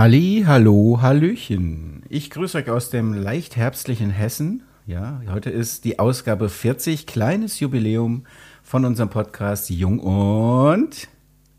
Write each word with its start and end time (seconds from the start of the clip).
Halli, 0.00 0.44
hallo, 0.46 1.00
hallöchen. 1.02 2.04
Ich 2.08 2.30
grüße 2.30 2.56
euch 2.56 2.70
aus 2.70 2.88
dem 2.88 3.12
leicht 3.12 3.56
herbstlichen 3.56 4.08
Hessen. 4.08 4.62
Ja, 4.86 5.20
heute 5.28 5.50
ist 5.50 5.84
die 5.84 5.98
Ausgabe 5.98 6.48
40, 6.48 7.06
kleines 7.06 7.60
Jubiläum 7.60 8.24
von 8.62 8.86
unserem 8.86 9.10
Podcast 9.10 9.68
Jung 9.68 9.98
und 9.98 11.06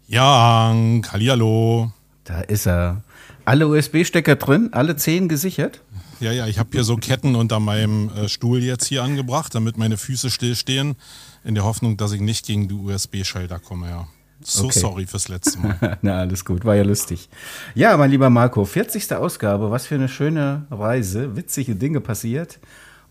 Ja, 0.07 0.73
hallo. 1.11 1.91
Da 2.23 2.41
ist 2.41 2.65
er. 2.65 3.03
Alle 3.45 3.67
USB-Stecker 3.67 4.37
drin, 4.37 4.69
alle 4.71 4.95
zehn 4.95 5.29
gesichert. 5.29 5.83
Ja, 6.19 6.31
ja, 6.31 6.47
ich 6.47 6.57
habe 6.57 6.69
hier 6.71 6.83
so 6.83 6.95
Ketten 6.95 7.35
unter 7.35 7.59
meinem 7.59 8.09
äh, 8.09 8.27
Stuhl 8.27 8.63
jetzt 8.63 8.87
hier 8.87 9.03
angebracht, 9.03 9.53
damit 9.53 9.77
meine 9.77 9.97
Füße 9.97 10.31
stillstehen, 10.31 10.95
in 11.43 11.53
der 11.53 11.63
Hoffnung, 11.63 11.95
dass 11.95 12.11
ich 12.11 12.21
nicht 12.21 12.47
gegen 12.47 12.67
die 12.67 12.73
USB-Schalter 12.73 13.59
komme, 13.59 13.87
ja. 13.87 14.07
So 14.43 14.65
okay. 14.65 14.79
sorry 14.79 15.05
fürs 15.07 15.27
letzte 15.27 15.59
Mal. 15.59 15.97
Na, 16.01 16.19
alles 16.19 16.45
gut, 16.45 16.65
war 16.65 16.75
ja 16.75 16.83
lustig. 16.83 17.29
Ja, 17.75 17.95
mein 17.97 18.11
lieber 18.11 18.29
Marco, 18.29 18.65
40. 18.65 19.13
Ausgabe, 19.13 19.71
was 19.71 19.85
für 19.85 19.95
eine 19.95 20.09
schöne 20.09 20.65
Reise, 20.71 21.35
witzige 21.35 21.75
Dinge 21.75 22.01
passiert 22.01 22.59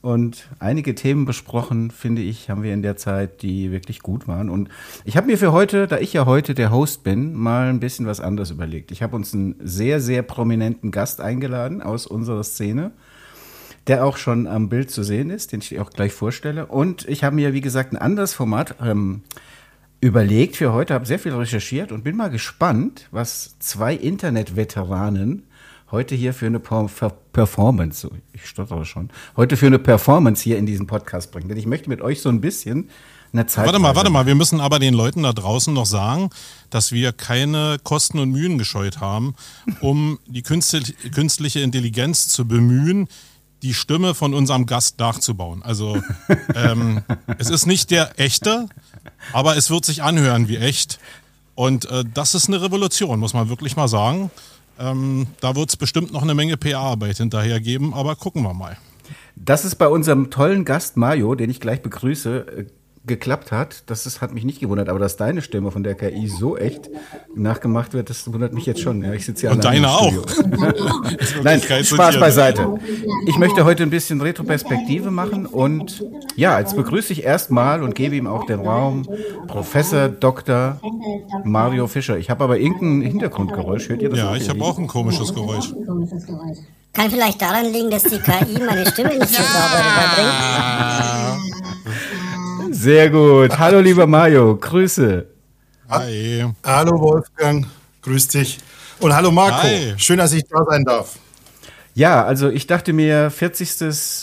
und 0.03 0.49
einige 0.59 0.95
Themen 0.95 1.27
besprochen, 1.27 1.91
finde 1.91 2.23
ich, 2.23 2.49
haben 2.49 2.63
wir 2.63 2.73
in 2.73 2.83
der 2.83 2.97
Zeit, 2.97 3.43
die 3.43 3.71
wirklich 3.71 4.01
gut 4.01 4.27
waren. 4.29 4.49
Und 4.49 4.71
ich 5.05 5.17
habe 5.17 5.27
mir 5.27 5.37
für 5.37 5.53
heute, 5.53 5.87
da 5.87 5.99
ich 5.99 6.15
ja 6.15 6.25
heute 6.25 6.55
der 6.55 6.71
Host 6.71 7.05
bin, 7.05 7.35
mal 7.35 7.69
ein 7.69 7.81
bisschen 7.81 8.07
was 8.07 8.21
anderes 8.21 8.51
überlegt. 8.51 8.91
Ich 8.93 9.03
habe 9.03 9.15
uns 9.15 9.35
einen 9.35 9.57
sehr, 9.63 10.01
sehr 10.01 10.23
prominenten 10.23 10.91
Gast 10.91 11.21
eingeladen 11.21 11.83
aus 11.83 12.07
unserer 12.07 12.45
Szene 12.45 12.93
der 13.87 14.05
auch 14.05 14.19
schon 14.19 14.47
am 14.47 14.69
Bild 14.69 14.91
zu 14.91 15.03
sehen 15.03 15.31
ist, 15.31 15.53
den 15.53 15.61
ich 15.61 15.81
auch 15.81 15.91
gleich 15.91 16.13
vorstelle. 16.13 16.67
Und 16.67 17.09
ich 17.09 17.25
habe 17.25 17.35
mir, 17.35 17.55
wie 17.55 17.61
gesagt, 17.61 17.93
ein 17.93 17.97
anderes 17.97 18.35
Format 18.35 18.75
ähm, 18.83 19.23
überlegt 20.01 20.57
für 20.57 20.73
heute, 20.73 20.95
habe 20.95 21.07
sehr 21.07 21.19
viel 21.19 21.35
recherchiert 21.35 21.93
und 21.93 22.05
bin 22.05 22.17
mal 22.17 22.31
gespannt, 22.31 23.09
was 23.11 23.57
zwei 23.59 23.95
Internetveteranen 23.95 25.45
heute 25.91 26.15
hier 26.15 26.33
für 26.33 26.47
eine 26.47 26.61
Performance, 26.61 28.09
ich 28.33 28.47
stottere 28.47 28.85
schon, 28.85 29.11
heute 29.37 29.57
für 29.57 29.67
eine 29.67 29.79
Performance 29.79 30.43
hier 30.43 30.57
in 30.57 30.67
diesem 30.67 30.87
Podcast 30.87 31.33
bringen. 31.33 31.49
Denn 31.49 31.59
ich 31.59 31.67
möchte 31.67 31.89
mit 31.89 32.01
euch 32.01 32.23
so 32.23 32.29
ein 32.29 32.41
bisschen 32.41 32.89
eine 33.33 33.47
Zeit. 33.47 33.67
Warte 33.67 33.79
mal, 33.79 33.95
warte 33.95 34.11
mal, 34.11 34.27
wir 34.27 34.35
müssen 34.35 34.61
aber 34.61 34.79
den 34.79 34.95
Leuten 34.95 35.23
da 35.23 35.33
draußen 35.33 35.75
noch 35.75 35.87
sagen, 35.87 36.31
dass 36.71 36.93
wir 36.93 37.13
keine 37.13 37.79
Kosten 37.83 38.19
und 38.19 38.31
Mühen 38.31 38.57
gescheut 38.57 39.01
haben, 39.01 39.35
um 39.81 40.19
die 40.27 40.43
künstliche 40.43 41.61
Intelligenz 41.61 42.29
zu 42.29 42.47
bemühen, 42.47 43.09
die 43.63 43.75
Stimme 43.75 44.15
von 44.15 44.33
unserem 44.33 44.67
Gast 44.67 44.99
nachzubauen. 44.99 45.63
Also 45.63 46.01
ähm, 46.55 47.03
es 47.39 47.51
ist 47.51 47.67
nicht 47.67 47.91
der 47.91 48.19
echte, 48.19 48.69
aber 49.33 49.57
es 49.57 49.71
wird 49.71 49.85
sich 49.85 50.03
anhören 50.03 50.49
wie 50.49 50.57
echt. 50.57 50.99
Und 51.55 51.91
äh, 51.91 52.05
das 52.15 52.35
ist 52.35 52.49
eine 52.49 52.63
Revolution, 52.63 53.19
muss 53.21 53.35
man 53.35 53.49
wirklich 53.49 53.77
mal 53.77 53.89
sagen. 53.89 54.31
Ähm, 54.79 55.27
da 55.41 55.57
wird 55.57 55.69
es 55.69 55.77
bestimmt 55.77 56.13
noch 56.13 56.23
eine 56.23 56.35
Menge 56.35 56.57
PR-Arbeit 56.57 57.19
hinterher 57.19 57.61
geben, 57.61 57.93
aber 57.93 58.17
gucken 58.17 58.43
wir 58.43 58.55
mal. 58.55 58.79
Das 59.37 59.65
ist 59.65 59.77
bei 59.77 59.89
unserem 59.89 60.31
tollen 60.31 60.65
Gast 60.65 60.97
Mario, 60.97 61.35
den 61.35 61.51
ich 61.51 61.61
gleich 61.61 61.83
begrüße, 61.83 62.47
äh, 62.47 62.67
geklappt 63.07 63.51
hat, 63.51 63.85
das 63.87 64.05
ist, 64.05 64.21
hat 64.21 64.35
mich 64.35 64.45
nicht 64.45 64.61
gewundert, 64.61 64.91
aber 64.91 64.99
dass 64.99 65.17
deine 65.17 65.41
Stimme 65.41 65.71
von 65.71 65.83
der 65.83 65.95
KI 65.95 66.29
so 66.29 66.57
echt 66.57 66.91
nachgemacht 67.35 67.95
wird, 67.95 68.11
das 68.11 68.31
wundert 68.31 68.53
mich 68.53 68.67
jetzt 68.67 68.81
schon. 68.81 69.03
Ja, 69.03 69.13
ich 69.15 69.25
sitze 69.25 69.47
ja 69.47 69.53
Und 69.53 69.65
deine 69.65 69.89
auch. 69.89 70.13
Nein, 71.43 71.63
Spaß 71.63 72.21
beiseite. 72.21 72.79
Ich 73.27 73.39
möchte 73.39 73.65
heute 73.65 73.85
ein 73.85 73.91
bisschen 73.91 74.21
Retroperspektive 74.21 75.11
machen 75.11 75.47
und 75.47 76.05
ja, 76.37 76.59
jetzt 76.61 76.77
begrüße 76.77 77.13
ich 77.15 77.25
erstmal 77.25 77.83
und 77.83 77.95
gebe 77.95 78.17
ihm 78.17 78.27
auch 78.27 78.45
den 78.45 78.61
Raum 78.61 79.09
Professor 79.49 80.09
Dr. 80.09 80.79
Mario 81.45 81.87
Fischer. 81.87 82.19
Ich 82.19 82.29
habe 82.29 82.45
aber 82.45 82.59
irgendein 82.59 83.01
Hintergrundgeräusch. 83.01 83.89
Hört 83.89 84.03
ihr 84.03 84.11
das? 84.11 84.19
Ja, 84.19 84.35
ich 84.35 84.49
habe 84.49 84.63
auch 84.63 84.79
ein 84.79 84.87
komisches 84.87 85.35
Geräusch. 85.35 85.73
Kann 86.93 87.09
vielleicht 87.09 87.41
daran 87.41 87.73
liegen, 87.73 87.91
dass 87.91 88.03
die 88.03 88.19
KI 88.19 88.59
meine 88.59 88.85
Stimme 88.87 89.17
nicht 89.17 89.29
so 89.29 89.43
sauber 89.43 89.79
rüberbringt. 89.79 91.20
Sehr 92.81 93.11
gut. 93.11 93.59
Hallo, 93.59 93.79
lieber 93.81 94.07
Mario. 94.07 94.57
Grüße. 94.57 95.27
Hi. 95.91 96.47
Hallo, 96.65 96.99
Wolfgang. 96.99 97.67
Grüß 98.01 98.29
dich. 98.29 98.59
Und 99.01 99.15
hallo, 99.15 99.31
Marco. 99.31 99.65
Hi. 99.65 99.93
Schön, 99.99 100.17
dass 100.17 100.33
ich 100.33 100.45
da 100.49 100.65
sein 100.65 100.85
darf. 100.85 101.19
Ja, 101.93 102.25
also 102.25 102.49
ich 102.49 102.67
dachte 102.67 102.95
mir, 102.95 103.31
40. 103.31 103.71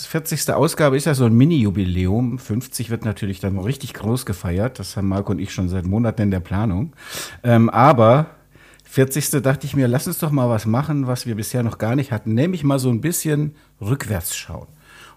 40. 0.08 0.50
Ausgabe 0.50 0.96
ist 0.96 1.04
ja 1.04 1.14
so 1.14 1.26
ein 1.26 1.34
Mini-Jubiläum. 1.34 2.40
50 2.40 2.90
wird 2.90 3.04
natürlich 3.04 3.38
dann 3.38 3.56
richtig 3.60 3.94
groß 3.94 4.26
gefeiert. 4.26 4.80
Das 4.80 4.96
haben 4.96 5.06
Marco 5.06 5.30
und 5.30 5.38
ich 5.38 5.52
schon 5.52 5.68
seit 5.68 5.86
Monaten 5.86 6.22
in 6.22 6.32
der 6.32 6.40
Planung. 6.40 6.94
Ähm, 7.44 7.70
aber 7.70 8.26
40. 8.82 9.40
dachte 9.40 9.66
ich 9.68 9.76
mir, 9.76 9.86
lass 9.86 10.08
uns 10.08 10.18
doch 10.18 10.32
mal 10.32 10.50
was 10.50 10.66
machen, 10.66 11.06
was 11.06 11.26
wir 11.26 11.36
bisher 11.36 11.62
noch 11.62 11.78
gar 11.78 11.94
nicht 11.94 12.10
hatten. 12.10 12.34
Nämlich 12.34 12.64
mal 12.64 12.80
so 12.80 12.90
ein 12.90 13.02
bisschen 13.02 13.54
rückwärts 13.80 14.36
schauen. 14.36 14.66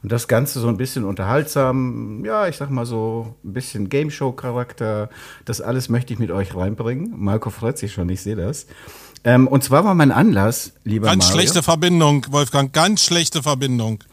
Und 0.04 0.12
das 0.12 0.28
Ganze 0.28 0.60
so 0.60 0.68
ein 0.68 0.78
bisschen 0.78 1.04
unterhaltsam, 1.04 2.26
ja, 2.26 2.48
ich 2.48 2.58
sag 2.58 2.72
mal 2.72 2.86
so 2.86 3.36
ein 3.44 3.54
bisschen 3.54 3.90
Game 3.90 4.10
Show 4.10 4.32
Charakter. 4.32 5.10
Das 5.46 5.62
alles 5.62 5.90
möchte 5.90 6.14
ich 6.14 6.20
mit 6.20 6.32
euch 6.32 6.56
reinbringen. 6.56 7.14
Marco 7.16 7.52
freut 7.52 7.78
sich 7.78 7.94
schon, 7.94 8.10
ich 8.10 8.22
sehe 8.22 8.36
das. 8.36 8.66
Ähm, 9.24 9.48
und 9.48 9.64
zwar 9.64 9.86
war 9.86 9.94
mein 9.94 10.12
Anlass, 10.12 10.74
lieber 10.84 11.08
Ganz 11.08 11.26
Mario, 11.26 11.40
schlechte 11.40 11.62
Verbindung, 11.62 12.26
Wolfgang, 12.32 12.74
ganz 12.74 13.04
schlechte 13.04 13.44
Verbindung. 13.44 14.04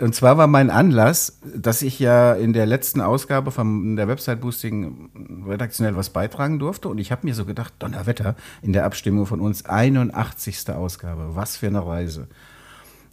Und 0.00 0.14
zwar 0.14 0.38
war 0.38 0.46
mein 0.46 0.70
Anlass, 0.70 1.40
dass 1.42 1.82
ich 1.82 1.98
ja 1.98 2.34
in 2.34 2.52
der 2.52 2.64
letzten 2.64 3.00
Ausgabe 3.00 3.50
von 3.50 3.96
der 3.96 4.06
Website 4.06 4.40
Boosting 4.40 5.10
redaktionell 5.48 5.96
was 5.96 6.10
beitragen 6.10 6.60
durfte. 6.60 6.88
Und 6.88 6.98
ich 6.98 7.10
habe 7.10 7.26
mir 7.26 7.34
so 7.34 7.44
gedacht, 7.44 7.74
Donnerwetter, 7.80 8.36
in 8.62 8.72
der 8.72 8.84
Abstimmung 8.84 9.26
von 9.26 9.40
uns 9.40 9.64
81. 9.64 10.70
Ausgabe. 10.70 11.34
Was 11.34 11.56
für 11.56 11.66
eine 11.66 11.84
Reise. 11.84 12.28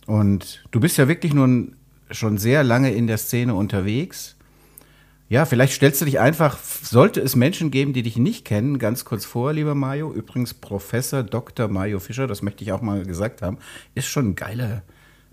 Und 0.07 0.63
du 0.71 0.79
bist 0.79 0.97
ja 0.97 1.07
wirklich 1.07 1.33
nun 1.33 1.75
schon 2.09 2.37
sehr 2.37 2.63
lange 2.63 2.91
in 2.91 3.07
der 3.07 3.17
Szene 3.17 3.55
unterwegs. 3.55 4.35
Ja, 5.29 5.45
vielleicht 5.45 5.73
stellst 5.73 6.01
du 6.01 6.05
dich 6.05 6.19
einfach, 6.19 6.57
sollte 6.59 7.21
es 7.21 7.37
Menschen 7.37 7.71
geben, 7.71 7.93
die 7.93 8.03
dich 8.03 8.17
nicht 8.17 8.43
kennen, 8.43 8.79
ganz 8.79 9.05
kurz 9.05 9.23
vor, 9.23 9.53
lieber 9.53 9.75
Mario. 9.75 10.11
Übrigens 10.11 10.53
Professor 10.53 11.23
Dr. 11.23 11.69
Mario 11.69 11.99
Fischer, 11.99 12.27
das 12.27 12.41
möchte 12.41 12.65
ich 12.65 12.73
auch 12.73 12.81
mal 12.81 13.05
gesagt 13.05 13.41
haben, 13.41 13.57
ist 13.95 14.07
schon 14.07 14.31
ein 14.31 14.35
geiler, 14.35 14.83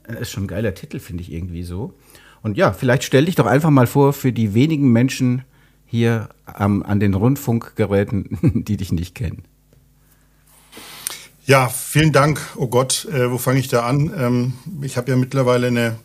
äh, 0.05 0.21
ist 0.21 0.31
schon 0.31 0.45
ein 0.45 0.49
geiler 0.49 0.75
Titel, 0.75 1.01
finde 1.01 1.25
ich 1.25 1.33
irgendwie 1.33 1.65
so. 1.65 1.95
Und 2.43 2.57
ja, 2.57 2.73
vielleicht 2.73 3.03
stell 3.03 3.25
dich 3.25 3.35
doch 3.35 3.47
einfach 3.47 3.71
mal 3.71 3.89
vor 3.89 4.13
für 4.13 4.33
die 4.33 4.55
wenigen 4.55 4.93
Menschen 4.93 5.43
hier 5.85 6.29
am, 6.45 6.85
an 6.85 7.01
den 7.01 7.15
Rundfunkgeräten, 7.15 8.65
die 8.65 8.77
dich 8.77 8.93
nicht 8.93 9.17
kennen. 9.17 9.43
Ja, 11.49 11.71
vielen 11.71 12.13
Dank. 12.13 12.43
Oh 12.57 12.67
Gott, 12.67 13.07
äh, 13.07 13.31
wo 13.31 13.39
fange 13.39 13.59
ich 13.59 13.69
da 13.69 13.87
an? 13.87 14.13
Ähm, 14.15 14.53
ich 14.83 14.99
habe 14.99 15.11
ja 15.11 15.17
mittlerweile 15.17 15.69
eine, 15.69 15.99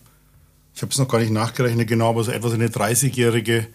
ich 0.73 0.81
habe 0.81 0.89
es 0.89 0.97
noch 0.97 1.09
gar 1.09 1.19
nicht 1.19 1.33
nachgerechnet 1.33 1.89
genau, 1.89 2.11
aber 2.11 2.23
so 2.23 2.31
etwas 2.31 2.53
eine 2.53 2.69
30-jährige 2.69 3.67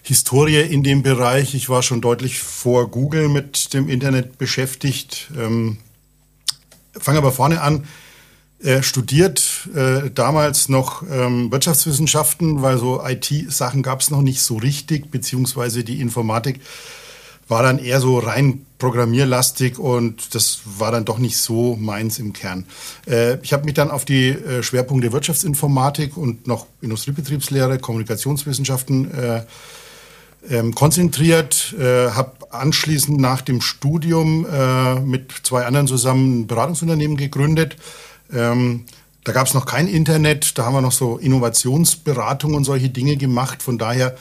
Historie 0.00 0.62
in 0.62 0.82
dem 0.82 1.02
Bereich. 1.02 1.54
Ich 1.54 1.68
war 1.68 1.82
schon 1.82 2.00
deutlich 2.00 2.38
vor 2.38 2.90
Google 2.90 3.28
mit 3.28 3.74
dem 3.74 3.90
Internet 3.90 4.38
beschäftigt. 4.38 5.30
Ähm, 5.38 5.76
fange 6.98 7.18
aber 7.18 7.30
vorne 7.30 7.60
an. 7.60 7.84
Äh, 8.62 8.82
studiert 8.82 9.68
äh, 9.74 10.10
damals 10.14 10.70
noch 10.70 11.02
ähm, 11.10 11.52
Wirtschaftswissenschaften, 11.52 12.62
weil 12.62 12.78
so 12.78 13.04
IT-Sachen 13.04 13.82
gab 13.82 14.00
es 14.00 14.08
noch 14.08 14.22
nicht 14.22 14.40
so 14.40 14.56
richtig, 14.56 15.10
beziehungsweise 15.10 15.84
die 15.84 16.00
Informatik 16.00 16.60
war 17.52 17.62
dann 17.62 17.78
eher 17.78 18.00
so 18.00 18.18
rein 18.18 18.66
programmierlastig 18.78 19.78
und 19.78 20.34
das 20.34 20.62
war 20.64 20.90
dann 20.90 21.04
doch 21.04 21.18
nicht 21.18 21.36
so 21.36 21.76
meins 21.76 22.18
im 22.18 22.32
Kern. 22.32 22.64
Äh, 23.06 23.38
ich 23.42 23.52
habe 23.52 23.64
mich 23.64 23.74
dann 23.74 23.90
auf 23.90 24.04
die 24.04 24.30
äh, 24.30 24.62
Schwerpunkte 24.62 25.12
Wirtschaftsinformatik 25.12 26.16
und 26.16 26.48
noch 26.48 26.66
Industriebetriebslehre, 26.80 27.78
Kommunikationswissenschaften 27.78 29.14
äh, 29.14 29.42
ähm, 30.50 30.74
konzentriert, 30.74 31.74
äh, 31.78 32.10
habe 32.10 32.32
anschließend 32.50 33.20
nach 33.20 33.42
dem 33.42 33.60
Studium 33.60 34.46
äh, 34.50 34.98
mit 35.00 35.32
zwei 35.44 35.66
anderen 35.66 35.86
zusammen 35.86 36.40
ein 36.40 36.46
Beratungsunternehmen 36.46 37.16
gegründet. 37.16 37.76
Ähm, 38.32 38.86
da 39.24 39.32
gab 39.32 39.46
es 39.46 39.54
noch 39.54 39.66
kein 39.66 39.86
Internet, 39.86 40.58
da 40.58 40.64
haben 40.64 40.74
wir 40.74 40.80
noch 40.80 40.90
so 40.90 41.18
Innovationsberatung 41.18 42.54
und 42.54 42.64
solche 42.64 42.88
Dinge 42.88 43.16
gemacht. 43.16 43.62
Von 43.62 43.78
daher 43.78 44.16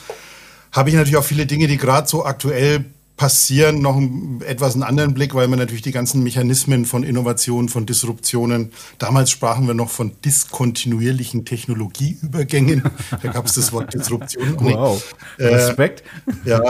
habe 0.71 0.89
ich 0.89 0.95
natürlich 0.95 1.17
auch 1.17 1.23
viele 1.23 1.45
Dinge, 1.45 1.67
die 1.67 1.77
gerade 1.77 2.07
so 2.07 2.25
aktuell 2.25 2.85
passieren, 3.21 3.83
noch 3.83 3.97
einen, 3.97 4.41
etwas 4.41 4.73
einen 4.73 4.81
anderen 4.81 5.13
Blick, 5.13 5.35
weil 5.35 5.47
man 5.47 5.59
natürlich 5.59 5.83
die 5.83 5.91
ganzen 5.91 6.23
Mechanismen 6.23 6.85
von 6.85 7.03
Innovation, 7.03 7.69
von 7.69 7.85
Disruptionen, 7.85 8.71
damals 8.97 9.29
sprachen 9.29 9.67
wir 9.67 9.75
noch 9.75 9.91
von 9.91 10.13
diskontinuierlichen 10.25 11.45
Technologieübergängen, 11.45 12.81
da 13.21 13.31
gab 13.31 13.45
es 13.45 13.53
das 13.53 13.71
Wort 13.73 13.93
Disruption. 13.93 14.57
Wow, 14.59 15.03
äh, 15.37 15.53
Respekt. 15.53 16.01
ja, 16.45 16.63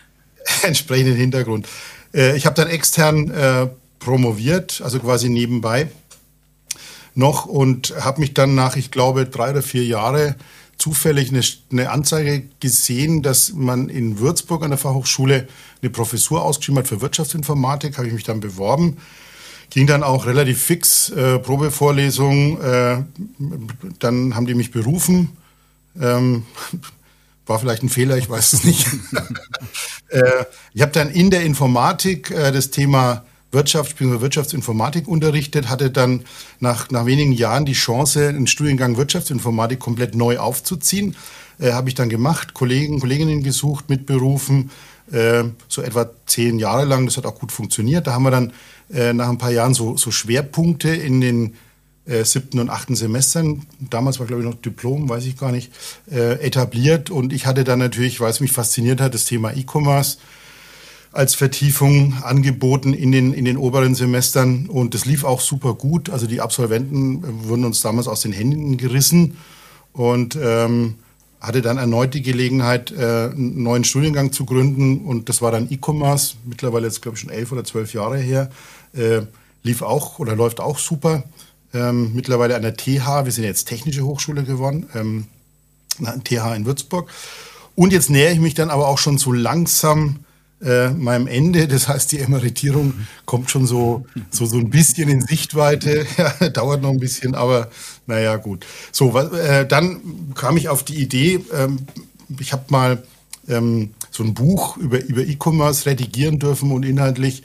entsprechenden 0.64 1.14
Hintergrund. 1.14 1.68
Äh, 2.12 2.36
ich 2.36 2.44
habe 2.44 2.56
dann 2.56 2.66
extern 2.66 3.30
äh, 3.30 3.68
promoviert, 4.00 4.80
also 4.82 4.98
quasi 4.98 5.28
nebenbei 5.28 5.86
noch 7.14 7.46
und 7.46 7.94
habe 8.00 8.20
mich 8.20 8.34
dann 8.34 8.56
nach, 8.56 8.74
ich 8.74 8.90
glaube, 8.90 9.26
drei 9.26 9.50
oder 9.50 9.62
vier 9.62 9.84
Jahre 9.84 10.34
zufällig 10.78 11.30
eine, 11.30 11.42
eine, 11.70 11.90
Anzeige 11.90 12.44
gesehen, 12.60 13.22
dass 13.22 13.52
man 13.52 13.88
in 13.88 14.18
Würzburg 14.18 14.62
an 14.62 14.70
der 14.70 14.78
Fachhochschule 14.78 15.48
eine 15.82 15.90
Professur 15.90 16.42
ausgeschrieben 16.42 16.78
hat 16.78 16.88
für 16.88 17.00
Wirtschaftsinformatik. 17.00 17.96
Habe 17.96 18.08
ich 18.08 18.12
mich 18.12 18.24
dann 18.24 18.40
beworben. 18.40 18.98
ging 19.70 19.86
dann 19.86 20.02
auch 20.02 20.26
relativ 20.26 20.62
fix, 20.62 21.10
äh, 21.10 21.38
Probevorlesung, 21.38 22.60
äh, 22.60 23.04
dann 23.98 24.34
haben 24.34 24.46
die 24.46 24.54
mich 24.54 24.70
berufen. 24.70 25.36
Ähm, 26.00 26.44
war 27.46 27.58
vielleicht 27.58 27.82
ein 27.82 27.88
Fehler, 27.88 28.16
ich 28.16 28.30
weiß 28.30 28.54
es 28.54 28.64
nicht. 28.64 28.86
äh, 30.08 30.44
ich 30.72 30.82
habe 30.82 30.92
dann 30.92 31.10
in 31.10 31.30
der 31.30 31.42
Informatik 31.42 32.30
äh, 32.30 32.52
das 32.52 32.70
Thema 32.70 33.24
Wirtschaft. 33.54 33.98
Wirtschaftsinformatik 34.00 35.08
unterrichtet, 35.08 35.70
hatte 35.70 35.90
dann 35.90 36.24
nach, 36.60 36.90
nach 36.90 37.06
wenigen 37.06 37.32
Jahren 37.32 37.64
die 37.64 37.72
Chance, 37.72 38.28
einen 38.28 38.46
Studiengang 38.46 38.98
Wirtschaftsinformatik 38.98 39.78
komplett 39.78 40.14
neu 40.14 40.38
aufzuziehen. 40.38 41.16
Äh, 41.58 41.72
habe 41.72 41.88
ich 41.88 41.94
dann 41.94 42.10
gemacht, 42.10 42.52
Kollegen, 42.52 43.00
Kolleginnen 43.00 43.42
gesucht, 43.42 43.88
mitberufen, 43.88 44.70
äh, 45.10 45.44
so 45.68 45.80
etwa 45.80 46.10
zehn 46.26 46.58
Jahre 46.58 46.84
lang. 46.84 47.06
Das 47.06 47.16
hat 47.16 47.24
auch 47.24 47.38
gut 47.38 47.52
funktioniert. 47.52 48.06
Da 48.06 48.12
haben 48.12 48.24
wir 48.24 48.30
dann 48.30 48.52
äh, 48.92 49.14
nach 49.14 49.30
ein 49.30 49.38
paar 49.38 49.52
Jahren 49.52 49.72
so, 49.72 49.96
so 49.96 50.10
Schwerpunkte 50.10 50.90
in 50.90 51.22
den 51.22 51.54
äh, 52.06 52.24
siebten 52.24 52.58
und 52.58 52.68
achten 52.68 52.96
Semestern, 52.96 53.62
damals 53.80 54.20
war 54.20 54.26
glaube 54.26 54.42
ich 54.42 54.48
noch 54.48 54.60
Diplom, 54.60 55.08
weiß 55.08 55.24
ich 55.24 55.38
gar 55.38 55.52
nicht, 55.52 55.72
äh, 56.10 56.34
etabliert. 56.44 57.08
Und 57.08 57.32
ich 57.32 57.46
hatte 57.46 57.64
dann 57.64 57.78
natürlich, 57.78 58.20
weil 58.20 58.30
es 58.30 58.40
mich 58.40 58.52
fasziniert 58.52 59.00
hat, 59.00 59.14
das 59.14 59.24
Thema 59.24 59.56
E-Commerce 59.56 60.18
als 61.14 61.34
Vertiefung 61.34 62.14
angeboten 62.22 62.92
in 62.92 63.12
den, 63.12 63.32
in 63.32 63.44
den 63.44 63.56
oberen 63.56 63.94
Semestern. 63.94 64.66
Und 64.66 64.94
das 64.94 65.04
lief 65.04 65.24
auch 65.24 65.40
super 65.40 65.74
gut. 65.74 66.10
Also 66.10 66.26
die 66.26 66.40
Absolventen 66.40 67.22
äh, 67.22 67.48
wurden 67.48 67.64
uns 67.64 67.80
damals 67.80 68.08
aus 68.08 68.20
den 68.20 68.32
Händen 68.32 68.76
gerissen. 68.76 69.36
Und 69.92 70.36
ähm, 70.42 70.96
hatte 71.40 71.62
dann 71.62 71.76
erneut 71.76 72.14
die 72.14 72.22
Gelegenheit, 72.22 72.90
äh, 72.90 73.30
einen 73.30 73.62
neuen 73.62 73.84
Studiengang 73.84 74.32
zu 74.32 74.46
gründen 74.46 75.04
und 75.04 75.28
das 75.28 75.42
war 75.42 75.52
dann 75.52 75.70
E-Commerce, 75.70 76.36
mittlerweile 76.46 76.86
jetzt 76.86 77.02
glaube 77.02 77.16
ich 77.16 77.20
schon 77.20 77.30
elf 77.30 77.52
oder 77.52 77.64
zwölf 77.64 77.92
Jahre 77.92 78.16
her, 78.16 78.50
äh, 78.94 79.22
lief 79.62 79.82
auch 79.82 80.18
oder 80.18 80.34
läuft 80.36 80.60
auch 80.60 80.78
super. 80.78 81.24
Ähm, 81.74 82.12
mittlerweile 82.14 82.56
an 82.56 82.62
der 82.62 82.76
TH, 82.76 83.24
wir 83.24 83.32
sind 83.32 83.44
jetzt 83.44 83.68
Technische 83.68 84.04
Hochschule 84.04 84.44
geworden, 84.44 84.86
ähm, 84.94 85.26
TH 86.24 86.54
in 86.56 86.64
Würzburg. 86.64 87.10
Und 87.74 87.92
jetzt 87.92 88.08
nähere 88.08 88.32
ich 88.32 88.40
mich 88.40 88.54
dann 88.54 88.70
aber 88.70 88.88
auch 88.88 88.98
schon 88.98 89.18
so 89.18 89.32
langsam 89.32 90.20
äh, 90.62 90.90
meinem 90.90 91.26
Ende. 91.26 91.68
Das 91.68 91.88
heißt, 91.88 92.12
die 92.12 92.20
Emeritierung 92.20 92.94
kommt 93.24 93.50
schon 93.50 93.66
so, 93.66 94.06
so, 94.30 94.46
so 94.46 94.56
ein 94.56 94.70
bisschen 94.70 95.08
in 95.08 95.20
Sichtweite. 95.20 96.06
Dauert 96.52 96.82
noch 96.82 96.90
ein 96.90 97.00
bisschen, 97.00 97.34
aber 97.34 97.70
naja, 98.06 98.36
gut. 98.36 98.66
So, 98.92 99.18
äh, 99.18 99.66
dann 99.66 100.32
kam 100.34 100.56
ich 100.56 100.68
auf 100.68 100.82
die 100.82 101.02
Idee, 101.02 101.44
ähm, 101.52 101.80
ich 102.38 102.52
habe 102.52 102.64
mal 102.68 103.02
ähm, 103.48 103.90
so 104.10 104.22
ein 104.22 104.34
Buch 104.34 104.76
über, 104.76 105.02
über 105.04 105.22
E-Commerce 105.22 105.86
redigieren 105.86 106.38
dürfen 106.38 106.72
und 106.72 106.84
inhaltlich. 106.84 107.42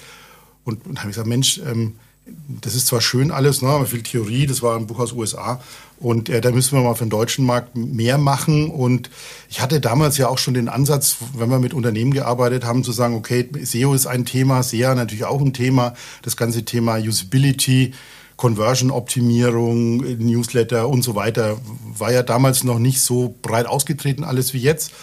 Und, 0.64 0.86
und 0.86 1.00
habe 1.00 1.10
ich 1.10 1.16
gesagt, 1.16 1.28
Mensch, 1.28 1.60
ähm, 1.66 1.96
das 2.62 2.76
ist 2.76 2.88
zwar 2.88 3.02
schön 3.02 3.32
alles, 3.32 3.62
ne, 3.62 3.70
aber 3.70 3.86
viel 3.86 4.04
Theorie, 4.04 4.46
das 4.46 4.62
war 4.62 4.78
ein 4.78 4.88
Buch 4.88 5.00
aus 5.00 5.14
USA. 5.14 5.62
Und 6.00 6.30
äh, 6.30 6.40
da 6.40 6.52
müssen 6.52 6.78
wir 6.78 6.84
mal 6.84 6.96
für 6.96 7.06
den 7.06 7.10
deutschen 7.10 7.46
Markt 7.46 7.76
mehr 7.76 8.18
machen. 8.18 8.70
Und 8.70 9.10
ich 9.50 9.62
hatte 9.62 9.82
damals 9.82 10.18
ja 10.18 10.30
auch 10.30 10.38
schon 10.38 10.54
den 10.54 10.70
Ansatz, 10.70 11.18
wenn 11.36 11.50
wir 11.50 11.60
mit 11.60 11.74
Unternehmen 11.74 12.14
gearbeitet 12.14 12.64
haben, 12.64 12.84
zu 12.84 12.92
sagen, 12.92 13.16
okay, 13.16 13.50
SEO 13.62 13.94
ist 13.94 14.08
ein 14.08 14.26
Thema, 14.26 14.64
SEA 14.64 14.96
natürlich 14.96 15.26
auch 15.26 15.42
ein 15.42 15.54
Thema, 15.54 15.94
das 16.22 16.38
ganze 16.38 16.64
Thema 16.66 16.98
Usability. 16.98 17.94
Conversion-Optimierung, 18.38 19.98
Newsletter 20.18 20.88
und 20.88 21.02
so 21.02 21.14
weiter 21.14 21.58
war 21.98 22.14
ja 22.14 22.24
damals 22.24 22.64
noch 22.64 22.80
nicht 22.80 23.02
so 23.02 23.36
breit 23.42 23.66
ausgetreten 23.66 24.24
alles 24.24 24.54
wie 24.54 24.60
jetzt. 24.60 24.94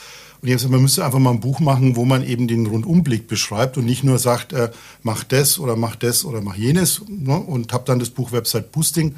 Und 0.40 0.48
ich 0.48 0.52
habe 0.52 0.56
gesagt, 0.56 0.72
man 0.72 0.80
müsste 0.80 1.04
einfach 1.04 1.18
mal 1.18 1.32
ein 1.32 1.40
Buch 1.40 1.60
machen, 1.60 1.96
wo 1.96 2.06
man 2.06 2.26
eben 2.26 2.48
den 2.48 2.66
Rundumblick 2.66 3.28
beschreibt 3.28 3.76
und 3.76 3.84
nicht 3.84 4.04
nur 4.04 4.18
sagt, 4.18 4.54
äh, 4.54 4.70
mach 5.02 5.22
das 5.24 5.58
oder 5.58 5.76
mach 5.76 5.96
das 5.96 6.24
oder 6.24 6.40
mach 6.40 6.56
jenes. 6.56 7.02
Ne? 7.08 7.36
Und 7.36 7.74
habe 7.74 7.84
dann 7.84 7.98
das 7.98 8.08
Buch 8.08 8.32
Website 8.32 8.72
Boosting. 8.72 9.16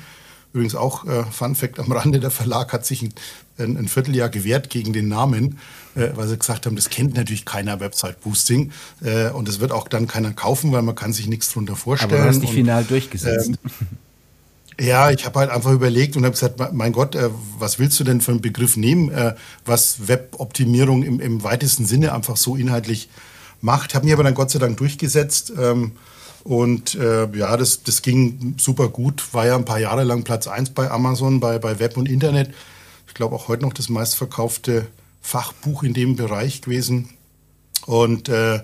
Übrigens 0.53 0.75
auch 0.75 1.05
äh, 1.05 1.25
Fun 1.25 1.55
Fact 1.55 1.79
am 1.79 1.93
Rande, 1.93 2.21
der 2.21 2.31
Verlag 2.31 2.73
hat 2.73 2.87
sich 2.87 3.03
ein, 3.03 3.13
ein 3.59 3.89
Vierteljahr 3.89 4.29
gewehrt 4.29 4.71
gegen 4.71 4.93
den 4.93 5.09
Namen, 5.09 5.59
äh, 5.95 6.09
weil 6.15 6.27
sie 6.27 6.39
gesagt 6.39 6.67
haben, 6.67 6.77
das 6.77 6.89
kennt 6.89 7.15
natürlich 7.15 7.45
keiner 7.45 7.81
Website 7.81 8.21
Boosting 8.23 8.73
äh, 9.03 9.31
und 9.31 9.47
das 9.47 9.61
wird 9.61 9.73
auch 9.73 9.89
dann 9.89 10.07
keiner 10.07 10.33
kaufen, 10.33 10.73
weil 10.73 10.83
man 10.83 10.95
kann 10.95 11.13
sich 11.13 11.27
nichts 11.27 11.53
drunter 11.53 11.77
vorstellen. 11.77 12.13
Aber 12.13 12.23
du 12.23 12.29
hast 12.29 12.41
dich 12.41 12.51
final 12.51 12.85
durchgesetzt. 12.85 13.49
Ähm, 13.49 13.59
ja, 14.87 15.11
ich 15.11 15.27
habe 15.27 15.39
halt 15.41 15.51
einfach 15.51 15.73
überlegt 15.73 16.17
und 16.17 16.25
habe 16.25 16.33
gesagt, 16.33 16.61
mein 16.73 16.93
Gott, 16.93 17.15
äh, 17.15 17.29
was 17.59 17.79
willst 17.79 18.01
du 18.01 18.05
denn 18.05 18.21
für 18.21 18.31
einen 18.31 18.41
Begriff 18.41 18.77
nehmen, 18.77 19.11
äh, 19.11 19.35
was 19.67 20.09
Weboptimierung 20.09 21.03
im, 21.03 21.21
im 21.21 21.43
weitesten 21.43 21.85
Sinne 21.85 22.15
einfach 22.15 22.37
so 22.39 22.57
inhaltlich 22.57 23.11
macht. 23.61 23.95
Habe 23.95 24.07
mir 24.07 24.15
aber 24.15 24.25
dann 24.25 24.35
Gott 24.35 24.51
sei 24.51 24.59
Dank 24.59 24.77
durchgesetzt. 24.79 25.53
Ähm, 25.59 25.93
und 26.49 26.95
äh, 26.95 27.29
ja, 27.37 27.59
das, 27.59 27.83
das 27.83 28.01
ging 28.01 28.55
super 28.57 28.89
gut. 28.89 29.35
War 29.35 29.47
ja 29.47 29.55
ein 29.55 29.67
paar 29.67 29.81
Jahre 29.81 30.05
lang 30.05 30.23
Platz 30.23 30.47
1 30.47 30.71
bei 30.71 30.91
Amazon, 30.91 31.41
bei, 31.41 31.59
bei 31.59 31.79
Web 31.79 31.99
und 31.99 32.09
Internet. 32.09 32.55
Ich 33.07 33.13
glaube 33.13 33.37
auch 33.37 33.49
heute 33.49 33.65
noch 33.65 33.75
das 33.75 33.91
meistverkaufte 33.91 34.87
Fachbuch 35.21 35.83
in 35.83 35.93
dem 35.93 36.17
Bereich 36.17 36.63
gewesen. 36.63 37.11
Und 37.85 38.31
äh, 38.31 38.61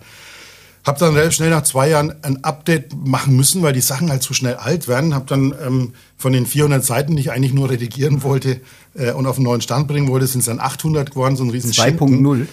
habe 0.87 0.99
dann 0.99 1.13
relativ 1.13 1.35
schnell 1.35 1.51
nach 1.51 1.65
zwei 1.65 1.91
Jahren 1.91 2.15
ein 2.23 2.43
Update 2.43 2.95
machen 2.97 3.37
müssen, 3.37 3.63
weil 3.63 3.75
die 3.75 3.83
Sachen 3.83 4.09
halt 4.09 4.23
so 4.23 4.33
schnell 4.33 4.55
alt 4.55 4.89
werden. 4.89 5.15
Habe 5.15 5.27
dann 5.27 5.55
ähm, 5.63 5.93
von 6.17 6.33
den 6.33 6.47
400 6.47 6.83
Seiten, 6.83 7.17
die 7.17 7.21
ich 7.21 7.33
eigentlich 7.33 7.53
nur 7.53 7.69
redigieren 7.69 8.23
wollte 8.23 8.63
äh, 8.95 9.13
und 9.13 9.27
auf 9.27 9.37
einen 9.37 9.45
neuen 9.45 9.61
Stand 9.61 9.89
bringen 9.89 10.09
wollte, 10.09 10.27
sind 10.27 10.41
es 10.41 10.47
dann 10.47 10.59
800 10.59 11.11
geworden, 11.11 11.37
so 11.37 11.45
ein 11.45 11.51
riesen 11.51 11.71
2.0. 11.71 12.47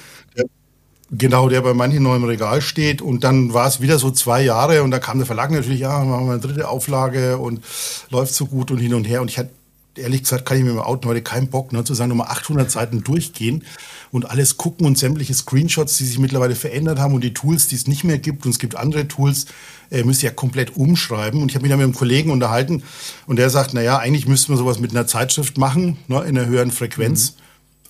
Genau, 1.13 1.49
der 1.49 1.59
bei 1.61 1.73
manchen 1.73 2.03
noch 2.03 2.15
im 2.15 2.23
Regal 2.23 2.61
steht. 2.61 3.01
Und 3.01 3.25
dann 3.25 3.53
war 3.53 3.67
es 3.67 3.81
wieder 3.81 3.99
so 3.99 4.11
zwei 4.11 4.43
Jahre 4.43 4.81
und 4.81 4.91
da 4.91 4.99
kam 4.99 5.17
der 5.17 5.27
Verlag 5.27 5.51
natürlich, 5.51 5.81
ja, 5.81 6.03
machen 6.05 6.25
wir 6.25 6.31
eine 6.33 6.41
dritte 6.41 6.69
Auflage 6.69 7.37
und 7.37 7.61
läuft 8.09 8.33
so 8.33 8.45
gut 8.45 8.71
und 8.71 8.77
hin 8.77 8.93
und 8.93 9.03
her. 9.03 9.21
Und 9.21 9.29
ich 9.29 9.37
hatte 9.37 9.49
ehrlich 9.97 10.23
gesagt, 10.23 10.45
kann 10.45 10.57
ich 10.57 10.63
mir 10.63 10.71
im 10.71 10.79
Auto 10.79 11.09
heute 11.09 11.21
keinen 11.21 11.49
Bock, 11.49 11.73
ne, 11.73 11.83
zu 11.83 11.93
sagen, 11.93 12.09
nochmal 12.09 12.27
800 12.27 12.71
Seiten 12.71 13.03
durchgehen 13.03 13.65
und 14.11 14.29
alles 14.29 14.55
gucken 14.55 14.85
und 14.85 14.97
sämtliche 14.97 15.33
Screenshots, 15.33 15.97
die 15.97 16.05
sich 16.05 16.17
mittlerweile 16.17 16.55
verändert 16.55 16.99
haben 16.99 17.13
und 17.13 17.25
die 17.25 17.33
Tools, 17.33 17.67
die 17.67 17.75
es 17.75 17.87
nicht 17.87 18.05
mehr 18.05 18.17
gibt 18.17 18.45
und 18.45 18.51
es 18.51 18.59
gibt 18.59 18.75
andere 18.77 19.09
Tools, 19.09 19.47
äh, 19.89 20.03
müsst 20.03 20.21
ja 20.21 20.31
komplett 20.31 20.77
umschreiben. 20.77 21.41
Und 21.41 21.49
ich 21.49 21.55
habe 21.55 21.63
mich 21.63 21.71
da 21.71 21.77
mit 21.77 21.83
einem 21.83 21.93
Kollegen 21.93 22.31
unterhalten 22.31 22.83
und 23.27 23.35
der 23.35 23.49
sagt, 23.49 23.73
naja, 23.73 23.97
eigentlich 23.97 24.27
müssten 24.27 24.53
wir 24.53 24.57
sowas 24.57 24.79
mit 24.79 24.91
einer 24.91 25.07
Zeitschrift 25.07 25.57
machen, 25.57 25.97
ne, 26.07 26.21
in 26.21 26.37
einer 26.37 26.47
höheren 26.47 26.71
Frequenz. 26.71 27.31
Mhm. 27.31 27.40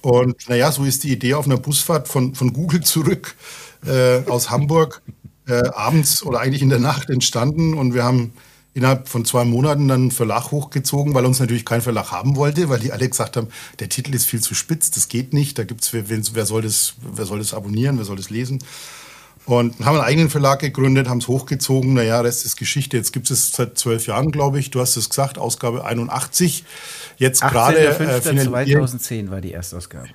Und 0.01 0.49
naja, 0.49 0.71
so 0.71 0.83
ist 0.83 1.03
die 1.03 1.11
Idee 1.11 1.35
auf 1.35 1.45
einer 1.45 1.57
Busfahrt 1.57 2.07
von, 2.07 2.35
von 2.35 2.53
Google 2.53 2.81
zurück 2.81 3.35
äh, 3.85 4.21
aus 4.27 4.49
Hamburg 4.49 5.01
äh, 5.47 5.67
abends 5.69 6.23
oder 6.23 6.39
eigentlich 6.39 6.61
in 6.61 6.69
der 6.69 6.79
Nacht 6.79 7.09
entstanden 7.09 7.75
und 7.75 7.93
wir 7.93 8.03
haben 8.03 8.33
innerhalb 8.73 9.09
von 9.09 9.25
zwei 9.25 9.43
Monaten 9.43 9.87
dann 9.87 10.01
einen 10.01 10.11
Verlag 10.11 10.51
hochgezogen, 10.51 11.13
weil 11.13 11.25
uns 11.25 11.39
natürlich 11.39 11.65
kein 11.65 11.81
Verlag 11.81 12.11
haben 12.11 12.35
wollte, 12.37 12.69
weil 12.69 12.79
die 12.79 12.93
alle 12.93 13.09
gesagt 13.09 13.35
haben, 13.35 13.47
der 13.79 13.89
Titel 13.89 14.13
ist 14.15 14.25
viel 14.25 14.41
zu 14.41 14.55
spitz, 14.55 14.91
das 14.91 15.09
geht 15.09 15.33
nicht, 15.33 15.57
da 15.57 15.63
gibt's 15.63 15.91
wer, 15.93 16.05
wer 16.07 16.45
soll 16.45 16.61
das, 16.61 16.93
wer 17.01 17.25
soll 17.25 17.39
das 17.39 17.53
abonnieren, 17.53 17.97
wer 17.97 18.05
soll 18.05 18.15
das 18.15 18.29
lesen? 18.29 18.59
Und 19.51 19.79
haben 19.85 19.95
einen 19.95 20.05
eigenen 20.05 20.29
Verlag 20.29 20.59
gegründet, 20.59 21.09
haben 21.09 21.17
es 21.17 21.27
hochgezogen. 21.27 21.93
Naja, 21.93 22.21
Rest 22.21 22.45
ist 22.45 22.55
Geschichte. 22.55 22.95
Jetzt 22.95 23.11
gibt 23.11 23.29
es 23.29 23.51
seit 23.51 23.77
zwölf 23.77 24.07
Jahren, 24.07 24.31
glaube 24.31 24.59
ich. 24.59 24.71
Du 24.71 24.79
hast 24.79 24.95
es 24.95 25.09
gesagt, 25.09 25.37
Ausgabe 25.37 25.83
81. 25.83 26.63
Jetzt 27.17 27.41
gerade. 27.41 27.77
Äh, 27.77 28.21
2010 28.21 29.29
war 29.29 29.41
die 29.41 29.51
Erstausgabe. 29.51 30.07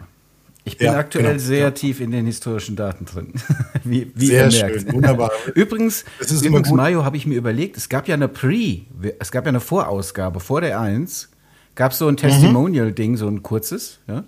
Ich 0.65 0.79
bin 0.79 0.87
ja, 0.87 0.97
aktuell 0.97 1.27
genau, 1.27 1.39
sehr 1.39 1.59
ja. 1.59 1.71
tief 1.71 2.01
in 2.01 2.13
den 2.13 2.25
historischen 2.25 2.77
Daten 2.77 3.05
drin. 3.05 3.35
wie, 3.85 4.11
wie 4.15 4.27
sehr 4.27 4.51
schön, 4.51 4.91
wunderbar. 4.93 5.31
übrigens, 5.55 6.07
übrigens 6.43 6.71
Mario, 6.71 7.05
habe 7.05 7.19
ich 7.19 7.27
mir 7.27 7.37
überlegt, 7.37 7.77
es 7.77 7.91
gab 7.91 8.09
ja 8.09 8.15
eine 8.15 8.29
Pre, 8.29 8.81
es 9.19 9.31
gab 9.31 9.45
ja 9.45 9.51
eine 9.51 9.61
Vorausgabe 9.61 10.41
vor 10.41 10.63
der 10.63 10.81
1, 10.81 11.29
gab 11.75 11.93
es 11.93 11.99
so 11.99 12.09
ein 12.09 12.15
mhm. 12.15 12.17
Testimonial-Ding, 12.17 13.17
so 13.17 13.29
ein 13.29 13.43
kurzes, 13.43 14.01
ja? 14.09 14.25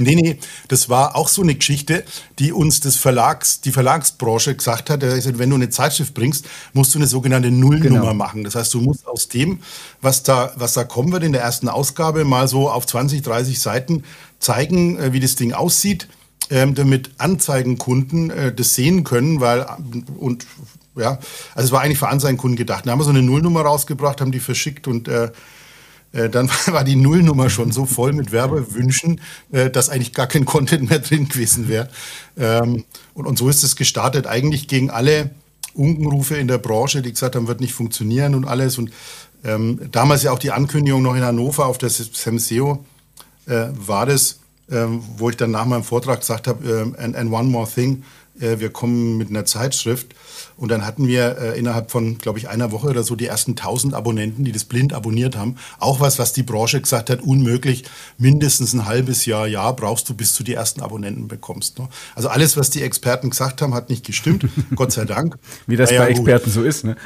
Nee, 0.00 0.14
nee, 0.14 0.38
das 0.68 0.88
war 0.88 1.14
auch 1.14 1.28
so 1.28 1.42
eine 1.42 1.54
Geschichte, 1.54 2.04
die 2.38 2.52
uns 2.52 2.80
das 2.80 2.96
Verlags, 2.96 3.60
die 3.60 3.72
Verlagsbranche 3.72 4.54
gesagt 4.54 4.90
hat. 4.90 5.02
Er 5.02 5.14
gesagt, 5.14 5.38
wenn 5.38 5.50
du 5.50 5.56
eine 5.56 5.68
Zeitschrift 5.68 6.14
bringst, 6.14 6.46
musst 6.72 6.94
du 6.94 6.98
eine 6.98 7.06
sogenannte 7.06 7.50
Nullnummer 7.50 8.00
genau. 8.00 8.14
machen. 8.14 8.44
Das 8.44 8.54
heißt, 8.54 8.72
du 8.72 8.80
musst 8.80 9.06
aus 9.06 9.28
dem, 9.28 9.60
was 10.00 10.22
da, 10.22 10.52
was 10.56 10.72
da 10.72 10.84
kommen 10.84 11.12
wird 11.12 11.22
in 11.22 11.32
der 11.32 11.42
ersten 11.42 11.68
Ausgabe, 11.68 12.24
mal 12.24 12.48
so 12.48 12.70
auf 12.70 12.86
20, 12.86 13.22
30 13.22 13.60
Seiten 13.60 14.04
zeigen, 14.38 14.98
äh, 14.98 15.12
wie 15.12 15.20
das 15.20 15.36
Ding 15.36 15.52
aussieht, 15.52 16.08
ähm, 16.50 16.74
damit 16.74 17.10
Anzeigenkunden 17.18 18.30
äh, 18.30 18.54
das 18.54 18.74
sehen 18.74 19.04
können, 19.04 19.40
weil, 19.40 19.66
und, 20.18 20.46
ja, 20.96 21.18
also 21.54 21.66
es 21.66 21.72
war 21.72 21.82
eigentlich 21.82 21.98
für 21.98 22.08
Anzeigenkunden 22.08 22.56
gedacht. 22.56 22.86
Da 22.86 22.92
haben 22.92 22.98
wir 22.98 23.04
so 23.04 23.10
eine 23.10 23.22
Nullnummer 23.22 23.62
rausgebracht, 23.62 24.20
haben 24.20 24.32
die 24.32 24.40
verschickt 24.40 24.88
und, 24.88 25.08
äh, 25.08 25.24
äh, 25.24 25.30
dann 26.12 26.48
war 26.66 26.84
die 26.84 26.96
Nullnummer 26.96 27.50
schon 27.50 27.72
so 27.72 27.86
voll 27.86 28.12
mit 28.12 28.32
Werbewünschen, 28.32 29.20
äh, 29.52 29.70
dass 29.70 29.88
eigentlich 29.88 30.12
gar 30.12 30.26
kein 30.26 30.44
Content 30.44 30.90
mehr 30.90 30.98
drin 30.98 31.28
gewesen 31.28 31.68
wäre. 31.68 31.88
Ähm, 32.36 32.84
und, 33.14 33.26
und 33.26 33.38
so 33.38 33.48
ist 33.48 33.62
es 33.62 33.76
gestartet, 33.76 34.26
eigentlich 34.26 34.68
gegen 34.68 34.90
alle 34.90 35.30
Unkenrufe 35.74 36.36
in 36.36 36.48
der 36.48 36.58
Branche, 36.58 37.02
die 37.02 37.12
gesagt 37.12 37.36
haben, 37.36 37.46
wird 37.46 37.60
nicht 37.60 37.74
funktionieren 37.74 38.34
und 38.34 38.44
alles. 38.44 38.78
Und 38.78 38.90
ähm, 39.44 39.80
damals 39.92 40.22
ja 40.22 40.32
auch 40.32 40.38
die 40.38 40.50
Ankündigung 40.50 41.02
noch 41.02 41.14
in 41.14 41.22
Hannover 41.22 41.66
auf 41.66 41.78
der 41.78 41.90
SEMSEO 41.90 42.84
äh, 43.46 43.66
war 43.72 44.06
das, 44.06 44.40
ähm, 44.70 45.02
wo 45.16 45.30
ich 45.30 45.36
dann 45.36 45.50
nach 45.50 45.64
meinem 45.64 45.84
Vortrag 45.84 46.20
gesagt 46.20 46.46
habe, 46.46 46.68
ähm, 46.68 46.96
and, 46.98 47.16
and 47.16 47.32
one 47.32 47.48
more 47.48 47.68
thing, 47.68 48.02
äh, 48.02 48.04
wir 48.40 48.70
kommen 48.70 49.16
mit 49.16 49.30
einer 49.30 49.44
Zeitschrift. 49.44 50.14
Und 50.56 50.70
dann 50.70 50.84
hatten 50.84 51.06
wir 51.06 51.38
äh, 51.38 51.58
innerhalb 51.58 51.90
von, 51.90 52.18
glaube 52.18 52.38
ich, 52.38 52.48
einer 52.48 52.70
Woche 52.70 52.88
oder 52.88 53.02
so 53.02 53.16
die 53.16 53.26
ersten 53.26 53.52
1000 53.52 53.94
Abonnenten, 53.94 54.44
die 54.44 54.52
das 54.52 54.64
blind 54.64 54.92
abonniert 54.92 55.36
haben. 55.36 55.56
Auch 55.78 56.00
was, 56.00 56.18
was 56.18 56.32
die 56.32 56.42
Branche 56.42 56.80
gesagt 56.80 57.08
hat, 57.08 57.22
unmöglich. 57.22 57.84
Mindestens 58.18 58.74
ein 58.74 58.84
halbes 58.84 59.24
Jahr, 59.24 59.46
Jahr 59.46 59.74
brauchst 59.74 60.08
du, 60.08 60.14
bis 60.14 60.34
du 60.34 60.44
die 60.44 60.54
ersten 60.54 60.82
Abonnenten 60.82 61.28
bekommst. 61.28 61.78
Ne? 61.78 61.88
Also 62.14 62.28
alles, 62.28 62.56
was 62.56 62.68
die 62.68 62.82
Experten 62.82 63.30
gesagt 63.30 63.62
haben, 63.62 63.72
hat 63.74 63.88
nicht 63.88 64.04
gestimmt. 64.04 64.46
Gott 64.74 64.92
sei 64.92 65.06
Dank. 65.06 65.38
Wie 65.66 65.76
das 65.76 65.90
naja, 65.90 66.02
bei 66.02 66.10
Experten 66.10 66.44
gut. 66.44 66.52
so 66.52 66.62
ist, 66.62 66.84
ne? 66.84 66.96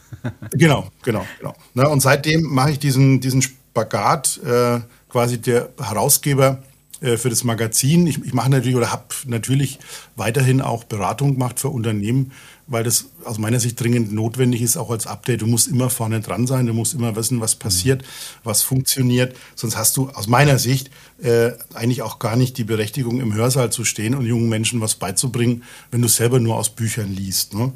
genau, 0.52 0.88
genau, 1.02 1.26
genau. 1.38 1.54
Na, 1.74 1.88
und 1.88 2.00
seitdem 2.00 2.42
mache 2.42 2.70
ich 2.70 2.78
diesen, 2.78 3.20
diesen 3.20 3.42
Spagat, 3.42 4.40
äh, 4.44 4.80
quasi 5.08 5.40
der 5.40 5.70
Herausgeber 5.80 6.62
äh, 7.02 7.16
für 7.16 7.30
das 7.30 7.44
Magazin. 7.44 8.06
Ich, 8.06 8.24
ich 8.24 8.32
mache 8.32 8.50
natürlich 8.50 8.76
oder 8.76 8.92
habe 8.92 9.04
natürlich 9.26 9.78
weiterhin 10.16 10.60
auch 10.60 10.84
Beratung 10.84 11.34
gemacht 11.34 11.58
für 11.58 11.68
Unternehmen, 11.68 12.32
weil 12.66 12.84
das 12.84 13.06
aus 13.24 13.38
meiner 13.38 13.60
Sicht 13.60 13.80
dringend 13.80 14.12
notwendig 14.12 14.62
ist, 14.62 14.76
auch 14.76 14.90
als 14.90 15.06
Update. 15.06 15.42
Du 15.42 15.46
musst 15.46 15.68
immer 15.68 15.90
vorne 15.90 16.20
dran 16.20 16.46
sein, 16.46 16.66
du 16.66 16.72
musst 16.72 16.94
immer 16.94 17.16
wissen, 17.16 17.40
was 17.40 17.56
passiert, 17.56 18.04
was 18.44 18.62
funktioniert. 18.62 19.36
Sonst 19.56 19.76
hast 19.76 19.96
du 19.96 20.10
aus 20.10 20.28
meiner 20.28 20.58
Sicht 20.58 20.90
äh, 21.22 21.50
eigentlich 21.74 22.02
auch 22.02 22.18
gar 22.18 22.36
nicht 22.36 22.56
die 22.56 22.64
Berechtigung, 22.64 23.20
im 23.20 23.34
Hörsaal 23.34 23.70
zu 23.70 23.84
stehen 23.84 24.14
und 24.14 24.24
jungen 24.24 24.48
Menschen 24.48 24.80
was 24.80 24.94
beizubringen, 24.94 25.64
wenn 25.90 26.02
du 26.02 26.08
selber 26.08 26.40
nur 26.40 26.56
aus 26.56 26.70
Büchern 26.70 27.12
liest. 27.12 27.54
Ne? 27.54 27.72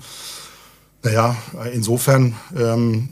Naja, 1.06 1.36
insofern 1.72 2.34
ähm, 2.58 3.08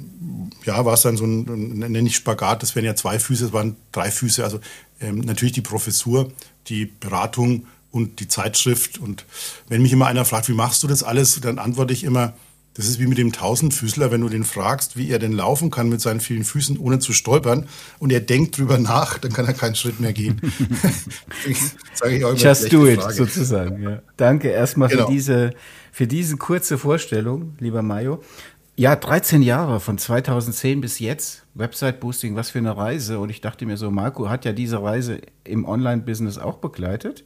ja, 0.64 0.84
war 0.84 0.94
es 0.94 1.02
dann 1.02 1.16
so 1.16 1.24
ein, 1.24 1.78
nenne 1.78 2.08
ich 2.08 2.16
Spagat, 2.16 2.60
das 2.60 2.74
wären 2.74 2.84
ja 2.84 2.96
zwei 2.96 3.20
Füße, 3.20 3.46
es 3.46 3.52
waren 3.52 3.76
drei 3.92 4.10
Füße. 4.10 4.42
Also 4.42 4.58
ähm, 5.00 5.20
natürlich 5.20 5.52
die 5.52 5.60
Professur, 5.60 6.32
die 6.66 6.86
Beratung 6.86 7.66
und 7.92 8.18
die 8.18 8.26
Zeitschrift. 8.26 8.98
Und 8.98 9.26
wenn 9.68 9.80
mich 9.80 9.92
immer 9.92 10.06
einer 10.06 10.24
fragt, 10.24 10.48
wie 10.48 10.54
machst 10.54 10.82
du 10.82 10.88
das 10.88 11.04
alles, 11.04 11.40
dann 11.40 11.60
antworte 11.60 11.92
ich 11.92 12.02
immer, 12.02 12.34
das 12.76 12.86
ist 12.86 12.98
wie 12.98 13.06
mit 13.06 13.18
dem 13.18 13.32
Tausendfüßler, 13.32 14.10
wenn 14.10 14.22
du 14.22 14.28
den 14.28 14.42
fragst, 14.42 14.96
wie 14.96 15.08
er 15.08 15.20
denn 15.20 15.30
laufen 15.30 15.70
kann 15.70 15.88
mit 15.88 16.00
seinen 16.00 16.18
vielen 16.18 16.42
Füßen, 16.42 16.76
ohne 16.76 16.98
zu 16.98 17.12
stolpern, 17.12 17.68
und 18.00 18.10
er 18.10 18.18
denkt 18.18 18.58
drüber 18.58 18.78
nach, 18.78 19.18
dann 19.18 19.32
kann 19.32 19.46
er 19.46 19.52
keinen 19.52 19.76
Schritt 19.76 20.00
mehr 20.00 20.12
gehen. 20.12 20.40
Ich 21.46 22.02
auch 22.02 22.06
immer 22.06 22.34
Just 22.34 22.72
do 22.72 22.86
it, 22.86 23.00
Frage. 23.00 23.14
sozusagen. 23.14 23.82
Ja. 23.82 24.02
Danke 24.16 24.48
erstmal 24.48 24.88
genau. 24.88 25.06
für 25.06 25.12
diese 25.12 25.52
für 25.94 26.08
diese 26.08 26.36
kurze 26.36 26.76
Vorstellung, 26.76 27.54
lieber 27.60 27.80
Mayo. 27.80 28.20
Ja, 28.74 28.96
13 28.96 29.42
Jahre 29.42 29.78
von 29.78 29.96
2010 29.96 30.80
bis 30.80 30.98
jetzt. 30.98 31.46
Website 31.54 32.00
Boosting, 32.00 32.34
was 32.34 32.50
für 32.50 32.58
eine 32.58 32.76
Reise. 32.76 33.20
Und 33.20 33.30
ich 33.30 33.40
dachte 33.40 33.64
mir 33.64 33.76
so, 33.76 33.92
Marco 33.92 34.28
hat 34.28 34.44
ja 34.44 34.52
diese 34.52 34.82
Reise 34.82 35.20
im 35.44 35.64
Online-Business 35.64 36.38
auch 36.38 36.56
begleitet. 36.56 37.22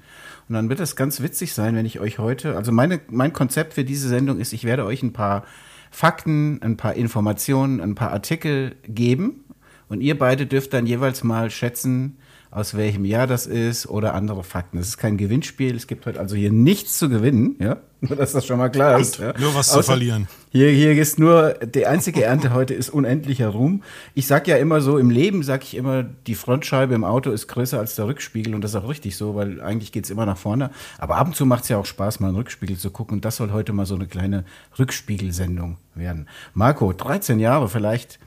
Und 0.50 0.54
dann 0.54 0.68
wird 0.68 0.80
es 0.80 0.96
ganz 0.96 1.22
witzig 1.22 1.54
sein, 1.54 1.76
wenn 1.76 1.87
ich 1.87 1.98
euch 1.98 2.18
heute, 2.18 2.56
also 2.56 2.70
meine, 2.70 3.00
mein 3.08 3.32
Konzept 3.32 3.72
für 3.72 3.84
diese 3.84 4.06
Sendung 4.06 4.38
ist, 4.38 4.52
ich 4.52 4.64
werde 4.64 4.84
euch 4.84 5.02
ein 5.02 5.14
paar 5.14 5.46
Fakten, 5.90 6.60
ein 6.60 6.76
paar 6.76 6.92
Informationen, 6.92 7.80
ein 7.80 7.94
paar 7.94 8.12
Artikel 8.12 8.76
geben. 8.87 9.46
Und 9.88 10.02
ihr 10.02 10.18
beide 10.18 10.44
dürft 10.44 10.75
dann 10.75 10.84
jeweils 10.84 11.25
mal 11.25 11.50
schätzen, 11.50 12.18
aus 12.50 12.76
welchem 12.76 13.04
Jahr 13.04 13.26
das 13.26 13.46
ist 13.46 13.86
oder 13.88 14.14
andere 14.14 14.42
Fakten. 14.42 14.78
Es 14.78 14.88
ist 14.88 14.98
kein 14.98 15.16
Gewinnspiel, 15.16 15.76
es 15.76 15.86
gibt 15.86 16.06
heute 16.06 16.18
also 16.18 16.34
hier 16.34 16.52
nichts 16.52 16.98
zu 16.98 17.08
gewinnen, 17.08 17.56
ja, 17.58 17.76
nur 18.00 18.16
dass 18.16 18.32
das 18.32 18.46
schon 18.46 18.58
mal 18.58 18.70
klar 18.70 18.98
ist. 18.98 19.18
Ja? 19.18 19.34
Nur 19.38 19.54
was 19.54 19.70
Außer, 19.70 19.80
zu 19.80 19.86
verlieren. 19.86 20.28
Hier, 20.50 20.70
hier 20.70 20.92
ist 20.92 21.18
nur, 21.18 21.54
die 21.54 21.86
einzige 21.86 22.24
Ernte 22.24 22.54
heute 22.54 22.72
ist 22.72 22.88
unendlicher 22.88 23.48
Ruhm. 23.48 23.82
Ich 24.14 24.26
sag 24.26 24.48
ja 24.48 24.56
immer 24.56 24.80
so, 24.80 24.96
im 24.96 25.10
Leben 25.10 25.42
sag 25.42 25.62
ich 25.62 25.74
immer, 25.74 26.02
die 26.02 26.34
Frontscheibe 26.34 26.94
im 26.94 27.04
Auto 27.04 27.30
ist 27.30 27.48
größer 27.48 27.78
als 27.78 27.96
der 27.96 28.06
Rückspiegel 28.06 28.54
und 28.54 28.62
das 28.62 28.70
ist 28.70 28.76
auch 28.76 28.88
richtig 28.88 29.16
so, 29.16 29.34
weil 29.34 29.60
eigentlich 29.60 29.92
geht's 29.92 30.10
immer 30.10 30.24
nach 30.24 30.38
vorne. 30.38 30.70
Aber 30.98 31.16
ab 31.16 31.26
und 31.26 31.36
zu 31.36 31.44
macht's 31.44 31.68
ja 31.68 31.76
auch 31.76 31.86
Spaß, 31.86 32.20
mal 32.20 32.28
einen 32.28 32.36
Rückspiegel 32.36 32.78
zu 32.78 32.90
gucken 32.90 33.16
und 33.18 33.24
das 33.24 33.36
soll 33.36 33.52
heute 33.52 33.72
mal 33.72 33.84
so 33.84 33.94
eine 33.94 34.06
kleine 34.06 34.44
Rückspiegelsendung 34.78 35.76
werden. 35.94 36.28
Marco, 36.54 36.92
13 36.92 37.40
Jahre 37.40 37.68
vielleicht 37.68 38.18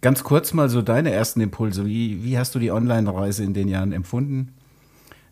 Ganz 0.00 0.24
kurz 0.24 0.52
mal 0.54 0.68
so 0.68 0.80
deine 0.80 1.10
ersten 1.10 1.40
Impulse. 1.40 1.84
Wie, 1.84 2.24
wie 2.24 2.38
hast 2.38 2.54
du 2.54 2.58
die 2.58 2.70
Online-Reise 2.70 3.44
in 3.44 3.52
den 3.52 3.68
Jahren 3.68 3.92
empfunden? 3.92 4.54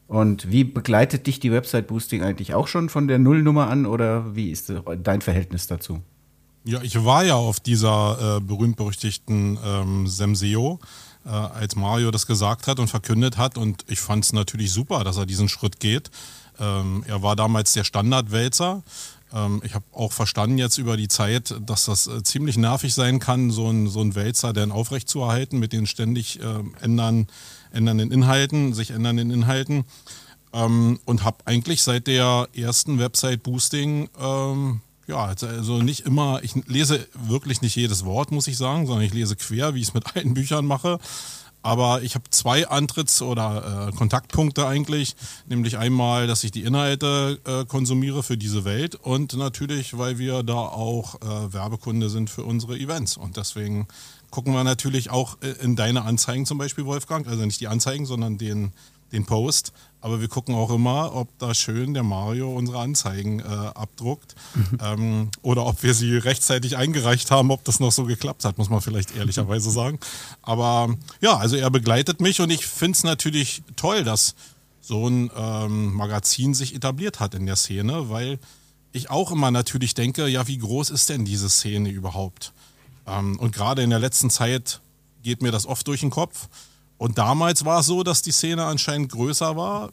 Und 0.07 0.51
wie 0.51 0.65
begleitet 0.65 1.27
dich 1.27 1.39
die 1.39 1.53
Website 1.53 1.87
Boosting 1.87 2.23
eigentlich 2.23 2.55
auch 2.55 2.67
schon 2.67 2.89
von 2.89 3.09
der 3.09 3.19
Nullnummer 3.19 3.69
an 3.69 3.87
oder 3.87 4.35
wie 4.35 4.51
ist 4.51 4.73
dein 5.03 5.21
Verhältnis 5.21 5.67
dazu? 5.67 6.01
Ja, 6.65 6.83
ich 6.83 7.03
war 7.05 7.25
ja 7.25 7.37
auf 7.37 7.61
dieser 7.61 8.37
äh, 8.37 8.41
berühmt-berüchtigten 8.41 9.59
ähm, 9.65 10.07
Semseo, 10.07 10.81
äh, 11.25 11.29
als 11.29 11.77
Mario 11.77 12.11
das 12.11 12.27
gesagt 12.27 12.67
hat 12.67 12.79
und 12.79 12.89
verkündet 12.89 13.37
hat. 13.37 13.57
Und 13.57 13.85
ich 13.89 14.01
fand 14.01 14.25
es 14.25 14.33
natürlich 14.33 14.73
super, 14.73 15.05
dass 15.05 15.17
er 15.17 15.27
diesen 15.27 15.49
Schritt 15.49 15.79
geht. 15.81 16.11
Ähm, 16.59 17.05
er 17.07 17.23
war 17.23 17.37
damals 17.37 17.73
der 17.73 17.85
Standardwälzer 17.85 18.83
ähm, 19.33 19.61
ich 19.65 19.75
habe 19.75 19.85
auch 19.93 20.13
verstanden 20.13 20.59
jetzt 20.59 20.79
über 20.79 20.97
die 20.97 21.09
Zeit, 21.09 21.55
dass 21.61 21.87
das 21.87 22.07
äh, 22.07 22.23
ziemlich 22.23 22.57
nervig 22.57 22.95
sein 22.95 23.19
kann, 23.19 23.51
so 23.51 23.69
ein, 23.69 23.89
so 23.89 24.01
ein 24.01 24.15
Wälzer 24.15 24.53
dann 24.53 24.73
aufrechtzuerhalten 24.73 25.59
mit 25.59 25.73
den 25.73 25.87
ständig 25.87 26.41
äh, 26.41 26.63
ändern, 26.81 27.27
ändernden 27.73 28.11
Inhalten, 28.11 28.75
sich 28.75 28.91
ändernden 28.91 29.31
Inhalten. 29.31 29.85
Ähm, 30.53 30.99
und 31.05 31.25
habe 31.25 31.39
eigentlich 31.45 31.83
seit 31.83 32.07
der 32.07 32.49
ersten 32.55 32.99
Website 32.99 33.43
Boosting, 33.43 34.09
ähm, 34.19 34.81
ja, 35.07 35.25
also 35.25 35.79
nicht 35.79 36.01
immer, 36.01 36.41
ich 36.43 36.55
lese 36.67 37.07
wirklich 37.15 37.63
nicht 37.63 37.77
jedes 37.77 38.05
Wort, 38.05 38.31
muss 38.31 38.47
ich 38.47 38.59
sagen, 38.59 38.87
sondern 38.87 39.05
ich 39.05 39.15
lese 39.15 39.37
quer, 39.37 39.75
wie 39.75 39.81
ich 39.81 39.89
es 39.89 39.95
mit 39.95 40.17
allen 40.17 40.35
Büchern 40.35 40.67
mache. 40.67 40.99
Aber 41.69 42.03
ich 42.03 42.15
habe 42.15 42.25
zwei 42.31 42.67
Antritts- 42.67 43.21
oder 43.21 43.89
äh, 43.91 43.93
Kontaktpunkte 43.95 44.67
eigentlich, 44.67 45.15
nämlich 45.49 45.77
einmal, 45.77 46.27
dass 46.27 46.43
ich 46.43 46.51
die 46.51 46.63
Inhalte 46.63 47.39
äh, 47.45 47.67
konsumiere 47.67 48.23
für 48.23 48.39
diese 48.39 48.65
Welt 48.65 48.95
und 48.95 49.35
natürlich, 49.35 49.99
weil 49.99 50.17
wir 50.17 50.43
da 50.45 50.55
auch 50.55 51.17
äh, 51.17 51.53
Werbekunde 51.53 52.09
sind 52.09 52.31
für 52.31 52.43
unsere 52.43 52.79
Events. 52.79 53.19
Und 53.19 53.37
deswegen 53.37 53.87
gucken 54.31 54.55
wir 54.55 54.65
natürlich 54.65 55.11
auch 55.11 55.37
äh, 55.43 55.63
in 55.63 55.77
deine 55.77 56.07
Anzeigen 56.07 56.47
zum 56.47 56.57
Beispiel, 56.57 56.87
Wolfgang, 56.87 57.27
also 57.27 57.45
nicht 57.45 57.61
die 57.61 57.69
Anzeigen, 57.69 58.07
sondern 58.07 58.39
den, 58.39 58.73
den 59.13 59.27
Post. 59.27 59.75
Aber 60.01 60.21
wir 60.21 60.29
gucken 60.29 60.55
auch 60.55 60.71
immer, 60.71 61.15
ob 61.15 61.29
da 61.39 61.55
schön 61.55 61.93
der 61.93 62.05
Mario 62.05 62.55
unsere 62.55 62.79
Anzeigen 62.79 63.41
äh, 63.41 63.45
abdruckt 63.45 64.37
mhm. 64.55 64.79
ähm, 64.81 65.31
oder 65.43 65.67
ob 65.67 65.83
wir 65.83 65.93
sie 65.93 66.17
rechtzeitig 66.17 66.77
eingereicht 66.77 67.31
haben, 67.31 67.51
ob 67.51 67.65
das 67.65 67.81
noch 67.81 67.91
so 67.91 68.05
geklappt 68.05 68.45
hat, 68.45 68.59
muss 68.59 68.71
man 68.71 68.81
vielleicht 68.81 69.17
ehrlicherweise 69.17 69.71
sagen. 69.73 69.99
Aber 70.43 70.95
ja, 71.21 71.37
also 71.37 71.57
er 71.57 71.71
begleitet 71.71 72.21
mich 72.21 72.41
und 72.41 72.51
ich 72.51 72.67
finde 72.67 72.97
es 72.97 73.05
natürlich 73.05 73.63
toll, 73.77 74.05
dass 74.05 74.35
so 74.81 75.09
ein 75.09 75.31
ähm, 75.37 75.93
Magazin 75.95 76.55
sich 76.55 76.75
etabliert 76.75 77.21
hat 77.21 77.35
in 77.35 77.47
der 77.47 77.57
Szene, 77.57 78.09
weil 78.09 78.39
ich 78.93 79.11
auch 79.11 79.33
immer 79.33 79.51
natürlich 79.51 79.95
denke, 79.95 80.29
ja, 80.29 80.47
wie 80.47 80.59
groß 80.59 80.91
ist 80.91 81.09
denn 81.09 81.25
diese 81.25 81.51
Szene 81.51 81.91
überhaupt? 81.91 82.53
Ähm, 83.07 83.39
und 83.39 83.53
gerade 83.53 83.83
in 83.83 83.91
der 83.91 83.99
letzten 83.99 84.31
Zeit 84.31 84.81
geht 85.23 85.43
mir 85.43 85.53
das 85.53 85.67
oft 85.67 85.87
durch 85.89 86.01
den 86.01 86.11
Kopf. 86.11 86.49
Und 86.99 87.17
damals 87.17 87.65
war 87.65 87.81
es 87.81 87.87
so, 87.87 88.03
dass 88.03 88.23
die 88.23 88.33
Szene 88.33 88.65
anscheinend 88.65 89.11
größer 89.13 89.57
war. 89.57 89.91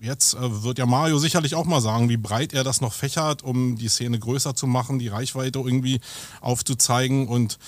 Jetzt 0.00 0.34
äh, 0.34 0.62
wird 0.62 0.78
ja 0.78 0.86
Mario 0.86 1.18
sicherlich 1.18 1.54
auch 1.54 1.64
mal 1.64 1.80
sagen, 1.80 2.08
wie 2.10 2.18
breit 2.18 2.52
er 2.52 2.62
das 2.62 2.80
noch 2.80 2.92
fächert, 2.92 3.42
um 3.42 3.76
die 3.76 3.88
Szene 3.88 4.18
größer 4.18 4.54
zu 4.54 4.66
machen, 4.66 4.98
die 4.98 5.08
Reichweite 5.08 5.58
irgendwie 5.58 6.00
aufzuzeigen. 6.42 7.26
Und 7.28 7.58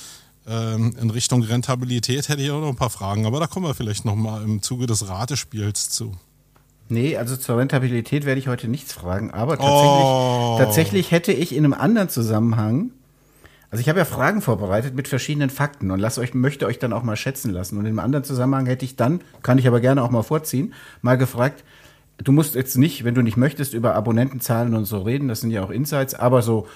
ähm, 0.47 0.95
in 1.01 1.11
Richtung 1.11 1.43
Rentabilität 1.43 2.29
hätte 2.29 2.43
ich 2.43 2.51
auch 2.51 2.61
noch 2.61 2.69
ein 2.69 2.77
paar 2.77 2.91
Fragen, 2.91 3.27
aber 3.27 3.41
da 3.41 3.47
kommen 3.47 3.67
wir 3.67 3.75
vielleicht 3.75 4.05
noch 4.05 4.15
mal 4.15 4.43
im 4.43 4.63
Zuge 4.63 4.87
des 4.87 5.09
Ratespiels 5.09 5.89
zu. 5.91 6.13
Nee, 6.91 7.17
also 7.17 7.37
zur 7.37 7.59
Rentabilität 7.59 8.25
werde 8.25 8.39
ich 8.39 8.49
heute 8.49 8.69
nichts 8.69 8.95
fragen, 8.95 9.31
aber 9.31 9.59
tatsächlich, 9.59 10.05
oh. 10.05 10.57
tatsächlich 10.59 11.11
hätte 11.11 11.33
ich 11.33 11.55
in 11.55 11.65
einem 11.65 11.75
anderen 11.75 12.09
Zusammenhang 12.09 12.93
also 13.71 13.81
ich 13.81 13.89
habe 13.89 13.99
ja 13.99 14.05
Fragen 14.05 14.41
vorbereitet 14.41 14.95
mit 14.95 15.09
verschiedenen 15.09 15.51
Fakten 15.51 15.91
und 15.91 16.03
euch, 16.03 16.35
möchte 16.35 16.67
euch 16.67 16.79
dann 16.79 16.93
auch 16.93 17.03
mal 17.03 17.17
schätzen 17.17 17.53
lassen. 17.53 17.77
Und 17.77 17.87
einem 17.87 17.99
anderen 17.99 18.25
Zusammenhang 18.25 18.67
hätte 18.67 18.85
ich 18.85 18.97
dann, 18.97 19.21
kann 19.43 19.59
ich 19.59 19.69
aber 19.69 19.81
gerne 19.81 20.03
auch 20.03 20.11
mal 20.11 20.23
vorziehen, 20.23 20.73
mal 21.03 21.19
gefragt, 21.19 21.65
du 22.17 22.33
musst 22.33 22.55
jetzt 22.55 22.79
nicht, 22.79 23.05
wenn 23.05 23.15
du 23.15 23.23
nicht 23.23 23.37
möchtest, 23.37 23.75
über 23.75 23.95
Abonnentenzahlen 23.95 24.75
und 24.75 24.87
so 24.87 25.03
reden, 25.03 25.29
das 25.29 25.41
sind 25.41 25.51
ja 25.51 25.63
auch 25.63 25.71
Insights, 25.71 26.15
aber 26.15 26.41
so 26.41 26.67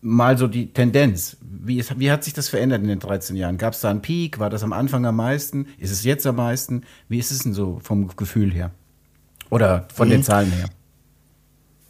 mal 0.00 0.38
so 0.38 0.46
die 0.46 0.72
Tendenz. 0.72 1.36
Wie, 1.40 1.78
ist, 1.78 1.98
wie 1.98 2.10
hat 2.10 2.24
sich 2.24 2.32
das 2.32 2.48
verändert 2.48 2.82
in 2.82 2.88
den 2.88 3.00
13 3.00 3.36
Jahren? 3.36 3.58
Gab 3.58 3.74
es 3.74 3.80
da 3.80 3.90
einen 3.90 4.00
Peak? 4.00 4.38
War 4.38 4.48
das 4.48 4.62
am 4.62 4.72
Anfang 4.72 5.04
am 5.04 5.16
meisten? 5.16 5.66
Ist 5.78 5.90
es 5.90 6.04
jetzt 6.04 6.26
am 6.26 6.36
meisten? 6.36 6.84
Wie 7.08 7.18
ist 7.18 7.30
es 7.30 7.40
denn 7.40 7.52
so 7.52 7.80
vom 7.82 8.08
Gefühl 8.16 8.52
her? 8.52 8.70
Oder 9.50 9.88
von 9.92 10.08
mhm. 10.08 10.12
den 10.12 10.22
Zahlen 10.22 10.52
her? 10.52 10.68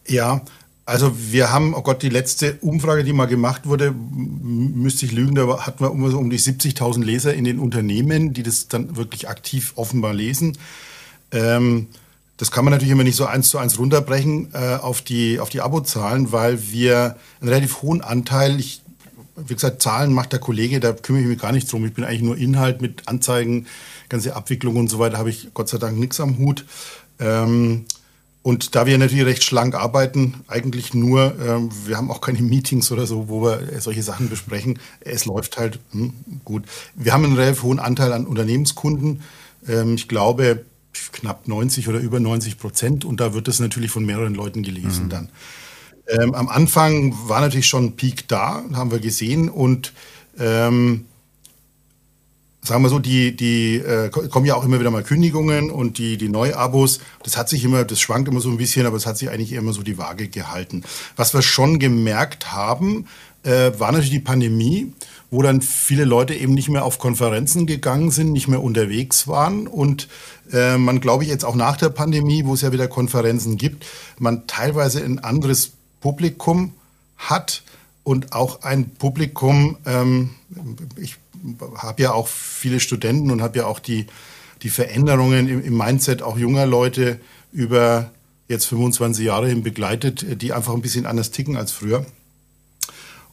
Ja, 0.06 0.40
also 0.88 1.12
wir 1.18 1.52
haben, 1.52 1.74
oh 1.74 1.82
Gott, 1.82 2.02
die 2.02 2.08
letzte 2.08 2.54
Umfrage, 2.62 3.04
die 3.04 3.12
mal 3.12 3.26
gemacht 3.26 3.66
wurde, 3.66 3.92
müsste 3.92 5.04
ich 5.04 5.12
lügen, 5.12 5.34
da 5.34 5.66
hatten 5.66 5.84
wir 5.84 5.90
um, 5.90 6.02
um 6.02 6.30
die 6.30 6.38
70.000 6.38 7.04
Leser 7.04 7.34
in 7.34 7.44
den 7.44 7.58
Unternehmen, 7.58 8.32
die 8.32 8.42
das 8.42 8.68
dann 8.68 8.96
wirklich 8.96 9.28
aktiv 9.28 9.74
offenbar 9.76 10.14
lesen. 10.14 10.56
Ähm, 11.30 11.88
das 12.38 12.50
kann 12.50 12.64
man 12.64 12.72
natürlich 12.72 12.92
immer 12.92 13.04
nicht 13.04 13.16
so 13.16 13.26
eins 13.26 13.50
zu 13.50 13.58
eins 13.58 13.78
runterbrechen 13.78 14.48
äh, 14.54 14.76
auf 14.76 15.02
die, 15.02 15.40
auf 15.40 15.50
die 15.50 15.60
Abozahlen, 15.60 16.32
weil 16.32 16.70
wir 16.70 17.16
einen 17.42 17.50
relativ 17.50 17.82
hohen 17.82 18.00
Anteil, 18.00 18.58
ich, 18.58 18.80
wie 19.36 19.52
gesagt, 19.52 19.82
Zahlen 19.82 20.14
macht 20.14 20.32
der 20.32 20.40
Kollege, 20.40 20.80
da 20.80 20.94
kümmere 20.94 21.20
ich 21.20 21.28
mich 21.28 21.38
gar 21.38 21.52
nicht 21.52 21.70
drum. 21.70 21.84
Ich 21.84 21.92
bin 21.92 22.04
eigentlich 22.04 22.22
nur 22.22 22.38
Inhalt 22.38 22.80
mit 22.80 23.08
Anzeigen, 23.08 23.66
ganze 24.08 24.34
Abwicklung 24.34 24.76
und 24.76 24.88
so 24.88 24.98
weiter, 24.98 25.18
habe 25.18 25.28
ich 25.28 25.48
Gott 25.52 25.68
sei 25.68 25.76
Dank 25.76 25.98
nichts 25.98 26.18
am 26.18 26.38
Hut. 26.38 26.64
Ähm, 27.20 27.84
Und 28.48 28.74
da 28.74 28.86
wir 28.86 28.96
natürlich 28.96 29.26
recht 29.26 29.44
schlank 29.44 29.74
arbeiten, 29.74 30.36
eigentlich 30.48 30.94
nur, 30.94 31.36
ähm, 31.38 31.68
wir 31.84 31.98
haben 31.98 32.10
auch 32.10 32.22
keine 32.22 32.40
Meetings 32.52 32.90
oder 32.90 33.06
so, 33.06 33.28
wo 33.28 33.42
wir 33.42 33.78
solche 33.78 34.02
Sachen 34.02 34.30
besprechen. 34.30 34.78
Es 35.00 35.26
läuft 35.26 35.58
halt 35.58 35.80
hm, 35.90 36.14
gut. 36.46 36.64
Wir 36.94 37.12
haben 37.12 37.26
einen 37.26 37.36
relativ 37.36 37.62
hohen 37.62 37.78
Anteil 37.78 38.10
an 38.10 38.26
Unternehmenskunden. 38.26 39.20
Ähm, 39.68 39.96
ich 39.96 40.08
glaube 40.08 40.64
knapp 41.12 41.46
90 41.46 41.88
oder 41.88 41.98
über 41.98 42.20
90 42.20 42.58
Prozent. 42.58 43.04
Und 43.04 43.20
da 43.20 43.34
wird 43.34 43.48
es 43.48 43.60
natürlich 43.60 43.90
von 43.90 44.06
mehreren 44.06 44.34
Leuten 44.34 44.62
gelesen 44.62 45.04
mhm. 45.04 45.10
dann. 45.10 45.28
Ähm, 46.08 46.34
am 46.34 46.48
Anfang 46.48 47.14
war 47.28 47.42
natürlich 47.42 47.66
schon 47.66 47.84
ein 47.84 47.96
Peak 47.96 48.28
da, 48.28 48.64
haben 48.72 48.90
wir 48.90 49.00
gesehen. 49.00 49.50
Und 49.50 49.92
ähm, 50.38 51.04
sagen 52.68 52.82
wir 52.82 52.88
so, 52.88 52.98
die, 52.98 53.34
die 53.34 53.76
äh, 53.76 54.10
kommen 54.10 54.46
ja 54.46 54.54
auch 54.54 54.64
immer 54.64 54.78
wieder 54.78 54.90
mal 54.90 55.02
Kündigungen 55.02 55.70
und 55.70 55.98
die, 55.98 56.16
die 56.16 56.28
Neuabos, 56.28 57.00
das 57.24 57.36
hat 57.36 57.48
sich 57.48 57.64
immer, 57.64 57.84
das 57.84 57.98
schwankt 57.98 58.28
immer 58.28 58.40
so 58.40 58.50
ein 58.50 58.58
bisschen, 58.58 58.86
aber 58.86 58.96
es 58.96 59.06
hat 59.06 59.18
sich 59.18 59.30
eigentlich 59.30 59.52
immer 59.52 59.72
so 59.72 59.82
die 59.82 59.98
Waage 59.98 60.28
gehalten. 60.28 60.84
Was 61.16 61.34
wir 61.34 61.42
schon 61.42 61.78
gemerkt 61.78 62.52
haben, 62.52 63.06
äh, 63.42 63.72
war 63.78 63.90
natürlich 63.90 64.10
die 64.10 64.20
Pandemie, 64.20 64.92
wo 65.30 65.42
dann 65.42 65.62
viele 65.62 66.04
Leute 66.04 66.34
eben 66.34 66.54
nicht 66.54 66.68
mehr 66.68 66.84
auf 66.84 66.98
Konferenzen 66.98 67.66
gegangen 67.66 68.10
sind, 68.10 68.32
nicht 68.32 68.48
mehr 68.48 68.62
unterwegs 68.62 69.26
waren 69.26 69.66
und 69.66 70.08
äh, 70.52 70.76
man, 70.76 71.00
glaube 71.00 71.24
ich, 71.24 71.30
jetzt 71.30 71.44
auch 71.44 71.54
nach 71.54 71.76
der 71.76 71.90
Pandemie, 71.90 72.44
wo 72.44 72.54
es 72.54 72.62
ja 72.62 72.72
wieder 72.72 72.88
Konferenzen 72.88 73.56
gibt, 73.56 73.84
man 74.18 74.46
teilweise 74.46 75.02
ein 75.02 75.18
anderes 75.18 75.72
Publikum 76.00 76.74
hat 77.16 77.62
und 78.04 78.32
auch 78.32 78.62
ein 78.62 78.90
Publikum, 78.90 79.76
ähm, 79.84 80.30
ich 80.96 81.16
habe 81.76 82.02
ja 82.02 82.12
auch 82.12 82.28
viele 82.28 82.80
Studenten 82.80 83.30
und 83.30 83.42
habe 83.42 83.58
ja 83.58 83.66
auch 83.66 83.78
die, 83.78 84.06
die 84.62 84.70
Veränderungen 84.70 85.48
im, 85.48 85.62
im 85.62 85.76
Mindset 85.76 86.22
auch 86.22 86.38
junger 86.38 86.66
Leute 86.66 87.20
über 87.52 88.10
jetzt 88.48 88.66
25 88.66 89.24
Jahre 89.24 89.48
hin 89.48 89.62
begleitet, 89.62 90.42
die 90.42 90.52
einfach 90.52 90.74
ein 90.74 90.82
bisschen 90.82 91.06
anders 91.06 91.30
ticken 91.30 91.56
als 91.56 91.72
früher. 91.72 92.04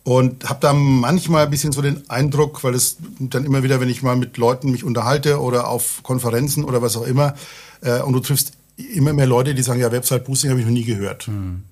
Und 0.03 0.47
habe 0.47 0.59
da 0.59 0.71
manchmal 0.71 1.45
ein 1.45 1.49
bisschen 1.49 1.71
so 1.71 1.81
den 1.81 2.07
Eindruck, 2.11 2.63
weil 2.63 2.75
es 2.75 2.97
dann 3.19 3.43
immer 3.43 3.63
wieder, 3.63 3.79
wenn 3.79 3.89
ich 3.89 4.03
mal 4.03 4.15
mit 4.15 4.37
Leuten 4.37 4.71
mich 4.71 4.83
unterhalte 4.83 5.41
oder 5.41 5.67
auf 5.67 6.03
Konferenzen 6.03 6.63
oder 6.63 6.81
was 6.81 6.95
auch 6.95 7.07
immer, 7.07 7.33
äh, 7.81 8.01
und 8.01 8.13
du 8.13 8.19
triffst 8.19 8.51
immer 8.77 9.13
mehr 9.13 9.25
Leute, 9.25 9.55
die 9.55 9.63
sagen, 9.63 9.79
ja, 9.79 9.91
Website 9.91 10.25
Boosting 10.25 10.51
habe 10.51 10.59
ich 10.59 10.65
noch 10.65 10.73
nie 10.73 10.83
gehört. 10.83 11.27
Mhm. 11.27 11.63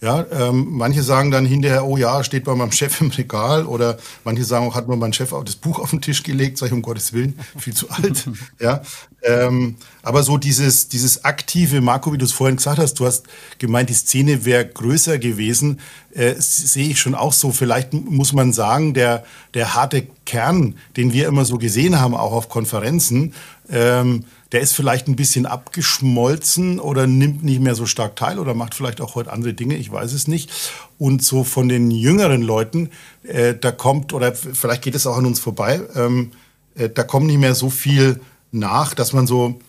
Ja, 0.00 0.24
ähm, 0.30 0.68
manche 0.70 1.02
sagen 1.02 1.32
dann 1.32 1.44
hinterher, 1.44 1.84
oh 1.84 1.96
ja, 1.96 2.22
steht 2.22 2.44
bei 2.44 2.54
meinem 2.54 2.70
Chef 2.70 3.00
im 3.00 3.10
Regal 3.10 3.66
oder 3.66 3.98
manche 4.22 4.44
sagen 4.44 4.68
auch, 4.68 4.76
hat 4.76 4.86
mir 4.86 4.96
mein 4.96 5.12
Chef 5.12 5.32
auch 5.32 5.42
das 5.42 5.56
Buch 5.56 5.80
auf 5.80 5.90
den 5.90 6.00
Tisch 6.00 6.22
gelegt, 6.22 6.56
sage 6.56 6.68
ich 6.68 6.72
um 6.72 6.82
Gottes 6.82 7.12
Willen, 7.12 7.36
viel 7.58 7.74
zu 7.74 7.90
alt. 7.90 8.28
ja, 8.60 8.80
ähm, 9.22 9.74
aber 10.02 10.22
so 10.22 10.38
dieses, 10.38 10.86
dieses 10.86 11.24
aktive, 11.24 11.80
Marco, 11.80 12.12
wie 12.12 12.18
du 12.18 12.24
es 12.24 12.32
vorhin 12.32 12.56
gesagt 12.56 12.78
hast, 12.78 12.94
du 12.94 13.06
hast 13.06 13.26
gemeint, 13.58 13.90
die 13.90 13.94
Szene 13.94 14.44
wäre 14.44 14.66
größer 14.68 15.18
gewesen, 15.18 15.80
äh, 16.14 16.34
sehe 16.38 16.90
ich 16.90 17.00
schon 17.00 17.16
auch 17.16 17.32
so. 17.32 17.50
Vielleicht 17.50 17.92
muss 17.92 18.32
man 18.32 18.52
sagen, 18.52 18.94
der, 18.94 19.24
der 19.54 19.74
harte 19.74 20.06
Kern, 20.24 20.76
den 20.96 21.12
wir 21.12 21.26
immer 21.26 21.44
so 21.44 21.58
gesehen 21.58 21.98
haben, 21.98 22.14
auch 22.14 22.32
auf 22.32 22.48
Konferenzen, 22.48 23.34
ähm, 23.68 24.24
der 24.52 24.60
ist 24.60 24.72
vielleicht 24.72 25.08
ein 25.08 25.16
bisschen 25.16 25.46
abgeschmolzen 25.46 26.80
oder 26.80 27.06
nimmt 27.06 27.44
nicht 27.44 27.60
mehr 27.60 27.74
so 27.74 27.86
stark 27.86 28.16
teil 28.16 28.38
oder 28.38 28.54
macht 28.54 28.74
vielleicht 28.74 29.00
auch 29.00 29.14
heute 29.14 29.32
andere 29.32 29.52
Dinge, 29.52 29.76
ich 29.76 29.92
weiß 29.92 30.12
es 30.12 30.26
nicht. 30.26 30.50
Und 30.98 31.22
so 31.22 31.44
von 31.44 31.68
den 31.68 31.90
jüngeren 31.90 32.42
Leuten, 32.42 32.90
äh, 33.24 33.54
da 33.54 33.72
kommt, 33.72 34.12
oder 34.12 34.34
vielleicht 34.34 34.82
geht 34.82 34.94
es 34.94 35.06
auch 35.06 35.16
an 35.16 35.26
uns 35.26 35.38
vorbei, 35.38 35.82
ähm, 35.94 36.32
äh, 36.74 36.88
da 36.88 37.02
kommt 37.02 37.26
nicht 37.26 37.38
mehr 37.38 37.54
so 37.54 37.68
viel 37.68 38.20
nach, 38.50 38.94
dass 38.94 39.12
man 39.12 39.26
so 39.26 39.60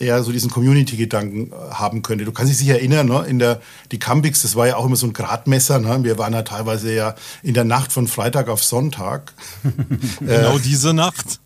eher 0.00 0.24
so 0.24 0.32
diesen 0.32 0.50
Community-Gedanken 0.50 1.52
äh, 1.52 1.74
haben 1.74 2.02
könnte. 2.02 2.24
Du 2.24 2.32
kannst 2.32 2.50
dich 2.50 2.58
sicher 2.58 2.74
erinnern, 2.74 3.06
ne? 3.06 3.24
in 3.28 3.38
der 3.38 3.60
die 3.92 4.00
Campix, 4.00 4.42
das 4.42 4.56
war 4.56 4.66
ja 4.66 4.76
auch 4.76 4.86
immer 4.86 4.96
so 4.96 5.06
ein 5.06 5.12
Gradmesser. 5.12 5.78
Ne? 5.78 6.02
Wir 6.02 6.18
waren 6.18 6.32
ja 6.32 6.42
teilweise 6.42 6.92
ja 6.92 7.14
in 7.44 7.54
der 7.54 7.64
Nacht 7.64 7.92
von 7.92 8.08
Freitag 8.08 8.48
auf 8.48 8.64
Sonntag. 8.64 9.32
genau 10.18 10.56
äh, 10.56 10.60
diese 10.60 10.92
Nacht. 10.92 11.38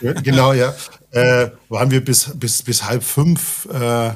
Genau, 0.00 0.52
ja 0.52 0.74
äh, 1.16 1.50
waren 1.68 1.90
wir 1.90 2.04
bis, 2.04 2.30
bis, 2.34 2.62
bis 2.62 2.84
halb 2.84 3.02
fünf, 3.02 3.66
äh, 3.72 4.10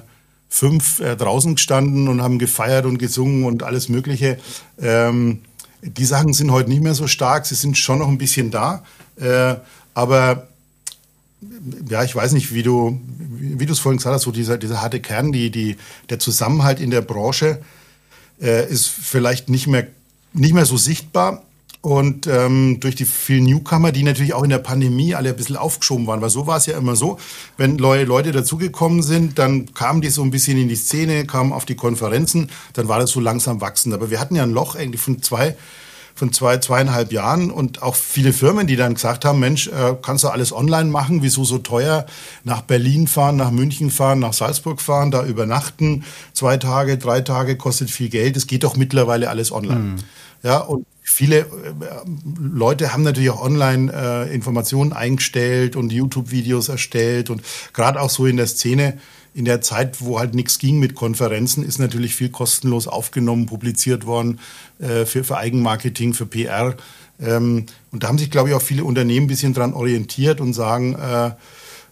fünf 0.48 1.00
äh, 1.00 1.16
draußen 1.16 1.54
gestanden 1.54 2.08
und 2.08 2.22
haben 2.22 2.38
gefeiert 2.38 2.84
und 2.84 2.98
gesungen 2.98 3.44
und 3.44 3.62
alles 3.62 3.88
Mögliche. 3.88 4.38
Ähm, 4.80 5.40
die 5.82 6.04
Sachen 6.04 6.34
sind 6.34 6.50
heute 6.52 6.68
nicht 6.68 6.82
mehr 6.82 6.94
so 6.94 7.06
stark, 7.06 7.46
sie 7.46 7.54
sind 7.54 7.78
schon 7.78 8.00
noch 8.00 8.08
ein 8.08 8.18
bisschen 8.18 8.50
da, 8.50 8.84
äh, 9.16 9.54
aber 9.94 10.48
ja, 11.88 12.04
ich 12.04 12.14
weiß 12.14 12.32
nicht, 12.32 12.52
wie 12.52 12.62
du, 12.62 13.00
wie 13.08 13.64
es 13.64 13.78
vorhin 13.78 13.96
gesagt 13.96 14.14
hast, 14.14 14.22
so 14.22 14.30
dieser, 14.30 14.58
dieser 14.58 14.82
harte 14.82 15.00
Kern, 15.00 15.32
die, 15.32 15.50
die, 15.50 15.76
der 16.10 16.18
Zusammenhalt 16.18 16.80
in 16.80 16.90
der 16.90 17.00
Branche 17.00 17.62
äh, 18.42 18.70
ist 18.70 18.88
vielleicht 18.88 19.48
nicht 19.48 19.66
mehr, 19.66 19.86
nicht 20.34 20.52
mehr 20.52 20.66
so 20.66 20.76
sichtbar. 20.76 21.44
Und 21.82 22.26
ähm, 22.26 22.78
durch 22.80 22.94
die 22.94 23.06
vielen 23.06 23.44
Newcomer, 23.44 23.90
die 23.90 24.02
natürlich 24.02 24.34
auch 24.34 24.42
in 24.42 24.50
der 24.50 24.58
Pandemie 24.58 25.14
alle 25.14 25.30
ein 25.30 25.36
bisschen 25.36 25.56
aufgeschoben 25.56 26.06
waren, 26.06 26.20
weil 26.20 26.28
so 26.28 26.46
war 26.46 26.58
es 26.58 26.66
ja 26.66 26.76
immer 26.76 26.94
so, 26.94 27.18
wenn 27.56 27.76
neue 27.76 28.04
Leute 28.04 28.32
dazugekommen 28.32 29.02
sind, 29.02 29.38
dann 29.38 29.72
kamen 29.72 30.02
die 30.02 30.10
so 30.10 30.22
ein 30.22 30.30
bisschen 30.30 30.58
in 30.58 30.68
die 30.68 30.76
Szene, 30.76 31.24
kamen 31.24 31.54
auf 31.54 31.64
die 31.64 31.76
Konferenzen, 31.76 32.50
dann 32.74 32.88
war 32.88 32.98
das 32.98 33.10
so 33.10 33.20
langsam 33.20 33.62
wachsend. 33.62 33.94
Aber 33.94 34.10
wir 34.10 34.20
hatten 34.20 34.36
ja 34.36 34.42
ein 34.42 34.50
Loch 34.50 34.74
eigentlich 34.74 35.00
von 35.00 35.22
zwei, 35.22 35.56
von 36.14 36.34
zwei, 36.34 36.58
zweieinhalb 36.58 37.12
Jahren 37.12 37.50
und 37.50 37.82
auch 37.82 37.94
viele 37.94 38.34
Firmen, 38.34 38.66
die 38.66 38.76
dann 38.76 38.92
gesagt 38.92 39.24
haben, 39.24 39.38
Mensch, 39.38 39.68
äh, 39.68 39.96
kannst 40.02 40.22
du 40.24 40.28
alles 40.28 40.52
online 40.52 40.90
machen, 40.90 41.22
wieso 41.22 41.44
so 41.44 41.56
teuer 41.56 42.04
nach 42.44 42.60
Berlin 42.60 43.06
fahren, 43.06 43.36
nach 43.36 43.50
München 43.50 43.90
fahren, 43.90 44.18
nach 44.18 44.34
Salzburg 44.34 44.82
fahren, 44.82 45.10
da 45.10 45.24
übernachten, 45.24 46.04
zwei 46.34 46.58
Tage, 46.58 46.98
drei 46.98 47.22
Tage 47.22 47.56
kostet 47.56 47.90
viel 47.90 48.10
Geld, 48.10 48.36
es 48.36 48.46
geht 48.46 48.64
doch 48.64 48.76
mittlerweile 48.76 49.30
alles 49.30 49.50
online. 49.50 49.80
Mhm. 49.80 49.96
Ja, 50.42 50.58
und 50.58 50.86
viele 51.10 51.40
äh, 51.40 51.44
Leute 52.38 52.92
haben 52.92 53.02
natürlich 53.02 53.30
auch 53.30 53.42
online 53.42 53.92
äh, 53.92 54.34
Informationen 54.34 54.92
eingestellt 54.92 55.76
und 55.76 55.92
YouTube-Videos 55.92 56.68
erstellt 56.68 57.30
und 57.30 57.42
gerade 57.72 58.00
auch 58.00 58.10
so 58.10 58.26
in 58.26 58.36
der 58.36 58.46
Szene, 58.46 58.98
in 59.34 59.44
der 59.44 59.60
Zeit, 59.60 60.00
wo 60.00 60.18
halt 60.18 60.34
nichts 60.34 60.58
ging 60.58 60.78
mit 60.78 60.94
Konferenzen, 60.94 61.64
ist 61.64 61.78
natürlich 61.78 62.14
viel 62.14 62.30
kostenlos 62.30 62.86
aufgenommen, 62.86 63.46
publiziert 63.46 64.06
worden 64.06 64.38
äh, 64.78 65.04
für, 65.04 65.24
für 65.24 65.36
Eigenmarketing, 65.36 66.14
für 66.14 66.26
PR. 66.26 66.76
Ähm, 67.20 67.66
und 67.90 68.02
da 68.02 68.08
haben 68.08 68.18
sich, 68.18 68.30
glaube 68.30 68.48
ich, 68.48 68.54
auch 68.54 68.62
viele 68.62 68.84
Unternehmen 68.84 69.24
ein 69.24 69.28
bisschen 69.28 69.52
dran 69.52 69.74
orientiert 69.74 70.40
und 70.40 70.52
sagen, 70.52 70.94
äh, 70.94 71.32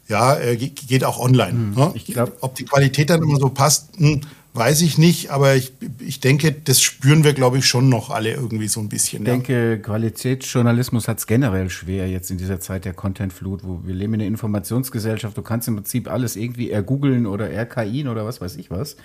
ja, 0.09 0.37
äh, 0.39 0.57
geht 0.57 1.05
auch 1.05 1.19
online. 1.19 1.53
Hm, 1.53 1.75
ne? 1.75 2.33
Ob 2.41 2.55
die 2.55 2.65
Qualität 2.65 3.11
dann 3.11 3.23
immer 3.23 3.39
so 3.39 3.51
passt, 3.51 3.91
hm, 3.99 4.23
Weiß 4.59 4.83
ich 4.83 4.99
nicht, 4.99 5.31
aber 5.31 5.55
ich, 5.55 5.73
ich 6.01 6.19
denke, 6.21 6.51
das 6.53 6.83
spüren 6.83 7.23
wir, 7.23 7.33
glaube 7.33 7.59
ich, 7.59 7.67
schon 7.67 7.89
noch 7.89 8.11
alle 8.11 8.33
irgendwie 8.33 8.67
so 8.67 8.81
ein 8.81 8.89
bisschen. 8.89 9.23
Ich 9.23 9.27
denke, 9.27 9.71
ja. 9.71 9.77
Qualitätsjournalismus 9.77 11.07
hat 11.07 11.19
es 11.19 11.29
generell 11.29 11.71
schwer 11.71 12.09
jetzt 12.09 12.31
in 12.31 12.39
dieser 12.39 12.59
Zeit 12.59 12.85
der 12.85 12.93
Contentflut, 12.93 13.63
wo 13.63 13.83
wir 13.85 13.95
leben 13.95 14.15
in 14.15 14.21
einer 14.21 14.29
Informationsgesellschaft. 14.29 15.37
Du 15.37 15.43
kannst 15.43 15.69
im 15.69 15.77
Prinzip 15.77 16.11
alles 16.11 16.35
irgendwie 16.35 16.71
ergoogeln 16.71 17.27
oder 17.27 17.49
erKIen 17.49 18.09
oder 18.09 18.27
was 18.27 18.41
weiß 18.41 18.57
ich 18.57 18.71
was. 18.71 18.97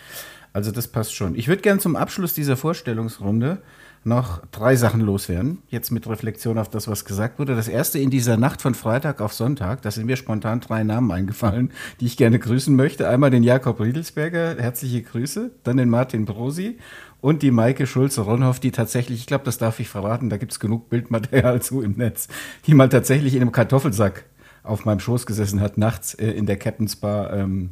Also 0.53 0.71
das 0.71 0.87
passt 0.87 1.13
schon. 1.13 1.35
Ich 1.35 1.47
würde 1.47 1.61
gerne 1.61 1.79
zum 1.79 1.95
Abschluss 1.95 2.33
dieser 2.33 2.57
Vorstellungsrunde 2.57 3.61
noch 4.05 4.45
drei 4.51 4.75
Sachen 4.75 5.01
loswerden. 5.01 5.59
Jetzt 5.69 5.91
mit 5.91 6.07
Reflexion 6.07 6.57
auf 6.57 6.69
das, 6.69 6.87
was 6.87 7.05
gesagt 7.05 7.39
wurde. 7.39 7.55
Das 7.55 7.67
erste 7.67 7.99
in 7.99 8.09
dieser 8.09 8.37
Nacht 8.37 8.61
von 8.61 8.75
Freitag 8.75 9.21
auf 9.21 9.33
Sonntag, 9.33 9.81
da 9.81 9.91
sind 9.91 10.05
mir 10.05 10.15
spontan 10.15 10.59
drei 10.59 10.83
Namen 10.83 11.11
eingefallen, 11.11 11.71
die 11.99 12.05
ich 12.05 12.17
gerne 12.17 12.39
grüßen 12.39 12.75
möchte. 12.75 13.07
Einmal 13.07 13.31
den 13.31 13.43
Jakob 13.43 13.79
Riedelsberger, 13.79 14.55
herzliche 14.57 15.01
Grüße. 15.01 15.51
Dann 15.63 15.77
den 15.77 15.89
Martin 15.89 16.25
Brosi 16.25 16.77
und 17.21 17.41
die 17.41 17.51
Maike 17.51 17.87
Schulze-Ronhoff, 17.87 18.59
die 18.59 18.71
tatsächlich, 18.71 19.21
ich 19.21 19.27
glaube, 19.27 19.45
das 19.45 19.57
darf 19.57 19.79
ich 19.79 19.87
verraten, 19.87 20.29
da 20.29 20.35
gibt 20.35 20.51
es 20.51 20.59
genug 20.59 20.89
Bildmaterial 20.89 21.61
zu 21.63 21.81
im 21.81 21.93
Netz, 21.93 22.27
die 22.67 22.73
mal 22.73 22.89
tatsächlich 22.89 23.35
in 23.35 23.41
einem 23.41 23.53
Kartoffelsack 23.53 24.25
auf 24.63 24.85
meinem 24.85 24.99
Schoß 24.99 25.25
gesessen 25.25 25.61
hat, 25.61 25.77
nachts 25.77 26.13
äh, 26.15 26.31
in 26.31 26.45
der 26.45 26.57
Captain's 26.57 26.97
Bar 26.97 27.33
ähm, 27.33 27.69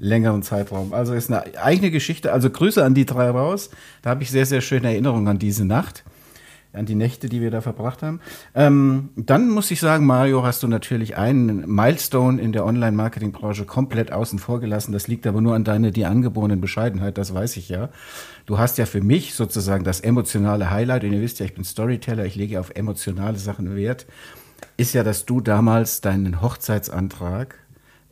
längeren 0.00 0.42
Zeitraum. 0.42 0.92
Also 0.92 1.14
ist 1.14 1.30
eine 1.30 1.44
eigene 1.62 1.90
Geschichte. 1.90 2.32
Also 2.32 2.50
Grüße 2.50 2.84
an 2.84 2.94
die 2.94 3.06
drei 3.06 3.30
raus. 3.30 3.70
Da 4.02 4.10
habe 4.10 4.22
ich 4.22 4.30
sehr, 4.30 4.46
sehr 4.46 4.60
schöne 4.60 4.88
Erinnerungen 4.88 5.28
an 5.28 5.38
diese 5.38 5.64
Nacht, 5.64 6.04
an 6.72 6.86
die 6.86 6.94
Nächte, 6.94 7.28
die 7.28 7.40
wir 7.40 7.50
da 7.50 7.60
verbracht 7.60 8.02
haben. 8.02 8.20
Ähm, 8.54 9.10
dann 9.16 9.50
muss 9.50 9.70
ich 9.70 9.80
sagen, 9.80 10.06
Mario, 10.06 10.42
hast 10.42 10.62
du 10.62 10.68
natürlich 10.68 11.16
einen 11.16 11.68
Milestone 11.68 12.40
in 12.40 12.52
der 12.52 12.64
Online-Marketing-Branche 12.64 13.66
komplett 13.66 14.12
außen 14.12 14.38
vor 14.38 14.60
gelassen. 14.60 14.92
Das 14.92 15.06
liegt 15.06 15.26
aber 15.26 15.40
nur 15.40 15.54
an 15.54 15.64
deiner 15.64 15.90
die 15.90 16.06
angeborenen 16.06 16.60
Bescheidenheit, 16.60 17.18
das 17.18 17.34
weiß 17.34 17.56
ich 17.56 17.68
ja. 17.68 17.90
Du 18.46 18.58
hast 18.58 18.78
ja 18.78 18.86
für 18.86 19.02
mich 19.02 19.34
sozusagen 19.34 19.84
das 19.84 20.00
emotionale 20.00 20.70
Highlight, 20.70 21.04
und 21.04 21.12
ihr 21.12 21.20
wisst 21.20 21.40
ja, 21.40 21.46
ich 21.46 21.54
bin 21.54 21.64
Storyteller, 21.64 22.24
ich 22.24 22.36
lege 22.36 22.58
auf 22.58 22.70
emotionale 22.74 23.38
Sachen 23.38 23.76
Wert, 23.76 24.06
ist 24.76 24.94
ja, 24.94 25.02
dass 25.02 25.26
du 25.26 25.40
damals 25.40 26.00
deinen 26.00 26.40
Hochzeitsantrag 26.40 27.56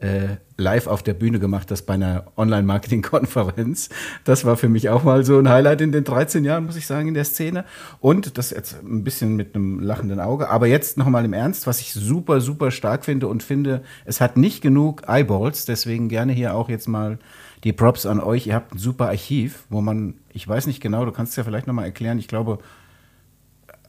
äh, 0.00 0.36
live 0.56 0.86
auf 0.86 1.02
der 1.02 1.14
Bühne 1.14 1.38
gemacht 1.38 1.70
hast 1.70 1.82
bei 1.82 1.94
einer 1.94 2.24
Online-Marketing-Konferenz. 2.36 3.88
Das 4.24 4.44
war 4.44 4.56
für 4.56 4.68
mich 4.68 4.88
auch 4.90 5.02
mal 5.02 5.24
so 5.24 5.38
ein 5.38 5.48
Highlight 5.48 5.80
in 5.80 5.92
den 5.92 6.04
13 6.04 6.44
Jahren, 6.44 6.66
muss 6.66 6.76
ich 6.76 6.86
sagen, 6.86 7.08
in 7.08 7.14
der 7.14 7.24
Szene. 7.24 7.64
Und 8.00 8.38
das 8.38 8.50
jetzt 8.50 8.82
ein 8.82 9.04
bisschen 9.04 9.34
mit 9.36 9.54
einem 9.54 9.80
lachenden 9.80 10.20
Auge. 10.20 10.50
Aber 10.50 10.66
jetzt 10.66 10.98
nochmal 10.98 11.24
im 11.24 11.32
Ernst, 11.32 11.66
was 11.66 11.80
ich 11.80 11.92
super, 11.92 12.40
super 12.40 12.70
stark 12.70 13.04
finde 13.04 13.26
und 13.26 13.42
finde, 13.42 13.82
es 14.04 14.20
hat 14.20 14.36
nicht 14.36 14.60
genug 14.60 15.02
Eyeballs. 15.08 15.64
Deswegen 15.64 16.08
gerne 16.08 16.32
hier 16.32 16.54
auch 16.54 16.68
jetzt 16.68 16.88
mal 16.88 17.18
die 17.64 17.72
Props 17.72 18.06
an 18.06 18.20
euch. 18.20 18.46
Ihr 18.46 18.54
habt 18.54 18.74
ein 18.74 18.78
super 18.78 19.08
Archiv, 19.08 19.64
wo 19.68 19.80
man, 19.80 20.14
ich 20.32 20.46
weiß 20.46 20.66
nicht 20.68 20.80
genau, 20.80 21.04
du 21.04 21.12
kannst 21.12 21.32
es 21.32 21.36
ja 21.36 21.44
vielleicht 21.44 21.66
nochmal 21.66 21.86
erklären. 21.86 22.18
Ich 22.18 22.28
glaube, 22.28 22.58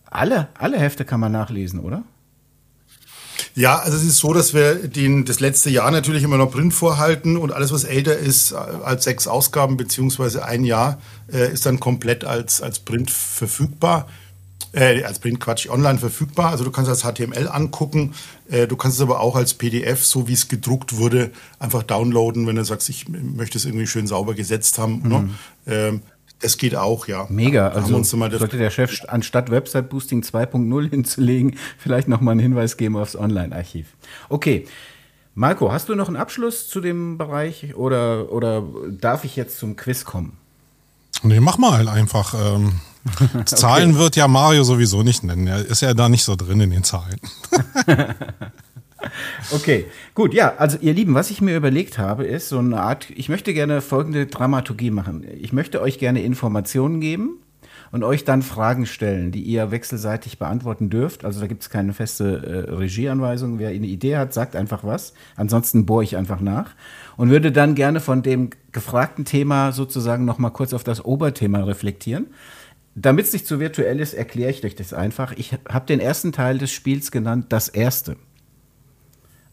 alle, 0.05 0.47
alle 0.55 0.79
Hefte 0.79 1.05
kann 1.05 1.19
man 1.19 1.31
nachlesen, 1.31 1.79
oder? 1.79 2.03
Ja, 3.59 3.79
also 3.79 3.97
es 3.97 4.03
ist 4.03 4.19
so, 4.19 4.31
dass 4.31 4.53
wir 4.53 4.87
den, 4.87 5.25
das 5.25 5.41
letzte 5.41 5.69
Jahr 5.69 5.91
natürlich 5.91 6.23
immer 6.23 6.37
noch 6.37 6.49
Print 6.49 6.73
vorhalten 6.73 7.35
und 7.35 7.51
alles, 7.51 7.73
was 7.73 7.83
älter 7.83 8.17
ist 8.17 8.53
als 8.53 9.03
sechs 9.03 9.27
Ausgaben 9.27 9.75
beziehungsweise 9.75 10.45
ein 10.45 10.63
Jahr, 10.63 11.01
äh, 11.29 11.51
ist 11.51 11.65
dann 11.65 11.77
komplett 11.77 12.23
als, 12.23 12.61
als 12.61 12.79
Print 12.79 13.11
verfügbar. 13.11 14.07
Äh, 14.71 15.03
als 15.03 15.19
Print 15.19 15.41
Quatsch, 15.41 15.67
online 15.67 15.99
verfügbar. 15.99 16.51
Also 16.51 16.63
du 16.63 16.71
kannst 16.71 16.89
es 16.89 17.03
als 17.03 17.13
HTML 17.13 17.49
angucken, 17.49 18.13
äh, 18.49 18.65
du 18.65 18.77
kannst 18.77 18.95
es 18.95 19.01
aber 19.01 19.19
auch 19.19 19.35
als 19.35 19.53
PDF, 19.55 20.05
so 20.05 20.29
wie 20.29 20.33
es 20.33 20.47
gedruckt 20.47 20.95
wurde, 20.95 21.31
einfach 21.57 21.83
downloaden, 21.83 22.47
wenn 22.47 22.55
du 22.55 22.63
sagst, 22.63 22.87
ich 22.87 23.09
möchte 23.09 23.57
es 23.57 23.65
irgendwie 23.65 23.87
schön 23.87 24.07
sauber 24.07 24.35
gesetzt 24.35 24.77
haben. 24.77 25.01
Ne? 25.01 25.19
Mhm. 25.19 25.25
Ne? 25.25 25.29
Ähm, 25.67 26.01
es 26.41 26.57
geht 26.57 26.75
auch, 26.75 27.07
ja. 27.07 27.27
Mega. 27.29 27.69
Also 27.69 28.01
sollte 28.03 28.57
der 28.57 28.69
Chef 28.69 29.03
anstatt 29.07 29.51
Website 29.51 29.89
Boosting 29.89 30.21
2.0 30.21 30.89
hinzulegen, 30.89 31.55
vielleicht 31.77 32.07
nochmal 32.07 32.33
einen 32.33 32.41
Hinweis 32.41 32.77
geben 32.77 32.97
aufs 32.97 33.15
Online-Archiv. 33.15 33.87
Okay. 34.29 34.65
Marco, 35.35 35.71
hast 35.71 35.87
du 35.87 35.95
noch 35.95 36.07
einen 36.07 36.17
Abschluss 36.17 36.67
zu 36.67 36.81
dem 36.81 37.17
Bereich 37.17 37.75
oder, 37.75 38.31
oder 38.31 38.63
darf 38.89 39.23
ich 39.23 39.35
jetzt 39.35 39.57
zum 39.57 39.75
Quiz 39.75 40.03
kommen? 40.03 40.37
Nee, 41.23 41.39
mach 41.39 41.57
mal 41.57 41.87
einfach. 41.87 42.33
Ähm, 42.33 42.81
Zahlen 43.45 43.91
okay. 43.91 43.99
wird 43.99 44.15
ja 44.15 44.27
Mario 44.27 44.63
sowieso 44.63 45.03
nicht 45.03 45.23
nennen. 45.23 45.47
Er 45.47 45.65
ist 45.65 45.81
ja 45.81 45.93
da 45.93 46.09
nicht 46.09 46.23
so 46.23 46.35
drin 46.35 46.59
in 46.59 46.71
den 46.71 46.83
Zahlen. 46.83 47.19
Okay, 49.51 49.85
gut, 50.13 50.33
ja, 50.33 50.55
also 50.57 50.77
ihr 50.81 50.93
Lieben, 50.93 51.13
was 51.13 51.31
ich 51.31 51.41
mir 51.41 51.55
überlegt 51.55 51.97
habe, 51.97 52.25
ist 52.25 52.49
so 52.49 52.59
eine 52.59 52.81
Art, 52.81 53.09
ich 53.15 53.29
möchte 53.29 53.53
gerne 53.53 53.81
folgende 53.81 54.27
Dramaturgie 54.27 54.91
machen. 54.91 55.25
Ich 55.39 55.53
möchte 55.53 55.81
euch 55.81 55.97
gerne 55.99 56.21
Informationen 56.21 56.99
geben 56.99 57.39
und 57.91 58.03
euch 58.03 58.23
dann 58.25 58.41
Fragen 58.41 58.85
stellen, 58.85 59.31
die 59.31 59.41
ihr 59.41 59.71
wechselseitig 59.71 60.37
beantworten 60.37 60.89
dürft. 60.89 61.25
Also 61.25 61.39
da 61.39 61.47
gibt 61.47 61.63
es 61.63 61.69
keine 61.69 61.93
feste 61.93 62.67
äh, 62.69 62.73
Regieanweisung. 62.73 63.59
Wer 63.59 63.69
eine 63.69 63.87
Idee 63.87 64.17
hat, 64.17 64.33
sagt 64.33 64.55
einfach 64.55 64.83
was. 64.83 65.13
Ansonsten 65.35 65.85
bohre 65.85 66.03
ich 66.03 66.15
einfach 66.15 66.39
nach 66.41 66.75
und 67.17 67.29
würde 67.29 67.51
dann 67.51 67.75
gerne 67.75 67.99
von 67.99 68.21
dem 68.21 68.51
gefragten 68.71 69.25
Thema 69.25 69.71
sozusagen 69.71 70.25
noch 70.25 70.37
mal 70.37 70.51
kurz 70.51 70.73
auf 70.73 70.83
das 70.83 71.03
Oberthema 71.03 71.63
reflektieren. 71.63 72.27
Damit 72.95 73.25
es 73.25 73.33
nicht 73.33 73.47
zu 73.47 73.59
virtuell 73.59 73.99
ist, 73.99 74.13
erkläre 74.13 74.51
ich 74.51 74.63
euch 74.63 74.75
das 74.75 74.93
einfach. 74.93 75.33
Ich 75.37 75.53
habe 75.69 75.85
den 75.85 75.99
ersten 75.99 76.31
Teil 76.31 76.57
des 76.57 76.71
Spiels 76.71 77.11
genannt, 77.11 77.47
das 77.49 77.69
erste. 77.69 78.17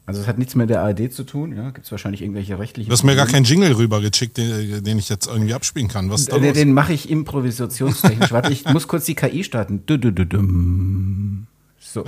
Also 0.06 0.20
es 0.20 0.28
hat 0.28 0.38
nichts 0.38 0.54
mit 0.54 0.70
der 0.70 0.82
ARD 0.82 1.12
zu 1.12 1.24
tun, 1.24 1.56
ja, 1.56 1.70
gibt 1.70 1.84
es 1.84 1.90
wahrscheinlich 1.90 2.22
irgendwelche 2.22 2.56
rechtlichen. 2.60 2.88
Du 2.88 2.92
hast 2.92 3.02
mir 3.02 3.16
gar 3.16 3.26
keinen 3.26 3.42
Jingle 3.42 3.76
rübergechickt, 3.76 4.36
den, 4.36 4.84
den 4.84 4.98
ich 4.98 5.08
jetzt 5.08 5.26
irgendwie 5.26 5.52
abspielen 5.52 5.88
kann. 5.88 6.10
Was 6.10 6.26
den, 6.26 6.54
den 6.54 6.72
mache 6.72 6.92
ich 6.92 7.10
improvisationstechnisch. 7.10 8.30
Warte, 8.30 8.52
ich 8.52 8.64
muss 8.66 8.86
kurz 8.86 9.04
die 9.04 9.16
KI 9.16 9.42
starten. 9.42 9.82
Du, 9.86 9.98
du, 9.98 10.12
du, 10.12 10.24
dum. 10.24 11.48
So. 11.80 12.04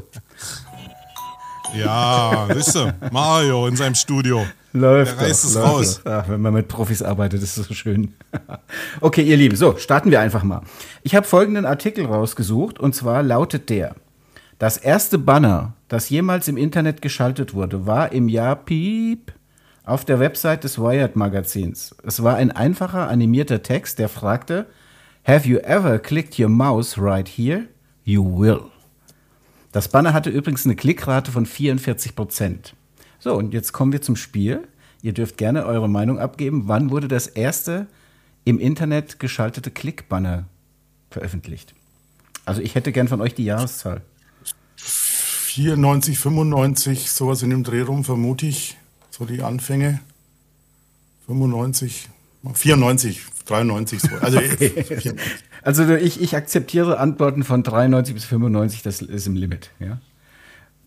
Ja, 1.77 2.49
siehst 2.55 2.77
du, 2.77 2.95
Mario 3.11 3.67
in 3.67 3.75
seinem 3.75 3.97
Studio. 3.97 4.47
Läuft. 4.73 5.21
Der 5.21 5.29
reißt 5.29 5.45
es 5.45 5.57
raus. 5.57 6.01
Ach, 6.05 6.29
wenn 6.29 6.41
man 6.41 6.55
mit 6.55 6.69
Profis 6.69 7.03
arbeitet, 7.03 7.43
ist 7.43 7.59
das 7.59 7.67
so 7.67 7.75
schön. 7.75 8.15
okay, 9.01 9.23
ihr 9.23 9.37
Lieben, 9.37 9.57
so, 9.57 9.77
starten 9.77 10.13
wir 10.13 10.21
einfach 10.21 10.45
mal. 10.45 10.63
Ich 11.03 11.17
habe 11.17 11.27
folgenden 11.27 11.67
Artikel 11.67 12.07
rausgesucht 12.07 12.79
und 12.79 12.95
zwar 12.95 13.25
lautet 13.25 13.71
der. 13.71 13.97
Das 14.59 14.77
erste 14.77 15.19
Banner, 15.19 15.75
das 15.87 16.11
jemals 16.11 16.49
im 16.49 16.57
Internet 16.57 17.01
geschaltet 17.01 17.55
wurde, 17.55 17.87
war 17.87 18.11
im 18.11 18.29
Jahr 18.29 18.57
Piep 18.57 19.33
auf 19.85 20.05
der 20.05 20.19
Website 20.19 20.65
des 20.65 20.81
Wired 20.81 21.15
Magazins. 21.15 21.95
Es 22.03 22.25
war 22.25 22.35
ein 22.35 22.51
einfacher 22.51 23.09
animierter 23.09 23.63
Text, 23.63 24.01
der 24.01 24.09
fragte, 24.09 24.67
Have 25.25 25.49
you 25.49 25.59
ever 25.59 26.01
clicked 26.01 26.41
your 26.41 26.49
mouse 26.49 26.99
right 26.99 27.29
here? 27.29 27.69
You 28.03 28.25
will. 28.41 28.63
Das 29.71 29.89
Banner 29.89 30.13
hatte 30.13 30.31
übrigens 30.31 30.65
eine 30.65 30.75
Klickrate 30.75 31.31
von 31.31 31.47
44 31.47 32.17
Prozent. 32.17 32.75
So, 33.21 33.37
und 33.37 33.55
jetzt 33.55 33.73
kommen 33.73 33.93
wir 33.93 34.03
zum 34.03 34.17
Spiel. 34.17 34.67
Ihr 35.03 35.13
dürft 35.13 35.37
gerne 35.37 35.67
eure 35.67 35.89
Meinung 35.89 36.19
abgeben. 36.19 36.65
Wann 36.67 36.91
wurde 36.91 37.07
das 37.07 37.29
erste 37.29 37.87
im 38.45 38.59
Internet 38.59 39.21
geschaltete 39.21 39.71
Klickbanner 39.71 40.47
veröffentlicht? 41.11 41.75
Also 42.45 42.61
ich 42.61 42.75
hätte 42.75 42.91
gern 42.91 43.07
von 43.07 43.21
euch 43.21 43.35
die 43.35 43.45
Jahreszahl. 43.45 44.03
94, 45.59 46.17
95, 46.17 47.11
sowas 47.11 47.43
in 47.43 47.51
dem 47.51 47.65
Dreh 47.65 47.81
rum, 47.81 48.05
vermute 48.05 48.47
ich. 48.47 48.77
So 49.11 49.25
die 49.25 49.43
Anfänge. 49.43 49.99
95, 51.27 52.09
94, 52.55 53.23
93. 53.45 54.01
So. 54.01 54.09
Also, 54.21 54.39
okay. 54.39 55.15
also 55.63 55.95
ich, 55.97 56.21
ich 56.21 56.37
akzeptiere 56.37 57.01
Antworten 57.01 57.43
von 57.43 57.65
93 57.65 58.15
bis 58.15 58.25
95, 58.27 58.83
das 58.83 59.03
ist 59.03 59.27
im 59.27 59.35
Limit. 59.35 59.71
Ja? 59.81 59.99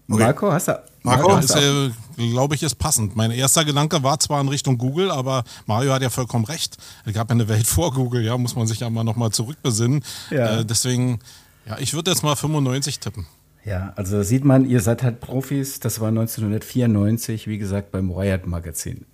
Marco, 0.07 0.53
hast 0.53 0.69
du. 0.69 0.81
Marco, 1.03 1.27
Marco 1.27 1.39
ist, 1.39 1.55
äh, 1.55 1.89
glaube 2.15 2.55
ich, 2.55 2.63
ist 2.63 2.75
passend. 2.75 3.17
Mein 3.17 3.31
erster 3.31 3.65
Gedanke 3.65 4.03
war 4.03 4.21
zwar 4.21 4.39
in 4.39 4.47
Richtung 4.47 4.77
Google, 4.77 5.12
aber 5.12 5.43
Mario 5.65 5.91
hat 5.91 6.01
ja 6.01 6.10
vollkommen 6.10 6.45
recht. 6.45 6.77
Es 7.05 7.13
gab 7.13 7.27
ja 7.29 7.36
eine 7.36 7.49
Welt 7.49 7.67
vor 7.67 7.93
Google, 7.93 8.23
ja, 8.23 8.38
muss 8.38 8.55
man 8.55 8.67
sich 8.67 8.79
ja 8.79 8.89
mal 8.89 9.03
nochmal 9.03 9.31
zurückbesinnen. 9.31 10.01
Ja. 10.29 10.60
Äh, 10.60 10.65
deswegen, 10.65 11.19
ja, 11.65 11.77
ich 11.77 11.93
würde 11.93 12.12
jetzt 12.12 12.23
mal 12.23 12.38
95 12.38 12.99
tippen. 13.01 13.27
Ja, 13.63 13.93
also 13.95 14.24
sieht 14.24 14.43
man, 14.43 14.65
ihr 14.67 14.80
seid 14.80 15.04
halt 15.04 15.19
Profis. 15.19 15.80
Das 15.80 16.00
war 16.00 16.10
1994, 16.10 17.47
wie 17.47 17.58
gesagt, 17.58 17.91
beim 17.91 18.10
Wired 18.10 18.47
Magazin. 18.47 19.06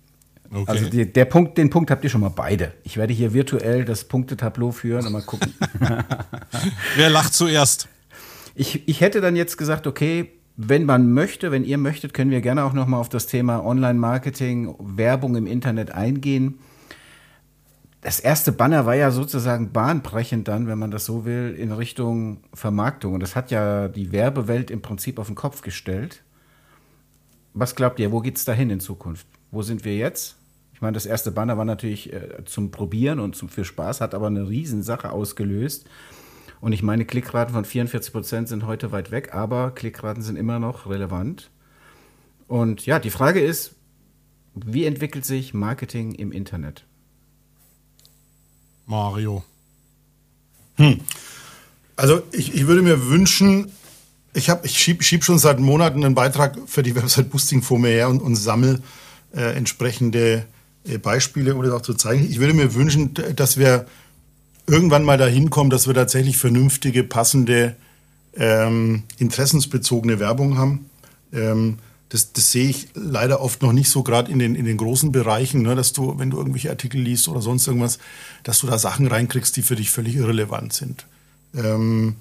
Okay. 0.50 0.64
Also 0.66 0.88
die, 0.88 1.12
der 1.12 1.26
Punkt, 1.26 1.58
den 1.58 1.68
Punkt 1.68 1.90
habt 1.90 2.04
ihr 2.04 2.10
schon 2.10 2.22
mal 2.22 2.30
beide. 2.30 2.72
Ich 2.82 2.96
werde 2.96 3.12
hier 3.12 3.34
virtuell 3.34 3.84
das 3.84 4.04
Punktetableau 4.04 4.72
führen 4.72 5.04
und 5.06 5.12
mal 5.12 5.22
gucken. 5.22 5.52
Wer 6.96 7.10
lacht 7.10 7.34
zuerst? 7.34 7.88
Ich, 8.54 8.88
ich 8.88 9.02
hätte 9.02 9.20
dann 9.20 9.36
jetzt 9.36 9.58
gesagt, 9.58 9.86
okay, 9.86 10.30
wenn 10.56 10.84
man 10.84 11.12
möchte, 11.12 11.52
wenn 11.52 11.64
ihr 11.64 11.78
möchtet, 11.78 12.14
können 12.14 12.30
wir 12.30 12.40
gerne 12.40 12.64
auch 12.64 12.72
noch 12.72 12.86
mal 12.86 12.98
auf 12.98 13.10
das 13.10 13.26
Thema 13.26 13.64
Online-Marketing, 13.64 14.74
Werbung 14.78 15.36
im 15.36 15.46
Internet 15.46 15.92
eingehen 15.92 16.58
das 18.00 18.20
erste 18.20 18.52
Banner 18.52 18.86
war 18.86 18.94
ja 18.94 19.10
sozusagen 19.10 19.72
bahnbrechend 19.72 20.46
dann, 20.46 20.68
wenn 20.68 20.78
man 20.78 20.90
das 20.90 21.04
so 21.04 21.24
will, 21.24 21.54
in 21.58 21.72
Richtung 21.72 22.44
Vermarktung. 22.54 23.14
Und 23.14 23.20
das 23.20 23.34
hat 23.34 23.50
ja 23.50 23.88
die 23.88 24.12
Werbewelt 24.12 24.70
im 24.70 24.82
Prinzip 24.82 25.18
auf 25.18 25.26
den 25.26 25.34
Kopf 25.34 25.62
gestellt. 25.62 26.22
Was 27.54 27.74
glaubt 27.74 27.98
ihr, 27.98 28.12
wo 28.12 28.20
geht 28.20 28.36
es 28.36 28.44
dahin 28.44 28.70
in 28.70 28.78
Zukunft? 28.78 29.26
Wo 29.50 29.62
sind 29.62 29.84
wir 29.84 29.96
jetzt? 29.96 30.36
Ich 30.72 30.80
meine, 30.80 30.94
das 30.94 31.06
erste 31.06 31.32
Banner 31.32 31.58
war 31.58 31.64
natürlich 31.64 32.12
äh, 32.12 32.44
zum 32.44 32.70
Probieren 32.70 33.18
und 33.18 33.34
zum, 33.34 33.48
für 33.48 33.64
Spaß, 33.64 34.00
hat 34.00 34.14
aber 34.14 34.28
eine 34.28 34.48
Riesensache 34.48 35.10
ausgelöst. 35.10 35.88
Und 36.60 36.72
ich 36.72 36.84
meine, 36.84 37.04
Klickraten 37.04 37.52
von 37.52 37.64
44 37.64 38.12
Prozent 38.12 38.48
sind 38.48 38.64
heute 38.64 38.92
weit 38.92 39.10
weg, 39.10 39.34
aber 39.34 39.72
Klickraten 39.72 40.22
sind 40.22 40.36
immer 40.36 40.60
noch 40.60 40.88
relevant. 40.88 41.50
Und 42.46 42.86
ja, 42.86 43.00
die 43.00 43.10
Frage 43.10 43.40
ist, 43.40 43.74
wie 44.54 44.84
entwickelt 44.84 45.24
sich 45.24 45.52
Marketing 45.52 46.12
im 46.12 46.30
Internet? 46.30 46.87
Mario? 48.88 49.44
Hm. 50.76 51.00
Also 51.94 52.22
ich, 52.32 52.54
ich 52.54 52.66
würde 52.66 52.82
mir 52.82 53.08
wünschen, 53.08 53.70
ich, 54.32 54.50
hab, 54.50 54.64
ich 54.64 54.78
schiebe 54.78 55.04
schieb 55.04 55.24
schon 55.24 55.38
seit 55.38 55.60
Monaten 55.60 56.04
einen 56.04 56.14
Beitrag 56.14 56.56
für 56.66 56.82
die 56.82 56.94
Website 56.96 57.30
Boosting 57.30 57.62
vor 57.62 57.78
mir 57.78 57.90
her 57.90 58.08
und, 58.08 58.22
und 58.22 58.34
sammle 58.34 58.80
äh, 59.34 59.56
entsprechende 59.56 60.46
äh, 60.84 60.98
Beispiele, 60.98 61.54
um 61.54 61.62
das 61.62 61.72
auch 61.72 61.82
zu 61.82 61.94
zeigen. 61.94 62.26
Ich 62.28 62.40
würde 62.40 62.54
mir 62.54 62.74
wünschen, 62.74 63.14
dass 63.36 63.58
wir 63.58 63.86
irgendwann 64.66 65.04
mal 65.04 65.18
dahin 65.18 65.50
kommen, 65.50 65.70
dass 65.70 65.86
wir 65.86 65.94
tatsächlich 65.94 66.38
vernünftige, 66.38 67.04
passende, 67.04 67.76
ähm, 68.36 69.02
interessensbezogene 69.18 70.18
Werbung 70.18 70.56
haben. 70.56 70.88
Ähm, 71.32 71.78
das, 72.08 72.32
das 72.32 72.52
sehe 72.52 72.68
ich 72.68 72.88
leider 72.94 73.40
oft 73.40 73.62
noch 73.62 73.72
nicht 73.72 73.90
so, 73.90 74.02
gerade 74.02 74.30
in 74.30 74.38
den, 74.38 74.54
in 74.54 74.64
den 74.64 74.76
großen 74.76 75.12
Bereichen, 75.12 75.62
ne, 75.62 75.74
dass 75.74 75.92
du, 75.92 76.18
wenn 76.18 76.30
du 76.30 76.38
irgendwelche 76.38 76.70
Artikel 76.70 77.00
liest 77.00 77.28
oder 77.28 77.42
sonst 77.42 77.66
irgendwas, 77.66 77.98
dass 78.44 78.60
du 78.60 78.66
da 78.66 78.78
Sachen 78.78 79.06
reinkriegst, 79.06 79.56
die 79.56 79.62
für 79.62 79.76
dich 79.76 79.90
völlig 79.90 80.16
irrelevant 80.16 80.72
sind. 80.72 81.06
Ähm, 81.54 82.16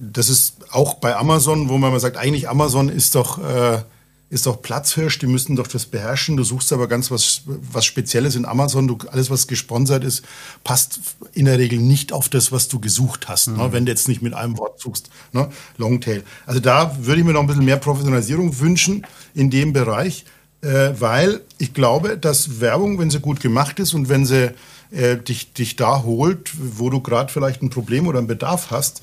das 0.00 0.28
ist 0.28 0.56
auch 0.72 0.94
bei 0.94 1.16
Amazon, 1.16 1.68
wo 1.68 1.78
man 1.78 1.92
mal 1.92 2.00
sagt, 2.00 2.16
eigentlich 2.16 2.48
Amazon 2.48 2.88
ist 2.88 3.14
doch 3.14 3.38
äh, 3.38 3.82
ist 4.30 4.46
doch 4.46 4.60
Platzhirsch, 4.60 5.18
die 5.18 5.26
müssten 5.26 5.56
doch 5.56 5.66
das 5.66 5.86
beherrschen. 5.86 6.36
Du 6.36 6.44
suchst 6.44 6.72
aber 6.72 6.86
ganz 6.86 7.10
was, 7.10 7.42
was 7.46 7.84
Spezielles 7.86 8.36
in 8.36 8.44
Amazon. 8.44 8.86
Du, 8.86 8.98
alles, 9.10 9.30
was 9.30 9.46
gesponsert 9.46 10.04
ist, 10.04 10.22
passt 10.64 11.00
in 11.32 11.46
der 11.46 11.58
Regel 11.58 11.78
nicht 11.78 12.12
auf 12.12 12.28
das, 12.28 12.52
was 12.52 12.68
du 12.68 12.78
gesucht 12.78 13.28
hast, 13.28 13.48
ne? 13.48 13.54
mhm. 13.54 13.60
ne? 13.60 13.72
wenn 13.72 13.86
du 13.86 13.92
jetzt 13.92 14.08
nicht 14.08 14.20
mit 14.20 14.34
einem 14.34 14.58
Wort 14.58 14.80
suchst. 14.80 15.08
Ne? 15.32 15.48
Longtail. 15.78 16.24
Also 16.46 16.60
da 16.60 16.96
würde 17.00 17.20
ich 17.20 17.26
mir 17.26 17.32
noch 17.32 17.40
ein 17.40 17.46
bisschen 17.46 17.64
mehr 17.64 17.78
Professionalisierung 17.78 18.58
wünschen 18.60 19.06
in 19.34 19.50
dem 19.50 19.72
Bereich. 19.72 20.24
äh, 20.60 20.90
weil 20.98 21.42
ich 21.58 21.72
glaube, 21.72 22.18
dass 22.18 22.60
Werbung, 22.60 22.98
wenn 22.98 23.10
sie 23.10 23.20
gut 23.20 23.40
gemacht 23.40 23.78
ist 23.78 23.94
und 23.94 24.08
wenn 24.08 24.26
sie 24.26 24.52
äh, 24.90 25.16
dich, 25.16 25.52
dich 25.52 25.76
da 25.76 26.02
holt, 26.02 26.50
wo 26.58 26.90
du 26.90 27.00
gerade 27.00 27.32
vielleicht 27.32 27.62
ein 27.62 27.70
Problem 27.70 28.06
oder 28.06 28.18
einen 28.18 28.26
Bedarf 28.26 28.70
hast, 28.70 29.02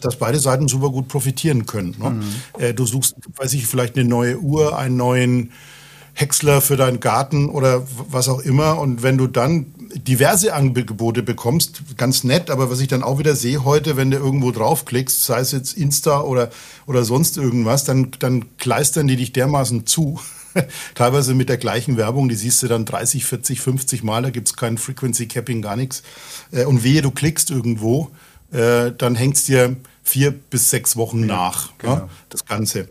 dass 0.00 0.16
beide 0.16 0.38
Seiten 0.38 0.68
super 0.68 0.90
gut 0.90 1.08
profitieren 1.08 1.66
können. 1.66 1.96
Ne? 1.98 2.10
Mhm. 2.10 2.24
Äh, 2.58 2.74
du 2.74 2.86
suchst, 2.86 3.16
weiß 3.36 3.52
ich, 3.54 3.66
vielleicht 3.66 3.96
eine 3.96 4.08
neue 4.08 4.38
Uhr, 4.38 4.76
einen 4.76 4.96
neuen 4.96 5.52
Häcksler 6.14 6.60
für 6.60 6.76
deinen 6.76 7.00
Garten 7.00 7.48
oder 7.48 7.86
was 8.10 8.28
auch 8.28 8.40
immer. 8.40 8.78
Und 8.78 9.02
wenn 9.02 9.16
du 9.16 9.26
dann 9.26 9.66
diverse 9.94 10.54
Angebote 10.54 11.22
bekommst, 11.22 11.82
ganz 11.96 12.24
nett, 12.24 12.50
aber 12.50 12.70
was 12.70 12.80
ich 12.80 12.88
dann 12.88 13.02
auch 13.02 13.18
wieder 13.18 13.34
sehe 13.34 13.64
heute, 13.64 13.96
wenn 13.96 14.10
du 14.10 14.18
irgendwo 14.18 14.50
draufklickst, 14.50 15.24
sei 15.24 15.40
es 15.40 15.52
jetzt 15.52 15.76
Insta 15.76 16.20
oder, 16.22 16.50
oder 16.86 17.04
sonst 17.04 17.36
irgendwas, 17.36 17.84
dann, 17.84 18.10
dann 18.18 18.56
kleistern 18.58 19.08
die 19.08 19.16
dich 19.16 19.32
dermaßen 19.32 19.86
zu. 19.86 20.20
Teilweise 20.94 21.34
mit 21.34 21.48
der 21.48 21.58
gleichen 21.58 21.96
Werbung, 21.96 22.28
die 22.28 22.34
siehst 22.34 22.62
du 22.62 22.68
dann 22.68 22.84
30, 22.84 23.24
40, 23.24 23.60
50 23.60 24.02
Mal, 24.02 24.22
da 24.22 24.30
gibt 24.30 24.48
es 24.48 24.56
kein 24.56 24.78
Frequency 24.78 25.26
Capping, 25.26 25.62
gar 25.62 25.76
nichts. 25.76 26.02
Äh, 26.50 26.64
und 26.64 26.84
wehe, 26.84 27.02
du 27.02 27.10
klickst 27.10 27.50
irgendwo, 27.50 28.10
äh, 28.52 28.92
dann 28.96 29.14
hängt 29.14 29.36
es 29.36 29.44
dir 29.44 29.76
vier 30.02 30.32
bis 30.32 30.70
sechs 30.70 30.96
Wochen 30.96 31.26
nach, 31.26 31.68
ja, 31.68 31.72
genau. 31.78 31.94
ja, 31.94 32.08
das 32.28 32.44
Ganze. 32.44 32.88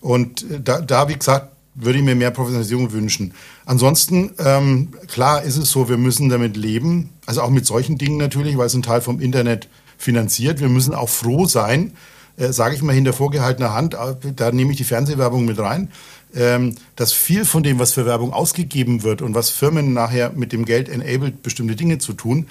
Und 0.00 0.50
äh, 0.50 0.60
da, 0.60 0.80
da, 0.80 1.08
wie 1.08 1.16
gesagt, 1.16 1.52
würde 1.74 1.98
ich 1.98 2.04
mir 2.04 2.14
mehr 2.14 2.30
Professionalisierung 2.30 2.92
wünschen. 2.92 3.32
Ansonsten, 3.64 4.32
ähm, 4.38 4.88
klar 5.08 5.42
ist 5.42 5.56
es 5.56 5.70
so, 5.70 5.88
wir 5.88 5.96
müssen 5.96 6.28
damit 6.28 6.56
leben, 6.56 7.10
also 7.26 7.42
auch 7.42 7.50
mit 7.50 7.64
solchen 7.64 7.96
Dingen 7.96 8.18
natürlich, 8.18 8.58
weil 8.58 8.66
es 8.66 8.74
ein 8.74 8.82
Teil 8.82 9.00
vom 9.00 9.20
Internet 9.20 9.68
finanziert. 9.96 10.60
Wir 10.60 10.68
müssen 10.68 10.94
auch 10.94 11.08
froh 11.08 11.46
sein, 11.46 11.92
äh, 12.36 12.52
sage 12.52 12.74
ich 12.74 12.82
mal 12.82 12.94
hinter 12.94 13.12
vorgehaltener 13.12 13.72
Hand, 13.72 13.94
äh, 13.94 14.32
da 14.34 14.52
nehme 14.52 14.72
ich 14.72 14.76
die 14.76 14.84
Fernsehwerbung 14.84 15.44
mit 15.44 15.58
rein, 15.58 15.90
ähm, 16.34 16.74
dass 16.96 17.12
viel 17.12 17.44
von 17.44 17.62
dem, 17.62 17.78
was 17.78 17.92
für 17.92 18.06
Werbung 18.06 18.32
ausgegeben 18.32 19.02
wird 19.02 19.22
und 19.22 19.34
was 19.34 19.50
Firmen 19.50 19.92
nachher 19.92 20.32
mit 20.32 20.52
dem 20.52 20.64
Geld 20.64 20.88
enabled, 20.88 21.42
bestimmte 21.42 21.76
Dinge 21.76 21.98
zu 21.98 22.12
tun, 22.12 22.48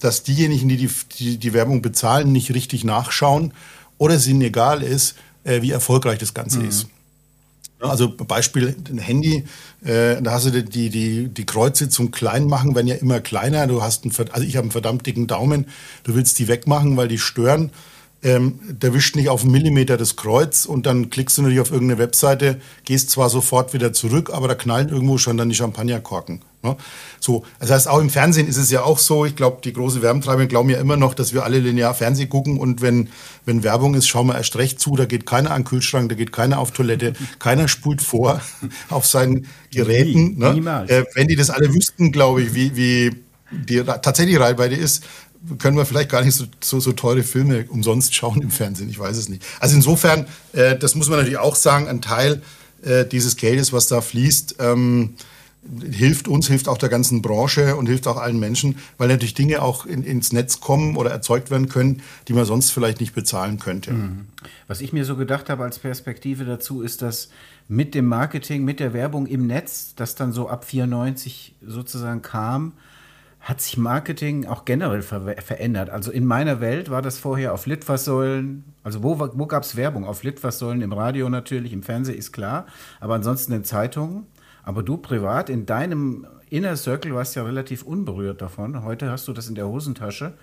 dass 0.00 0.22
diejenigen, 0.22 0.68
die 0.68 0.76
die, 0.76 0.90
die 1.18 1.38
die 1.38 1.52
Werbung 1.52 1.82
bezahlen, 1.82 2.32
nicht 2.32 2.52
richtig 2.54 2.84
nachschauen 2.84 3.52
oder 3.98 4.14
es 4.14 4.26
ihnen 4.26 4.42
egal 4.42 4.82
ist, 4.82 5.14
äh, 5.44 5.62
wie 5.62 5.70
erfolgreich 5.70 6.18
das 6.18 6.34
Ganze 6.34 6.60
mhm. 6.60 6.68
ist. 6.68 6.86
Also 7.80 8.08
Beispiel 8.08 8.74
ein 8.88 8.98
Handy, 8.98 9.44
äh, 9.84 10.20
da 10.22 10.32
hast 10.32 10.46
du 10.46 10.62
die, 10.62 10.88
die, 10.88 11.28
die 11.28 11.46
Kreuze 11.46 11.88
zum 11.88 12.12
Kleinmachen, 12.12 12.74
werden 12.74 12.86
ja 12.86 12.94
immer 12.94 13.20
kleiner. 13.20 13.66
Du 13.66 13.82
hast 13.82 14.04
einen, 14.04 14.14
also 14.32 14.46
ich 14.46 14.56
habe 14.56 14.64
einen 14.64 14.70
verdammt 14.70 15.06
dicken 15.06 15.26
Daumen, 15.26 15.66
du 16.04 16.14
willst 16.14 16.38
die 16.38 16.48
wegmachen, 16.48 16.96
weil 16.96 17.08
die 17.08 17.18
stören 17.18 17.70
ähm, 18.24 18.58
der 18.66 18.94
wischt 18.94 19.16
nicht 19.16 19.28
auf 19.28 19.42
einen 19.42 19.52
Millimeter 19.52 19.96
das 19.96 20.16
Kreuz 20.16 20.64
und 20.64 20.86
dann 20.86 21.10
klickst 21.10 21.36
du 21.36 21.42
natürlich 21.42 21.60
auf 21.60 21.70
irgendeine 21.70 22.00
Webseite, 22.00 22.58
gehst 22.84 23.10
zwar 23.10 23.28
sofort 23.28 23.74
wieder 23.74 23.92
zurück, 23.92 24.30
aber 24.32 24.48
da 24.48 24.54
knallen 24.54 24.88
irgendwo 24.88 25.18
schon 25.18 25.36
dann 25.36 25.50
die 25.50 25.54
Champagnerkorken. 25.54 26.40
Ne? 26.64 26.76
So, 27.20 27.44
das 27.60 27.70
heißt, 27.70 27.88
auch 27.88 28.00
im 28.00 28.10
Fernsehen 28.10 28.48
ist 28.48 28.56
es 28.56 28.70
ja 28.70 28.82
auch 28.82 28.98
so, 28.98 29.24
ich 29.26 29.36
glaube, 29.36 29.58
die 29.62 29.72
große 29.72 30.02
Werbentreiber 30.02 30.46
glauben 30.46 30.70
ja 30.70 30.78
immer 30.78 30.96
noch, 30.96 31.14
dass 31.14 31.34
wir 31.34 31.44
alle 31.44 31.58
linear 31.58 31.94
Fernsehen 31.94 32.30
gucken 32.30 32.58
und 32.58 32.80
wenn, 32.80 33.10
wenn 33.44 33.62
Werbung 33.62 33.94
ist, 33.94 34.08
schauen 34.08 34.28
wir 34.28 34.36
erst 34.36 34.56
recht 34.56 34.80
zu, 34.80 34.96
da 34.96 35.04
geht 35.04 35.26
keiner 35.26 35.50
an 35.50 35.60
den 35.60 35.68
Kühlschrank, 35.68 36.08
da 36.08 36.14
geht 36.14 36.32
keiner 36.32 36.58
auf 36.58 36.70
Toilette, 36.70 37.12
keiner 37.38 37.68
spult 37.68 38.02
vor 38.02 38.40
auf 38.88 39.06
seinen 39.06 39.46
Geräten. 39.70 40.38
Nie, 40.38 40.60
ne? 40.60 40.84
Äh, 40.88 41.04
wenn 41.14 41.28
die 41.28 41.36
das 41.36 41.50
alle 41.50 41.72
wüssten, 41.72 42.10
glaube 42.10 42.42
ich, 42.42 42.54
wie, 42.54 42.76
wie 42.76 43.10
die 43.50 43.84
tatsächlich 43.84 44.40
Reichweite 44.40 44.74
ist, 44.74 45.04
können 45.58 45.76
wir 45.76 45.84
vielleicht 45.84 46.08
gar 46.08 46.22
nicht 46.22 46.34
so, 46.34 46.46
so, 46.62 46.80
so, 46.80 46.92
teure 46.92 47.22
Filme 47.22 47.66
umsonst 47.68 48.14
schauen 48.14 48.40
im 48.40 48.50
Fernsehen. 48.50 48.88
Ich 48.88 48.98
weiß 48.98 49.18
es 49.18 49.28
nicht. 49.28 49.42
Also 49.60 49.76
insofern, 49.76 50.26
äh, 50.54 50.76
das 50.76 50.94
muss 50.94 51.10
man 51.10 51.18
natürlich 51.18 51.38
auch 51.38 51.56
sagen, 51.56 51.86
ein 51.86 52.00
Teil 52.00 52.40
äh, 52.82 53.04
dieses 53.04 53.36
Geldes, 53.36 53.72
was 53.72 53.86
da 53.86 54.00
fließt, 54.00 54.56
ähm, 54.60 55.14
hilft 55.90 56.28
uns, 56.28 56.46
hilft 56.46 56.68
auch 56.68 56.78
der 56.78 56.88
ganzen 56.88 57.22
Branche 57.22 57.76
und 57.76 57.86
hilft 57.86 58.06
auch 58.06 58.16
allen 58.16 58.38
Menschen, 58.38 58.76
weil 58.98 59.08
natürlich 59.08 59.34
Dinge 59.34 59.62
auch 59.62 59.86
in, 59.86 60.02
ins 60.02 60.32
Netz 60.32 60.60
kommen 60.60 60.96
oder 60.96 61.10
erzeugt 61.10 61.50
werden 61.50 61.68
können, 61.68 62.02
die 62.28 62.32
man 62.32 62.44
sonst 62.44 62.70
vielleicht 62.70 63.00
nicht 63.00 63.14
bezahlen 63.14 63.58
könnte. 63.58 63.92
Mhm. 63.92 64.26
Was 64.66 64.80
ich 64.80 64.92
mir 64.92 65.04
so 65.04 65.16
gedacht 65.16 65.48
habe 65.50 65.64
als 65.64 65.78
Perspektive 65.78 66.44
dazu 66.44 66.82
ist, 66.82 67.02
dass 67.02 67.30
mit 67.68 67.94
dem 67.94 68.06
Marketing, 68.06 68.64
mit 68.64 68.80
der 68.80 68.92
Werbung 68.92 69.26
im 69.26 69.46
Netz, 69.46 69.94
das 69.96 70.14
dann 70.14 70.32
so 70.32 70.48
ab 70.48 70.64
94 70.64 71.54
sozusagen 71.66 72.22
kam, 72.22 72.72
hat 73.44 73.60
sich 73.60 73.76
Marketing 73.76 74.46
auch 74.46 74.64
generell 74.64 75.02
ver 75.02 75.36
verändert. 75.42 75.90
Also 75.90 76.10
in 76.10 76.24
meiner 76.24 76.60
Welt 76.60 76.90
war 76.90 77.02
das 77.02 77.18
vorher 77.18 77.52
auf 77.52 77.66
Litfaßsäulen, 77.66 78.64
also 78.82 79.02
wo, 79.02 79.18
wo 79.18 79.46
gab 79.46 79.64
es 79.64 79.76
Werbung? 79.76 80.06
Auf 80.06 80.22
Litfaßsäulen, 80.22 80.80
im 80.80 80.94
Radio 80.94 81.28
natürlich, 81.28 81.74
im 81.74 81.82
Fernsehen 81.82 82.16
ist 82.16 82.32
klar, 82.32 82.66
aber 83.00 83.14
ansonsten 83.14 83.52
in 83.52 83.64
Zeitungen. 83.64 84.26
Aber 84.64 84.82
du 84.82 84.96
privat 84.96 85.50
in 85.50 85.66
deinem 85.66 86.26
Inner 86.48 86.76
Circle 86.76 87.14
warst 87.14 87.36
ja 87.36 87.42
relativ 87.42 87.82
unberührt 87.82 88.40
davon. 88.40 88.82
Heute 88.82 89.10
hast 89.10 89.28
du 89.28 89.32
das 89.32 89.48
in 89.48 89.54
der 89.54 89.68
Hosentasche 89.68 90.34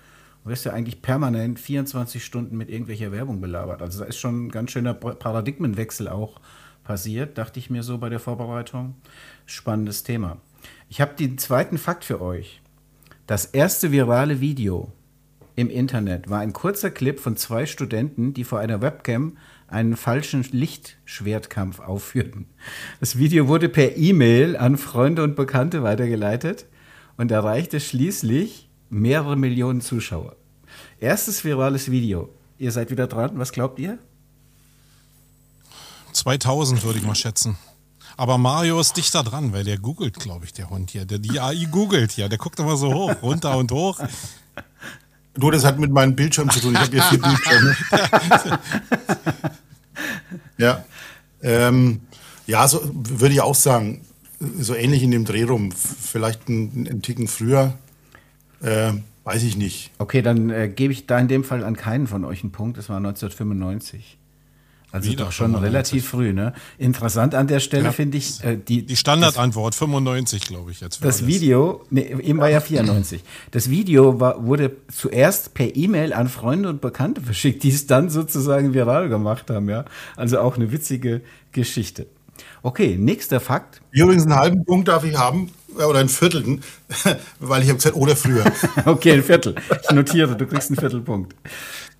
und 0.44 0.50
wirst 0.50 0.64
ja 0.64 0.72
eigentlich 0.72 1.02
permanent 1.02 1.58
24 1.58 2.24
Stunden 2.24 2.56
mit 2.56 2.70
irgendwelcher 2.70 3.12
Werbung 3.12 3.40
belabert. 3.40 3.82
Also 3.82 4.00
da 4.00 4.04
ist 4.06 4.18
schon 4.18 4.46
ein 4.46 4.50
ganz 4.50 4.70
schöner 4.70 4.94
Paradigmenwechsel 4.94 6.08
auch 6.08 6.40
passiert, 6.84 7.38
dachte 7.38 7.58
ich 7.58 7.70
mir 7.70 7.82
so 7.82 7.98
bei 7.98 8.08
der 8.08 8.20
Vorbereitung. 8.20 8.94
Spannendes 9.46 10.02
Thema. 10.02 10.38
Ich 10.88 11.00
habe 11.00 11.14
den 11.14 11.38
zweiten 11.38 11.78
Fakt 11.78 12.04
für 12.04 12.20
euch. 12.20 12.60
Das 13.26 13.46
erste 13.46 13.92
virale 13.92 14.40
Video 14.40 14.92
im 15.54 15.70
Internet 15.70 16.30
war 16.30 16.40
ein 16.40 16.52
kurzer 16.52 16.90
Clip 16.90 17.18
von 17.20 17.36
zwei 17.36 17.66
Studenten, 17.66 18.34
die 18.34 18.44
vor 18.44 18.58
einer 18.58 18.80
Webcam 18.80 19.36
einen 19.72 19.96
falschen 19.96 20.42
Lichtschwertkampf 20.50 21.80
aufführten. 21.80 22.46
Das 23.00 23.16
Video 23.16 23.48
wurde 23.48 23.68
per 23.68 23.96
E-Mail 23.96 24.56
an 24.56 24.76
Freunde 24.76 25.22
und 25.24 25.34
Bekannte 25.34 25.82
weitergeleitet 25.82 26.66
und 27.16 27.30
erreichte 27.30 27.80
schließlich 27.80 28.68
mehrere 28.90 29.36
Millionen 29.36 29.80
Zuschauer. 29.80 30.36
Erstes 31.00 31.44
virales 31.44 31.90
Video. 31.90 32.28
Ihr 32.58 32.70
seid 32.70 32.90
wieder 32.90 33.06
dran. 33.06 33.32
Was 33.38 33.52
glaubt 33.52 33.78
ihr? 33.78 33.98
2000 36.12 36.84
würde 36.84 36.98
ich 36.98 37.04
mal 37.04 37.14
schätzen. 37.14 37.56
Aber 38.16 38.36
Mario 38.36 38.78
ist 38.78 38.96
dichter 38.96 39.22
dran, 39.22 39.52
weil 39.52 39.64
der 39.64 39.78
googelt, 39.78 40.18
glaube 40.18 40.44
ich, 40.44 40.52
der 40.52 40.68
Hund 40.68 40.90
hier. 40.90 41.06
Der, 41.06 41.18
die 41.18 41.40
AI 41.40 41.64
googelt 41.70 42.12
hier. 42.12 42.28
Der 42.28 42.38
guckt 42.38 42.60
immer 42.60 42.76
so 42.76 42.92
hoch, 42.92 43.14
runter 43.22 43.56
und 43.56 43.72
hoch. 43.72 43.98
Du, 45.34 45.50
das 45.50 45.64
hat 45.64 45.78
mit 45.78 45.90
meinem 45.90 46.14
Bildschirm 46.14 46.50
zu 46.50 46.60
tun. 46.60 46.74
Ich 46.74 46.80
habe 46.80 46.90
hier 46.90 47.02
vier 47.02 47.20
Bildschirme. 47.20 47.76
ja. 50.58 50.84
Ähm, 51.42 52.00
ja, 52.46 52.66
so 52.68 52.80
würde 52.92 53.34
ich 53.34 53.40
auch 53.40 53.54
sagen. 53.54 54.02
So 54.58 54.74
ähnlich 54.74 55.02
in 55.02 55.12
dem 55.12 55.24
Dreh 55.24 55.44
rum. 55.44 55.70
Vielleicht 55.72 56.48
einen, 56.48 56.86
einen 56.88 57.02
Ticken 57.02 57.28
früher. 57.28 57.74
Äh, 58.60 58.92
weiß 59.24 59.42
ich 59.44 59.56
nicht. 59.56 59.90
Okay, 59.98 60.22
dann 60.22 60.50
äh, 60.50 60.68
gebe 60.68 60.92
ich 60.92 61.06
da 61.06 61.18
in 61.18 61.28
dem 61.28 61.44
Fall 61.44 61.62
an 61.64 61.76
keinen 61.76 62.06
von 62.06 62.24
euch 62.24 62.42
einen 62.42 62.52
Punkt. 62.52 62.78
Das 62.78 62.88
war 62.88 62.96
1995. 62.96 64.18
Also 64.92 65.10
Wieder 65.10 65.24
doch 65.24 65.32
schon 65.32 65.52
95. 65.52 65.72
relativ 65.72 66.08
früh, 66.08 66.32
ne? 66.34 66.52
Interessant 66.76 67.34
an 67.34 67.46
der 67.46 67.60
Stelle 67.60 67.84
ja. 67.84 67.92
finde 67.92 68.18
ich 68.18 68.44
äh, 68.44 68.58
die 68.58 68.84
die 68.84 68.96
Standardantwort 68.96 69.74
95, 69.74 70.42
glaube 70.42 70.70
ich 70.70 70.80
jetzt. 70.80 71.02
Das 71.02 71.22
alles. 71.22 71.26
Video, 71.26 71.84
nee, 71.88 72.14
eben 72.22 72.38
war 72.38 72.50
ja 72.50 72.60
94. 72.60 73.22
Das 73.50 73.70
Video 73.70 74.20
war, 74.20 74.46
wurde 74.46 74.76
zuerst 74.94 75.54
per 75.54 75.74
E-Mail 75.74 76.12
an 76.12 76.28
Freunde 76.28 76.68
und 76.68 76.82
Bekannte 76.82 77.22
verschickt, 77.22 77.62
die 77.62 77.70
es 77.70 77.86
dann 77.86 78.10
sozusagen 78.10 78.74
viral 78.74 79.08
gemacht 79.08 79.48
haben, 79.48 79.70
ja. 79.70 79.86
Also 80.14 80.38
auch 80.40 80.56
eine 80.56 80.70
witzige 80.72 81.22
Geschichte. 81.52 82.06
Okay, 82.62 82.96
nächster 82.98 83.40
Fakt. 83.40 83.80
Übrigens 83.92 84.24
einen 84.24 84.36
halben 84.36 84.64
Punkt 84.64 84.88
darf 84.88 85.04
ich 85.04 85.16
haben 85.16 85.50
äh, 85.78 85.84
oder 85.84 86.00
einen 86.00 86.10
Viertel, 86.10 86.60
weil 87.40 87.62
ich 87.62 87.68
habe 87.68 87.78
gesagt 87.78 87.96
oder 87.96 88.14
früher. 88.14 88.44
okay, 88.84 89.12
ein 89.12 89.22
Viertel. 89.22 89.54
Ich 89.82 89.90
notiere, 89.90 90.36
du 90.36 90.46
kriegst 90.46 90.70
einen 90.70 90.78
Viertelpunkt. 90.78 91.34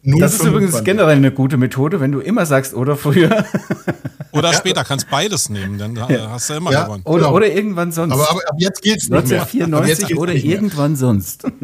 Das 0.02 0.34
ist 0.34 0.44
übrigens 0.44 0.82
generell 0.82 1.16
eine 1.16 1.30
gute 1.30 1.56
Methode, 1.56 2.00
wenn 2.00 2.12
du 2.12 2.20
immer 2.20 2.44
sagst 2.44 2.74
oder 2.74 2.96
früher. 2.96 3.44
Oder 4.32 4.54
später 4.54 4.82
kannst 4.82 5.10
beides 5.10 5.50
nehmen, 5.50 5.76
dann 5.76 5.94
ja. 5.94 6.30
hast 6.30 6.48
du 6.48 6.54
immer 6.54 6.72
ja, 6.72 6.84
gewonnen. 6.84 7.02
Oder, 7.04 7.24
genau. 7.24 7.34
oder 7.34 7.52
irgendwann 7.52 7.92
sonst. 7.92 8.14
Aber, 8.14 8.30
aber 8.30 8.40
ab 8.48 8.54
jetzt 8.56 8.80
geht's 8.80 9.10
nicht 9.10 9.30
1994 9.30 10.08
mehr. 10.08 10.18
oder 10.18 10.32
irgendwann 10.34 10.96
sonst. 10.96 11.44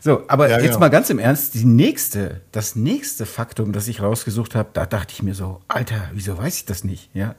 So, 0.00 0.20
aber 0.28 0.50
ja, 0.50 0.58
jetzt 0.58 0.66
genau. 0.66 0.80
mal 0.80 0.90
ganz 0.90 1.08
im 1.08 1.18
Ernst, 1.18 1.54
die 1.54 1.64
nächste, 1.64 2.42
das 2.52 2.76
nächste 2.76 3.24
Faktum, 3.24 3.72
das 3.72 3.88
ich 3.88 4.02
rausgesucht 4.02 4.54
habe, 4.54 4.68
da 4.74 4.84
dachte 4.84 5.14
ich 5.14 5.22
mir 5.22 5.34
so, 5.34 5.62
Alter, 5.66 6.10
wieso 6.12 6.36
weiß 6.36 6.58
ich 6.58 6.64
das 6.66 6.84
nicht? 6.84 7.08
Ja, 7.14 7.36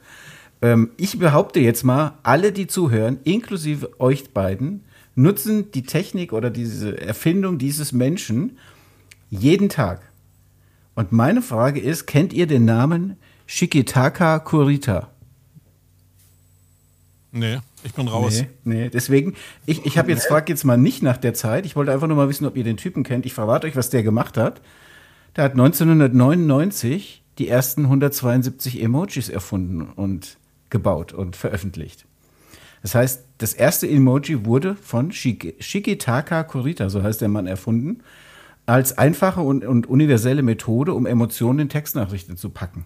ähm, 0.62 0.90
ich 0.96 1.16
behaupte 1.16 1.60
jetzt 1.60 1.84
mal, 1.84 2.18
alle, 2.24 2.50
die 2.50 2.66
zuhören, 2.66 3.20
inklusive 3.22 4.00
euch 4.00 4.32
beiden, 4.32 4.82
nutzen 5.14 5.70
die 5.70 5.84
Technik 5.84 6.32
oder 6.32 6.50
diese 6.50 7.00
Erfindung 7.00 7.58
dieses 7.58 7.92
Menschen 7.92 8.58
jeden 9.30 9.68
Tag. 9.68 10.00
Und 10.96 11.12
meine 11.12 11.42
Frage 11.42 11.78
ist, 11.78 12.06
kennt 12.06 12.32
ihr 12.32 12.48
den 12.48 12.64
Namen 12.64 13.16
Shikitaka 13.46 14.40
Kurita? 14.40 15.12
Nee, 17.30 17.58
ich 17.84 17.92
bin 17.92 18.08
raus. 18.08 18.44
Nee, 18.64 18.74
nee. 18.84 18.88
deswegen, 18.88 19.34
ich, 19.66 19.84
ich 19.84 19.98
habe 19.98 20.10
jetzt, 20.10 20.26
frag 20.26 20.48
jetzt 20.48 20.64
mal 20.64 20.78
nicht 20.78 21.02
nach 21.02 21.18
der 21.18 21.34
Zeit. 21.34 21.66
Ich 21.66 21.76
wollte 21.76 21.92
einfach 21.92 22.08
nur 22.08 22.16
mal 22.16 22.30
wissen, 22.30 22.46
ob 22.46 22.56
ihr 22.56 22.64
den 22.64 22.78
Typen 22.78 23.04
kennt. 23.04 23.26
Ich 23.26 23.34
verrate 23.34 23.66
euch, 23.66 23.76
was 23.76 23.90
der 23.90 24.02
gemacht 24.02 24.38
hat. 24.38 24.62
Der 25.36 25.44
hat 25.44 25.52
1999 25.52 27.22
die 27.38 27.48
ersten 27.48 27.82
172 27.82 28.82
Emojis 28.82 29.28
erfunden 29.28 29.82
und 29.82 30.38
gebaut 30.70 31.12
und 31.12 31.36
veröffentlicht. 31.36 32.06
Das 32.80 32.94
heißt, 32.94 33.24
das 33.38 33.52
erste 33.52 33.86
Emoji 33.86 34.46
wurde 34.46 34.76
von 34.76 35.12
Shigitaka 35.12 36.44
Kurita, 36.44 36.88
so 36.88 37.02
heißt 37.02 37.20
der 37.20 37.28
Mann, 37.28 37.46
erfunden, 37.46 38.02
als 38.66 38.98
einfache 38.98 39.40
und, 39.40 39.64
und 39.64 39.88
universelle 39.88 40.42
Methode, 40.42 40.92
um 40.92 41.06
Emotionen 41.06 41.60
in 41.60 41.68
Textnachrichten 41.68 42.36
zu 42.36 42.50
packen. 42.50 42.84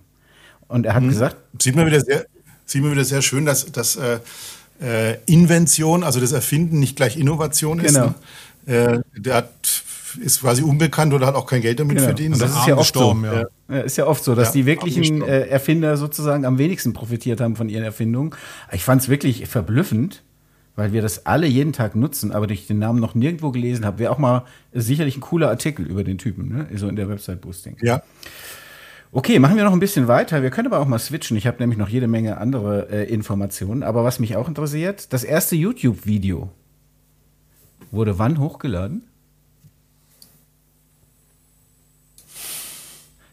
Und 0.69 0.87
er 0.87 0.95
hat 0.95 1.03
mhm. 1.03 1.09
gesagt. 1.09 1.37
Sieht 1.61 1.75
man 1.75 1.87
wieder 1.87 2.01
sehr, 2.01 2.27
sieht 2.67 2.83
man 2.83 2.93
wieder 2.93 3.05
sehr 3.05 3.23
schön, 3.23 3.45
dass, 3.45 3.73
dass 3.73 3.97
äh, 3.97 4.21
äh, 4.81 5.17
Invention, 5.27 6.05
also 6.05 6.21
das 6.21 6.33
Erfinden, 6.33 6.79
nicht 6.79 6.97
gleich 6.97 7.17
Innovation 7.17 7.81
ist. 7.81 7.95
Genau. 7.95 8.15
Ne? 8.67 9.03
Äh, 9.17 9.21
der 9.21 9.35
hat, 9.37 9.51
ist 10.21 10.41
quasi 10.41 10.63
unbekannt 10.63 11.13
oder 11.15 11.27
hat 11.27 11.35
auch 11.35 11.47
kein 11.47 11.63
Geld 11.63 11.81
damit 11.81 11.97
genau. 11.97 12.09
verdient. 12.09 12.35
Und 12.35 12.43
das 12.43 12.51
ist 12.51 12.67
ja 12.67 12.77
oft 12.77 12.95
so. 12.95 13.17
Ja. 13.25 13.45
ja. 13.69 13.81
Ist 13.81 13.97
ja 13.97 14.07
oft 14.07 14.23
so, 14.23 14.35
dass 14.35 14.49
ja, 14.49 14.53
die 14.53 14.67
wirklichen 14.67 15.23
äh, 15.23 15.47
Erfinder 15.47 15.97
sozusagen 15.97 16.45
am 16.45 16.59
wenigsten 16.59 16.93
profitiert 16.93 17.41
haben 17.41 17.57
von 17.57 17.69
ihren 17.69 17.85
Erfindungen. 17.85 18.35
Ich 18.73 18.85
fand 18.85 19.03
es 19.03 19.09
wirklich 19.09 19.47
verblüffend, 19.49 20.23
weil 20.77 20.93
wir 20.93 21.03
das 21.03 21.27
alle 21.27 21.47
jeden 21.47 21.73
Tag 21.73 21.97
nutzen, 21.97 22.33
aber 22.33 22.47
durch 22.47 22.67
den 22.67 22.79
Namen 22.79 23.01
noch 23.01 23.15
nirgendwo 23.15 23.51
gelesen 23.51 23.85
habe. 23.85 23.99
Wäre 23.99 24.13
auch 24.13 24.19
mal 24.19 24.45
sicherlich 24.73 25.17
ein 25.17 25.21
cooler 25.21 25.49
Artikel 25.49 25.87
über 25.87 26.05
den 26.05 26.19
Typen, 26.19 26.49
ne? 26.49 26.69
so 26.77 26.89
in 26.89 26.97
der 26.97 27.09
Website 27.09 27.41
Boosting. 27.41 27.77
Ja. 27.83 28.03
Okay, 29.13 29.41
machen 29.41 29.57
wir 29.57 29.65
noch 29.65 29.73
ein 29.73 29.81
bisschen 29.81 30.07
weiter. 30.07 30.43
Wir 30.43 30.51
können 30.51 30.69
aber 30.69 30.79
auch 30.79 30.87
mal 30.87 31.01
switchen. 31.01 31.37
Ich 31.37 31.47
habe 31.47 31.59
nämlich 31.59 31.79
noch 31.79 31.89
jede 31.89 32.07
Menge 32.07 32.39
andere 32.39 32.89
äh, 32.91 33.13
Informationen. 33.13 33.83
Aber 33.83 34.05
was 34.05 34.21
mich 34.21 34.37
auch 34.37 34.47
interessiert, 34.47 35.13
das 35.13 35.25
erste 35.25 35.57
YouTube-Video 35.57 36.51
wurde 37.91 38.19
wann 38.21 38.39
hochgeladen? 38.39 39.03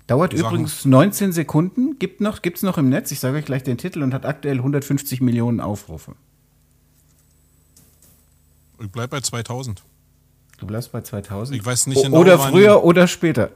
Dauert 0.07 0.31
Sagen. 0.31 0.47
übrigens 0.47 0.85
19 0.85 1.31
Sekunden, 1.33 1.99
gibt 1.99 2.21
noch, 2.21 2.41
gibt's 2.41 2.63
noch 2.63 2.77
im 2.77 2.89
Netz, 2.89 3.11
ich 3.11 3.19
sage 3.19 3.37
euch 3.37 3.45
gleich 3.45 3.63
den 3.63 3.77
Titel 3.77 4.01
und 4.03 4.13
hat 4.13 4.25
aktuell 4.25 4.57
150 4.57 5.19
Millionen 5.21 5.59
Aufrufe. 5.59 6.15
Ich 8.79 8.91
bleib 8.91 9.09
bei 9.09 9.21
2000. 9.21 9.83
Du 10.57 10.65
bleibst 10.65 10.91
bei 10.91 11.01
2000? 11.01 11.57
Ich 11.57 11.65
weiß 11.65 11.87
nicht 11.87 12.01
genau. 12.01 12.17
Oder 12.17 12.39
früher 12.39 12.83
oder 12.83 13.07
später. 13.07 13.51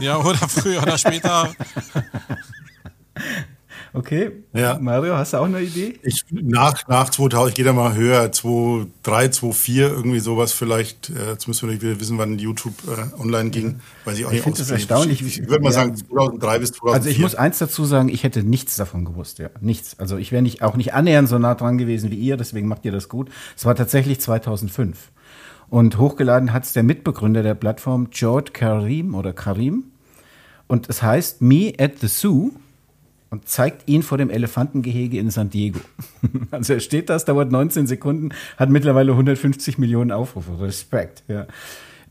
Ja, 0.00 0.18
oder 0.18 0.48
früher 0.48 0.82
oder 0.82 0.98
später. 0.98 1.54
Okay. 3.96 4.32
Ja. 4.52 4.78
Mario, 4.78 5.16
hast 5.16 5.32
du 5.32 5.38
auch 5.38 5.46
eine 5.46 5.60
Idee? 5.60 5.98
Ich, 6.02 6.22
nach, 6.30 6.86
nach 6.86 7.08
2000, 7.08 7.48
ich 7.48 7.54
gehe 7.54 7.64
da 7.64 7.72
mal 7.72 7.94
höher, 7.94 8.30
2003, 8.30 9.28
2004, 9.28 9.88
irgendwie 9.88 10.18
sowas 10.18 10.52
vielleicht. 10.52 11.08
Äh, 11.08 11.30
jetzt 11.30 11.48
müssen 11.48 11.66
wir 11.66 11.74
nicht 11.74 12.00
wissen, 12.00 12.18
wann 12.18 12.38
YouTube 12.38 12.74
äh, 12.86 13.20
online 13.20 13.48
ging. 13.48 13.80
Weiß 14.04 14.18
ich 14.18 14.26
auch 14.26 14.32
ich 14.32 14.42
finde 14.42 14.58
das 14.58 14.70
erstaunlich. 14.70 15.22
Ich, 15.22 15.40
ich 15.40 15.48
würde 15.48 15.62
mal 15.62 15.70
ja. 15.70 15.76
sagen 15.76 15.96
2003 15.96 16.58
bis 16.58 16.72
2004. 16.72 16.94
Also 16.94 17.08
ich 17.08 17.18
muss 17.18 17.34
eins 17.34 17.56
dazu 17.56 17.86
sagen, 17.86 18.10
ich 18.10 18.22
hätte 18.22 18.42
nichts 18.42 18.76
davon 18.76 19.06
gewusst, 19.06 19.38
ja. 19.38 19.48
Nichts. 19.60 19.98
Also 19.98 20.18
ich 20.18 20.30
wäre 20.30 20.42
nicht, 20.42 20.60
auch 20.60 20.76
nicht 20.76 20.92
annähernd 20.92 21.30
so 21.30 21.38
nah 21.38 21.54
dran 21.54 21.78
gewesen 21.78 22.10
wie 22.10 22.16
ihr, 22.16 22.36
deswegen 22.36 22.68
macht 22.68 22.84
ihr 22.84 22.92
das 22.92 23.08
gut. 23.08 23.30
Es 23.56 23.64
war 23.64 23.74
tatsächlich 23.74 24.20
2005. 24.20 25.10
Und 25.70 25.96
hochgeladen 25.96 26.52
hat 26.52 26.64
es 26.64 26.74
der 26.74 26.82
Mitbegründer 26.82 27.42
der 27.42 27.54
Plattform, 27.54 28.10
George 28.10 28.50
Karim 28.52 29.14
oder 29.14 29.32
Karim. 29.32 29.84
Und 30.66 30.90
es 30.90 31.02
heißt 31.02 31.40
Me 31.40 31.72
at 31.78 31.98
the 32.00 32.08
Zoo 32.08 32.50
und 33.30 33.48
zeigt 33.48 33.88
ihn 33.88 34.02
vor 34.02 34.18
dem 34.18 34.30
Elefantengehege 34.30 35.18
in 35.18 35.30
San 35.30 35.50
Diego. 35.50 35.80
Also 36.50 36.74
er 36.74 36.80
steht 36.80 37.10
da, 37.10 37.16
es 37.16 37.24
dauert 37.24 37.50
19 37.50 37.86
Sekunden, 37.86 38.30
hat 38.56 38.70
mittlerweile 38.70 39.12
150 39.12 39.78
Millionen 39.78 40.12
Aufrufe. 40.12 40.60
Respekt, 40.60 41.24
ja. 41.28 41.46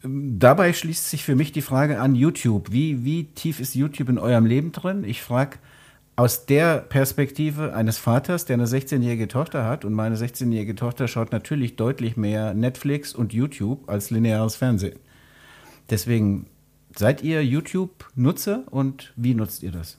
Dabei 0.03 0.73
schließt 0.73 1.09
sich 1.09 1.23
für 1.23 1.35
mich 1.35 1.51
die 1.51 1.61
Frage 1.61 1.99
an 1.99 2.15
YouTube. 2.15 2.71
Wie, 2.71 3.05
wie 3.05 3.25
tief 3.25 3.59
ist 3.59 3.75
YouTube 3.75 4.09
in 4.09 4.19
eurem 4.19 4.45
Leben 4.45 4.71
drin? 4.71 5.03
Ich 5.03 5.21
frage 5.21 5.57
aus 6.15 6.45
der 6.45 6.77
Perspektive 6.77 7.73
eines 7.73 7.97
Vaters, 7.97 8.45
der 8.45 8.55
eine 8.55 8.67
16-jährige 8.67 9.27
Tochter 9.27 9.65
hat 9.65 9.83
und 9.83 9.93
meine 9.93 10.15
16-jährige 10.15 10.75
Tochter 10.75 11.07
schaut 11.07 11.31
natürlich 11.31 11.75
deutlich 11.75 12.17
mehr 12.17 12.53
Netflix 12.53 13.13
und 13.13 13.33
YouTube 13.33 13.89
als 13.89 14.11
lineares 14.11 14.55
Fernsehen. 14.55 14.99
Deswegen 15.89 16.45
seid 16.95 17.23
ihr 17.23 17.43
YouTube-Nutzer 17.43 18.63
und 18.69 19.11
wie 19.15 19.33
nutzt 19.33 19.63
ihr 19.63 19.71
das? 19.71 19.97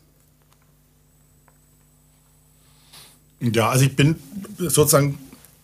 Ja, 3.41 3.69
also 3.69 3.85
ich 3.85 3.95
bin 3.95 4.17
sozusagen 4.59 5.19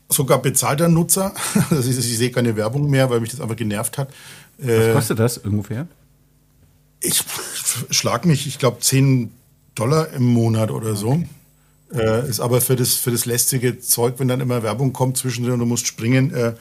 sogar 0.08 0.40
bezahlter 0.42 0.88
Nutzer. 0.88 1.34
Also 1.70 1.88
ich, 1.88 1.98
ich 1.98 2.18
sehe 2.18 2.30
keine 2.30 2.56
Werbung 2.56 2.88
mehr, 2.90 3.08
weil 3.10 3.20
mich 3.20 3.30
das 3.30 3.40
einfach 3.40 3.56
genervt 3.56 3.98
hat. 3.98 4.12
Was 4.58 4.68
äh, 4.68 4.92
kostet 4.92 5.18
das 5.18 5.38
ungefähr? 5.38 5.86
Ich 7.00 7.22
schlag 7.90 8.26
mich, 8.26 8.46
ich 8.46 8.58
glaube, 8.58 8.78
10 8.80 9.32
Dollar 9.74 10.10
im 10.12 10.24
Monat 10.24 10.70
oder 10.70 10.94
so. 10.94 11.22
Äh, 11.92 12.28
ist 12.28 12.40
aber 12.40 12.60
für 12.60 12.76
das, 12.76 12.94
für 12.94 13.10
das 13.10 13.26
lästige 13.26 13.80
Zeug, 13.80 14.14
wenn 14.18 14.28
dann 14.28 14.40
immer 14.40 14.62
Werbung 14.62 14.92
kommt 14.92 15.16
zwischendrin 15.16 15.54
und 15.54 15.60
du 15.60 15.66
musst 15.66 15.86
springen, 15.86 16.32
äh, 16.32 16.54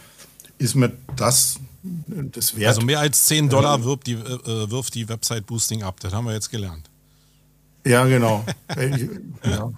ist 0.57 0.75
mir 0.75 0.91
das 1.15 1.59
das 1.83 2.55
wert. 2.55 2.69
Also 2.69 2.81
mehr 2.81 2.99
als 2.99 3.25
10 3.25 3.49
Dollar 3.49 3.79
äh, 3.79 3.83
wirft 3.83 4.07
die, 4.07 4.13
äh, 4.13 4.69
wirft 4.69 4.93
die 4.95 5.07
Website 5.09 5.45
Boosting 5.47 5.83
ab. 5.83 5.99
Das 5.99 6.13
haben 6.13 6.25
wir 6.25 6.33
jetzt 6.33 6.51
gelernt. 6.51 6.89
Ja, 7.85 8.05
genau. 8.05 8.45
ja. 9.43 9.71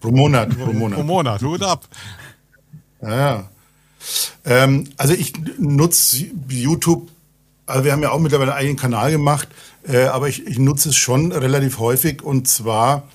Pro 0.00 0.10
Monat. 0.10 0.56
Pro 0.56 0.72
Monat. 0.72 0.98
Pro 0.98 1.04
Monat, 1.04 1.42
Hut 1.42 1.62
ab. 1.62 1.88
Ja. 3.02 3.48
Ähm, 4.44 4.84
also 4.96 5.14
ich 5.14 5.32
nutze 5.58 6.26
YouTube, 6.48 7.08
also 7.66 7.84
wir 7.84 7.92
haben 7.92 8.02
ja 8.02 8.10
auch 8.10 8.20
mittlerweile 8.20 8.52
einen 8.52 8.60
eigenen 8.60 8.76
Kanal 8.76 9.10
gemacht, 9.10 9.48
äh, 9.86 10.04
aber 10.04 10.28
ich, 10.28 10.46
ich, 10.46 10.58
nutze 10.58 10.90
es 10.90 10.96
schon 10.96 11.32
relativ 11.32 11.78
häufig 11.78 12.22
und 12.22 12.48
zwar 12.48 13.08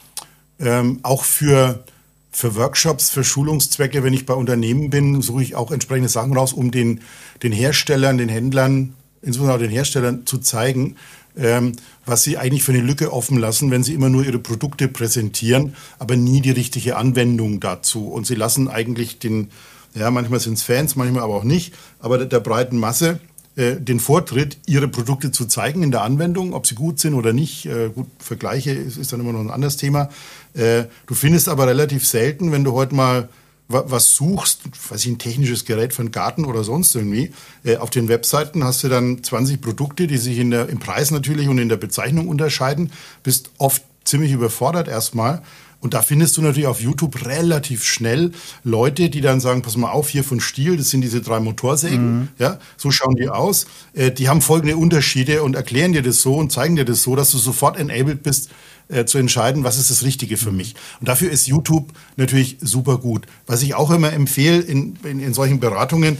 ähm, 0.59 0.99
auch 1.03 1.23
für, 1.23 1.83
für 2.31 2.55
Workshops, 2.55 3.09
für 3.09 3.23
Schulungszwecke. 3.23 4.03
Wenn 4.03 4.13
ich 4.13 4.25
bei 4.25 4.33
Unternehmen 4.33 4.89
bin, 4.89 5.21
suche 5.21 5.43
ich 5.43 5.55
auch 5.55 5.71
entsprechende 5.71 6.09
Sachen 6.09 6.35
raus, 6.35 6.53
um 6.53 6.71
den, 6.71 7.01
den 7.41 7.51
Herstellern, 7.51 8.17
den 8.17 8.29
Händlern, 8.29 8.93
insbesondere 9.21 9.55
auch 9.55 9.61
den 9.61 9.71
Herstellern 9.71 10.25
zu 10.25 10.37
zeigen, 10.37 10.97
ähm, 11.37 11.73
was 12.05 12.23
sie 12.23 12.37
eigentlich 12.37 12.63
für 12.63 12.73
eine 12.73 12.81
Lücke 12.81 13.11
offen 13.11 13.37
lassen, 13.37 13.71
wenn 13.71 13.83
sie 13.83 13.93
immer 13.93 14.09
nur 14.09 14.25
ihre 14.25 14.39
Produkte 14.39 14.87
präsentieren, 14.87 15.75
aber 15.99 16.15
nie 16.15 16.41
die 16.41 16.51
richtige 16.51 16.97
Anwendung 16.97 17.59
dazu. 17.59 18.07
Und 18.07 18.27
sie 18.27 18.35
lassen 18.35 18.67
eigentlich 18.67 19.19
den, 19.19 19.49
ja, 19.95 20.11
manchmal 20.11 20.39
sind 20.39 20.53
es 20.53 20.63
Fans, 20.63 20.95
manchmal 20.95 21.23
aber 21.23 21.35
auch 21.35 21.43
nicht, 21.43 21.73
aber 21.99 22.17
der, 22.17 22.27
der 22.27 22.39
breiten 22.39 22.77
Masse 22.77 23.19
äh, 23.55 23.75
den 23.79 23.99
Vortritt, 23.99 24.57
ihre 24.65 24.87
Produkte 24.87 25.31
zu 25.31 25.45
zeigen 25.45 25.83
in 25.83 25.91
der 25.91 26.01
Anwendung, 26.01 26.53
ob 26.53 26.65
sie 26.65 26.73
gut 26.73 26.99
sind 26.99 27.13
oder 27.13 27.33
nicht. 27.33 27.67
Äh, 27.67 27.89
gut, 27.89 28.07
Vergleiche 28.17 28.71
ist, 28.71 28.97
ist, 28.97 29.13
dann 29.13 29.19
immer 29.19 29.31
noch 29.31 29.41
ein 29.41 29.51
anderes 29.51 29.77
Thema. 29.77 30.09
Äh, 30.55 30.85
du 31.05 31.13
findest 31.13 31.47
aber 31.49 31.67
relativ 31.67 32.07
selten, 32.07 32.51
wenn 32.51 32.63
du 32.63 32.71
heute 32.71 32.95
mal 32.95 33.29
was 33.67 34.15
suchst, 34.15 34.61
weiß 34.89 35.05
ich, 35.05 35.11
ein 35.11 35.17
technisches 35.17 35.65
Gerät 35.65 35.93
für 35.93 36.01
einen 36.01 36.11
Garten 36.11 36.45
oder 36.45 36.63
sonst 36.63 36.95
irgendwie, 36.95 37.31
äh, 37.63 37.77
auf 37.77 37.89
den 37.89 38.07
Webseiten 38.07 38.63
hast 38.63 38.83
du 38.83 38.89
dann 38.89 39.23
20 39.23 39.61
Produkte, 39.61 40.07
die 40.07 40.17
sich 40.17 40.37
in 40.37 40.51
der, 40.51 40.69
im 40.69 40.79
Preis 40.79 41.11
natürlich 41.11 41.47
und 41.47 41.57
in 41.57 41.69
der 41.69 41.77
Bezeichnung 41.77 42.27
unterscheiden, 42.27 42.91
bist 43.23 43.51
oft 43.57 43.83
ziemlich 44.03 44.31
überfordert 44.31 44.87
erstmal 44.87 45.41
und 45.83 45.93
da 45.93 46.01
findest 46.01 46.37
du 46.37 46.41
natürlich 46.41 46.67
auf 46.67 46.79
YouTube 46.79 47.25
relativ 47.25 47.83
schnell 47.83 48.31
Leute, 48.63 49.09
die 49.09 49.19
dann 49.19 49.41
sagen, 49.41 49.61
pass 49.63 49.75
mal 49.75 49.91
auf, 49.91 50.07
hier 50.07 50.23
von 50.23 50.39
Stiel, 50.39 50.77
das 50.77 50.89
sind 50.89 51.01
diese 51.01 51.19
drei 51.19 51.41
Motorsägen, 51.41 52.19
mhm. 52.19 52.27
ja, 52.39 52.57
so 52.77 52.89
schauen 52.89 53.15
die 53.15 53.27
aus. 53.27 53.65
Äh, 53.93 54.11
die 54.11 54.29
haben 54.29 54.39
folgende 54.39 54.77
Unterschiede 54.77 55.43
und 55.43 55.57
erklären 55.57 55.91
dir 55.91 56.01
das 56.01 56.21
so 56.21 56.35
und 56.35 56.53
zeigen 56.53 56.77
dir 56.77 56.85
das 56.85 57.03
so, 57.03 57.17
dass 57.17 57.31
du 57.31 57.37
sofort 57.37 57.77
enabled 57.77 58.23
bist, 58.23 58.49
äh, 58.89 59.05
zu 59.05 59.17
entscheiden, 59.17 59.63
was 59.63 59.77
ist 59.77 59.89
das 59.89 60.03
Richtige 60.03 60.37
für 60.37 60.51
mich. 60.51 60.75
Und 60.99 61.07
dafür 61.07 61.31
ist 61.31 61.47
YouTube 61.47 61.91
natürlich 62.15 62.57
super 62.61 62.97
gut. 62.97 63.25
Was 63.47 63.61
ich 63.63 63.75
auch 63.75 63.91
immer 63.91 64.13
empfehle 64.13 64.59
in, 64.59 64.97
in, 65.03 65.19
in 65.19 65.33
solchen 65.33 65.59
Beratungen, 65.59 66.17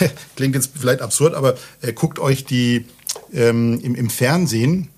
äh, 0.00 0.08
klingt 0.36 0.54
jetzt 0.54 0.72
vielleicht 0.78 1.02
absurd, 1.02 1.34
aber 1.34 1.56
äh, 1.82 1.92
guckt 1.92 2.18
euch 2.18 2.44
die 2.44 2.86
ähm, 3.32 3.80
im, 3.82 3.94
im 3.94 4.10
Fernsehen, 4.10 4.88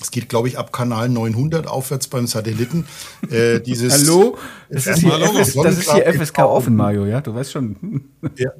es 0.00 0.10
geht, 0.10 0.28
glaube 0.28 0.48
ich, 0.48 0.58
ab 0.58 0.72
Kanal 0.72 1.08
900 1.08 1.66
aufwärts 1.66 2.08
beim 2.08 2.26
Satelliten. 2.26 2.86
Äh, 3.30 3.60
dieses 3.66 3.92
Hallo? 3.92 4.36
Das 4.68 4.86
ist, 4.86 4.98
hier, 4.98 5.12
FS, 5.12 5.54
das 5.54 5.78
ist 5.78 5.92
hier 5.92 6.12
FSK 6.12 6.40
offen, 6.40 6.74
Mario, 6.74 7.06
ja? 7.06 7.20
Du 7.20 7.34
weißt 7.34 7.52
schon. 7.52 8.02
ja. 8.36 8.50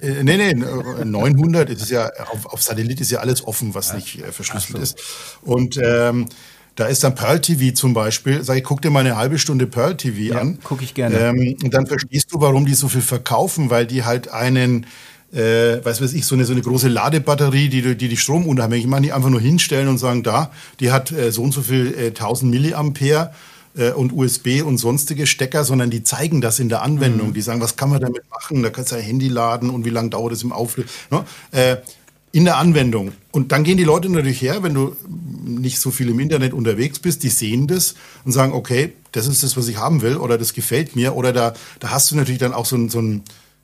Äh, 0.00 0.22
nee, 0.22 0.36
nee, 0.36 0.54
900 0.54 1.70
ist 1.70 1.90
ja, 1.90 2.10
auf, 2.32 2.46
auf 2.46 2.62
Satellit 2.62 3.00
ist 3.00 3.10
ja 3.10 3.20
alles 3.20 3.46
offen, 3.46 3.74
was 3.74 3.94
nicht 3.94 4.20
äh, 4.20 4.32
verschlüsselt 4.32 4.76
so. 4.76 4.82
ist. 4.82 5.00
Und 5.42 5.78
ähm, 5.82 6.26
da 6.76 6.86
ist 6.86 7.04
dann 7.04 7.14
Pearl 7.14 7.40
TV 7.40 7.74
zum 7.74 7.94
Beispiel. 7.94 8.42
Sag 8.42 8.56
ich, 8.56 8.64
guck 8.64 8.80
dir 8.82 8.90
mal 8.90 9.00
eine 9.00 9.16
halbe 9.16 9.38
Stunde 9.38 9.66
Pearl 9.66 9.96
TV 9.96 10.34
ja, 10.34 10.40
an. 10.40 10.58
Gucke 10.62 10.84
ich 10.84 10.94
gerne. 10.94 11.18
Ähm, 11.18 11.56
und 11.62 11.74
dann 11.74 11.86
verstehst 11.86 12.32
du, 12.32 12.40
warum 12.40 12.66
die 12.66 12.74
so 12.74 12.88
viel 12.88 13.02
verkaufen, 13.02 13.70
weil 13.70 13.86
die 13.86 14.04
halt 14.04 14.28
einen 14.28 14.86
äh, 15.32 15.84
weiß 15.84 16.00
was 16.00 16.12
ich, 16.12 16.26
so 16.26 16.34
eine, 16.34 16.44
so 16.44 16.52
eine 16.52 16.62
große 16.62 16.88
Ladebatterie, 16.88 17.68
die, 17.68 17.94
die 17.96 18.08
die 18.08 18.16
Strom 18.16 18.46
unabhängig 18.46 18.86
machen, 18.86 19.04
die 19.04 19.12
einfach 19.12 19.30
nur 19.30 19.40
hinstellen 19.40 19.88
und 19.88 19.98
sagen, 19.98 20.22
da, 20.22 20.50
die 20.80 20.90
hat 20.90 21.12
äh, 21.12 21.30
so 21.30 21.42
und 21.42 21.52
so 21.52 21.62
viel 21.62 21.94
äh, 21.96 22.06
1000 22.08 22.50
Milliampere 22.50 23.32
äh, 23.76 23.90
und 23.90 24.12
USB 24.12 24.62
und 24.64 24.78
sonstige 24.78 25.26
Stecker, 25.26 25.64
sondern 25.64 25.90
die 25.90 26.02
zeigen 26.02 26.40
das 26.40 26.58
in 26.58 26.68
der 26.68 26.82
Anwendung. 26.82 27.28
Mhm. 27.28 27.34
Die 27.34 27.42
sagen, 27.42 27.60
was 27.60 27.76
kann 27.76 27.90
man 27.90 28.00
damit 28.00 28.22
machen? 28.30 28.62
Da 28.62 28.70
kannst 28.70 28.92
du 28.92 28.96
ein 28.96 29.02
Handy 29.02 29.28
laden 29.28 29.70
und 29.70 29.84
wie 29.84 29.90
lange 29.90 30.10
dauert 30.10 30.32
es 30.32 30.42
im 30.42 30.52
Auflösen. 30.52 30.90
Ne? 31.10 31.24
Äh, 31.52 31.76
in 32.32 32.44
der 32.44 32.56
Anwendung. 32.56 33.12
Und 33.32 33.52
dann 33.52 33.64
gehen 33.64 33.76
die 33.76 33.84
Leute 33.84 34.08
natürlich 34.08 34.42
her, 34.42 34.62
wenn 34.62 34.74
du 34.74 34.96
nicht 35.44 35.78
so 35.78 35.90
viel 35.90 36.08
im 36.08 36.18
Internet 36.18 36.52
unterwegs 36.52 36.98
bist, 36.98 37.22
die 37.22 37.28
sehen 37.28 37.66
das 37.66 37.94
und 38.24 38.32
sagen, 38.32 38.52
okay, 38.52 38.92
das 39.12 39.26
ist 39.26 39.42
das, 39.42 39.56
was 39.56 39.68
ich 39.68 39.76
haben 39.76 40.02
will 40.02 40.16
oder 40.16 40.38
das 40.38 40.52
gefällt 40.52 40.96
mir 40.96 41.14
oder 41.14 41.32
da, 41.32 41.54
da 41.78 41.90
hast 41.90 42.10
du 42.10 42.16
natürlich 42.16 42.40
dann 42.40 42.52
auch 42.52 42.66
so 42.66 42.76
ein, 42.76 42.88
so 42.88 43.00
ein 43.00 43.22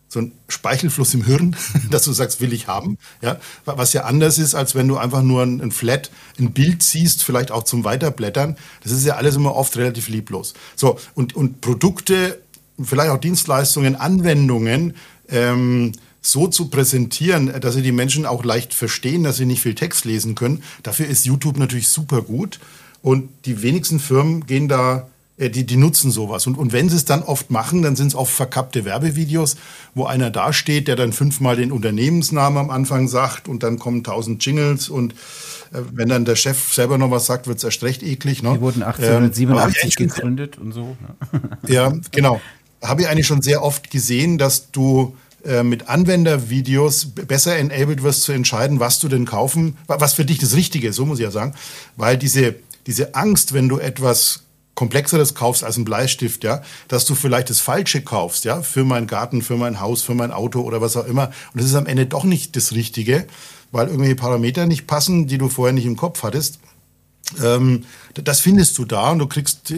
so 0.08 0.20
ein 0.20 0.32
Speichelfluss 0.48 1.14
im 1.14 1.24
Hirn, 1.24 1.56
dass 1.90 2.04
du 2.04 2.12
sagst, 2.12 2.40
will 2.40 2.52
ich 2.52 2.68
haben. 2.68 2.98
Ja, 3.22 3.38
was 3.64 3.92
ja 3.92 4.04
anders 4.04 4.38
ist, 4.38 4.54
als 4.54 4.74
wenn 4.74 4.86
du 4.88 4.96
einfach 4.96 5.22
nur 5.22 5.42
ein, 5.42 5.60
ein 5.60 5.72
Flat, 5.72 6.10
ein 6.38 6.52
Bild 6.52 6.82
siehst, 6.82 7.24
vielleicht 7.24 7.50
auch 7.50 7.64
zum 7.64 7.84
Weiterblättern. 7.84 8.56
Das 8.82 8.92
ist 8.92 9.04
ja 9.04 9.16
alles 9.16 9.36
immer 9.36 9.56
oft 9.56 9.76
relativ 9.76 10.08
lieblos. 10.08 10.54
So, 10.76 10.98
und, 11.14 11.34
und 11.34 11.60
Produkte, 11.60 12.40
vielleicht 12.80 13.10
auch 13.10 13.18
Dienstleistungen, 13.18 13.96
Anwendungen, 13.96 14.94
ähm, 15.28 15.92
so 16.26 16.48
zu 16.48 16.68
präsentieren, 16.68 17.60
dass 17.60 17.74
sie 17.74 17.82
die 17.82 17.92
Menschen 17.92 18.26
auch 18.26 18.44
leicht 18.44 18.74
verstehen, 18.74 19.22
dass 19.22 19.36
sie 19.36 19.46
nicht 19.46 19.62
viel 19.62 19.74
Text 19.74 20.04
lesen 20.04 20.34
können. 20.34 20.62
Dafür 20.82 21.06
ist 21.06 21.24
YouTube 21.24 21.58
natürlich 21.58 21.88
super 21.88 22.22
gut. 22.22 22.58
Und 23.02 23.28
die 23.44 23.62
wenigsten 23.62 24.00
Firmen 24.00 24.46
gehen 24.46 24.68
da 24.68 25.06
äh, 25.38 25.50
die, 25.50 25.64
die 25.64 25.76
nutzen 25.76 26.10
sowas. 26.10 26.46
Und, 26.46 26.56
und 26.56 26.72
wenn 26.72 26.88
sie 26.88 26.96
es 26.96 27.04
dann 27.04 27.22
oft 27.22 27.50
machen, 27.50 27.82
dann 27.82 27.94
sind 27.94 28.08
es 28.08 28.14
oft 28.14 28.32
verkappte 28.32 28.84
Werbevideos, 28.84 29.56
wo 29.94 30.04
einer 30.06 30.30
dasteht, 30.30 30.88
der 30.88 30.96
dann 30.96 31.12
fünfmal 31.12 31.56
den 31.56 31.72
Unternehmensnamen 31.72 32.58
am 32.58 32.70
Anfang 32.70 33.06
sagt 33.06 33.48
und 33.48 33.62
dann 33.62 33.78
kommen 33.78 34.02
tausend 34.02 34.44
Jingles 34.44 34.88
und 34.88 35.12
äh, 35.12 35.82
wenn 35.92 36.08
dann 36.08 36.24
der 36.24 36.36
Chef 36.36 36.72
selber 36.72 36.98
noch 36.98 37.10
was 37.10 37.26
sagt, 37.26 37.46
wird 37.46 37.58
es 37.58 37.64
erst 37.64 37.82
recht 37.82 38.02
eklig. 38.02 38.42
Ne? 38.42 38.54
Die 38.54 38.60
wurden 38.60 38.82
1887 38.82 40.00
ähm, 40.00 40.08
gegründet 40.08 40.58
und 40.58 40.72
so. 40.72 40.96
Ne? 41.32 41.40
ja, 41.68 41.92
genau. 42.12 42.40
Habe 42.82 43.02
ich 43.02 43.08
eigentlich 43.08 43.26
schon 43.26 43.42
sehr 43.42 43.62
oft 43.62 43.90
gesehen, 43.90 44.38
dass 44.38 44.70
du 44.70 45.16
äh, 45.46 45.62
mit 45.62 45.88
Anwendervideos 45.88 47.06
besser 47.06 47.56
enabled 47.56 48.02
wirst 48.02 48.22
zu 48.22 48.32
entscheiden, 48.32 48.80
was 48.80 48.98
du 48.98 49.08
denn 49.08 49.24
kaufen, 49.24 49.76
was 49.86 50.14
für 50.14 50.24
dich 50.24 50.38
das 50.38 50.54
Richtige 50.54 50.88
ist, 50.88 50.96
so 50.96 51.06
muss 51.06 51.18
ich 51.18 51.24
ja 51.24 51.30
sagen. 51.30 51.54
Weil 51.96 52.18
diese, 52.18 52.56
diese 52.86 53.14
Angst, 53.14 53.52
wenn 53.52 53.68
du 53.68 53.78
etwas 53.78 54.42
komplexeres 54.74 55.34
kaufst 55.34 55.64
als 55.64 55.76
ein 55.76 55.84
Bleistift, 55.84 56.44
ja, 56.44 56.62
dass 56.88 57.06
du 57.06 57.14
vielleicht 57.14 57.50
das 57.50 57.60
Falsche 57.60 58.02
kaufst, 58.02 58.44
ja, 58.44 58.62
für 58.62 58.84
meinen 58.84 59.06
Garten, 59.06 59.42
für 59.42 59.56
mein 59.56 59.80
Haus, 59.80 60.02
für 60.02 60.14
mein 60.14 60.30
Auto 60.32 60.60
oder 60.60 60.80
was 60.80 60.96
auch 60.96 61.06
immer. 61.06 61.30
Und 61.54 61.60
es 61.60 61.66
ist 61.66 61.74
am 61.74 61.86
Ende 61.86 62.06
doch 62.06 62.24
nicht 62.24 62.56
das 62.56 62.72
Richtige, 62.72 63.26
weil 63.72 63.86
irgendwelche 63.86 64.16
Parameter 64.16 64.66
nicht 64.66 64.86
passen, 64.86 65.26
die 65.26 65.38
du 65.38 65.48
vorher 65.48 65.72
nicht 65.72 65.86
im 65.86 65.96
Kopf 65.96 66.22
hattest. 66.22 66.60
Ähm, 67.42 67.84
das 68.14 68.40
findest 68.40 68.78
du 68.78 68.84
da 68.84 69.10
und 69.10 69.18
du 69.18 69.26
kriegst, 69.26 69.72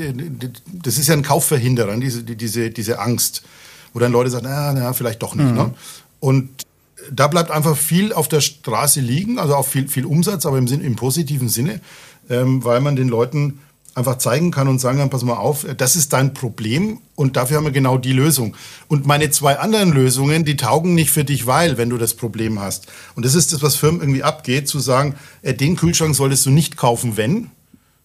das 0.66 0.98
ist 0.98 1.08
ja 1.08 1.14
ein 1.14 1.22
Kaufverhinderer, 1.22 1.96
diese, 1.96 2.22
diese, 2.22 2.70
diese 2.70 2.98
Angst, 2.98 3.42
wo 3.92 3.98
dann 3.98 4.12
Leute 4.12 4.30
sagen, 4.30 4.46
na, 4.48 4.72
na 4.72 4.92
vielleicht 4.92 5.22
doch 5.22 5.34
nicht. 5.34 5.50
Mhm. 5.50 5.56
Ne? 5.56 5.74
Und 6.20 6.48
da 7.10 7.26
bleibt 7.28 7.50
einfach 7.50 7.76
viel 7.76 8.12
auf 8.12 8.28
der 8.28 8.40
Straße 8.40 9.00
liegen, 9.00 9.38
also 9.38 9.54
auch 9.54 9.66
viel, 9.66 9.88
viel 9.88 10.04
Umsatz, 10.04 10.46
aber 10.46 10.58
im, 10.58 10.68
Sinn, 10.68 10.80
im 10.80 10.96
positiven 10.96 11.48
Sinne, 11.48 11.80
ähm, 12.28 12.64
weil 12.64 12.80
man 12.80 12.96
den 12.96 13.08
Leuten 13.08 13.60
einfach 13.94 14.18
zeigen 14.18 14.50
kann 14.50 14.68
und 14.68 14.78
sagen 14.78 14.98
kann, 14.98 15.10
pass 15.10 15.24
mal 15.24 15.34
auf, 15.34 15.66
das 15.76 15.96
ist 15.96 16.12
dein 16.12 16.32
Problem 16.32 17.00
und 17.16 17.36
dafür 17.36 17.56
haben 17.56 17.64
wir 17.64 17.72
genau 17.72 17.98
die 17.98 18.12
Lösung. 18.12 18.54
Und 18.86 19.06
meine 19.06 19.30
zwei 19.30 19.58
anderen 19.58 19.92
Lösungen, 19.92 20.44
die 20.44 20.56
taugen 20.56 20.94
nicht 20.94 21.10
für 21.10 21.24
dich, 21.24 21.46
weil, 21.46 21.78
wenn 21.78 21.90
du 21.90 21.98
das 21.98 22.14
Problem 22.14 22.60
hast. 22.60 22.86
Und 23.16 23.24
das 23.24 23.34
ist 23.34 23.52
das, 23.52 23.62
was 23.62 23.74
Firmen 23.74 24.00
irgendwie 24.00 24.22
abgeht, 24.22 24.68
zu 24.68 24.78
sagen, 24.78 25.16
äh, 25.42 25.52
den 25.52 25.76
Kühlschrank 25.76 26.14
solltest 26.14 26.46
du 26.46 26.50
nicht 26.50 26.76
kaufen, 26.76 27.16
wenn, 27.16 27.50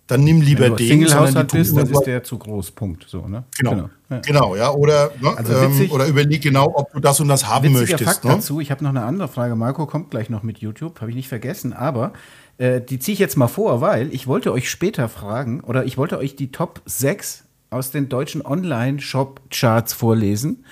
dann 0.07 0.23
nimm 0.23 0.41
lieber 0.41 0.63
wenn 0.63 0.71
du 0.71 0.75
den. 0.77 0.87
Single-Haushalt 0.87 1.51
bist, 1.51 1.77
dann 1.77 1.89
ist 1.89 2.01
der 2.01 2.23
zu 2.23 2.37
groß, 2.37 2.71
Punkt. 2.71 3.05
So, 3.07 3.27
ne? 3.27 3.45
Genau, 3.57 3.71
genau 3.71 3.89
ja. 4.09 4.19
genau 4.19 4.55
ja. 4.55 4.71
Oder, 4.71 5.11
ne, 5.21 5.37
also 5.37 5.53
witzig, 5.53 5.89
ähm, 5.89 5.91
oder 5.91 6.07
überleg 6.07 6.41
genau, 6.41 6.71
ob 6.75 6.91
du 6.91 6.99
das 6.99 7.19
und 7.19 7.29
das 7.29 7.47
haben 7.47 7.71
möchtest. 7.71 8.03
Fakt 8.03 8.25
ne? 8.25 8.31
dazu, 8.31 8.59
ich 8.59 8.69
habe 8.69 8.83
noch 8.83 8.89
eine 8.89 9.03
andere 9.03 9.27
Frage. 9.27 9.55
Marco 9.55 9.85
kommt 9.85 10.11
gleich 10.11 10.29
noch 10.29 10.43
mit 10.43 10.57
YouTube, 10.59 10.99
habe 10.99 11.09
ich 11.09 11.15
nicht 11.15 11.29
vergessen, 11.29 11.71
aber 11.71 12.13
äh, 12.57 12.81
die 12.81 12.99
ziehe 12.99 13.13
ich 13.13 13.19
jetzt 13.19 13.37
mal 13.37 13.47
vor, 13.47 13.79
weil 13.81 14.13
ich 14.13 14.27
wollte 14.27 14.51
euch 14.51 14.69
später 14.69 15.07
fragen 15.07 15.61
oder 15.61 15.85
ich 15.85 15.97
wollte 15.97 16.17
euch 16.17 16.35
die 16.35 16.51
Top 16.51 16.81
6 16.85 17.45
aus 17.69 17.91
den 17.91 18.09
deutschen 18.09 18.45
Online-Shop-Charts 18.45 19.93
vorlesen. 19.93 20.65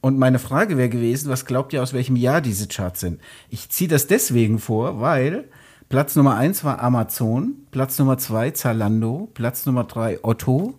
Und 0.00 0.18
meine 0.18 0.40
Frage 0.40 0.76
wäre 0.76 0.88
gewesen, 0.88 1.30
was 1.30 1.46
glaubt 1.46 1.72
ihr, 1.72 1.82
aus 1.82 1.92
welchem 1.92 2.16
Jahr 2.16 2.40
diese 2.40 2.66
Charts 2.66 3.00
sind? 3.00 3.20
Ich 3.48 3.68
ziehe 3.70 3.88
das 3.88 4.08
deswegen 4.08 4.58
vor, 4.58 5.00
weil 5.00 5.44
Platz 5.92 6.16
Nummer 6.16 6.36
1 6.36 6.64
war 6.64 6.80
Amazon, 6.80 7.52
Platz 7.70 7.98
Nummer 7.98 8.16
2 8.16 8.52
Zalando, 8.52 9.28
Platz 9.34 9.66
Nummer 9.66 9.84
3 9.84 10.20
Otto, 10.22 10.72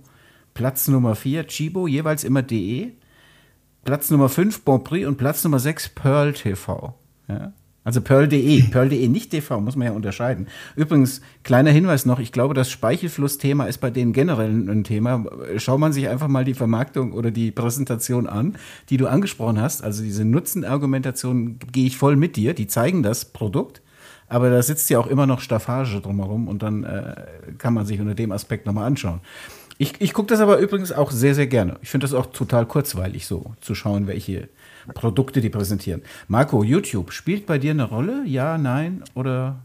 Platz 0.56 0.88
Nummer 0.88 1.14
4 1.14 1.46
Chibo, 1.46 1.88
jeweils 1.88 2.24
immer 2.24 2.42
DE, 2.42 2.94
Platz 3.86 4.10
Nummer 4.10 4.28
5 4.28 4.62
Bonprix 4.62 5.06
und 5.06 5.18
Platz 5.18 5.44
Nummer 5.44 5.60
6 5.60 5.90
Pearl 5.90 6.34
TV. 6.34 6.96
Ja? 7.28 7.54
Also 7.84 8.02
Pearl.de, 8.02 8.64
Pearl.de, 8.72 9.08
nicht 9.08 9.30
TV, 9.30 9.62
muss 9.62 9.76
man 9.76 9.86
ja 9.86 9.94
unterscheiden. 9.94 10.48
Übrigens, 10.76 11.22
kleiner 11.44 11.70
Hinweis 11.70 12.08
noch, 12.08 12.18
ich 12.18 12.32
glaube, 12.32 12.56
das 12.56 12.72
Speichelflussthema 12.72 13.66
ist 13.66 13.82
bei 13.82 13.92
denen 13.92 14.14
generell 14.14 14.50
ein 14.50 14.84
Thema. 14.84 15.26
Schau 15.58 15.78
man 15.78 15.94
sich 15.94 16.10
einfach 16.10 16.28
mal 16.28 16.44
die 16.44 16.56
Vermarktung 16.56 17.14
oder 17.14 17.30
die 17.30 17.52
Präsentation 17.52 18.26
an, 18.26 18.56
die 18.90 18.98
du 18.98 19.06
angesprochen 19.06 19.62
hast. 19.62 19.84
Also 19.84 20.02
diese 20.02 20.26
Nutzenargumentation 20.26 21.60
gehe 21.72 21.86
ich 21.86 21.98
voll 21.98 22.16
mit 22.16 22.36
dir, 22.36 22.56
die 22.56 22.66
zeigen 22.66 23.04
das 23.04 23.26
Produkt, 23.26 23.83
aber 24.34 24.50
da 24.50 24.64
sitzt 24.64 24.90
ja 24.90 24.98
auch 24.98 25.06
immer 25.06 25.28
noch 25.28 25.42
Staffage 25.42 26.02
drumherum 26.02 26.48
und 26.48 26.64
dann 26.64 26.84
äh, 26.84 27.14
kann 27.60 27.76
man 27.76 27.86
sich 27.86 28.00
unter 28.00 28.16
dem 28.16 28.32
Aspekt 28.32 28.66
nochmal 28.66 28.88
anschauen. 28.88 29.22
Ich, 29.78 30.02
ich 30.02 30.12
gucke 30.12 30.30
das 30.30 30.40
aber 30.40 30.58
übrigens 30.58 30.92
auch 30.92 31.12
sehr, 31.12 31.36
sehr 31.36 31.46
gerne. 31.46 31.78
Ich 31.84 31.90
finde 31.90 32.06
das 32.06 32.16
auch 32.16 32.26
total 32.26 32.66
kurzweilig 32.66 33.28
so, 33.28 33.54
zu 33.62 33.76
schauen, 33.76 34.08
welche 34.08 34.50
Produkte 34.96 35.40
die 35.40 35.52
präsentieren. 35.52 36.02
Marco, 36.28 36.64
YouTube 36.64 37.12
spielt 37.12 37.46
bei 37.46 37.60
dir 37.60 37.72
eine 37.72 37.84
Rolle? 37.84 38.24
Ja, 38.26 38.58
nein 38.58 39.04
oder 39.14 39.60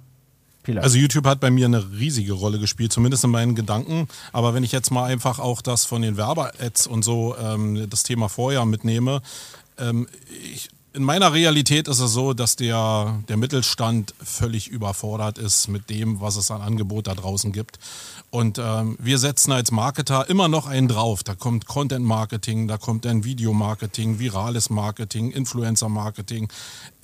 vielleicht? 0.64 0.84
Also 0.84 0.98
YouTube 0.98 1.24
hat 1.24 1.40
bei 1.40 1.50
mir 1.50 1.64
eine 1.64 1.90
riesige 1.98 2.34
Rolle 2.34 2.58
gespielt, 2.58 2.92
zumindest 2.92 3.24
in 3.24 3.30
meinen 3.30 3.54
Gedanken. 3.54 4.06
Aber 4.34 4.52
wenn 4.52 4.64
ich 4.64 4.72
jetzt 4.72 4.90
mal 4.90 5.04
einfach 5.06 5.38
auch 5.38 5.62
das 5.62 5.86
von 5.86 6.02
den 6.02 6.18
Werbe-Ads 6.18 6.86
und 6.88 7.06
so 7.06 7.34
ähm, 7.42 7.88
das 7.88 8.02
Thema 8.02 8.28
vorher 8.28 8.66
mitnehme, 8.66 9.22
ähm, 9.78 10.08
ich, 10.52 10.68
in 10.98 11.04
meiner 11.04 11.32
Realität 11.32 11.86
ist 11.86 12.00
es 12.00 12.12
so, 12.12 12.34
dass 12.34 12.56
der, 12.56 13.22
der 13.28 13.36
Mittelstand 13.36 14.14
völlig 14.20 14.66
überfordert 14.66 15.38
ist 15.38 15.68
mit 15.68 15.90
dem, 15.90 16.20
was 16.20 16.34
es 16.34 16.50
an 16.50 16.60
Angebot 16.60 17.06
da 17.06 17.14
draußen 17.14 17.52
gibt. 17.52 17.78
Und 18.30 18.58
ähm, 18.58 18.96
wir 18.98 19.18
setzen 19.18 19.52
als 19.52 19.70
Marketer 19.70 20.28
immer 20.28 20.48
noch 20.48 20.66
einen 20.66 20.88
drauf. 20.88 21.22
Da 21.22 21.36
kommt 21.36 21.66
Content 21.66 22.04
Marketing, 22.04 22.66
da 22.66 22.78
kommt 22.78 23.04
dann 23.04 23.22
Video 23.22 23.52
Marketing, 23.52 24.18
virales 24.18 24.70
Marketing, 24.70 25.30
Influencer 25.30 25.88
Marketing. 25.88 26.48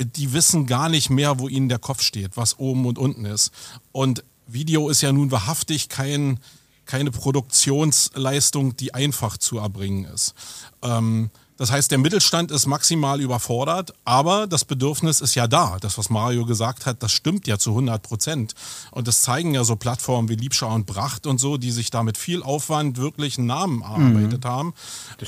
Die 0.00 0.32
wissen 0.32 0.66
gar 0.66 0.88
nicht 0.88 1.08
mehr, 1.08 1.38
wo 1.38 1.46
ihnen 1.46 1.68
der 1.68 1.78
Kopf 1.78 2.02
steht, 2.02 2.36
was 2.36 2.58
oben 2.58 2.86
und 2.86 2.98
unten 2.98 3.24
ist. 3.24 3.52
Und 3.92 4.24
Video 4.48 4.88
ist 4.88 5.02
ja 5.02 5.12
nun 5.12 5.30
wahrhaftig 5.30 5.88
kein, 5.88 6.40
keine 6.84 7.12
Produktionsleistung, 7.12 8.76
die 8.76 8.92
einfach 8.92 9.38
zu 9.38 9.58
erbringen 9.58 10.04
ist. 10.06 10.34
Ähm, 10.82 11.30
das 11.56 11.70
heißt, 11.70 11.90
der 11.90 11.98
Mittelstand 11.98 12.50
ist 12.50 12.66
maximal 12.66 13.20
überfordert, 13.20 13.94
aber 14.04 14.46
das 14.46 14.64
Bedürfnis 14.64 15.20
ist 15.20 15.34
ja 15.36 15.46
da. 15.46 15.76
Das, 15.80 15.96
was 15.98 16.10
Mario 16.10 16.44
gesagt 16.46 16.84
hat, 16.84 17.02
das 17.02 17.12
stimmt 17.12 17.46
ja 17.46 17.58
zu 17.58 17.70
100 17.70 18.02
Prozent. 18.02 18.54
Und 18.90 19.06
das 19.06 19.22
zeigen 19.22 19.54
ja 19.54 19.62
so 19.62 19.76
Plattformen 19.76 20.28
wie 20.28 20.34
Liebschau 20.34 20.74
und 20.74 20.86
Bracht 20.86 21.26
und 21.26 21.38
so, 21.38 21.56
die 21.56 21.70
sich 21.70 21.90
da 21.90 22.02
mit 22.02 22.18
viel 22.18 22.42
Aufwand 22.42 22.96
wirklich 22.96 23.38
einen 23.38 23.46
Namen 23.46 23.82
erarbeitet 23.82 24.44
mhm. 24.44 24.48
haben. 24.48 24.74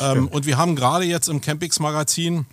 Ähm, 0.00 0.28
und 0.28 0.46
wir 0.46 0.58
haben 0.58 0.74
gerade 0.74 1.04
jetzt 1.04 1.28
im 1.28 1.40
Campix 1.40 1.78
Magazin 1.78 2.46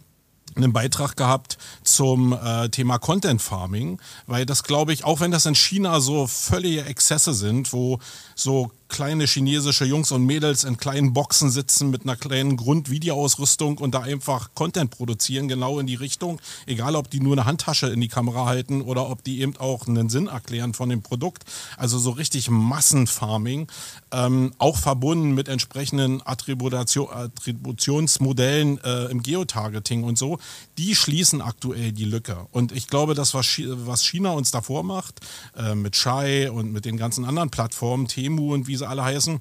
einen 0.56 0.74
Beitrag 0.74 1.16
gehabt 1.16 1.58
zum 1.84 2.34
äh, 2.34 2.70
Thema 2.70 3.00
Content 3.00 3.42
Farming, 3.42 4.00
weil 4.28 4.46
das 4.46 4.64
glaube 4.64 4.94
ich, 4.94 5.04
auch 5.04 5.20
wenn 5.20 5.32
das 5.32 5.46
in 5.46 5.56
China 5.56 6.00
so 6.00 6.28
völlige 6.28 6.86
Exzesse 6.86 7.34
sind, 7.34 7.74
wo 7.74 8.00
so 8.36 8.72
kleine 8.94 9.26
chinesische 9.26 9.86
Jungs 9.86 10.12
und 10.12 10.24
Mädels 10.24 10.64
in 10.64 10.78
kleinen 10.78 11.14
Boxen 11.14 11.50
sitzen 11.50 11.90
mit 11.90 12.04
einer 12.04 12.16
kleinen 12.16 12.58
Grundvideoausrüstung 12.58 13.80
und 13.80 13.96
da 13.96 14.02
einfach 14.02 14.52
Content 14.54 14.92
produzieren, 14.92 15.48
genau 15.48 15.80
in 15.80 15.88
die 15.88 15.96
Richtung. 15.96 16.40
Egal, 16.68 16.96
ob 16.96 17.10
die 17.10 17.20
nur 17.20 17.34
eine 17.34 17.46
Handtasche 17.46 17.88
in 17.88 18.00
die 18.02 18.08
Kamera 18.08 18.46
halten 18.46 18.84
oder 18.84 19.10
ob 19.10 19.24
die 19.24 19.42
eben 19.42 19.58
auch 19.58 19.88
einen 19.88 20.10
Sinn 20.10 20.28
erklären 20.28 20.76
von 20.76 20.90
dem 20.90 21.02
Produkt. 21.02 21.44
Also 21.76 21.98
so 21.98 22.12
richtig 22.12 22.52
Massenfarming, 22.52 23.66
ähm, 24.12 24.54
auch 24.60 24.78
verbunden 24.78 25.32
mit 25.32 25.48
entsprechenden 25.50 26.22
Attribution, 26.24 27.10
Attributionsmodellen 27.10 28.80
äh, 28.84 29.06
im 29.06 29.24
Geotargeting 29.24 30.04
und 30.04 30.20
so. 30.20 30.38
Die 30.78 30.94
schließen 30.94 31.42
aktuell 31.42 31.94
die 31.94 32.06
Lücke. 32.06 32.46
Und 32.52 32.72
ich 32.72 32.88
glaube, 32.88 33.16
das, 33.16 33.34
was 33.34 34.06
China 34.06 34.34
uns 34.34 34.52
davor 34.52 34.84
macht, 34.84 35.22
äh, 35.58 35.74
mit 35.74 35.96
Shai 35.96 36.52
und 36.52 36.72
mit 36.72 36.86
den 36.86 36.98
ganzen 36.98 37.26
anderen 37.26 37.50
Plattformen, 37.50 38.08
Temu 38.08 38.54
und 38.54 38.68
wie 38.68 38.83
sie 38.84 38.90
alle 38.90 39.04
heißen. 39.04 39.40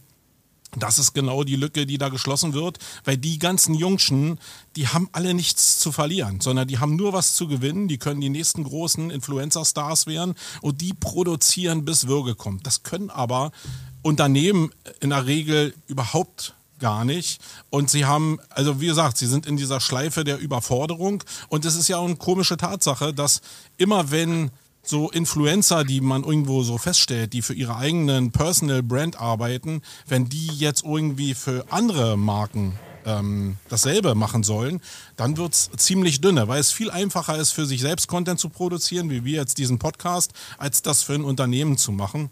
Das 0.78 0.98
ist 0.98 1.12
genau 1.12 1.44
die 1.44 1.56
Lücke, 1.56 1.84
die 1.84 1.98
da 1.98 2.08
geschlossen 2.08 2.54
wird, 2.54 2.78
weil 3.04 3.18
die 3.18 3.38
ganzen 3.38 3.74
Jungschen, 3.74 4.38
die 4.74 4.88
haben 4.88 5.08
alle 5.12 5.34
nichts 5.34 5.78
zu 5.78 5.92
verlieren, 5.92 6.40
sondern 6.40 6.66
die 6.66 6.78
haben 6.78 6.96
nur 6.96 7.12
was 7.12 7.34
zu 7.34 7.46
gewinnen. 7.46 7.88
Die 7.88 7.98
können 7.98 8.22
die 8.22 8.30
nächsten 8.30 8.64
großen 8.64 9.10
Influencer-Stars 9.10 10.06
werden 10.06 10.34
und 10.62 10.80
die 10.80 10.94
produzieren, 10.94 11.84
bis 11.84 12.06
Würge 12.06 12.34
kommt. 12.34 12.66
Das 12.66 12.84
können 12.84 13.10
aber 13.10 13.52
Unternehmen 14.00 14.70
in 15.00 15.10
der 15.10 15.26
Regel 15.26 15.74
überhaupt 15.88 16.54
gar 16.78 17.04
nicht. 17.04 17.40
Und 17.68 17.90
sie 17.90 18.06
haben, 18.06 18.38
also 18.48 18.80
wie 18.80 18.86
gesagt, 18.86 19.18
sie 19.18 19.26
sind 19.26 19.44
in 19.44 19.58
dieser 19.58 19.78
Schleife 19.78 20.24
der 20.24 20.38
Überforderung. 20.38 21.22
Und 21.48 21.66
es 21.66 21.76
ist 21.76 21.88
ja 21.88 21.98
auch 21.98 22.06
eine 22.06 22.16
komische 22.16 22.56
Tatsache, 22.56 23.12
dass 23.12 23.42
immer 23.76 24.10
wenn 24.10 24.50
so 24.82 25.10
Influencer, 25.10 25.84
die 25.84 26.00
man 26.00 26.24
irgendwo 26.24 26.62
so 26.62 26.78
feststellt, 26.78 27.32
die 27.32 27.42
für 27.42 27.54
ihre 27.54 27.76
eigenen 27.76 28.32
Personal 28.32 28.82
Brand 28.82 29.20
arbeiten, 29.20 29.82
wenn 30.06 30.28
die 30.28 30.48
jetzt 30.48 30.84
irgendwie 30.84 31.34
für 31.34 31.66
andere 31.70 32.16
Marken 32.16 32.78
ähm, 33.04 33.56
dasselbe 33.68 34.14
machen 34.14 34.42
sollen, 34.42 34.80
dann 35.16 35.36
wird 35.36 35.54
es 35.54 35.70
ziemlich 35.76 36.20
dünne, 36.20 36.48
weil 36.48 36.60
es 36.60 36.72
viel 36.72 36.90
einfacher 36.90 37.36
ist, 37.36 37.52
für 37.52 37.66
sich 37.66 37.80
selbst 37.80 38.08
Content 38.08 38.40
zu 38.40 38.48
produzieren, 38.48 39.10
wie 39.10 39.24
wir 39.24 39.38
jetzt 39.38 39.58
diesen 39.58 39.78
Podcast, 39.78 40.32
als 40.58 40.82
das 40.82 41.02
für 41.02 41.14
ein 41.14 41.24
Unternehmen 41.24 41.76
zu 41.76 41.92
machen. 41.92 42.30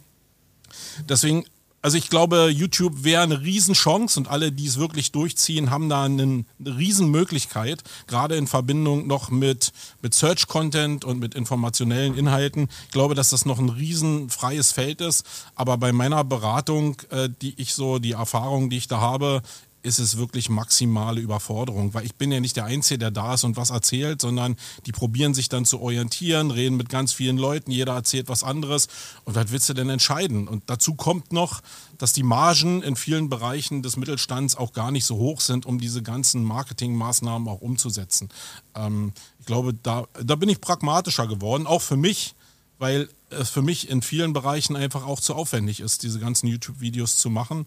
Deswegen 1.09 1.45
also 1.83 1.97
ich 1.97 2.11
glaube, 2.11 2.51
YouTube 2.55 3.05
wäre 3.05 3.23
eine 3.23 3.41
Riesenchance 3.41 4.19
und 4.19 4.29
alle, 4.29 4.53
die 4.53 4.67
es 4.67 4.79
wirklich 4.79 5.13
durchziehen, 5.13 5.71
haben 5.71 5.89
da 5.89 6.05
eine, 6.05 6.45
Riesenmöglichkeit, 6.65 7.83
gerade 8.07 8.37
in 8.37 8.47
Verbindung 8.47 9.07
noch 9.07 9.31
mit, 9.31 9.73
mit 10.03 10.13
Search-Content 10.13 11.05
und 11.05 11.19
mit 11.19 11.35
informationellen 11.35 12.15
Inhalten. 12.15 12.69
Ich 12.87 12.93
glaube, 12.93 13.15
dass 13.15 13.31
das 13.31 13.47
noch 13.47 13.59
ein 13.59 13.71
riesenfreies 13.71 14.73
Feld 14.73 15.01
ist. 15.01 15.25
Aber 15.55 15.79
bei 15.79 15.93
meiner 15.93 16.23
Beratung, 16.23 16.97
äh, 17.11 17.29
die 17.41 17.55
ich 17.57 17.75
so, 17.75 17.99
die 17.99 18.13
Erfahrung, 18.13 18.69
die 18.69 18.77
ich 18.77 18.89
da 18.89 19.01
habe, 19.01 19.43
ist 19.83 19.99
es 19.99 20.19
wirklich 20.19 20.51
maximale 20.51 21.21
Überforderung, 21.21 21.95
weil 21.95 22.05
ich 22.05 22.15
bin 22.15 22.31
ja 22.31 22.41
nicht 22.41 22.57
der 22.57 22.67
Einzige, 22.67 22.99
der 22.99 23.11
da 23.11 23.35
ist 23.35 23.45
und 23.45 23.57
was 23.57 23.71
erzählt, 23.71 24.21
sondern 24.21 24.57
die 24.87 24.93
probieren 24.93 25.33
sich 25.33 25.49
dann 25.49 25.65
zu 25.65 25.81
orientieren, 25.81 26.51
reden 26.51 26.77
mit 26.77 26.89
ganz 26.89 27.13
vielen 27.13 27.39
Leuten, 27.39 27.71
jeder 27.71 27.95
erzählt 27.95 28.29
was 28.29 28.43
anderes 28.43 28.89
und 29.25 29.35
was 29.37 29.51
willst 29.51 29.69
du 29.69 29.75
denn 29.75 29.89
entscheiden? 29.89 30.49
Und 30.49 30.65
dazu 30.67 30.95
kommt 30.95 31.33
noch, 31.33 31.61
dass 31.99 32.13
die 32.13 32.23
Margen 32.23 32.83
in 32.83 32.97
vielen 32.97 33.29
Bereichen 33.29 33.83
des 33.83 33.97
Mittelstands 33.97 34.57
auch 34.57 34.73
gar 34.73 34.91
nicht 34.91 35.05
so 35.05 35.17
hoch 35.17 35.41
sind, 35.41 35.67
um 35.67 35.79
diese 35.79 36.03
ganzen 36.03 36.45
Marketingmaßnahmen 36.45 37.49
auch 37.49 37.61
umzusetzen. 37.61 38.29
Ähm, 38.75 39.13
ich 39.39 39.47
glaube, 39.47 39.75
da, 39.75 40.07
da 40.23 40.35
bin 40.37 40.49
ich 40.49 40.61
pragmatischer 40.61 41.27
geworden, 41.27 41.67
auch 41.67 41.83
für 41.83 41.97
mich, 41.97 42.35
weil 42.79 43.09
es 43.31 43.51
für 43.51 43.63
mich 43.63 43.89
in 43.89 44.03
vielen 44.03 44.33
Bereichen 44.33 44.77
einfach 44.77 45.07
auch 45.07 45.21
zu 45.21 45.35
aufwendig 45.35 45.81
ist, 45.81 46.03
diese 46.03 46.19
ganzen 46.19 46.47
YouTube-Videos 46.49 47.17
zu 47.17 47.31
machen. 47.31 47.67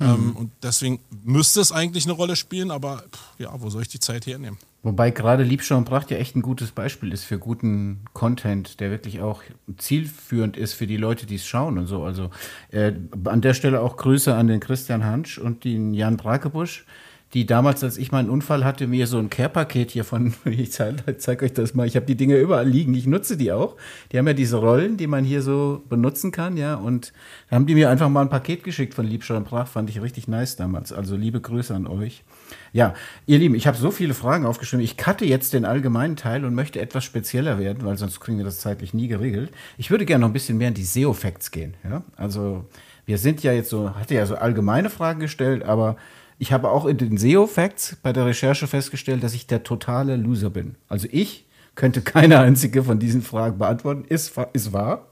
Mhm. 0.00 0.06
Ähm, 0.06 0.36
und 0.36 0.50
deswegen 0.62 1.00
müsste 1.24 1.60
es 1.60 1.72
eigentlich 1.72 2.04
eine 2.04 2.14
Rolle 2.14 2.34
spielen, 2.34 2.70
aber 2.70 3.04
ja, 3.38 3.50
wo 3.60 3.70
soll 3.70 3.82
ich 3.82 3.88
die 3.88 4.00
Zeit 4.00 4.26
hernehmen? 4.26 4.58
Wobei 4.82 5.10
gerade 5.10 5.42
Liebschau 5.42 5.76
und 5.76 5.84
Pracht 5.84 6.10
ja 6.10 6.16
echt 6.16 6.34
ein 6.36 6.42
gutes 6.42 6.70
Beispiel 6.70 7.12
ist 7.12 7.24
für 7.24 7.38
guten 7.38 8.00
Content, 8.14 8.80
der 8.80 8.90
wirklich 8.90 9.20
auch 9.20 9.42
zielführend 9.76 10.56
ist 10.56 10.72
für 10.72 10.86
die 10.86 10.96
Leute, 10.96 11.26
die 11.26 11.34
es 11.34 11.46
schauen 11.46 11.76
und 11.76 11.86
so. 11.86 12.02
Also 12.02 12.30
äh, 12.70 12.92
an 13.24 13.42
der 13.42 13.52
Stelle 13.52 13.82
auch 13.82 13.98
Grüße 13.98 14.34
an 14.34 14.46
den 14.46 14.58
Christian 14.58 15.04
Hansch 15.04 15.36
und 15.36 15.64
den 15.64 15.92
Jan 15.92 16.16
Brakebusch 16.16 16.86
die 17.34 17.46
damals, 17.46 17.84
als 17.84 17.96
ich 17.96 18.10
meinen 18.10 18.28
Unfall 18.28 18.64
hatte, 18.64 18.88
mir 18.88 19.06
so 19.06 19.18
ein 19.18 19.30
Care-Paket 19.30 19.92
hier 19.92 20.04
von, 20.04 20.34
ich 20.44 20.72
zeige 20.72 21.16
zeig 21.18 21.42
euch 21.42 21.52
das 21.52 21.74
mal, 21.74 21.86
ich 21.86 21.94
habe 21.94 22.06
die 22.06 22.16
Dinge 22.16 22.36
überall 22.36 22.68
liegen, 22.68 22.94
ich 22.94 23.06
nutze 23.06 23.36
die 23.36 23.52
auch. 23.52 23.76
Die 24.10 24.18
haben 24.18 24.26
ja 24.26 24.32
diese 24.32 24.56
Rollen, 24.56 24.96
die 24.96 25.06
man 25.06 25.24
hier 25.24 25.42
so 25.42 25.82
benutzen 25.88 26.32
kann, 26.32 26.56
ja, 26.56 26.74
und 26.74 27.12
da 27.48 27.56
haben 27.56 27.66
die 27.66 27.74
mir 27.74 27.88
einfach 27.88 28.08
mal 28.08 28.22
ein 28.22 28.30
Paket 28.30 28.64
geschickt 28.64 28.94
von 28.94 29.06
Liebschau 29.06 29.36
und 29.36 29.44
Brach, 29.44 29.68
fand 29.68 29.90
ich 29.90 30.02
richtig 30.02 30.26
nice 30.26 30.56
damals. 30.56 30.92
Also 30.92 31.16
liebe 31.16 31.40
Grüße 31.40 31.74
an 31.74 31.86
euch. 31.86 32.24
Ja, 32.72 32.94
ihr 33.26 33.38
Lieben, 33.38 33.54
ich 33.54 33.66
habe 33.66 33.76
so 33.76 33.90
viele 33.90 34.14
Fragen 34.14 34.44
aufgeschrieben. 34.44 34.84
Ich 34.84 34.96
cutte 34.96 35.24
jetzt 35.24 35.52
den 35.52 35.64
allgemeinen 35.64 36.16
Teil 36.16 36.44
und 36.44 36.54
möchte 36.54 36.80
etwas 36.80 37.04
spezieller 37.04 37.58
werden, 37.58 37.84
weil 37.84 37.96
sonst 37.96 38.20
kriegen 38.20 38.38
wir 38.38 38.44
das 38.44 38.58
zeitlich 38.58 38.92
nie 38.92 39.06
geregelt. 39.06 39.50
Ich 39.78 39.90
würde 39.90 40.04
gerne 40.04 40.22
noch 40.22 40.28
ein 40.28 40.32
bisschen 40.32 40.58
mehr 40.58 40.68
in 40.68 40.74
die 40.74 40.84
SEO-Facts 40.84 41.52
gehen, 41.52 41.74
ja. 41.84 42.02
Also, 42.16 42.64
wir 43.06 43.18
sind 43.18 43.42
ja 43.42 43.52
jetzt 43.52 43.70
so, 43.70 43.94
hatte 43.94 44.14
ja 44.14 44.26
so 44.26 44.36
allgemeine 44.36 44.90
Fragen 44.90 45.20
gestellt, 45.20 45.64
aber 45.64 45.96
ich 46.40 46.52
habe 46.52 46.70
auch 46.70 46.86
in 46.86 46.96
den 46.96 47.18
SEO-Facts 47.18 47.98
bei 48.02 48.14
der 48.14 48.24
Recherche 48.24 48.66
festgestellt, 48.66 49.22
dass 49.22 49.34
ich 49.34 49.46
der 49.46 49.62
totale 49.62 50.16
Loser 50.16 50.48
bin. 50.48 50.76
Also 50.88 51.06
ich 51.12 51.44
könnte 51.74 52.00
keine 52.00 52.38
einzige 52.38 52.82
von 52.82 52.98
diesen 52.98 53.20
Fragen 53.20 53.58
beantworten. 53.58 54.06
Ist, 54.08 54.32
ist 54.54 54.72
wahr. 54.72 55.06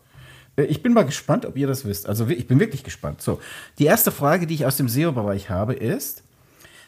Äh, 0.56 0.64
ich 0.64 0.82
bin 0.82 0.94
mal 0.94 1.04
gespannt, 1.04 1.44
ob 1.44 1.58
ihr 1.58 1.66
das 1.66 1.84
wisst. 1.84 2.08
Also 2.08 2.26
ich 2.28 2.46
bin 2.46 2.58
wirklich 2.60 2.82
gespannt. 2.82 3.20
So, 3.20 3.40
die 3.78 3.84
erste 3.84 4.10
Frage, 4.10 4.46
die 4.46 4.54
ich 4.54 4.64
aus 4.64 4.78
dem 4.78 4.88
SEO-Bereich 4.88 5.50
habe, 5.50 5.74
ist, 5.74 6.22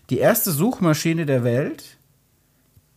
die 0.09 0.19
erste 0.19 0.53
Suchmaschine 0.53 1.27
der 1.27 1.45
Welt, 1.45 1.99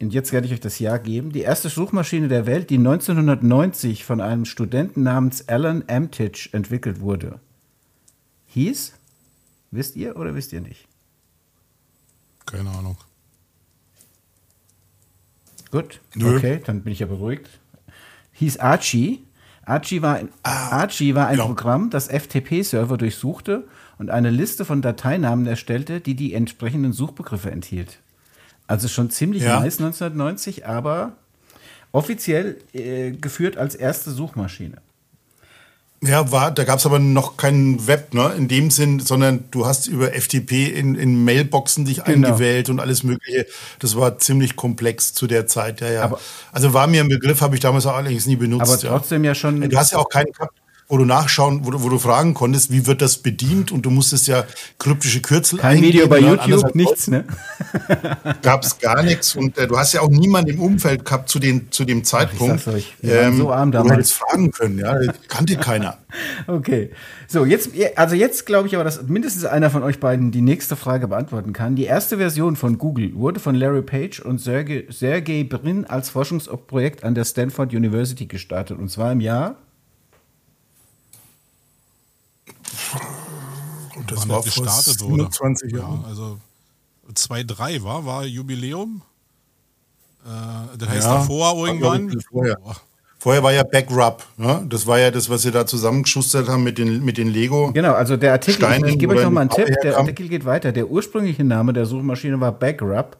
und 0.01 0.13
jetzt 0.13 0.31
werde 0.31 0.47
ich 0.47 0.53
euch 0.53 0.61
das 0.61 0.79
Jahr 0.79 0.97
geben, 0.97 1.33
die 1.33 1.41
erste 1.41 1.67
Suchmaschine 1.67 2.29
der 2.29 2.45
Welt, 2.45 2.69
die 2.69 2.77
1990 2.77 4.05
von 4.05 4.21
einem 4.21 4.45
Studenten 4.45 5.03
namens 5.03 5.49
Alan 5.49 5.83
Amtich 5.89 6.53
entwickelt 6.53 7.01
wurde, 7.01 7.41
hieß, 8.45 8.93
wisst 9.71 9.97
ihr 9.97 10.15
oder 10.15 10.35
wisst 10.35 10.53
ihr 10.53 10.61
nicht? 10.61 10.87
Keine 12.45 12.69
Ahnung. 12.69 12.97
Gut, 15.71 16.01
Nö. 16.13 16.37
okay, 16.37 16.61
dann 16.63 16.83
bin 16.83 16.93
ich 16.93 16.99
ja 16.99 17.07
beruhigt. 17.07 17.49
Hieß 18.33 18.57
Archie. 18.57 19.25
Archie 19.65 20.01
war, 20.01 20.19
ah, 20.43 20.69
Archie 20.69 21.15
war 21.15 21.27
ein 21.27 21.37
ja. 21.37 21.45
Programm, 21.45 21.89
das 21.89 22.09
FTP-Server 22.09 22.97
durchsuchte 22.97 23.67
und 23.97 24.09
eine 24.09 24.29
Liste 24.29 24.65
von 24.65 24.81
Dateinamen 24.81 25.47
erstellte, 25.47 26.01
die 26.01 26.15
die 26.15 26.33
entsprechenden 26.33 26.93
Suchbegriffe 26.93 27.49
enthielt. 27.49 27.99
Also 28.67 28.87
schon 28.87 29.09
ziemlich 29.09 29.43
ja. 29.43 29.59
nice 29.59 29.79
1990, 29.79 30.65
aber 30.65 31.13
offiziell 31.91 32.57
äh, 32.73 33.11
geführt 33.11 33.57
als 33.57 33.75
erste 33.75 34.11
Suchmaschine. 34.11 34.81
Ja, 36.05 36.31
war, 36.31 36.51
da 36.51 36.63
gab 36.65 36.79
es 36.79 36.85
aber 36.85 36.99
noch 36.99 37.37
kein 37.37 37.87
Web, 37.87 38.13
ne, 38.13 38.33
in 38.37 38.47
dem 38.47 38.71
Sinn, 38.71 38.99
sondern 38.99 39.45
du 39.51 39.65
hast 39.65 39.87
über 39.87 40.11
FTP 40.11 40.67
in, 40.67 40.95
in 40.95 41.23
Mailboxen 41.23 41.85
dich 41.85 42.03
genau. 42.03 42.27
eingewählt 42.27 42.69
und 42.69 42.79
alles 42.79 43.03
Mögliche. 43.03 43.45
Das 43.79 43.95
war 43.95 44.17
ziemlich 44.17 44.55
komplex 44.55 45.13
zu 45.13 45.27
der 45.27 45.47
Zeit, 45.47 45.81
ja, 45.81 45.89
ja. 45.89 46.03
Aber, 46.03 46.19
also 46.51 46.73
war 46.73 46.87
mir 46.87 47.01
ein 47.01 47.09
Begriff, 47.09 47.41
habe 47.41 47.55
ich 47.55 47.61
damals 47.61 47.85
auch 47.85 47.95
allerdings 47.95 48.25
nie 48.25 48.35
benutzt. 48.35 48.69
Aber 48.69 48.97
trotzdem 48.97 49.23
ja, 49.23 49.31
ja 49.31 49.35
schon. 49.35 49.61
Du 49.61 49.77
hast 49.77 49.93
ja 49.93 49.99
auch 49.99 50.09
keinen 50.09 50.31
gehabt 50.31 50.62
wo 50.93 50.97
du 50.99 51.05
nachschauen, 51.05 51.65
wo 51.65 51.71
du, 51.71 51.81
wo 51.81 51.89
du 51.89 51.97
fragen 51.97 52.35
konntest, 52.35 52.71
wie 52.71 52.85
wird 52.85 53.01
das 53.01 53.17
bedient 53.17 53.71
und 53.71 53.83
du 53.83 53.89
musstest 53.89 54.27
ja 54.27 54.43
kryptische 54.77 55.23
Kürzel 55.23 55.57
Kein. 55.57 55.81
Video 55.81 56.07
bei 56.07 56.19
ne? 56.19 56.27
YouTube, 56.27 56.75
nichts, 56.75 57.07
ne? 57.07 57.25
Gab 58.43 58.63
es 58.63 58.77
gar 58.77 59.01
nichts 59.01 59.35
und 59.35 59.57
äh, 59.57 59.65
du 59.65 59.75
hast 59.75 59.93
ja 59.93 60.01
auch 60.01 60.09
niemanden 60.11 60.51
im 60.51 60.59
Umfeld 60.59 61.03
gehabt 61.03 61.29
zu, 61.29 61.39
den, 61.39 61.71
zu 61.71 61.83
dem 61.83 62.03
Zeitpunkt, 62.03 62.65
Ach, 62.67 62.73
euch, 62.73 62.93
ähm, 63.01 63.37
so 63.37 63.51
arm 63.51 63.71
damals. 63.71 63.89
du 63.89 63.95
hättest 63.95 64.13
fragen 64.13 64.51
können, 64.51 64.77
ja, 64.77 64.95
kannte 65.29 65.55
keiner. 65.57 65.97
okay, 66.45 66.91
so 67.27 67.43
jetzt, 67.43 67.71
also 67.95 68.13
jetzt 68.13 68.45
glaube 68.45 68.67
ich 68.67 68.75
aber, 68.75 68.83
dass 68.83 69.01
mindestens 69.01 69.45
einer 69.45 69.71
von 69.71 69.81
euch 69.81 69.99
beiden 69.99 70.29
die 70.29 70.41
nächste 70.41 70.75
Frage 70.75 71.07
beantworten 71.07 71.53
kann. 71.53 71.75
Die 71.75 71.85
erste 71.85 72.17
Version 72.17 72.55
von 72.55 72.77
Google 72.77 73.15
wurde 73.15 73.39
von 73.39 73.55
Larry 73.55 73.81
Page 73.81 74.19
und 74.19 74.39
Sergey, 74.39 74.85
Sergey 74.91 75.43
Brin 75.43 75.85
als 75.85 76.11
Forschungsprojekt 76.11 77.03
an 77.03 77.15
der 77.15 77.25
Stanford 77.25 77.73
University 77.73 78.27
gestartet 78.27 78.77
und 78.77 78.89
zwar 78.89 79.11
im 79.11 79.21
Jahr 79.21 79.55
Und 83.95 84.11
das 84.11 84.27
war 84.27 84.41
gestartet 84.41 84.99
vor 84.99 85.09
27 85.09 85.71
Jahren. 85.71 86.01
Ja, 86.01 86.07
also 86.07 86.39
2-3 87.13 87.83
war, 87.83 88.05
war 88.05 88.25
Jubiläum. 88.25 89.01
Äh, 90.25 90.77
das 90.77 90.89
heißt 90.89 91.07
ja, 91.07 91.15
davor 91.15 91.67
irgendwann. 91.67 92.19
Vorher. 92.31 92.57
vorher. 93.19 93.43
war 93.43 93.51
ja 93.51 93.63
Backrub. 93.63 94.25
Ne? 94.37 94.65
Das 94.69 94.87
war 94.87 94.99
ja 94.99 95.11
das, 95.11 95.29
was 95.29 95.41
sie 95.41 95.51
da 95.51 95.65
zusammengeschustert 95.65 96.47
haben 96.47 96.63
mit 96.63 96.77
den, 96.77 97.03
mit 97.03 97.17
den 97.17 97.27
Lego. 97.27 97.71
Genau, 97.73 97.93
also 97.93 98.17
der 98.17 98.31
Artikel, 98.31 98.65
Steinen, 98.65 98.85
ich, 98.85 98.93
ich 98.93 98.99
gebe 98.99 99.15
euch 99.15 99.23
nochmal 99.23 99.41
einen 99.41 99.49
Tipp, 99.49 99.67
der 99.83 99.97
Artikel 99.97 100.29
geht 100.29 100.45
weiter. 100.45 100.71
Der 100.71 100.89
ursprüngliche 100.89 101.43
Name 101.43 101.73
der 101.73 101.85
Suchmaschine 101.85 102.39
war 102.39 102.51
Backrub, 102.51 103.17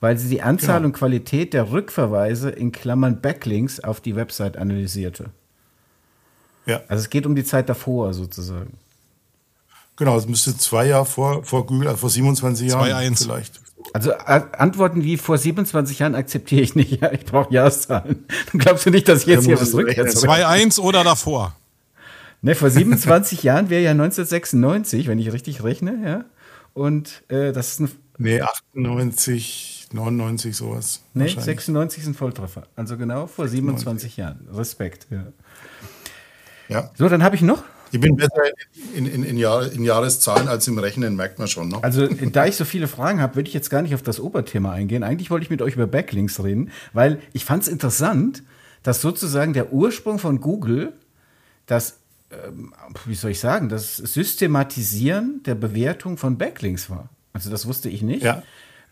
weil 0.00 0.16
sie 0.18 0.28
die 0.28 0.42
Anzahl 0.42 0.76
genau. 0.78 0.86
und 0.86 0.92
Qualität 0.94 1.52
der 1.52 1.70
Rückverweise 1.70 2.50
in 2.50 2.72
Klammern 2.72 3.20
Backlinks 3.20 3.80
auf 3.80 4.00
die 4.00 4.16
Website 4.16 4.56
analysierte. 4.56 5.30
Ja. 6.64 6.80
Also 6.88 7.02
es 7.02 7.10
geht 7.10 7.26
um 7.26 7.36
die 7.36 7.44
Zeit 7.44 7.68
davor 7.68 8.12
sozusagen. 8.12 8.78
Genau, 9.96 10.16
es 10.16 10.26
müsste 10.26 10.56
zwei 10.56 10.86
Jahre 10.86 11.06
vor, 11.06 11.42
vor 11.44 11.66
Google, 11.66 11.88
also 11.88 11.98
vor 11.98 12.10
27 12.10 12.68
Jahren 12.68 13.14
2, 13.16 13.24
vielleicht. 13.24 13.60
Also 13.92 14.10
äh, 14.10 14.42
Antworten 14.52 15.04
wie 15.04 15.16
vor 15.16 15.38
27 15.38 16.00
Jahren 16.00 16.14
akzeptiere 16.14 16.62
ich 16.62 16.74
nicht. 16.74 16.86
Ja, 17.00 17.12
ich 17.12 17.24
brauche 17.24 17.52
Jahreszahlen. 17.52 18.24
Dann 18.52 18.60
glaubst 18.60 18.86
du 18.86 18.90
nicht, 18.90 19.08
dass 19.08 19.22
ich 19.22 19.26
jetzt 19.26 19.46
hier 19.46 19.60
was 19.60 19.74
rückwärts 19.74 20.22
2-1 20.24 20.80
oder 20.80 21.04
davor? 21.04 21.56
Ne, 22.42 22.54
vor 22.54 22.70
27 22.70 23.42
Jahren 23.42 23.70
wäre 23.70 23.82
ja 23.82 23.90
1996, 23.92 25.08
wenn 25.08 25.18
ich 25.18 25.32
richtig 25.32 25.62
rechne, 25.62 25.98
ja. 26.04 26.24
Und 26.74 27.22
äh, 27.28 27.52
das 27.52 27.72
ist 27.72 27.80
ein. 27.80 27.90
Nee, 28.18 28.40
98, 28.40 29.88
99, 29.92 30.56
sowas. 30.56 31.02
Nee, 31.14 31.28
96 31.28 32.02
ist 32.02 32.08
ein 32.08 32.14
Volltreffer. 32.14 32.64
Also 32.76 32.96
genau 32.96 33.26
vor 33.26 33.48
27 33.48 34.16
Jahren. 34.16 34.48
Respekt, 34.52 35.06
ja. 35.10 35.26
Ja. 36.68 36.90
So, 36.96 37.08
dann 37.08 37.22
habe 37.22 37.36
ich 37.36 37.42
noch 37.42 37.62
ich 37.92 38.00
bin 38.00 38.16
besser 38.16 38.42
in, 38.94 39.06
in, 39.06 39.22
in, 39.22 39.36
Jahr, 39.36 39.70
in, 39.70 39.84
Jahreszahlen 39.84 40.48
als 40.48 40.66
im 40.66 40.78
Rechnen, 40.78 41.16
merkt 41.16 41.38
man 41.38 41.48
schon. 41.48 41.68
Ne? 41.68 41.78
Also, 41.82 42.06
da 42.06 42.46
ich 42.46 42.56
so 42.56 42.64
viele 42.64 42.88
Fragen 42.88 43.20
habe, 43.20 43.36
würde 43.36 43.48
ich 43.48 43.54
jetzt 43.54 43.70
gar 43.70 43.82
nicht 43.82 43.94
auf 43.94 44.02
das 44.02 44.20
Oberthema 44.20 44.72
eingehen. 44.72 45.02
Eigentlich 45.02 45.30
wollte 45.30 45.44
ich 45.44 45.50
mit 45.50 45.62
euch 45.62 45.74
über 45.74 45.86
Backlinks 45.86 46.42
reden, 46.42 46.70
weil 46.92 47.20
ich 47.32 47.44
fand 47.44 47.62
es 47.62 47.68
interessant, 47.68 48.42
dass 48.82 49.00
sozusagen 49.00 49.52
der 49.52 49.72
Ursprung 49.72 50.18
von 50.18 50.40
Google 50.40 50.92
das, 51.66 51.98
ähm, 52.30 52.72
wie 53.04 53.14
soll 53.14 53.32
ich 53.32 53.40
sagen, 53.40 53.68
das 53.68 53.96
Systematisieren 53.96 55.42
der 55.44 55.54
Bewertung 55.54 56.16
von 56.16 56.38
Backlinks 56.38 56.90
war. 56.90 57.08
Also, 57.32 57.50
das 57.50 57.66
wusste 57.66 57.88
ich 57.88 58.02
nicht. 58.02 58.22
Ja. 58.22 58.42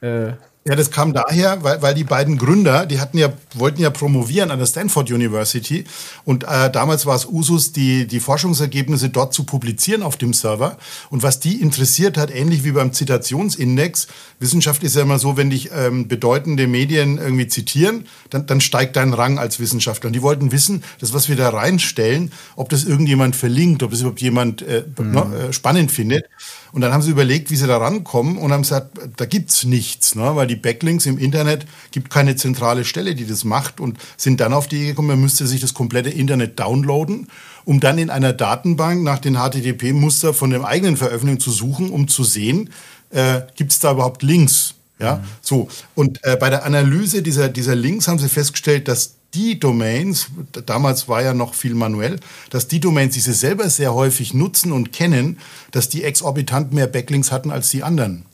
Äh, 0.00 0.34
Ja, 0.66 0.74
das 0.76 0.90
kam 0.90 1.12
daher, 1.12 1.62
weil, 1.62 1.82
weil 1.82 1.94
die 1.94 2.04
beiden 2.04 2.38
Gründer, 2.38 2.86
die 2.86 2.98
hatten 2.98 3.18
ja, 3.18 3.30
wollten 3.52 3.82
ja 3.82 3.90
promovieren 3.90 4.50
an 4.50 4.58
der 4.58 4.64
Stanford 4.64 5.10
University 5.10 5.84
und 6.24 6.44
äh, 6.44 6.70
damals 6.70 7.04
war 7.04 7.14
es 7.14 7.26
Usus, 7.26 7.72
die, 7.72 8.06
die 8.06 8.18
Forschungsergebnisse 8.18 9.10
dort 9.10 9.34
zu 9.34 9.44
publizieren 9.44 10.02
auf 10.02 10.16
dem 10.16 10.32
Server. 10.32 10.78
Und 11.10 11.22
was 11.22 11.38
die 11.38 11.60
interessiert 11.60 12.16
hat, 12.16 12.34
ähnlich 12.34 12.64
wie 12.64 12.72
beim 12.72 12.94
Zitationsindex, 12.94 14.06
Wissenschaft 14.38 14.82
ist 14.84 14.96
ja 14.96 15.02
immer 15.02 15.18
so, 15.18 15.36
wenn 15.36 15.50
dich 15.50 15.70
ähm, 15.70 16.08
bedeutende 16.08 16.66
Medien 16.66 17.18
irgendwie 17.18 17.46
zitieren, 17.46 18.06
dann, 18.30 18.46
dann 18.46 18.62
steigt 18.62 18.96
dein 18.96 19.12
Rang 19.12 19.38
als 19.38 19.60
Wissenschaftler. 19.60 20.08
Und 20.08 20.14
die 20.14 20.22
wollten 20.22 20.50
wissen, 20.50 20.82
das, 20.98 21.12
was 21.12 21.28
wir 21.28 21.36
da 21.36 21.50
reinstellen, 21.50 22.32
ob 22.56 22.70
das 22.70 22.84
irgendjemand 22.84 23.36
verlinkt, 23.36 23.82
ob 23.82 23.90
das 23.90 24.00
überhaupt 24.00 24.22
jemand 24.22 24.62
äh, 24.62 24.84
mhm. 24.98 25.16
äh, 25.16 25.52
spannend 25.52 25.92
findet. 25.92 26.24
Und 26.72 26.80
dann 26.80 26.92
haben 26.92 27.02
sie 27.02 27.10
überlegt, 27.10 27.50
wie 27.50 27.56
sie 27.56 27.68
da 27.68 27.76
rankommen 27.76 28.36
und 28.36 28.50
haben 28.50 28.62
gesagt, 28.62 28.98
da 29.16 29.26
gibt's 29.26 29.64
nichts, 29.64 30.16
ne? 30.16 30.34
weil 30.34 30.48
die 30.48 30.53
Backlinks 30.56 31.06
im 31.06 31.18
Internet 31.18 31.66
gibt 31.90 32.10
keine 32.10 32.36
zentrale 32.36 32.84
Stelle, 32.84 33.14
die 33.14 33.26
das 33.26 33.44
macht 33.44 33.80
und 33.80 33.98
sind 34.16 34.40
dann 34.40 34.52
auf 34.52 34.68
die 34.68 34.76
Idee 34.76 34.86
gekommen, 34.88 35.08
man 35.08 35.20
müsste 35.20 35.46
sich 35.46 35.60
das 35.60 35.74
komplette 35.74 36.10
Internet 36.10 36.58
downloaden, 36.58 37.28
um 37.64 37.80
dann 37.80 37.98
in 37.98 38.10
einer 38.10 38.32
Datenbank 38.32 39.02
nach 39.02 39.18
den 39.18 39.36
HTTP-Muster 39.36 40.34
von 40.34 40.50
dem 40.50 40.64
eigenen 40.64 40.96
Veröffentlichung 40.96 41.40
zu 41.40 41.50
suchen, 41.50 41.90
um 41.90 42.08
zu 42.08 42.24
sehen, 42.24 42.70
äh, 43.10 43.42
gibt's 43.56 43.78
da 43.78 43.92
überhaupt 43.92 44.22
Links. 44.22 44.74
Ja, 44.98 45.16
mhm. 45.16 45.20
so. 45.40 45.68
Und 45.94 46.24
äh, 46.24 46.36
bei 46.36 46.50
der 46.50 46.64
Analyse 46.64 47.22
dieser, 47.22 47.48
dieser 47.48 47.74
Links 47.74 48.06
haben 48.06 48.18
sie 48.18 48.28
festgestellt, 48.28 48.86
dass 48.88 49.14
die 49.34 49.58
Domains, 49.58 50.28
damals 50.66 51.08
war 51.08 51.22
ja 51.22 51.34
noch 51.34 51.54
viel 51.54 51.74
manuell, 51.74 52.20
dass 52.50 52.68
die 52.68 52.80
Domains, 52.80 53.14
die 53.14 53.20
sie 53.20 53.32
selber 53.32 53.68
sehr 53.68 53.92
häufig 53.92 54.32
nutzen 54.32 54.70
und 54.72 54.92
kennen, 54.92 55.38
dass 55.72 55.88
die 55.88 56.04
exorbitant 56.04 56.72
mehr 56.72 56.86
Backlinks 56.86 57.32
hatten 57.32 57.50
als 57.50 57.70
die 57.70 57.82
anderen. 57.82 58.24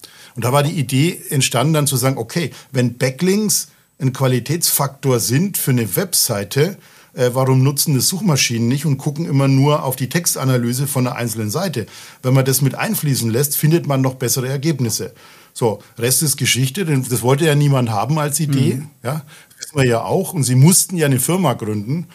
Und 0.40 0.44
da 0.46 0.54
war 0.54 0.62
die 0.62 0.72
Idee 0.72 1.20
entstanden, 1.28 1.74
dann 1.74 1.86
zu 1.86 1.98
sagen, 1.98 2.16
okay, 2.16 2.50
wenn 2.72 2.96
Backlinks 2.96 3.68
ein 3.98 4.14
Qualitätsfaktor 4.14 5.20
sind 5.20 5.58
für 5.58 5.70
eine 5.70 5.96
Webseite, 5.96 6.78
äh, 7.12 7.28
warum 7.34 7.62
nutzen 7.62 7.94
das 7.94 8.08
Suchmaschinen 8.08 8.66
nicht 8.66 8.86
und 8.86 8.96
gucken 8.96 9.26
immer 9.26 9.48
nur 9.48 9.82
auf 9.82 9.96
die 9.96 10.08
Textanalyse 10.08 10.86
von 10.86 11.06
einer 11.06 11.16
einzelnen 11.16 11.50
Seite? 11.50 11.84
Wenn 12.22 12.32
man 12.32 12.46
das 12.46 12.62
mit 12.62 12.74
einfließen 12.74 13.28
lässt, 13.28 13.54
findet 13.54 13.86
man 13.86 14.00
noch 14.00 14.14
bessere 14.14 14.48
Ergebnisse. 14.48 15.12
So, 15.52 15.82
Rest 15.98 16.22
ist 16.22 16.38
Geschichte, 16.38 16.86
denn 16.86 17.04
das 17.06 17.20
wollte 17.20 17.44
ja 17.44 17.54
niemand 17.54 17.90
haben 17.90 18.18
als 18.18 18.40
Idee. 18.40 18.76
Mhm. 18.76 18.86
Ja, 19.02 19.26
wissen 19.58 19.76
wir 19.76 19.84
ja 19.84 20.00
auch. 20.04 20.32
Und 20.32 20.44
sie 20.44 20.54
mussten 20.54 20.96
ja 20.96 21.04
eine 21.04 21.20
Firma 21.20 21.52
gründen, 21.52 22.06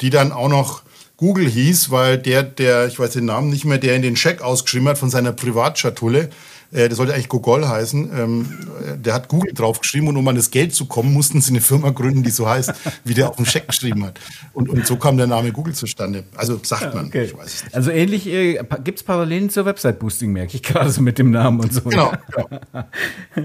die 0.00 0.10
dann 0.10 0.30
auch 0.30 0.48
noch 0.48 0.82
Google 1.16 1.48
hieß, 1.48 1.90
weil 1.90 2.16
der, 2.16 2.44
der, 2.44 2.86
ich 2.86 3.00
weiß 3.00 3.14
den 3.14 3.24
Namen 3.24 3.50
nicht 3.50 3.64
mehr, 3.64 3.78
der 3.78 3.96
in 3.96 4.02
den 4.02 4.14
Scheck 4.14 4.40
ausgeschrieben 4.40 4.86
hat 4.86 4.98
von 4.98 5.10
seiner 5.10 5.32
Privatschatulle, 5.32 6.30
äh, 6.72 6.88
der 6.88 6.94
sollte 6.94 7.12
eigentlich 7.12 7.28
Gogol 7.28 7.68
heißen, 7.68 8.10
ähm, 8.18 8.48
der 8.96 9.12
hat 9.14 9.28
Google 9.28 9.52
draufgeschrieben 9.52 10.08
und 10.08 10.16
um 10.16 10.26
an 10.26 10.36
das 10.36 10.50
Geld 10.50 10.74
zu 10.74 10.86
kommen, 10.86 11.12
mussten 11.12 11.40
sie 11.40 11.50
eine 11.50 11.60
Firma 11.60 11.90
gründen, 11.90 12.22
die 12.22 12.30
so 12.30 12.48
heißt, 12.48 12.72
wie 13.04 13.14
der 13.14 13.28
auf 13.28 13.36
dem 13.36 13.44
Scheck 13.44 13.68
geschrieben 13.68 14.04
hat. 14.04 14.18
Und, 14.54 14.70
und 14.70 14.86
so 14.86 14.96
kam 14.96 15.18
der 15.18 15.26
Name 15.26 15.52
Google 15.52 15.74
zustande. 15.74 16.24
Also 16.34 16.58
sagt 16.62 16.94
man, 16.94 17.06
okay. 17.06 17.24
ich 17.24 17.36
weiß 17.36 17.46
es 17.46 17.64
nicht. 17.64 17.74
Also 17.74 17.90
ähnlich 17.90 18.26
äh, 18.26 18.58
gibt 18.84 18.98
es 18.98 19.04
Parallelen 19.04 19.50
zur 19.50 19.66
Website-Boosting, 19.66 20.32
merke 20.32 20.56
ich 20.56 20.62
gerade 20.62 20.90
so 20.90 21.02
mit 21.02 21.18
dem 21.18 21.30
Namen 21.30 21.60
und 21.60 21.74
so. 21.74 21.82
Genau. 21.82 22.12
genau. 22.34 22.84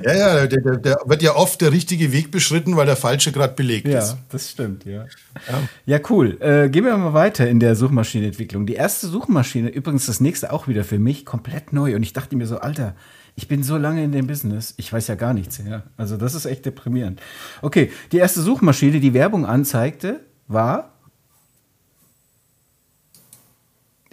Ja, 0.04 0.16
ja, 0.16 0.48
der, 0.48 0.62
der, 0.62 0.78
der, 0.78 0.98
wird 1.06 1.22
ja 1.22 1.36
oft 1.36 1.60
der 1.60 1.72
richtige 1.72 2.14
Weg 2.14 2.32
beschritten, 2.32 2.78
weil 2.78 2.86
der 2.86 2.96
falsche 2.96 3.32
gerade 3.34 3.54
belegt 3.54 3.88
ja, 3.88 4.00
ist. 4.00 4.12
Ja, 4.12 4.18
das 4.30 4.50
stimmt, 4.50 4.86
ja. 4.86 5.06
Ja, 5.48 5.62
ja 5.86 6.00
cool. 6.10 6.38
Äh, 6.40 6.70
gehen 6.70 6.86
wir 6.86 6.96
mal 6.96 7.14
weiter 7.14 7.48
in 7.48 7.60
der 7.60 7.76
Suchmaschinenentwicklung. 7.76 8.66
Die 8.66 8.76
erste 8.76 9.08
Suchmaschine, 9.08 9.70
übrigens 9.70 10.06
das 10.06 10.22
nächste 10.22 10.54
auch 10.54 10.68
wieder 10.68 10.84
für 10.84 11.00
mich, 11.00 11.26
komplett 11.26 11.74
neu. 11.74 11.96
Und 11.96 12.04
ich 12.04 12.14
dachte 12.14 12.36
mir 12.36 12.48
so, 12.48 12.60
Alter, 12.60 12.96
ich 13.38 13.48
bin 13.48 13.62
so 13.62 13.78
lange 13.78 14.04
in 14.04 14.12
dem 14.12 14.26
Business, 14.26 14.74
ich 14.78 14.92
weiß 14.92 15.08
ja 15.08 15.16
gar 15.16 15.32
nichts. 15.32 15.62
Ja? 15.64 15.84
Also 15.96 16.18
das 16.18 16.34
ist 16.34 16.46
echt 16.46 16.66
deprimierend. 16.66 17.22
Okay, 17.62 17.92
die 18.12 18.18
erste 18.18 18.42
Suchmaschine, 18.42 19.00
die 19.00 19.14
Werbung 19.14 19.46
anzeigte, 19.46 20.22
war. 20.48 20.92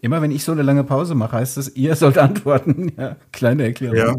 Immer 0.02 0.20
wenn 0.20 0.30
ich 0.30 0.44
so 0.44 0.52
eine 0.52 0.60
lange 0.60 0.84
Pause 0.84 1.14
mache, 1.14 1.38
heißt 1.38 1.56
es, 1.56 1.74
ihr 1.74 1.96
sollt 1.96 2.18
antworten. 2.18 2.92
Ja, 2.98 3.16
kleine 3.32 3.64
Erklärung. 3.64 3.96
Ja. 3.96 4.14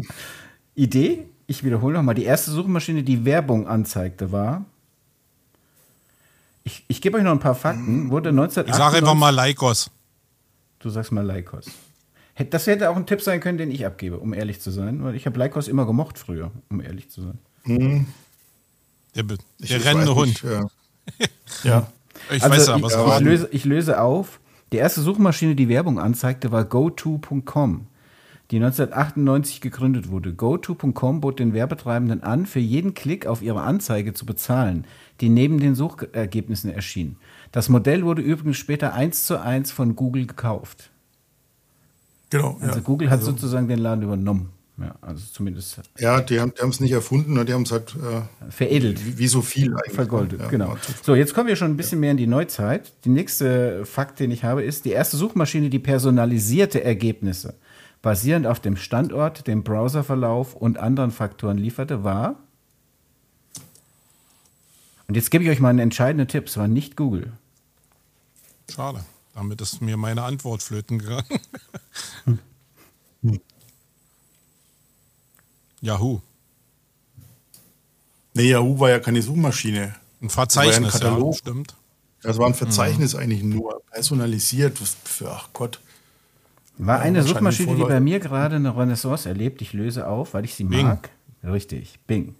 Idee, 0.74 1.28
ich 1.46 1.62
wiederhole 1.62 1.94
nochmal, 1.94 2.16
die 2.16 2.24
erste 2.24 2.50
Suchmaschine, 2.50 3.04
die 3.04 3.24
Werbung 3.24 3.68
anzeigte, 3.68 4.32
war. 4.32 4.64
Ich, 6.64 6.84
ich 6.88 7.00
gebe 7.00 7.16
euch 7.16 7.22
noch 7.22 7.30
ein 7.30 7.38
paar 7.38 7.54
Fakten. 7.54 8.10
Wurde 8.10 8.30
1998, 8.30 8.68
ich 8.68 8.74
sage 8.74 8.96
einfach 8.96 9.14
mal 9.14 9.30
Leikos. 9.30 9.88
Du 10.80 10.90
sagst 10.90 11.12
mal 11.12 11.24
Leikos. 11.24 11.66
Das 12.50 12.66
hätte 12.66 12.90
auch 12.90 12.96
ein 12.96 13.06
Tipp 13.06 13.22
sein 13.22 13.40
können, 13.40 13.56
den 13.56 13.70
ich 13.70 13.86
abgebe, 13.86 14.18
um 14.18 14.34
ehrlich 14.34 14.60
zu 14.60 14.70
sein. 14.70 15.02
Weil 15.02 15.14
ich 15.14 15.26
habe 15.26 15.38
Leikos 15.38 15.68
immer 15.68 15.86
gemocht 15.86 16.18
früher, 16.18 16.50
um 16.68 16.82
ehrlich 16.82 17.08
zu 17.08 17.22
sein. 17.22 17.38
Mhm. 17.64 18.06
Der, 19.14 19.24
der 19.24 19.84
rennende 19.84 20.14
Hund. 20.14 20.28
Nicht, 20.28 20.44
ja. 20.44 20.66
ja. 21.64 21.92
Ich 22.30 22.42
also 22.42 22.54
weiß 22.54 22.66
ja, 22.66 22.82
was 22.82 22.94
ich, 22.94 23.20
ich, 23.20 23.20
löse, 23.24 23.48
ich 23.52 23.64
löse 23.64 24.00
auf. 24.00 24.40
Die 24.72 24.78
erste 24.78 25.00
Suchmaschine, 25.00 25.54
die 25.54 25.68
Werbung 25.68 25.98
anzeigte, 25.98 26.50
war 26.50 26.64
goto.com, 26.64 27.86
die 28.50 28.56
1998 28.56 29.60
gegründet 29.60 30.10
wurde. 30.10 30.34
Goto.com 30.34 31.20
bot 31.20 31.38
den 31.38 31.54
Werbetreibenden 31.54 32.22
an, 32.22 32.46
für 32.46 32.58
jeden 32.58 32.94
Klick 32.94 33.26
auf 33.26 33.42
ihre 33.42 33.62
Anzeige 33.62 34.12
zu 34.12 34.26
bezahlen, 34.26 34.84
die 35.20 35.28
neben 35.28 35.60
den 35.60 35.74
Suchergebnissen 35.74 36.70
erschien. 36.70 37.16
Das 37.52 37.68
Modell 37.68 38.04
wurde 38.04 38.22
übrigens 38.22 38.56
später 38.56 38.92
eins 38.92 39.24
zu 39.24 39.40
eins 39.40 39.70
von 39.70 39.94
Google 39.94 40.26
gekauft. 40.26 40.90
Genau. 42.30 42.58
Also 42.60 42.76
ja. 42.76 42.80
Google 42.80 43.10
hat 43.10 43.20
also, 43.20 43.32
sozusagen 43.32 43.68
den 43.68 43.78
Laden 43.78 44.02
übernommen. 44.02 44.50
Ja, 44.78 44.94
also 45.00 45.24
zumindest. 45.32 45.80
Ja, 45.98 46.20
die 46.20 46.38
haben 46.38 46.52
es 46.58 46.80
nicht 46.80 46.92
erfunden, 46.92 47.46
die 47.46 47.52
haben 47.54 47.62
es 47.62 47.72
halt 47.72 47.94
äh, 47.96 48.50
veredelt. 48.50 49.06
Wie, 49.06 49.18
wie, 49.18 49.26
so 49.26 49.40
viel 49.40 49.72
eigentlich. 49.72 49.94
Vergoldet, 49.94 50.40
ja, 50.40 50.48
genau. 50.48 50.76
So, 51.02 51.14
jetzt 51.14 51.32
kommen 51.32 51.48
wir 51.48 51.56
schon 51.56 51.70
ein 51.70 51.78
bisschen 51.78 51.98
mehr 51.98 52.10
in 52.10 52.18
die 52.18 52.26
Neuzeit. 52.26 52.92
Die 53.04 53.08
nächste 53.08 53.86
Fakt, 53.86 54.20
den 54.20 54.30
ich 54.30 54.44
habe, 54.44 54.62
ist, 54.62 54.84
die 54.84 54.90
erste 54.90 55.16
Suchmaschine, 55.16 55.70
die 55.70 55.78
personalisierte 55.78 56.84
Ergebnisse 56.84 57.54
basierend 58.02 58.46
auf 58.46 58.60
dem 58.60 58.76
Standort, 58.76 59.46
dem 59.46 59.64
Browserverlauf 59.64 60.54
und 60.54 60.78
anderen 60.78 61.10
Faktoren 61.10 61.56
lieferte, 61.56 62.04
war. 62.04 62.36
Und 65.08 65.14
jetzt 65.14 65.30
gebe 65.30 65.42
ich 65.42 65.50
euch 65.50 65.60
mal 65.60 65.70
einen 65.70 65.78
entscheidenden 65.78 66.28
Tipp: 66.28 66.48
Es 66.48 66.58
war 66.58 66.68
nicht 66.68 66.96
Google. 66.96 67.32
Schade. 68.70 69.00
Damit 69.36 69.60
ist 69.60 69.82
mir 69.82 69.98
meine 69.98 70.22
Antwort 70.22 70.62
flöten 70.62 70.98
gegangen. 70.98 71.40
Yahoo. 75.82 76.22
Nee, 78.32 78.48
Yahoo 78.48 78.80
war 78.80 78.88
ja 78.88 78.98
keine 78.98 79.20
Suchmaschine. 79.20 79.94
Ein 80.22 80.30
Verzeichnis, 80.30 80.94
das 80.94 81.02
ja, 81.02 81.18
ja, 81.18 81.32
stimmt. 81.34 81.76
Das 82.22 82.38
war 82.38 82.46
ein 82.46 82.54
Verzeichnis 82.54 83.12
mhm. 83.12 83.20
eigentlich 83.20 83.42
nur, 83.42 83.82
personalisiert. 83.90 84.78
Für, 85.04 85.32
ach 85.32 85.50
Gott. 85.52 85.80
War 86.78 87.00
eine 87.00 87.18
ja, 87.18 87.24
Suchmaschine, 87.24 87.76
die 87.76 87.82
bei 87.82 88.00
mir 88.00 88.20
gerade 88.20 88.56
eine 88.56 88.74
Renaissance 88.74 89.28
erlebt. 89.28 89.60
Ich 89.60 89.74
löse 89.74 90.08
auf, 90.08 90.32
weil 90.32 90.46
ich 90.46 90.54
sie 90.54 90.64
Bing. 90.64 90.86
mag. 90.86 91.10
Richtig, 91.44 91.98
Bing. 92.06 92.36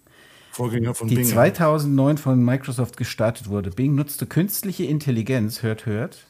Vorgänger 0.50 0.94
von 0.94 1.08
die 1.08 1.16
Bing. 1.16 1.26
Die 1.26 1.30
2009 1.30 2.16
von 2.16 2.42
Microsoft 2.42 2.96
gestartet 2.96 3.50
wurde. 3.50 3.68
Bing 3.68 3.94
nutzte 3.94 4.24
künstliche 4.24 4.84
Intelligenz, 4.84 5.62
hört, 5.62 5.84
hört, 5.84 6.26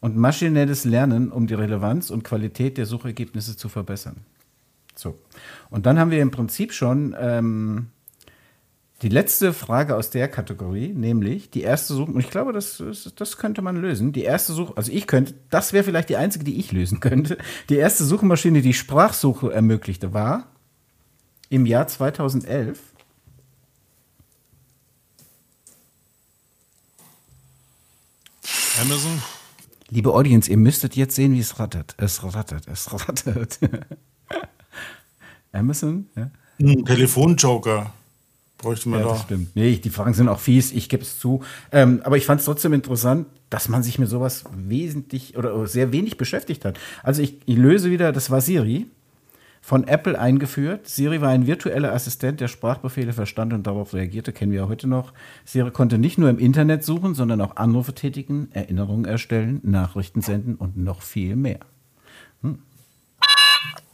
und 0.00 0.16
maschinelles 0.16 0.84
Lernen, 0.84 1.30
um 1.32 1.46
die 1.46 1.54
Relevanz 1.54 2.10
und 2.10 2.24
Qualität 2.24 2.78
der 2.78 2.86
Suchergebnisse 2.86 3.56
zu 3.56 3.68
verbessern. 3.68 4.16
So. 4.94 5.18
Und 5.70 5.86
dann 5.86 5.98
haben 5.98 6.10
wir 6.10 6.20
im 6.20 6.30
Prinzip 6.30 6.72
schon 6.72 7.14
ähm, 7.18 7.88
die 9.02 9.08
letzte 9.08 9.52
Frage 9.52 9.94
aus 9.94 10.10
der 10.10 10.28
Kategorie, 10.28 10.88
nämlich 10.88 11.50
die 11.50 11.62
erste 11.62 11.94
Suche, 11.94 12.10
und 12.10 12.20
ich 12.20 12.30
glaube, 12.30 12.52
das, 12.52 12.82
das 13.14 13.36
könnte 13.36 13.62
man 13.62 13.76
lösen. 13.76 14.12
Die 14.12 14.24
erste 14.24 14.52
Suche, 14.52 14.76
also 14.76 14.90
ich 14.90 15.06
könnte, 15.06 15.34
das 15.50 15.72
wäre 15.72 15.84
vielleicht 15.84 16.08
die 16.08 16.16
einzige, 16.16 16.44
die 16.44 16.58
ich 16.58 16.72
lösen 16.72 16.98
könnte. 16.98 17.38
Die 17.68 17.76
erste 17.76 18.04
Suchmaschine, 18.04 18.60
die 18.60 18.74
Sprachsuche 18.74 19.52
ermöglichte, 19.52 20.14
war 20.14 20.48
im 21.48 21.64
Jahr 21.64 21.86
2011 21.86 22.80
Amazon. 28.80 29.22
Liebe 29.90 30.12
Audience, 30.12 30.50
ihr 30.50 30.58
müsstet 30.58 30.96
jetzt 30.96 31.14
sehen, 31.14 31.32
wie 31.32 31.40
es 31.40 31.58
rattert. 31.58 31.94
Es 31.96 32.22
rattert, 32.22 32.66
es 32.68 32.92
rattert. 32.92 33.58
Amazon? 35.52 36.06
Ja? 36.14 36.30
Ein 36.60 36.84
Telefonjoker. 36.84 37.92
Bräuchte 38.58 38.88
man 38.88 39.00
ja, 39.00 39.06
da. 39.06 39.12
Das 39.12 39.22
stimmt. 39.22 39.56
Nee, 39.56 39.76
die 39.76 39.90
Fragen 39.90 40.12
sind 40.12 40.28
auch 40.28 40.40
fies, 40.40 40.72
ich 40.72 40.88
gebe 40.88 41.04
es 41.04 41.18
zu. 41.18 41.42
Ähm, 41.72 42.02
aber 42.04 42.16
ich 42.16 42.26
fand 42.26 42.40
es 42.40 42.44
trotzdem 42.44 42.74
interessant, 42.74 43.28
dass 43.48 43.68
man 43.68 43.82
sich 43.82 43.98
mit 43.98 44.10
sowas 44.10 44.44
wesentlich 44.52 45.38
oder 45.38 45.66
sehr 45.66 45.90
wenig 45.92 46.18
beschäftigt 46.18 46.64
hat. 46.64 46.78
Also 47.02 47.22
ich, 47.22 47.38
ich 47.46 47.56
löse 47.56 47.90
wieder, 47.90 48.12
das 48.12 48.30
war 48.30 48.40
Siri 48.40 48.86
von 49.68 49.86
Apple 49.86 50.18
eingeführt. 50.18 50.88
Siri 50.88 51.20
war 51.20 51.28
ein 51.28 51.46
virtueller 51.46 51.92
Assistent, 51.92 52.40
der 52.40 52.48
Sprachbefehle 52.48 53.12
verstand 53.12 53.52
und 53.52 53.66
darauf 53.66 53.92
reagierte, 53.92 54.32
kennen 54.32 54.50
wir 54.50 54.60
ja 54.62 54.68
heute 54.68 54.86
noch. 54.86 55.12
Siri 55.44 55.70
konnte 55.72 55.98
nicht 55.98 56.16
nur 56.16 56.30
im 56.30 56.38
Internet 56.38 56.84
suchen, 56.84 57.12
sondern 57.14 57.42
auch 57.42 57.56
Anrufe 57.56 57.94
tätigen, 57.94 58.48
Erinnerungen 58.52 59.04
erstellen, 59.04 59.60
Nachrichten 59.64 60.22
senden 60.22 60.54
und 60.54 60.78
noch 60.78 61.02
viel 61.02 61.36
mehr. 61.36 61.60
Hm. 62.40 62.60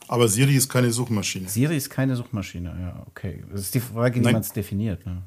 Aber 0.07 0.29
Siri 0.29 0.55
ist 0.55 0.69
keine 0.69 0.93
Suchmaschine. 0.93 1.49
Siri 1.49 1.77
ist 1.77 1.91
keine 1.91 2.15
Suchmaschine, 2.15 2.73
ja, 2.81 3.03
okay. 3.09 3.43
Das 3.51 3.63
ist 3.63 3.75
die 3.75 3.81
Frage, 3.81 4.21
wie 4.21 4.33
man 4.33 4.37
es 4.37 4.53
definiert. 4.53 5.05
Ne? 5.05 5.23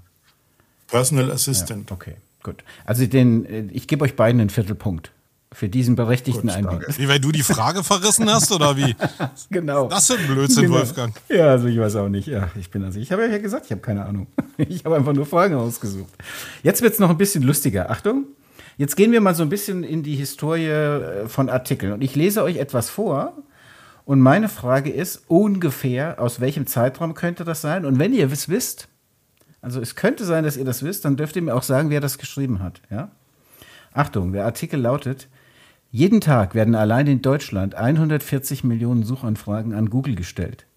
Personal 0.88 1.28
Ja, 1.28 1.34
Assistant. 1.34 1.92
okay, 1.92 2.16
gut. 2.42 2.64
Also 2.86 3.06
den, 3.06 3.46
äh, 3.46 3.68
ich 3.74 3.90
gebe 3.90 4.06
euch 4.06 4.16
beiden 4.16 4.40
einen 4.40 4.50
Viertelpunkt 4.50 5.12
für 5.54 5.70
diesen 5.70 5.96
berechtigten 5.96 6.50
Einwand. 6.50 6.84
Wie, 6.98 7.08
weil 7.08 7.20
du 7.20 7.32
die 7.32 7.44
Frage 7.44 7.84
verrissen 7.84 8.30
hast 8.30 8.52
oder 8.52 8.76
wie? 8.76 8.96
Genau. 9.50 9.88
Das 9.88 10.10
ist 10.10 10.20
ein 10.20 10.28
Blödsinn, 10.28 10.64
Genau. 10.64 10.76
Wolfgang. 10.76 11.14
Ja, 11.30 11.52
also 11.52 11.68
ich 11.68 11.80
weiß 11.80 11.96
auch 11.96 12.10
nicht. 12.10 12.28
Ja, 12.28 12.50
ich 12.60 12.70
bin 12.70 12.84
also, 12.84 13.00
ich 13.00 13.12
habe 13.12 13.28
ja 13.28 13.38
gesagt, 13.38 13.66
ich 13.66 13.72
habe 13.72 13.82
keine 13.82 14.06
Ahnung. 14.06 14.28
Ich 14.58 14.84
habe 14.86 14.96
einfach 14.96 15.14
nur 15.14 15.26
Fragen 15.26 15.56
ausgesucht. 15.56 16.12
Jetzt 16.64 16.82
wird 16.82 16.94
es 16.94 17.00
noch 17.00 17.10
ein 17.10 17.18
bisschen 17.18 17.44
lustiger. 17.44 17.90
Achtung. 17.92 18.26
Jetzt 18.78 18.96
gehen 18.96 19.12
wir 19.12 19.22
mal 19.22 19.36
so 19.36 19.44
ein 19.44 19.50
bisschen 19.50 19.84
in 19.84 20.04
die 20.04 20.16
Historie 20.16 20.68
äh, 20.68 21.28
von 21.28 21.50
Artikeln. 21.50 21.94
Und 21.94 22.02
ich 22.02 22.16
lese 22.16 22.44
euch 22.44 22.58
etwas 22.58 22.90
vor. 22.90 23.34
Und 24.06 24.20
meine 24.20 24.50
Frage 24.50 24.90
ist 24.90 25.24
ungefähr, 25.28 26.22
aus 26.22 26.40
welchem 26.40 26.66
Zeitraum 26.68 27.14
könnte 27.14 27.44
das 27.44 27.62
sein? 27.62 27.86
Und 27.86 28.00
wenn 28.00 28.14
ihr 28.14 28.32
es 28.32 28.50
wisst, 28.50 28.88
also 29.62 29.82
es 29.82 29.96
könnte 29.96 30.26
sein, 30.26 30.44
dass 30.44 30.58
ihr 30.58 30.66
das 30.66 30.84
wisst, 30.84 31.06
dann 31.06 31.18
dürft 31.18 31.36
ihr 31.36 31.42
mir 31.42 31.56
auch 31.56 31.64
sagen, 31.64 31.90
wer 31.90 32.02
das 32.02 32.18
geschrieben 32.18 32.62
hat. 32.62 32.82
Ja? 32.90 33.12
Achtung, 33.94 34.32
der 34.32 34.46
Artikel 34.46 34.80
lautet, 34.80 35.28
jeden 35.98 36.22
Tag 36.22 36.54
werden 36.54 36.76
allein 36.76 37.08
in 37.08 37.24
Deutschland 37.24 37.74
140 37.74 38.64
Millionen 38.64 39.02
Suchanfragen 39.02 39.74
an 39.74 39.90
Google 39.90 40.14
gestellt. 40.14 40.68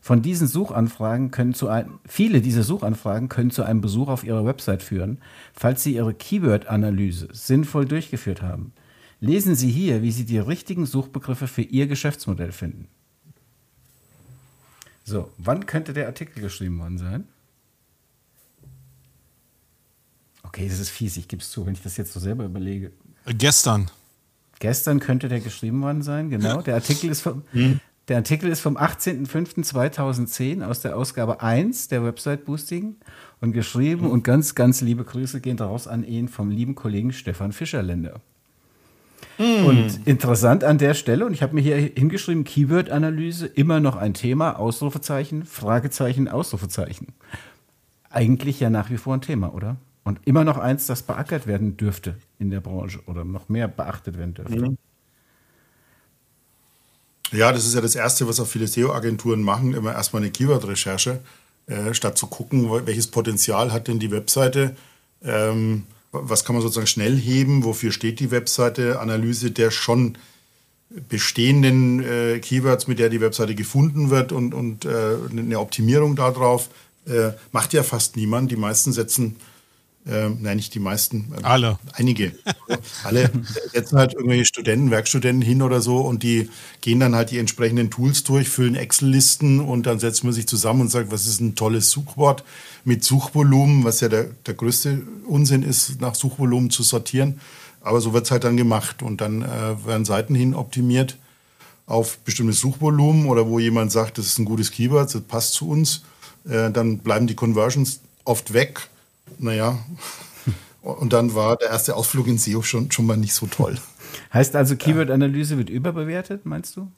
Von 0.00 0.22
diesen 0.22 0.48
Suchanfragen 0.48 1.30
können 1.30 1.52
zu 1.52 1.68
ein, 1.68 1.98
viele 2.08 2.40
dieser 2.40 2.62
Suchanfragen 2.62 3.28
können 3.28 3.50
zu 3.50 3.64
einem 3.64 3.82
Besuch 3.82 4.08
auf 4.08 4.24
Ihrer 4.24 4.46
Website 4.46 4.82
führen, 4.82 5.18
falls 5.52 5.82
Sie 5.82 5.94
Ihre 5.94 6.14
Keyword-Analyse 6.14 7.28
sinnvoll 7.32 7.84
durchgeführt 7.84 8.40
haben. 8.40 8.72
Lesen 9.20 9.56
Sie 9.56 9.70
hier, 9.70 10.00
wie 10.00 10.10
Sie 10.10 10.24
die 10.24 10.38
richtigen 10.38 10.86
Suchbegriffe 10.86 11.48
für 11.48 11.62
Ihr 11.62 11.86
Geschäftsmodell 11.86 12.52
finden. 12.52 12.88
So, 15.04 15.30
wann 15.36 15.66
könnte 15.66 15.92
der 15.92 16.06
Artikel 16.06 16.40
geschrieben 16.40 16.78
worden 16.78 16.96
sein? 16.96 17.28
Okay, 20.42 20.66
das 20.66 20.78
ist 20.78 20.88
fies, 20.88 21.18
ich 21.18 21.28
gebe 21.28 21.42
es 21.42 21.50
zu, 21.50 21.66
wenn 21.66 21.74
ich 21.74 21.82
das 21.82 21.98
jetzt 21.98 22.14
so 22.14 22.20
selber 22.20 22.46
überlege. 22.46 22.90
Äh, 23.26 23.34
Gestern. 23.34 23.90
Gestern 24.62 25.00
könnte 25.00 25.28
der 25.28 25.40
geschrieben 25.40 25.82
worden 25.82 26.02
sein, 26.02 26.30
genau. 26.30 26.62
Der 26.62 26.76
Artikel 26.76 27.10
ist 27.10 27.22
vom, 27.22 27.42
der 28.06 28.18
Artikel 28.18 28.48
ist 28.48 28.60
vom 28.60 28.76
18.05.2010 28.76 30.64
aus 30.64 30.80
der 30.80 30.96
Ausgabe 30.96 31.40
1 31.40 31.88
der 31.88 32.04
Website 32.04 32.44
Boosting 32.44 32.94
und 33.40 33.54
geschrieben 33.54 34.08
und 34.08 34.22
ganz, 34.22 34.54
ganz 34.54 34.80
liebe 34.80 35.02
Grüße 35.02 35.40
gehen 35.40 35.56
daraus 35.56 35.88
an 35.88 36.04
ihn 36.04 36.28
vom 36.28 36.52
lieben 36.52 36.76
Kollegen 36.76 37.12
Stefan 37.12 37.50
Fischerländer. 37.50 38.20
Und 39.36 39.98
interessant 40.04 40.62
an 40.62 40.78
der 40.78 40.94
Stelle, 40.94 41.26
und 41.26 41.32
ich 41.32 41.42
habe 41.42 41.56
mir 41.56 41.60
hier 41.60 41.78
hingeschrieben, 41.78 42.44
Keyword-Analyse, 42.44 43.46
immer 43.48 43.80
noch 43.80 43.96
ein 43.96 44.14
Thema, 44.14 44.60
Ausrufezeichen, 44.60 45.44
Fragezeichen, 45.44 46.28
Ausrufezeichen. 46.28 47.08
Eigentlich 48.10 48.60
ja 48.60 48.70
nach 48.70 48.90
wie 48.90 48.96
vor 48.96 49.14
ein 49.14 49.22
Thema, 49.22 49.54
oder? 49.54 49.76
Und 50.04 50.20
immer 50.24 50.44
noch 50.44 50.58
eins, 50.58 50.86
das 50.86 51.02
beackert 51.02 51.46
werden 51.46 51.76
dürfte 51.76 52.16
in 52.38 52.50
der 52.50 52.60
Branche 52.60 53.00
oder 53.06 53.24
noch 53.24 53.48
mehr 53.48 53.68
beachtet 53.68 54.18
werden 54.18 54.34
dürfte. 54.34 54.76
Ja, 57.30 57.52
das 57.52 57.64
ist 57.64 57.74
ja 57.74 57.80
das 57.80 57.94
Erste, 57.94 58.28
was 58.28 58.40
auch 58.40 58.46
viele 58.46 58.66
SEO-Agenturen 58.66 59.42
machen, 59.42 59.74
immer 59.74 59.92
erstmal 59.92 60.22
eine 60.22 60.30
Keyword-Recherche, 60.30 61.20
äh, 61.66 61.94
statt 61.94 62.18
zu 62.18 62.26
gucken, 62.26 62.68
welches 62.86 63.06
Potenzial 63.06 63.72
hat 63.72 63.88
denn 63.88 64.00
die 64.00 64.10
Webseite, 64.10 64.76
ähm, 65.22 65.84
was 66.10 66.44
kann 66.44 66.54
man 66.54 66.62
sozusagen 66.62 66.88
schnell 66.88 67.16
heben, 67.16 67.64
wofür 67.64 67.90
steht 67.90 68.20
die 68.20 68.30
Webseite, 68.30 69.00
Analyse 69.00 69.50
der 69.50 69.70
schon 69.70 70.18
bestehenden 71.08 72.02
äh, 72.02 72.38
Keywords, 72.40 72.86
mit 72.86 72.98
der 72.98 73.08
die 73.08 73.20
Webseite 73.20 73.54
gefunden 73.54 74.10
wird 74.10 74.32
und, 74.32 74.52
und 74.52 74.84
äh, 74.84 75.16
eine 75.30 75.58
Optimierung 75.58 76.16
darauf, 76.16 76.68
äh, 77.06 77.30
macht 77.50 77.72
ja 77.72 77.82
fast 77.82 78.16
niemand. 78.16 78.50
Die 78.50 78.56
meisten 78.56 78.92
setzen, 78.92 79.36
äh, 80.06 80.28
nein, 80.28 80.56
nicht 80.56 80.74
die 80.74 80.80
meisten, 80.80 81.32
äh, 81.36 81.44
Alle. 81.44 81.78
Einige. 81.92 82.32
Alle 83.04 83.30
setzen 83.72 83.98
halt 83.98 84.14
irgendwelche 84.14 84.46
Studenten, 84.46 84.90
Werkstudenten 84.90 85.42
hin 85.42 85.62
oder 85.62 85.80
so 85.80 85.98
und 85.98 86.22
die 86.22 86.50
gehen 86.80 86.98
dann 86.98 87.14
halt 87.14 87.30
die 87.30 87.38
entsprechenden 87.38 87.90
Tools 87.90 88.24
durch, 88.24 88.48
füllen 88.48 88.74
Excel-Listen 88.74 89.60
und 89.60 89.86
dann 89.86 90.00
setzt 90.00 90.24
man 90.24 90.32
sich 90.32 90.48
zusammen 90.48 90.82
und 90.82 90.90
sagt, 90.90 91.12
was 91.12 91.26
ist 91.26 91.40
ein 91.40 91.54
tolles 91.54 91.90
Suchwort 91.90 92.42
mit 92.84 93.04
Suchvolumen, 93.04 93.84
was 93.84 94.00
ja 94.00 94.08
der, 94.08 94.24
der 94.46 94.54
größte 94.54 95.02
Unsinn 95.26 95.62
ist, 95.62 96.00
nach 96.00 96.16
Suchvolumen 96.16 96.70
zu 96.70 96.82
sortieren. 96.82 97.40
Aber 97.80 98.00
so 98.00 98.12
wird 98.12 98.24
es 98.24 98.30
halt 98.30 98.44
dann 98.44 98.56
gemacht 98.56 99.02
und 99.02 99.20
dann 99.20 99.42
äh, 99.42 99.86
werden 99.86 100.04
Seiten 100.04 100.34
hin 100.34 100.54
optimiert 100.54 101.16
auf 101.86 102.18
bestimmtes 102.18 102.60
Suchvolumen 102.60 103.26
oder 103.26 103.48
wo 103.48 103.58
jemand 103.58 103.92
sagt, 103.92 104.18
das 104.18 104.26
ist 104.26 104.38
ein 104.38 104.44
gutes 104.44 104.70
Keyword, 104.70 105.14
das 105.14 105.22
passt 105.22 105.54
zu 105.54 105.68
uns. 105.68 106.02
Äh, 106.48 106.70
dann 106.70 106.98
bleiben 106.98 107.26
die 107.26 107.34
Conversions 107.34 108.00
oft 108.24 108.52
weg. 108.52 108.88
Naja, 109.38 109.78
und 110.82 111.12
dann 111.12 111.34
war 111.34 111.56
der 111.56 111.70
erste 111.70 111.94
Ausflug 111.96 112.26
in 112.26 112.38
SEO 112.38 112.62
schon, 112.62 112.90
schon 112.90 113.06
mal 113.06 113.16
nicht 113.16 113.34
so 113.34 113.46
toll. 113.46 113.78
Heißt 114.32 114.56
also, 114.56 114.76
Keyword-Analyse 114.76 115.56
wird 115.58 115.70
überbewertet, 115.70 116.44
meinst 116.44 116.76
du? 116.76 116.90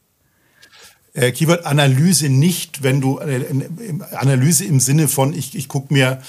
Äh, 1.12 1.32
Keyword-Analyse 1.32 2.28
nicht, 2.28 2.82
wenn 2.82 3.00
du 3.00 3.18
äh, 3.18 3.44
Analyse 4.12 4.64
im 4.64 4.80
Sinne 4.80 5.06
von, 5.06 5.32
ich, 5.32 5.54
ich 5.54 5.68
gucke 5.68 5.92
mir 5.92 6.20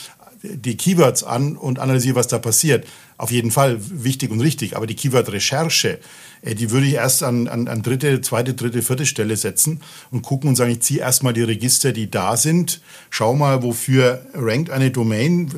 die 0.43 0.78
Keywords 0.78 1.24
an 1.24 1.58
und 1.58 1.80
analysiere, 1.80 2.16
was 2.16 2.28
da 2.28 2.39
passiert. 2.39 2.86
Auf 3.18 3.32
jeden 3.32 3.51
Fall 3.51 3.78
wichtig 3.80 4.32
und 4.32 4.41
richtig. 4.41 4.76
Aber 4.76 4.88
die 4.88 4.95
Keyword-Recherche, 4.95 5.99
die 6.53 6.69
würde 6.69 6.85
ich 6.85 6.93
erst 6.93 7.23
an, 7.23 7.47
an, 7.47 7.67
an 7.67 7.81
dritte, 7.81 8.21
zweite, 8.21 8.53
dritte, 8.53 8.81
vierte 8.81 9.05
Stelle 9.05 9.35
setzen 9.35 9.81
und 10.11 10.21
gucken 10.21 10.49
und 10.49 10.55
sagen, 10.55 10.71
ich 10.71 10.81
ziehe 10.81 10.99
erstmal 10.99 11.33
die 11.33 11.41
Register, 11.41 11.91
die 11.91 12.11
da 12.11 12.37
sind. 12.37 12.81
Schau 13.09 13.33
mal, 13.33 13.63
wofür 13.63 14.25
rankt 14.33 14.69
eine 14.69 14.91
Domain, 14.91 15.49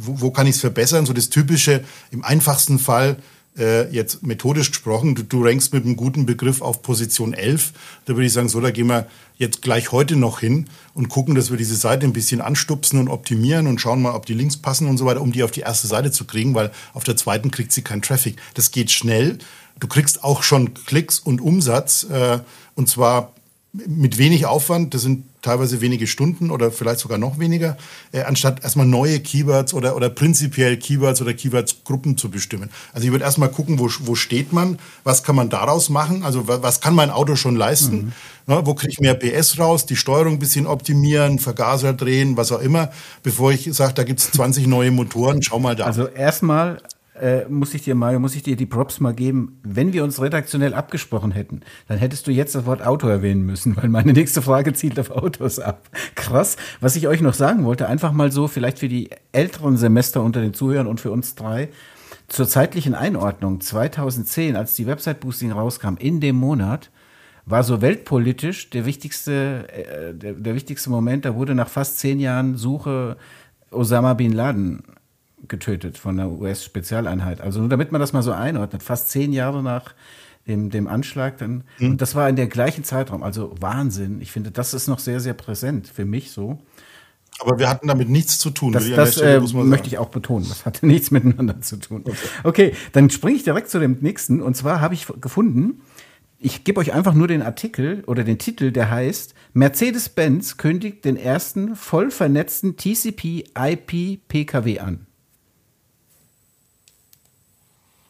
wo, 0.00 0.20
wo 0.22 0.30
kann 0.30 0.46
ich 0.46 0.54
es 0.54 0.60
verbessern. 0.60 1.04
So 1.04 1.12
das 1.12 1.28
Typische, 1.28 1.84
im 2.10 2.24
einfachsten 2.24 2.78
Fall, 2.78 3.18
äh, 3.58 3.90
jetzt 3.90 4.22
methodisch 4.22 4.70
gesprochen, 4.70 5.14
du, 5.14 5.22
du 5.22 5.44
rankst 5.44 5.72
mit 5.74 5.84
einem 5.84 5.96
guten 5.96 6.24
Begriff 6.24 6.62
auf 6.62 6.82
Position 6.82 7.34
11. 7.34 7.72
Da 8.06 8.14
würde 8.14 8.26
ich 8.26 8.32
sagen, 8.32 8.48
so, 8.48 8.60
da 8.60 8.70
gehen 8.70 8.86
wir 8.86 9.06
jetzt 9.36 9.60
gleich 9.60 9.92
heute 9.92 10.16
noch 10.16 10.40
hin 10.40 10.66
und 10.94 11.08
gucken, 11.08 11.34
dass 11.34 11.50
wir 11.50 11.58
diese 11.58 11.76
Seite 11.76 12.06
ein 12.06 12.12
bisschen 12.12 12.40
anstupsen 12.40 12.98
und 12.98 13.08
optimieren 13.08 13.66
und 13.66 13.80
schauen 13.80 14.00
mal, 14.00 14.14
ob 14.14 14.24
die 14.24 14.34
Links 14.34 14.56
passen 14.56 14.88
und 14.88 14.96
so 14.96 15.04
weiter, 15.04 15.20
um 15.20 15.32
die 15.32 15.42
auf 15.42 15.50
die 15.50 15.60
erste 15.60 15.86
Seite 15.86 16.10
zu 16.10 16.24
kriegen, 16.24 16.54
weil 16.54 16.70
auf 16.94 17.04
der 17.04 17.16
zweiten 17.16 17.50
kriegt 17.50 17.72
sie 17.72 17.82
keinen 17.82 18.02
Traffic. 18.02 18.36
Das 18.54 18.70
geht 18.70 18.90
schnell. 18.90 19.38
Du 19.80 19.86
kriegst 19.88 20.22
auch 20.24 20.42
schon 20.42 20.74
Klicks 20.74 21.18
und 21.18 21.40
Umsatz 21.40 22.04
äh, 22.04 22.38
und 22.74 22.88
zwar 22.88 23.32
mit 23.74 24.18
wenig 24.18 24.44
Aufwand, 24.44 24.92
das 24.92 25.00
sind 25.00 25.24
teilweise 25.40 25.80
wenige 25.80 26.06
Stunden 26.06 26.50
oder 26.50 26.70
vielleicht 26.70 27.00
sogar 27.00 27.16
noch 27.16 27.38
weniger, 27.38 27.78
äh, 28.12 28.20
anstatt 28.20 28.62
erstmal 28.62 28.84
neue 28.86 29.18
Keywords 29.18 29.72
oder, 29.72 29.96
oder 29.96 30.10
prinzipiell 30.10 30.76
Keywords 30.76 31.22
oder 31.22 31.32
Keywords-Gruppen 31.32 32.18
zu 32.18 32.30
bestimmen. 32.30 32.68
Also 32.92 33.06
ich 33.06 33.12
würde 33.12 33.24
erstmal 33.24 33.48
gucken, 33.50 33.78
wo, 33.78 33.88
wo 34.00 34.14
steht 34.14 34.52
man, 34.52 34.78
was 35.04 35.24
kann 35.24 35.34
man 35.34 35.48
daraus 35.48 35.88
machen, 35.88 36.22
also 36.22 36.46
wa- 36.48 36.58
was 36.60 36.82
kann 36.82 36.94
mein 36.94 37.10
Auto 37.10 37.34
schon 37.34 37.56
leisten, 37.56 38.12
ja, 38.46 38.64
wo 38.66 38.74
kriege 38.74 38.92
ich 38.92 39.00
mehr 39.00 39.14
PS 39.14 39.58
raus, 39.58 39.86
die 39.86 39.96
Steuerung 39.96 40.34
ein 40.34 40.38
bisschen 40.38 40.66
optimieren, 40.66 41.38
Vergaser 41.38 41.94
drehen, 41.94 42.36
was 42.36 42.52
auch 42.52 42.60
immer, 42.60 42.92
bevor 43.22 43.52
ich 43.52 43.68
sage, 43.72 43.94
da 43.94 44.04
gibt 44.04 44.20
es 44.20 44.30
20 44.32 44.66
neue 44.66 44.90
Motoren, 44.90 45.42
schau 45.42 45.58
mal 45.58 45.74
da. 45.74 45.86
Also 45.86 46.08
erstmal 46.08 46.80
äh, 47.22 47.48
muss 47.48 47.72
ich 47.72 47.84
dir 47.84 47.94
mal, 47.94 48.18
muss 48.18 48.34
ich 48.34 48.42
dir 48.42 48.56
die 48.56 48.66
Props 48.66 48.98
mal 48.98 49.14
geben. 49.14 49.60
Wenn 49.62 49.92
wir 49.92 50.02
uns 50.02 50.20
redaktionell 50.20 50.74
abgesprochen 50.74 51.30
hätten, 51.30 51.60
dann 51.86 51.98
hättest 51.98 52.26
du 52.26 52.32
jetzt 52.32 52.56
das 52.56 52.66
Wort 52.66 52.84
Auto 52.84 53.06
erwähnen 53.06 53.46
müssen, 53.46 53.76
weil 53.80 53.88
meine 53.88 54.12
nächste 54.12 54.42
Frage 54.42 54.72
zielt 54.72 54.98
auf 54.98 55.12
Autos 55.12 55.60
ab. 55.60 55.88
Krass. 56.16 56.56
Was 56.80 56.96
ich 56.96 57.06
euch 57.06 57.20
noch 57.20 57.34
sagen 57.34 57.64
wollte, 57.64 57.88
einfach 57.88 58.10
mal 58.10 58.32
so, 58.32 58.48
vielleicht 58.48 58.80
für 58.80 58.88
die 58.88 59.10
älteren 59.30 59.76
Semester 59.76 60.20
unter 60.20 60.40
den 60.40 60.52
Zuhörern 60.52 60.88
und 60.88 61.00
für 61.00 61.12
uns 61.12 61.36
drei, 61.36 61.68
zur 62.26 62.48
zeitlichen 62.48 62.94
Einordnung 62.94 63.60
2010, 63.60 64.56
als 64.56 64.74
die 64.74 64.88
Website 64.88 65.20
Boosting 65.20 65.52
rauskam, 65.52 65.94
in 65.98 66.20
dem 66.20 66.36
Monat, 66.36 66.90
war 67.46 67.62
so 67.62 67.80
weltpolitisch 67.80 68.70
der 68.70 68.84
wichtigste, 68.84 69.68
äh, 69.68 70.12
der, 70.12 70.32
der 70.32 70.54
wichtigste 70.56 70.90
Moment. 70.90 71.24
Da 71.24 71.36
wurde 71.36 71.54
nach 71.54 71.68
fast 71.68 72.00
zehn 72.00 72.18
Jahren 72.18 72.56
Suche 72.56 73.16
Osama 73.70 74.14
bin 74.14 74.32
Laden 74.32 74.82
getötet 75.48 75.98
von 75.98 76.16
der 76.16 76.30
US-Spezialeinheit. 76.30 77.40
Also 77.40 77.60
nur 77.60 77.68
damit 77.68 77.92
man 77.92 78.00
das 78.00 78.12
mal 78.12 78.22
so 78.22 78.32
einordnet, 78.32 78.82
fast 78.82 79.10
zehn 79.10 79.32
Jahre 79.32 79.62
nach 79.62 79.94
dem, 80.46 80.70
dem 80.70 80.88
Anschlag 80.88 81.38
dann. 81.38 81.64
Und 81.80 82.00
das 82.00 82.14
war 82.14 82.28
in 82.28 82.36
der 82.36 82.46
gleichen 82.46 82.84
Zeitraum. 82.84 83.22
Also 83.22 83.54
Wahnsinn. 83.60 84.20
Ich 84.20 84.32
finde, 84.32 84.50
das 84.50 84.74
ist 84.74 84.88
noch 84.88 84.98
sehr, 84.98 85.20
sehr 85.20 85.34
präsent 85.34 85.88
für 85.88 86.04
mich 86.04 86.32
so. 86.32 86.58
Aber 87.40 87.58
wir 87.58 87.68
hatten 87.68 87.88
damit 87.88 88.08
nichts 88.08 88.38
zu 88.38 88.50
tun. 88.50 88.72
Das, 88.72 88.88
das 88.90 89.14
Stelle 89.14 89.36
äh, 89.36 89.64
möchte 89.64 89.88
ich 89.88 89.98
auch 89.98 90.10
betonen. 90.10 90.46
Das 90.48 90.66
hatte 90.66 90.86
nichts 90.86 91.10
miteinander 91.10 91.60
zu 91.60 91.76
tun. 91.76 92.04
Okay, 92.44 92.74
dann 92.92 93.10
springe 93.10 93.36
ich 93.36 93.44
direkt 93.44 93.70
zu 93.70 93.80
dem 93.80 93.98
nächsten. 94.00 94.42
Und 94.42 94.56
zwar 94.56 94.80
habe 94.80 94.94
ich 94.94 95.06
gefunden, 95.20 95.80
ich 96.38 96.64
gebe 96.64 96.80
euch 96.80 96.92
einfach 96.92 97.14
nur 97.14 97.28
den 97.28 97.40
Artikel 97.40 98.02
oder 98.06 98.24
den 98.24 98.38
Titel, 98.38 98.72
der 98.72 98.90
heißt 98.90 99.34
Mercedes-Benz 99.54 100.56
kündigt 100.56 101.04
den 101.04 101.16
ersten 101.16 101.76
voll 101.76 102.10
vernetzten 102.10 102.76
TCP-IP-PKW 102.76 104.80
an. 104.80 105.06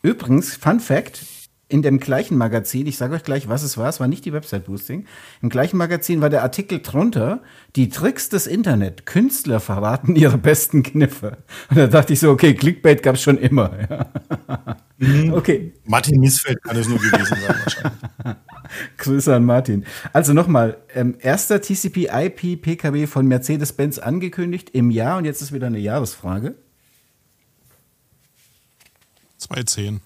Übrigens, 0.03 0.57
Fun 0.57 0.80
Fact, 0.80 1.24
in 1.72 1.80
dem 1.80 2.00
gleichen 2.00 2.36
Magazin, 2.36 2.86
ich 2.86 2.98
sage 2.98 3.14
euch 3.14 3.22
gleich, 3.22 3.48
was 3.48 3.62
es 3.62 3.78
war, 3.78 3.88
es 3.88 3.98
war 3.98 4.07
nicht 4.07 4.24
die 4.24 4.32
Website 4.32 4.66
Boosting, 4.66 5.07
im 5.40 5.48
gleichen 5.48 5.78
Magazin 5.78 6.20
war 6.20 6.28
der 6.28 6.42
Artikel 6.42 6.80
drunter, 6.80 7.40
die 7.76 7.88
Tricks 7.88 8.28
des 8.28 8.46
Internet, 8.46 9.07
Künstler 9.07 9.59
verraten 9.59 10.14
ihre 10.14 10.36
besten 10.36 10.82
Kniffe. 10.82 11.38
Und 11.70 11.78
da 11.78 11.86
dachte 11.86 12.12
ich 12.12 12.20
so, 12.20 12.30
okay, 12.30 12.55
Clickbait 12.55 13.03
gab 13.03 13.14
es 13.14 13.22
schon 13.22 13.38
immer. 13.38 13.72
Ja. 13.88 14.07
Mhm. 14.98 15.32
Okay. 15.32 15.72
Martin 15.86 16.20
Missfeld 16.20 16.62
kann 16.62 16.76
es 16.76 16.88
nur 16.88 16.98
gewesen 16.98 17.24
sein 17.24 17.38
wahrscheinlich. 17.42 18.36
Grüße 18.98 19.34
an 19.34 19.44
Martin. 19.44 19.84
Also 20.12 20.32
nochmal, 20.32 20.78
ähm, 20.94 21.16
erster 21.20 21.61
TCP-IP-PKW 21.61 23.07
von 23.07 23.26
Mercedes-Benz 23.26 23.98
angekündigt 23.98 24.70
im 24.72 24.90
Jahr 24.90 25.18
und 25.18 25.24
jetzt 25.24 25.42
ist 25.42 25.53
wieder 25.53 25.68
eine 25.68 25.78
Jahresfrage. 25.78 26.55
2010. 29.43 30.01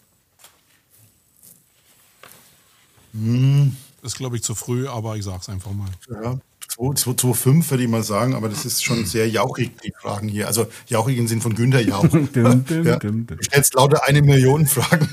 Hm. 3.13 3.77
Ist, 4.03 4.17
glaube 4.17 4.37
ich, 4.37 4.43
zu 4.43 4.55
früh, 4.55 4.87
aber 4.87 5.17
ich 5.17 5.25
sage 5.25 5.39
es 5.41 5.49
einfach 5.49 5.73
mal. 5.73 5.89
Ja, 6.09 6.39
2,5 6.79 7.71
würde 7.71 7.85
ich 7.85 7.89
mal 7.89 8.03
sagen, 8.03 8.35
aber 8.35 8.49
das 8.49 8.67
ist 8.67 8.85
schon 8.85 9.07
sehr 9.07 9.29
jauchig, 9.29 9.71
die 9.83 9.93
Fragen 9.99 10.29
hier. 10.29 10.47
Also 10.47 10.67
jauchig 10.87 11.17
im 11.17 11.27
Sinn 11.27 11.41
von 11.41 11.55
Günter 11.55 11.81
Jauch. 11.81 12.07
dum, 12.09 12.29
dum, 12.33 12.85
ja. 12.85 12.97
dum, 12.97 13.27
du 13.27 13.43
stellst 13.43 13.75
lauter 13.75 14.05
eine 14.05 14.21
Million 14.23 14.67
Fragen. 14.67 15.09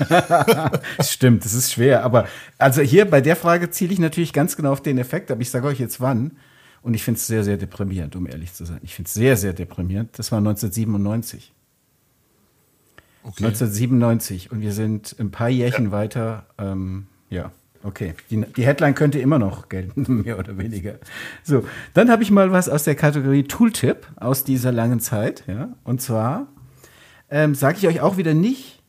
Stimmt, 1.00 1.44
das 1.44 1.54
ist 1.54 1.72
schwer. 1.72 2.04
Aber 2.04 2.28
also 2.58 2.82
hier 2.82 3.06
bei 3.06 3.20
der 3.20 3.36
Frage 3.36 3.70
ziele 3.70 3.92
ich 3.92 3.98
natürlich 3.98 4.32
ganz 4.32 4.56
genau 4.56 4.72
auf 4.72 4.82
den 4.82 4.98
Effekt, 4.98 5.30
aber 5.30 5.40
ich 5.40 5.50
sage 5.50 5.66
euch 5.66 5.80
jetzt 5.80 6.00
wann. 6.00 6.32
Und 6.82 6.92
ich 6.92 7.02
finde 7.02 7.18
es 7.18 7.26
sehr, 7.26 7.44
sehr 7.44 7.56
deprimierend, 7.56 8.14
um 8.14 8.26
ehrlich 8.26 8.52
zu 8.52 8.66
sein. 8.66 8.78
Ich 8.82 8.94
finde 8.94 9.08
es 9.08 9.14
sehr, 9.14 9.38
sehr 9.38 9.54
deprimierend. 9.54 10.10
Das 10.18 10.30
war 10.32 10.38
1997. 10.38 11.53
Okay. 13.26 13.46
1997 13.46 14.52
und 14.52 14.60
wir 14.60 14.72
sind 14.72 15.16
ein 15.18 15.30
paar 15.30 15.48
Jährchen 15.48 15.86
ja. 15.86 15.92
weiter. 15.92 16.46
Ähm, 16.58 17.06
ja. 17.30 17.50
Okay, 17.82 18.14
die, 18.30 18.40
die, 18.40 18.64
Headline 18.64 18.94
könnte 18.94 19.18
immer 19.18 19.38
noch 19.38 19.68
gelten, 19.68 20.22
mehr 20.24 20.38
oder 20.38 20.56
weniger. 20.58 20.94
So, 21.42 21.64
dann 21.92 22.10
habe 22.10 22.22
ich 22.22 22.30
mal 22.30 22.52
was 22.52 22.68
aus 22.68 22.84
der 22.84 22.94
Kategorie 22.94 23.44
Tooltip 23.44 24.06
aus 24.16 24.44
dieser 24.44 24.72
langen 24.72 25.00
Zeit. 25.00 25.44
Ja? 25.46 25.70
Und 25.84 26.00
zwar 26.00 26.48
ähm, 27.30 27.54
sage 27.54 27.78
ich 27.78 27.86
euch 27.86 28.00
auch 28.00 28.16
wieder 28.16 28.34
nicht, 28.34 28.82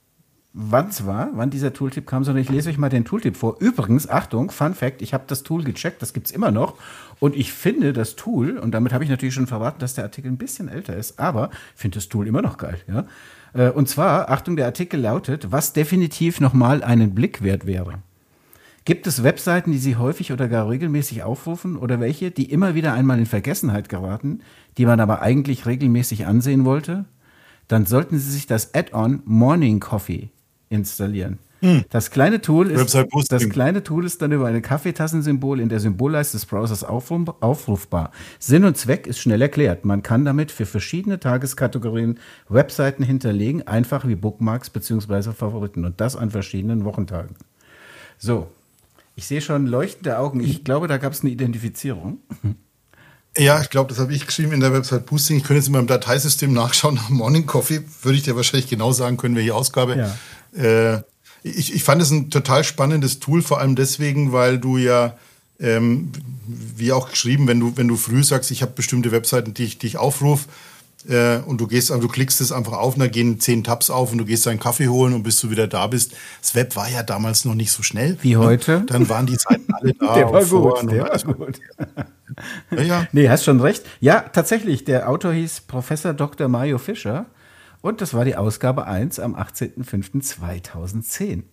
wann 0.54 0.88
es 0.88 1.06
war, 1.06 1.30
wann 1.34 1.50
dieser 1.50 1.74
Tooltip 1.74 2.08
kam, 2.08 2.24
sondern 2.24 2.42
ich 2.42 2.50
lese 2.50 2.70
euch 2.70 2.78
mal 2.78 2.90
den 2.90 3.04
Tooltip 3.04 3.36
vor. 3.36 3.58
Übrigens, 3.60 4.08
Achtung, 4.08 4.50
Fun 4.52 4.74
Fact, 4.74 5.02
ich 5.02 5.14
habe 5.14 5.26
das 5.28 5.44
Tool 5.44 5.64
gecheckt, 5.64 6.02
das 6.02 6.14
gibt 6.14 6.28
es 6.28 6.32
immer 6.32 6.52
noch. 6.52 6.78
Und 7.20 7.36
ich 7.36 7.52
finde 7.52 7.92
das 7.92 8.16
Tool, 8.16 8.58
und 8.58 8.72
damit 8.72 8.94
habe 8.94 9.04
ich 9.04 9.10
natürlich 9.10 9.36
schon 9.36 9.48
verraten, 9.48 9.80
dass 9.80 9.96
der 9.96 10.06
Artikel 10.06 10.32
ein 10.32 10.38
bisschen 10.38 10.70
älter 10.70 10.96
ist, 10.96 11.20
aber 11.20 11.50
finde 11.76 11.96
das 11.96 12.08
Tool 12.08 12.28
immer 12.28 12.42
noch 12.42 12.58
geil. 12.58 12.80
Ja? 12.88 13.06
Äh, 13.56 13.70
und 13.70 13.89
zwar, 13.89 14.30
Achtung, 14.30 14.56
der 14.56 14.66
Artikel 14.66 14.99
lautet, 14.99 15.51
was 15.51 15.74
definitiv 15.74 16.39
nochmal 16.39 16.84
einen 16.84 17.16
Blick 17.16 17.41
wert 17.41 17.66
wäre. 17.66 17.99
Gibt 18.84 19.08
es 19.08 19.24
Webseiten, 19.24 19.72
die 19.72 19.80
Sie 19.80 19.95
häufig 19.95 20.32
oder 20.32 20.47
gar 20.47 20.70
regelmäßig 20.70 21.24
aufrufen 21.24 21.76
oder 21.76 21.99
welche, 21.99 22.30
die 22.30 22.51
immer 22.51 22.76
wieder 22.76 22.93
einmal 22.93 23.18
in 23.18 23.26
Vergessenheit 23.26 23.89
geraten, 23.89 24.41
die 24.78 24.86
man 24.86 24.99
aber 24.99 25.24
eigentlich 25.24 25.66
regelmäßig 25.66 26.28
ansehen 26.28 26.66
wollte? 26.66 27.06
Dann 27.68 27.88
sollten 27.88 28.20
Sie 28.20 28.30
sich 28.30 28.45
das 28.45 28.76
Add-on 28.76 29.24
Morning 29.26 29.80
Coffee 29.80 30.30
installieren. 30.70 31.39
Hm. 31.62 31.86
Das 31.89 32.12
kleine 32.12 32.41
Tool 32.41 32.70
ist, 32.70 32.95
das 33.30 33.49
kleine 33.49 33.84
Tool 33.84 34.06
ist 34.06 34.22
dann 34.22 34.32
über 34.32 34.47
ein 34.47 34.62
Kaffeetassensymbol 34.62 35.60
in 35.60 35.70
der 35.70 35.80
Symbolleiste 35.80 36.38
des 36.38 36.45
Browsers 36.45 36.84
aufrufbar. 36.84 38.12
Sinn 38.39 38.66
und 38.66 38.78
Zweck 38.78 39.08
ist 39.08 39.20
schnell 39.20 39.41
erklärt. 39.41 39.86
Man 39.86 40.03
kann 40.03 40.26
damit 40.26 40.51
für 40.51 40.66
verschiedene 40.66 41.20
Tageskategorien 41.20 42.20
Webseiten 42.49 43.03
hinterlegen, 43.03 43.66
einfach 43.68 44.08
wie 44.08 44.16
Bookmarks 44.16 44.70
bzw. 44.70 45.32
Favoriten 45.32 45.86
und 45.86 46.01
das 46.01 46.16
an 46.16 46.30
verschiedenen 46.30 46.84
Wochentagen. 46.84 47.36
So, 48.18 48.47
ich 49.16 49.28
sehe 49.28 49.41
schon 49.41 49.66
leuchtende 49.66 50.20
Augen. 50.20 50.41
Ich 50.41 50.64
glaube, 50.64 50.88
da 50.88 50.97
gab 50.97 51.14
es 51.14 51.22
eine 51.22 51.32
Identifizierung. 51.32 52.20
Ja, 53.38 53.62
ich 53.62 53.70
glaube, 53.70 53.89
das 53.89 53.99
habe 53.99 54.14
ich 54.14 54.26
geschrieben 54.26 54.53
in 54.53 54.60
der 54.62 54.72
Website 54.72 55.06
Boosting. 55.06 55.38
Ich 55.38 55.43
könnte 55.43 55.60
jetzt 55.60 55.68
in 55.68 55.74
meinem 55.74 55.88
Dateisystem 55.88 56.53
nachschauen 56.53 56.95
nach 56.95 57.10
Morning 57.10 57.45
Coffee. 57.45 57.84
Würde 58.01 58.18
ich 58.18 58.24
dir 58.24 58.36
wahrscheinlich 58.36 58.70
genau 58.70 58.91
sagen 58.91 59.18
können, 59.18 59.36
welche 59.36 59.53
Ausgabe. 59.53 60.14
Ja. 60.56 60.95
Äh, 60.95 61.01
ich, 61.46 61.76
ich 61.76 61.84
fand 61.84 62.02
es 62.02 62.10
ein 62.10 62.32
total 62.32 62.64
spannendes 62.64 63.20
Tool, 63.20 63.41
vor 63.41 63.60
allem 63.60 63.76
deswegen, 63.76 64.32
weil 64.32 64.58
du 64.58 64.78
ja, 64.78 65.16
ähm, 65.60 66.12
wie 66.48 66.91
auch 66.91 67.10
geschrieben, 67.10 67.48
wenn 67.48 67.60
du, 67.60 67.78
wenn 67.78 67.88
du 67.88 67.96
früh 67.96 68.24
sagst, 68.24 68.50
ich 68.50 68.62
habe 68.64 68.72
bestimmte 68.72 69.12
Webseiten, 69.12 69.54
die 69.54 69.64
ich, 69.64 69.78
die 69.78 69.88
ich 69.88 69.98
aufrufe, 69.98 70.48
äh, 71.08 71.38
und 71.46 71.62
du 71.62 71.68
gehst, 71.68 71.91
du 71.91 72.08
klickst 72.08 72.41
es 72.41 72.52
einfach 72.52 72.74
auf 72.74 72.96
und 72.96 73.00
da 73.00 73.08
gehen 73.08 73.39
zehn 73.39 73.64
Tabs 73.64 73.91
auf 73.91 74.12
und 74.12 74.18
du 74.18 74.26
gehst 74.26 74.48
deinen 74.48 74.60
Kaffee 74.60 74.88
holen 74.88 75.14
und 75.14 75.22
bis 75.22 75.39
du 75.39 75.52
wieder 75.52 75.68
da 75.68 75.86
bist. 75.86 76.14
Das 76.41 76.56
Web 76.56 76.76
war 76.76 76.89
ja 76.89 77.04
damals 77.04 77.46
noch 77.46 77.54
nicht 77.54 77.72
so 77.72 77.84
schnell. 77.84 78.18
Wie 78.24 78.38
heute? 78.38 78.84
Dann 78.88 79.08
waren 79.08 79.28
die 79.28 79.36
Seiten 79.36 79.72
alle 79.72 79.93
da. 80.00 80.16
der 80.16 80.32
war 80.32 80.43
gut, 80.43 80.91
der 80.91 81.04
war 81.04 81.34
gut. 81.36 81.60
ja, 82.72 82.82
ja. 82.82 83.08
Nee, 83.12 83.30
hast 83.30 83.43
schon 83.43 83.62
recht. 83.62 83.84
Ja, 84.00 84.22
tatsächlich, 84.22 84.84
der 84.84 85.08
Autor 85.08 85.34
hieß 85.34 85.62
Professor 85.68 86.14
Dr. 86.14 86.48
Mario 86.48 86.80
Fischer 86.80 87.28
und 87.86 88.02
das 88.02 88.16
war 88.16 88.26
die 88.26 88.36
Ausgabe 88.36 88.88
1 88.88 89.20
am 89.20 89.36
18.05.2010. 89.36 91.44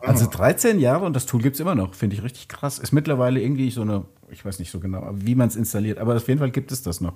Also 0.00 0.26
13 0.26 0.78
Jahre 0.78 1.04
und 1.04 1.14
das 1.14 1.26
Tool 1.26 1.42
gibt 1.42 1.56
es 1.56 1.60
immer 1.60 1.74
noch. 1.74 1.92
Finde 1.92 2.16
ich 2.16 2.22
richtig 2.22 2.48
krass. 2.48 2.78
Ist 2.78 2.92
mittlerweile 2.92 3.42
irgendwie 3.42 3.70
so 3.70 3.82
eine, 3.82 4.06
ich 4.30 4.42
weiß 4.42 4.58
nicht 4.58 4.70
so 4.70 4.80
genau, 4.80 5.06
wie 5.12 5.34
man 5.34 5.48
es 5.48 5.56
installiert, 5.56 5.98
aber 5.98 6.16
auf 6.16 6.26
jeden 6.28 6.38
Fall 6.38 6.50
gibt 6.50 6.72
es 6.72 6.82
das 6.82 7.02
noch. 7.02 7.12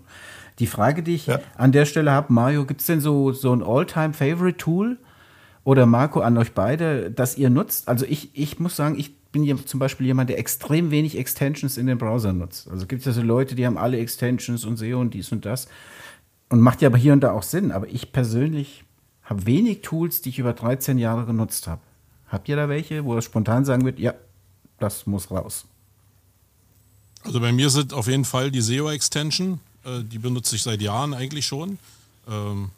Die 0.58 0.66
Frage, 0.66 1.02
die 1.02 1.14
ich 1.14 1.26
ja. 1.26 1.40
an 1.56 1.72
der 1.72 1.86
Stelle 1.86 2.10
habe, 2.10 2.34
Mario, 2.34 2.66
gibt 2.66 2.82
es 2.82 2.86
denn 2.86 3.00
so, 3.00 3.32
so 3.32 3.50
ein 3.50 3.62
All-Time-Favorite-Tool 3.62 4.98
oder 5.64 5.86
Marco 5.86 6.20
an 6.20 6.36
euch 6.36 6.52
beide, 6.52 7.10
das 7.10 7.38
ihr 7.38 7.48
nutzt? 7.48 7.88
Also 7.88 8.04
ich, 8.04 8.28
ich 8.34 8.58
muss 8.58 8.76
sagen, 8.76 8.98
ich 8.98 9.18
bin 9.32 9.42
hier 9.42 9.56
zum 9.64 9.80
Beispiel 9.80 10.04
jemand, 10.04 10.28
der 10.28 10.38
extrem 10.38 10.90
wenig 10.90 11.16
Extensions 11.16 11.78
in 11.78 11.86
den 11.86 11.96
Browser 11.96 12.34
nutzt. 12.34 12.70
Also 12.70 12.86
gibt 12.86 13.00
es 13.00 13.06
ja 13.06 13.12
so 13.12 13.22
Leute, 13.22 13.54
die 13.54 13.64
haben 13.64 13.78
alle 13.78 13.96
Extensions 13.96 14.66
und 14.66 14.76
SEO 14.76 15.00
und 15.00 15.14
dies 15.14 15.32
und 15.32 15.46
das. 15.46 15.66
Und 16.50 16.60
macht 16.60 16.82
ja 16.82 16.88
aber 16.88 16.98
hier 16.98 17.12
und 17.12 17.20
da 17.20 17.32
auch 17.32 17.42
Sinn. 17.42 17.72
Aber 17.72 17.88
ich 17.88 18.12
persönlich 18.12 18.84
habe 19.22 19.46
wenig 19.46 19.82
Tools, 19.82 20.20
die 20.20 20.28
ich 20.28 20.38
über 20.38 20.52
13 20.52 20.98
Jahre 20.98 21.24
genutzt 21.24 21.66
habe. 21.66 21.80
Habt 22.28 22.48
ihr 22.48 22.56
da 22.56 22.68
welche, 22.68 23.04
wo 23.04 23.14
er 23.14 23.22
spontan 23.22 23.64
sagen 23.64 23.84
wird, 23.84 23.98
ja, 23.98 24.14
das 24.78 25.06
muss 25.06 25.30
raus? 25.30 25.64
Also 27.22 27.40
bei 27.40 27.52
mir 27.52 27.70
sind 27.70 27.92
auf 27.92 28.06
jeden 28.06 28.24
Fall 28.24 28.50
die 28.50 28.60
SEO-Extension, 28.60 29.60
äh, 29.84 30.02
die 30.02 30.18
benutze 30.18 30.56
ich 30.56 30.62
seit 30.62 30.80
Jahren 30.80 31.14
eigentlich 31.14 31.46
schon. 31.46 31.78
Ähm, 32.28 32.70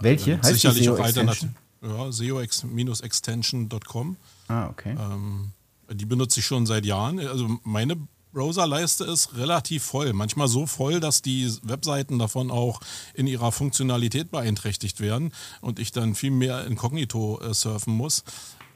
welche? 0.00 0.38
Heißt 0.38 0.54
sicherlich 0.54 0.88
auch 0.88 0.98
Alternativen. 0.98 1.56
Ja, 1.82 2.12
SEO-extension.com. 2.12 4.16
Ah, 4.48 4.68
okay. 4.68 4.96
Ähm, 4.98 5.52
die 5.90 6.06
benutze 6.06 6.40
ich 6.40 6.46
schon 6.46 6.66
seit 6.66 6.84
Jahren. 6.84 7.20
Also 7.20 7.58
meine 7.64 7.96
Browserleiste 8.32 9.04
ist 9.04 9.36
relativ 9.36 9.82
voll. 9.84 10.12
Manchmal 10.12 10.48
so 10.48 10.66
voll, 10.66 11.00
dass 11.00 11.22
die 11.22 11.52
Webseiten 11.62 12.18
davon 12.18 12.50
auch 12.50 12.80
in 13.14 13.26
ihrer 13.26 13.52
Funktionalität 13.52 14.30
beeinträchtigt 14.30 15.00
werden 15.00 15.32
und 15.60 15.78
ich 15.78 15.92
dann 15.92 16.14
viel 16.14 16.30
mehr 16.30 16.64
inkognito 16.66 17.40
äh, 17.40 17.54
surfen 17.54 17.94
muss. 17.94 18.24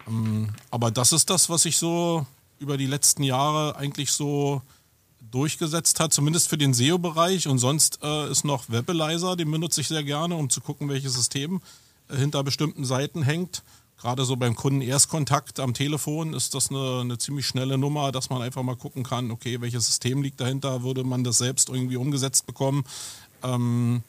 Ähm, 0.08 0.50
aber 0.70 0.90
das 0.90 1.12
ist 1.12 1.30
das, 1.30 1.48
was 1.48 1.64
ich 1.64 1.78
so 1.78 2.26
über 2.58 2.76
die 2.76 2.86
letzten 2.86 3.22
Jahre 3.22 3.76
eigentlich 3.76 4.12
so 4.12 4.62
durchgesetzt 5.30 6.00
hat, 6.00 6.12
zumindest 6.12 6.48
für 6.48 6.58
den 6.58 6.74
SEO-Bereich. 6.74 7.48
Und 7.48 7.58
sonst 7.58 8.00
äh, 8.02 8.30
ist 8.30 8.44
noch 8.44 8.68
Webalizer, 8.68 9.36
den 9.36 9.50
benutze 9.50 9.80
ich 9.80 9.88
sehr 9.88 10.04
gerne, 10.04 10.36
um 10.36 10.50
zu 10.50 10.60
gucken, 10.60 10.88
welches 10.88 11.14
System 11.14 11.60
äh, 12.08 12.16
hinter 12.16 12.42
bestimmten 12.44 12.84
Seiten 12.84 13.22
hängt. 13.22 13.62
Gerade 13.96 14.24
so 14.24 14.36
beim 14.36 14.54
Kunden 14.54 14.80
Erstkontakt 14.80 15.60
am 15.60 15.72
Telefon 15.72 16.34
ist 16.34 16.54
das 16.54 16.70
eine, 16.70 17.00
eine, 17.00 17.18
ziemlich 17.18 17.46
schnelle 17.46 17.78
Nummer, 17.78 18.12
dass 18.12 18.28
man 18.28 18.42
einfach 18.42 18.62
mal 18.62 18.76
gucken 18.76 19.02
kann, 19.02 19.30
okay, 19.30 19.60
welches 19.60 19.86
System 19.86 20.22
liegt 20.22 20.40
dahinter, 20.40 20.82
würde 20.82 21.04
man 21.04 21.24
das 21.24 21.38
selbst 21.38 21.68
irgendwie 21.68 21.96
umgesetzt 21.96 22.46
bekommen. 22.46 22.84
Ähm, 23.42 24.02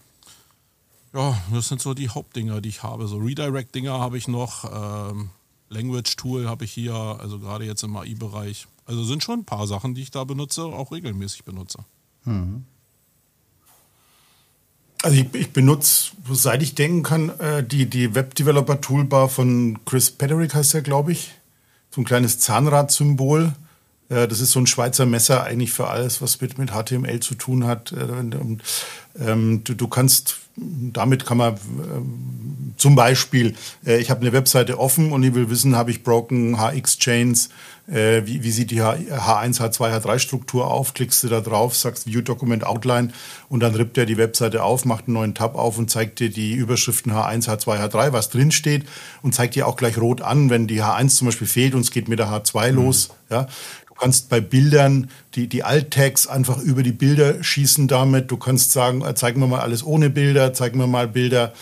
ja, 1.14 1.38
das 1.54 1.70
sind 1.70 1.82
so 1.82 1.94
die 1.94 2.10
Hauptdinger, 2.10 2.60
die 2.60 2.70
ich 2.70 2.84
habe. 2.84 3.08
So 3.08 3.18
Redirect-Dinger 3.18 4.00
habe 4.00 4.18
ich 4.18 4.28
noch. 4.28 5.12
Ähm, 5.12 5.30
Language 5.70 6.16
Tool 6.16 6.48
habe 6.48 6.66
ich 6.66 6.72
hier, 6.72 6.94
also 6.94 7.40
gerade 7.40 7.66
jetzt 7.66 7.84
im 7.84 7.96
AI-Bereich. 7.96 8.68
Also 8.86 9.04
sind 9.04 9.24
schon 9.24 9.40
ein 9.40 9.46
paar 9.46 9.66
Sachen, 9.68 9.96
die 9.96 10.02
ich 10.02 10.12
da 10.12 10.24
benutze, 10.24 10.64
auch 10.64 10.92
regelmäßig 10.92 11.44
benutze. 11.44 11.80
Mhm. 12.24 12.66
Also 15.06 15.18
ich, 15.18 15.28
ich, 15.36 15.54
benutze, 15.54 16.14
seit 16.32 16.64
ich 16.64 16.74
denken 16.74 17.04
kann, 17.04 17.30
äh, 17.40 17.64
die, 17.64 17.86
die 17.86 18.16
Web-Developer-Toolbar 18.16 19.30
von 19.30 19.78
Chris 19.86 20.10
Pederick 20.10 20.56
heißt 20.56 20.74
der, 20.74 20.82
glaube 20.82 21.12
ich. 21.12 21.36
So 21.92 22.02
ein 22.02 22.06
kleines 22.06 22.40
Zahnrad-Symbol. 22.40 23.54
Äh, 24.10 24.28
das 24.28 24.40
ist 24.40 24.50
so 24.50 24.60
ein 24.60 24.66
Schweizer 24.66 25.06
Messer 25.06 25.44
eigentlich 25.44 25.74
für 25.74 25.90
alles, 25.90 26.24
was 26.24 26.42
mit, 26.42 26.58
mit 26.58 26.72
HTML 26.72 27.20
zu 27.20 27.36
tun 27.36 27.68
hat. 27.68 27.92
Äh, 27.92 27.98
und, 27.98 28.64
ähm, 29.20 29.64
du, 29.64 29.76
du 29.76 29.88
kannst 29.88 30.38
damit 30.58 31.26
kann 31.26 31.38
man 31.38 31.60
zum 32.78 32.96
Beispiel, 32.96 33.56
ich 33.84 34.10
habe 34.10 34.22
eine 34.22 34.32
Webseite 34.32 34.80
offen 34.80 35.12
und 35.12 35.22
ich 35.22 35.34
will 35.34 35.50
wissen, 35.50 35.76
habe 35.76 35.92
ich 35.92 36.02
Broken 36.02 36.58
HX 36.58 36.98
Chains 36.98 37.50
äh, 37.88 38.26
wie, 38.26 38.44
wie 38.44 38.52
sieht 38.52 38.72
die 38.72 38.82
H1, 38.82 39.60
H2, 39.60 40.02
H3-Struktur 40.02 40.68
auf, 40.68 40.94
klickst 40.94 41.24
du 41.24 41.28
da 41.28 41.42
drauf, 41.42 41.76
sagst 41.76 42.08
View 42.08 42.22
Document 42.22 42.64
Outline 42.64 43.10
und 43.48 43.60
dann 43.60 43.76
rippt 43.76 43.98
er 43.98 44.06
die 44.06 44.18
Webseite 44.18 44.64
auf, 44.64 44.86
macht 44.86 45.08
einen 45.08 45.14
neuen 45.14 45.36
Tab 45.36 45.56
auf 45.56 45.78
und 45.78 45.90
zeigt 45.90 46.20
dir 46.20 46.30
die 46.30 46.54
Überschriften 46.54 47.12
H1, 47.12 47.48
H2, 47.48 47.80
H3, 47.80 48.12
was 48.12 48.30
drin 48.30 48.52
steht 48.52 48.86
und 49.22 49.36
zeigt 49.36 49.56
dir 49.56 49.68
auch 49.68 49.76
gleich 49.76 49.98
rot 49.98 50.22
an, 50.22 50.50
wenn 50.50 50.68
die 50.68 50.82
H1 50.82 51.10
zum 51.10 51.28
Beispiel 51.28 51.48
fehlt 51.48 51.76
und 51.76 51.82
es 51.82 51.92
geht 51.92 52.08
mit 52.08 52.20
der 52.20 52.28
H2 52.28 52.72
mhm. 52.72 52.76
los. 52.78 53.10
Ja. 53.30 53.48
Du 53.88 53.94
kannst 54.02 54.30
bei 54.30 54.42
Bildern 54.42 55.10
die, 55.36 55.48
die 55.48 55.64
Alt-Tags 55.64 56.28
einfach 56.28 56.60
über 56.60 56.84
die 56.84 56.92
Bilder 56.92 57.42
schießen 57.42 57.88
damit. 57.88 58.30
Du 58.30 58.38
kannst 58.38 58.72
sagen, 58.72 59.06
äh, 59.06 59.16
zeigen 59.16 59.40
wir 59.40 59.48
mal 59.48 59.62
alles 59.62 59.86
ohne 59.86 60.10
Bilder, 60.10 60.54
zeigen 60.54 60.80
wir 60.80 60.88
mal 60.88 61.08
Bilder 61.08 61.54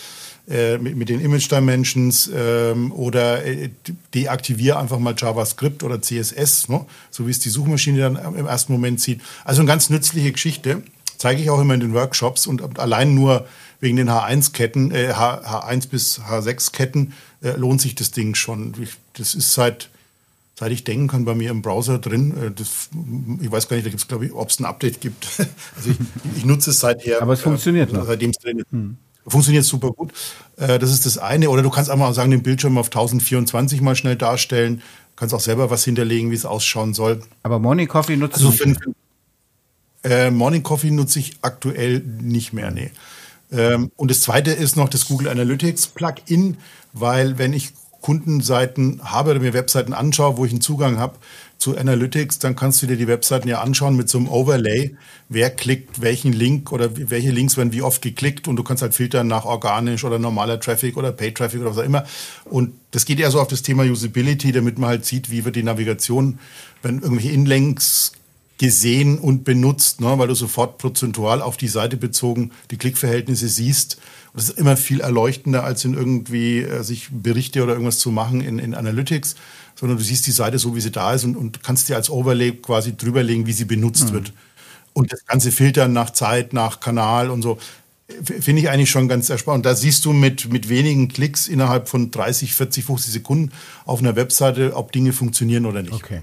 äh, 0.50 0.78
mit, 0.78 0.96
mit 0.98 1.10
den 1.10 1.22
Image 1.22 1.50
Dimensions 1.50 2.30
ähm, 2.34 2.92
oder 2.92 3.46
äh, 3.46 3.70
deaktiviere 4.14 4.78
einfach 4.78 5.00
mal 5.00 5.16
JavaScript 5.18 5.84
oder 5.84 6.02
CSS, 6.02 6.68
ne? 6.68 6.86
so 7.12 7.28
wie 7.28 7.32
es 7.32 7.40
die 7.40 7.50
Suchmaschine 7.50 8.00
dann 8.00 8.36
im 8.36 8.46
ersten 8.46 8.74
Moment 8.74 9.00
sieht. 9.00 9.22
Also 9.46 9.62
eine 9.62 9.68
ganz 9.68 9.90
nützliche 9.90 10.32
Geschichte. 10.32 10.84
Zeige 11.18 11.42
ich 11.42 11.50
auch 11.50 11.62
immer 11.62 11.76
in 11.76 11.80
den 11.80 11.94
Workshops 11.94 12.48
und 12.48 12.78
allein 12.80 13.16
nur 13.16 13.46
wegen 13.80 13.96
den 13.96 14.10
H1-Ketten, 14.10 14.92
äh, 14.92 15.14
H1 15.14 15.90
bis 15.90 16.20
H6-Ketten 16.20 17.14
äh, 17.42 17.52
lohnt 17.52 17.82
sich 17.82 17.96
das 17.96 18.12
Ding 18.12 18.36
schon. 18.36 18.74
Ich, 18.82 18.96
das 19.14 19.36
ist 19.36 19.54
seit, 19.54 19.90
seit 20.60 20.72
ich 20.72 20.84
denken 20.84 21.08
kann, 21.08 21.26
bei 21.26 21.36
mir 21.36 21.52
im 21.52 21.62
Browser 21.62 22.00
drin. 22.00 22.34
Äh, 22.38 22.52
das, 22.52 22.90
ich 23.42 23.52
weiß 23.52 23.70
gar 23.70 23.78
nicht, 23.78 23.86
da 23.86 23.90
gibt 23.90 24.02
es, 24.02 24.08
glaube 24.08 24.26
ich, 24.26 24.34
ob 24.34 24.50
es 24.50 24.60
ein 24.60 24.66
Update 24.66 25.00
gibt. 25.00 25.28
also 25.76 25.90
ich, 25.90 25.98
ich, 26.36 26.46
nutze 26.46 26.72
es 26.72 26.80
seither. 26.80 27.22
Aber 27.22 27.34
es 27.34 27.42
funktioniert 27.42 27.92
äh, 27.92 27.94
noch. 27.94 28.06
Seitdem 28.06 28.32
es 28.32 28.38
drin 28.40 28.60
ist. 28.60 28.72
Hm. 28.72 28.98
Funktioniert 29.26 29.64
super 29.66 29.92
gut. 29.92 30.12
Äh, 30.58 30.80
das 30.80 30.92
ist 30.92 31.06
das 31.06 31.18
eine. 31.18 31.50
Oder 31.50 31.62
du 31.62 31.70
kannst 31.70 31.90
einfach 31.90 32.14
sagen, 32.14 32.32
den 32.32 32.44
Bildschirm 32.44 32.78
auf 32.78 32.88
1024 32.88 33.82
mal 33.82 33.96
schnell 33.96 34.16
darstellen. 34.16 34.78
Du 34.78 35.16
kannst 35.16 35.34
auch 35.34 35.40
selber 35.40 35.70
was 35.70 35.84
hinterlegen, 35.84 36.32
wie 36.32 36.36
es 36.36 36.46
ausschauen 36.46 36.94
soll. 36.94 37.22
Aber 37.44 37.60
Morning 37.60 37.88
Coffee 37.88 38.18
nutzt 38.18 38.36
also 38.36 38.52
du 38.52 38.70
nicht? 38.70 38.82
Äh, 40.04 40.32
Morning 40.32 40.64
Coffee 40.64 40.92
nutze 40.92 41.20
ich 41.20 41.38
aktuell 41.42 42.00
nicht 42.00 42.52
mehr, 42.52 42.72
nee. 42.72 42.92
Ähm, 43.52 43.92
und 43.96 44.12
das 44.12 44.22
zweite 44.22 44.52
ist 44.52 44.76
noch 44.76 44.90
das 44.90 45.06
Google 45.06 45.30
Analytics 45.30 45.88
Plugin, 45.88 46.58
weil 46.92 47.38
wenn 47.38 47.54
ich 47.54 47.72
Kundenseiten 48.02 49.00
habe 49.04 49.32
oder 49.32 49.40
mir 49.40 49.54
Webseiten 49.54 49.94
anschaue, 49.94 50.38
wo 50.38 50.46
ich 50.46 50.52
einen 50.52 50.60
Zugang 50.62 50.98
habe, 50.98 51.16
zu 51.64 51.78
Analytics, 51.78 52.40
dann 52.40 52.58
kannst 52.58 52.82
du 52.82 52.88
dir 52.88 52.98
die 52.98 53.08
Webseiten 53.08 53.48
ja 53.48 53.62
anschauen 53.62 53.96
mit 53.96 54.10
so 54.10 54.18
einem 54.18 54.28
Overlay. 54.28 54.96
Wer 55.30 55.50
klickt 55.50 56.02
welchen 56.02 56.34
Link 56.34 56.74
oder 56.74 56.90
welche 57.10 57.32
Links 57.32 57.56
werden 57.56 57.72
wie 57.72 57.82
oft 57.82 58.02
geklickt 58.02 58.50
und 58.50 58.58
du 58.58 58.64
kannst 58.64 58.84
halt 58.84 58.94
filtern 58.94 59.28
nach 59.28 59.46
organisch 59.46 60.04
oder 60.04 60.20
normaler 60.20 60.60
Traffic 60.60 60.98
oder 60.98 61.14
Paid 61.14 61.36
Traffic 61.36 61.62
oder 61.62 61.70
was 61.70 61.78
auch 61.78 61.86
immer. 61.86 62.04
Und 62.44 62.74
das 62.92 63.06
geht 63.06 63.20
eher 63.20 63.32
so 63.32 63.40
auf 63.40 63.48
das 63.48 63.62
Thema 63.62 63.84
Usability, 63.84 64.52
damit 64.52 64.78
man 64.78 64.90
halt 64.90 65.06
sieht, 65.06 65.32
wie 65.32 65.46
wird 65.46 65.56
die 65.56 65.64
Navigation, 65.64 66.38
wenn 66.82 67.00
irgendwelche 67.00 67.32
Inlinks 67.32 68.12
gesehen 68.58 69.18
und 69.18 69.46
benutzt, 69.46 70.02
ne, 70.02 70.20
weil 70.20 70.28
du 70.28 70.36
sofort 70.36 70.78
prozentual 70.78 71.42
auf 71.42 71.56
die 71.56 71.70
Seite 71.70 71.98
bezogen 71.98 72.52
die 72.72 72.78
Klickverhältnisse 72.78 73.48
siehst. 73.48 74.00
Und 74.34 74.42
das 74.42 74.50
ist 74.50 74.60
immer 74.60 74.76
viel 74.76 75.00
erleuchtender, 75.00 75.64
als 75.64 75.86
in 75.86 75.94
irgendwie 75.94 76.60
äh, 76.60 76.84
sich 76.84 77.10
Berichte 77.12 77.64
oder 77.64 77.74
irgendwas 77.74 78.00
zu 78.00 78.12
machen 78.12 78.42
in, 78.42 78.60
in 78.60 78.76
Analytics 78.76 79.36
sondern 79.76 79.98
du 79.98 80.04
siehst 80.04 80.28
die 80.28 80.32
Seite 80.32 80.60
so, 80.60 80.76
wie 80.76 80.82
sie 80.82 80.92
da 80.92 81.14
ist 81.14 81.24
und, 81.24 81.36
und 81.36 81.64
kannst 81.64 81.90
dir 81.90 81.96
als 81.96 82.10
Overlay 82.10 82.54
quasi 82.54 82.96
drüberlegen, 82.96 83.48
wie 83.48 83.54
sie 83.54 83.66
benutzt 83.66 84.10
mhm. 84.10 84.14
wird. 84.14 84.34
Und 84.94 85.12
das 85.12 85.26
ganze 85.26 85.52
Filtern 85.52 85.94
nach 85.94 86.12
Zeit, 86.12 86.54
nach 86.54 86.80
Kanal 86.80 87.30
und 87.30 87.42
so, 87.42 87.58
finde 88.24 88.62
ich 88.62 88.70
eigentlich 88.70 88.92
schon 88.92 89.08
ganz 89.08 89.30
erspannend. 89.30 89.66
Da 89.66 89.76
siehst 89.76 90.06
du 90.06 90.14
mit, 90.14 90.52
mit 90.52 90.70
wenigen 90.70 91.08
Klicks 91.08 91.48
innerhalb 91.48 91.90
von 91.90 92.12
30, 92.12 92.54
40, 92.54 92.86
50 92.86 93.14
Sekunden 93.14 93.52
auf 93.86 94.00
einer 94.00 94.16
Webseite, 94.16 94.76
ob 94.76 94.92
Dinge 94.92 95.14
funktionieren 95.14 95.66
oder 95.66 95.82
nicht. 95.82 95.94
Okay, 95.94 96.22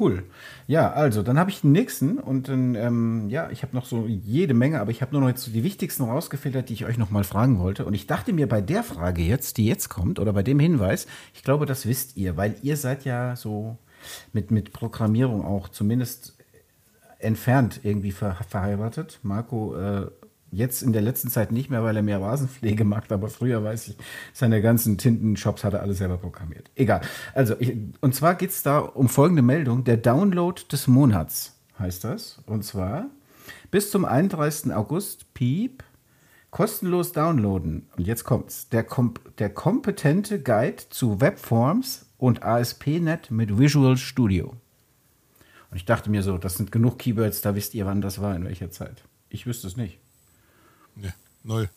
cool. 0.00 0.22
Ja, 0.68 0.90
also 0.92 1.22
dann 1.22 1.38
habe 1.38 1.50
ich 1.50 1.60
den 1.60 1.70
nächsten 1.70 2.18
und 2.18 2.48
dann, 2.48 2.74
ähm, 2.74 3.28
ja, 3.28 3.50
ich 3.50 3.62
habe 3.62 3.76
noch 3.76 3.86
so 3.86 4.06
jede 4.06 4.52
Menge, 4.52 4.80
aber 4.80 4.90
ich 4.90 5.00
habe 5.00 5.12
nur 5.12 5.20
noch 5.20 5.28
jetzt 5.28 5.44
so 5.44 5.52
die 5.52 5.62
wichtigsten 5.62 6.02
rausgefiltert, 6.02 6.68
die 6.68 6.72
ich 6.72 6.84
euch 6.84 6.98
noch 6.98 7.10
mal 7.10 7.22
fragen 7.22 7.60
wollte. 7.60 7.84
Und 7.84 7.94
ich 7.94 8.08
dachte 8.08 8.32
mir 8.32 8.48
bei 8.48 8.60
der 8.60 8.82
Frage 8.82 9.22
jetzt, 9.22 9.58
die 9.58 9.66
jetzt 9.66 9.88
kommt, 9.88 10.18
oder 10.18 10.32
bei 10.32 10.42
dem 10.42 10.58
Hinweis, 10.58 11.06
ich 11.34 11.44
glaube, 11.44 11.66
das 11.66 11.86
wisst 11.86 12.16
ihr, 12.16 12.36
weil 12.36 12.56
ihr 12.62 12.76
seid 12.76 13.04
ja 13.04 13.36
so 13.36 13.78
mit, 14.32 14.50
mit 14.50 14.72
Programmierung 14.72 15.44
auch 15.44 15.68
zumindest 15.68 16.36
entfernt 17.18 17.80
irgendwie 17.82 18.12
ver 18.12 18.34
verheiratet. 18.48 19.20
Marco 19.22 19.76
äh, 19.76 20.10
Jetzt 20.52 20.82
in 20.82 20.92
der 20.92 21.02
letzten 21.02 21.28
Zeit 21.28 21.50
nicht 21.50 21.70
mehr, 21.70 21.82
weil 21.82 21.96
er 21.96 22.02
mehr 22.02 22.20
Rasenpflege 22.20 22.84
macht, 22.84 23.10
aber 23.12 23.28
früher 23.28 23.64
weiß 23.64 23.88
ich, 23.88 23.96
seine 24.32 24.62
ganzen 24.62 24.96
Tintenshops 24.96 25.64
hat 25.64 25.74
er 25.74 25.82
alle 25.82 25.94
selber 25.94 26.18
programmiert. 26.18 26.70
Egal. 26.76 27.00
Also, 27.34 27.56
ich, 27.58 27.76
und 28.00 28.14
zwar 28.14 28.36
geht 28.36 28.50
es 28.50 28.62
da 28.62 28.78
um 28.78 29.08
folgende 29.08 29.42
Meldung: 29.42 29.84
Der 29.84 29.96
Download 29.96 30.62
des 30.70 30.86
Monats 30.86 31.56
heißt 31.78 32.04
das. 32.04 32.42
Und 32.46 32.64
zwar 32.64 33.06
bis 33.70 33.90
zum 33.90 34.04
31. 34.04 34.72
August, 34.72 35.34
Piep, 35.34 35.82
kostenlos 36.50 37.12
downloaden. 37.12 37.88
Und 37.96 38.06
jetzt 38.06 38.24
kommt's. 38.24 38.68
Der, 38.68 38.84
kom 38.84 39.14
der 39.38 39.50
kompetente 39.50 40.40
Guide 40.40 40.84
zu 40.90 41.20
Webforms 41.20 42.06
und 42.18 42.42
ASP.NET 42.42 43.30
mit 43.30 43.58
Visual 43.58 43.96
Studio. 43.96 44.54
Und 45.70 45.76
ich 45.76 45.84
dachte 45.84 46.10
mir 46.10 46.22
so, 46.22 46.38
das 46.38 46.56
sind 46.56 46.72
genug 46.72 46.98
Keywords, 46.98 47.40
da 47.42 47.54
wisst 47.54 47.74
ihr, 47.74 47.86
wann 47.86 48.00
das 48.00 48.20
war, 48.20 48.34
in 48.34 48.44
welcher 48.44 48.70
Zeit. 48.70 49.02
Ich 49.28 49.46
wüsste 49.46 49.66
es 49.66 49.76
nicht. 49.76 49.98
Null. 51.46 51.68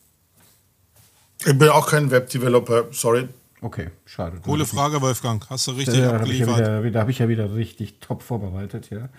Ich 1.46 1.56
bin 1.56 1.68
auch 1.68 1.88
kein 1.88 2.10
Webdeveloper, 2.10 2.86
sorry. 2.90 3.28
Okay, 3.62 3.90
schade. 4.04 4.38
Coole 4.42 4.66
Frage, 4.66 5.00
Wolfgang. 5.00 5.48
Hast 5.48 5.68
du 5.68 5.72
richtig 5.72 6.00
da, 6.00 6.16
abgeliefert? 6.16 6.48
Da 6.60 6.72
habe 6.72 6.88
ich, 6.88 6.94
ja 6.94 7.00
hab 7.00 7.08
ich, 7.08 7.18
ja 7.20 7.28
wieder 7.28 7.54
richtig 7.54 8.00
top 8.00 8.22
vorbereitet, 8.22 8.90
ja. 8.90 9.10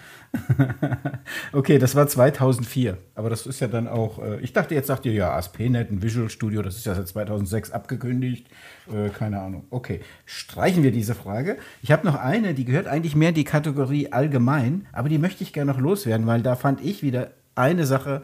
okay, 1.54 1.78
das 1.78 1.96
war 1.96 2.06
2004. 2.06 2.98
Aber 3.16 3.30
das 3.30 3.46
ist 3.46 3.62
ja 3.62 3.68
dann 3.68 3.88
auch, 3.88 4.20
äh, 4.20 4.42
ich 4.42 4.52
dachte, 4.52 4.76
jetzt 4.76 4.88
sagt 4.88 5.06
ihr, 5.06 5.14
ja, 5.14 5.32
ASP.NET, 5.32 5.90
ein 5.90 6.02
Visual 6.02 6.30
Studio, 6.30 6.62
das 6.64 6.76
ist 6.76 6.86
ja 6.86 6.96
seit 6.96 7.08
2006 7.08 7.72
abgekündigt. 7.72 8.48
Äh, 8.92 9.10
keine 9.10 9.40
Ahnung. 9.40 9.68
Okay, 9.70 10.02
streichen 10.26 10.84
wir 10.84 10.92
diese 10.92 11.16
Frage. 11.16 11.58
Ich 11.82 11.94
habe 11.94 12.06
noch 12.06 12.16
eine, 12.16 12.56
die 12.56 12.66
gehört 12.66 12.88
eigentlich 12.88 13.16
mehr 13.16 13.30
in 13.30 13.36
die 13.36 13.46
Kategorie 13.46 14.12
allgemein, 14.12 14.86
aber 14.92 15.08
die 15.08 15.18
möchte 15.18 15.44
ich 15.44 15.54
gerne 15.54 15.72
noch 15.72 15.80
loswerden, 15.80 16.28
weil 16.28 16.42
da 16.42 16.58
fand 16.58 16.82
ich 16.84 17.04
wieder 17.04 17.32
eine 17.56 17.86
Sache 17.86 18.24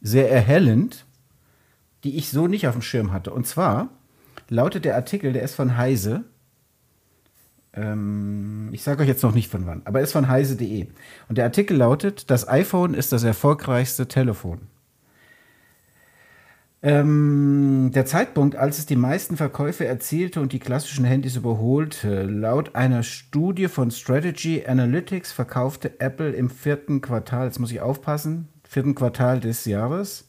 sehr 0.00 0.30
erhellend 0.30 1.04
die 2.04 2.16
ich 2.16 2.30
so 2.30 2.46
nicht 2.46 2.68
auf 2.68 2.74
dem 2.74 2.82
Schirm 2.82 3.12
hatte. 3.12 3.32
Und 3.32 3.46
zwar 3.46 3.88
lautet 4.48 4.84
der 4.84 4.94
Artikel, 4.94 5.32
der 5.32 5.42
ist 5.42 5.54
von 5.54 5.76
Heise. 5.76 6.24
Ähm, 7.72 8.68
ich 8.72 8.82
sage 8.82 9.02
euch 9.02 9.08
jetzt 9.08 9.22
noch 9.22 9.34
nicht 9.34 9.50
von 9.50 9.66
wann, 9.66 9.82
aber 9.84 9.98
er 9.98 10.04
ist 10.04 10.12
von 10.12 10.28
heise.de. 10.28 10.86
Und 11.28 11.38
der 11.38 11.44
Artikel 11.44 11.76
lautet: 11.76 12.30
Das 12.30 12.46
iPhone 12.46 12.94
ist 12.94 13.12
das 13.12 13.24
erfolgreichste 13.24 14.06
Telefon. 14.06 14.60
Ähm, 16.82 17.92
der 17.94 18.04
Zeitpunkt, 18.04 18.56
als 18.56 18.78
es 18.78 18.84
die 18.84 18.94
meisten 18.94 19.38
Verkäufe 19.38 19.86
erzielte 19.86 20.42
und 20.42 20.52
die 20.52 20.58
klassischen 20.58 21.06
Handys 21.06 21.34
überholte, 21.34 22.24
laut 22.24 22.74
einer 22.74 23.02
Studie 23.02 23.68
von 23.68 23.90
Strategy 23.90 24.66
Analytics 24.66 25.32
verkaufte 25.32 25.98
Apple 25.98 26.32
im 26.32 26.50
vierten 26.50 27.00
Quartal, 27.00 27.46
jetzt 27.46 27.58
muss 27.58 27.72
ich 27.72 27.80
aufpassen, 27.80 28.48
vierten 28.68 28.94
Quartal 28.94 29.40
des 29.40 29.64
Jahres 29.64 30.28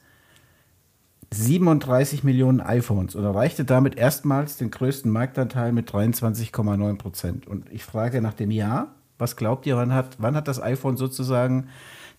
37 1.36 2.23
Millionen 2.23 2.61
iPhones 2.61 3.15
und 3.15 3.23
erreichte 3.23 3.65
damit 3.65 3.95
erstmals 3.95 4.57
den 4.57 4.71
größten 4.71 5.11
Marktanteil 5.11 5.71
mit 5.71 5.89
23,9 5.91 6.97
Prozent. 6.97 7.47
Und 7.47 7.71
ich 7.71 7.83
frage 7.83 8.21
nach 8.21 8.33
dem 8.33 8.51
Jahr, 8.51 8.95
was 9.17 9.36
glaubt 9.36 9.65
ihr, 9.65 9.77
wann 9.77 9.93
hat, 9.93 10.17
wann 10.19 10.36
hat 10.36 10.47
das 10.47 10.61
iPhone 10.61 10.97
sozusagen 10.97 11.69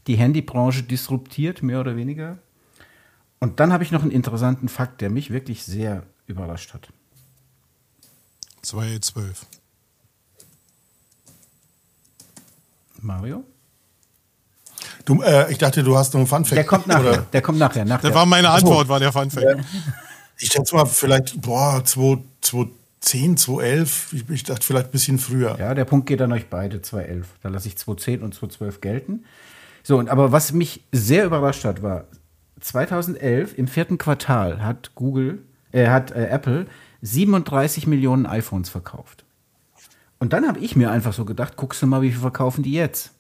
die 0.07 0.17
Handybranche 0.17 0.83
disruptiert, 0.83 1.63
mehr 1.63 1.81
oder 1.81 1.97
weniger? 1.97 2.39
Und 3.39 3.61
dann 3.61 3.73
habe 3.73 3.85
ich 3.85 3.93
noch 3.93 4.03
einen 4.03 4.11
interessanten 4.11 4.69
Fakt, 4.69 5.01
der 5.01 5.11
mich 5.11 5.31
wirklich 5.31 5.65
sehr 5.65 6.05
überrascht 6.27 6.75
hat. 6.75 6.89
2012. 8.63 9.47
Mario? 13.01 13.45
Du, 15.05 15.23
äh, 15.23 15.51
ich 15.51 15.59
dachte, 15.59 15.83
du 15.83 15.97
hast 15.97 16.15
noch 16.15 16.21
einen 16.21 16.27
Funfact. 16.27 16.57
Der 16.57 16.65
kommt 16.65 16.87
nachher. 16.87 17.11
Oder? 17.11 17.27
Der 17.33 17.43
kommt 17.43 17.59
nachher. 17.59 17.85
nachher. 17.85 18.09
Das 18.09 18.15
war 18.15 18.27
meine 18.27 18.51
Antwort, 18.51 18.89
war 18.89 19.01
der 19.01 19.13
Funfact. 19.13 19.47
Ja. 19.47 19.65
Ich 20.39 20.51
schätze 20.53 20.75
mal 20.75 20.85
vielleicht, 20.87 21.41
boah, 21.41 21.83
2010, 21.85 23.37
2011. 23.37 24.13
Ich, 24.13 24.31
ich 24.31 24.45
dachte 24.45 24.67
vielleicht 24.67 24.87
ein 24.87 24.93
bisschen 24.93 25.19
früher. 25.19 25.57
Ja, 25.59 25.75
der 25.75 25.85
Punkt 25.85 26.07
geht 26.07 26.21
an 26.21 26.33
euch 26.33 26.49
beide, 26.49 26.83
2011. 26.83 27.27
Da 27.43 27.49
lasse 27.49 27.69
ich 27.69 27.79
2010 27.79 28.23
und 28.23 28.35
2012 28.35 28.81
gelten. 28.81 29.25
So, 29.83 29.99
und 29.99 30.09
aber 30.09 30.33
was 30.33 30.53
mich 30.53 30.83
sehr 30.93 31.25
überrascht 31.25 31.65
hat, 31.65 31.83
war 31.83 32.05
2011 32.61 33.57
im 33.57 33.69
vierten 33.69 33.99
Quartal 33.99 34.65
hat 34.65 34.95
Google, 34.95 35.39
äh, 35.73 35.87
hat 35.89 36.11
äh, 36.11 36.27
Apple 36.27 36.67
37 37.03 37.87
Millionen 37.87 38.27
iPhones 38.27 38.69
verkauft. 38.69 39.25
Und 40.19 40.33
dann 40.33 40.49
habe 40.49 40.59
ich 40.61 40.77
mir 40.77 40.91
einfach 40.91 41.13
so 41.13 41.25
gedacht, 41.25 41.57
guckst 41.57 41.83
du 41.83 41.87
mal, 41.87 42.03
wie 42.03 42.11
viel 42.11 42.21
verkaufen 42.21 42.63
die 42.63 42.73
jetzt? 42.73 43.13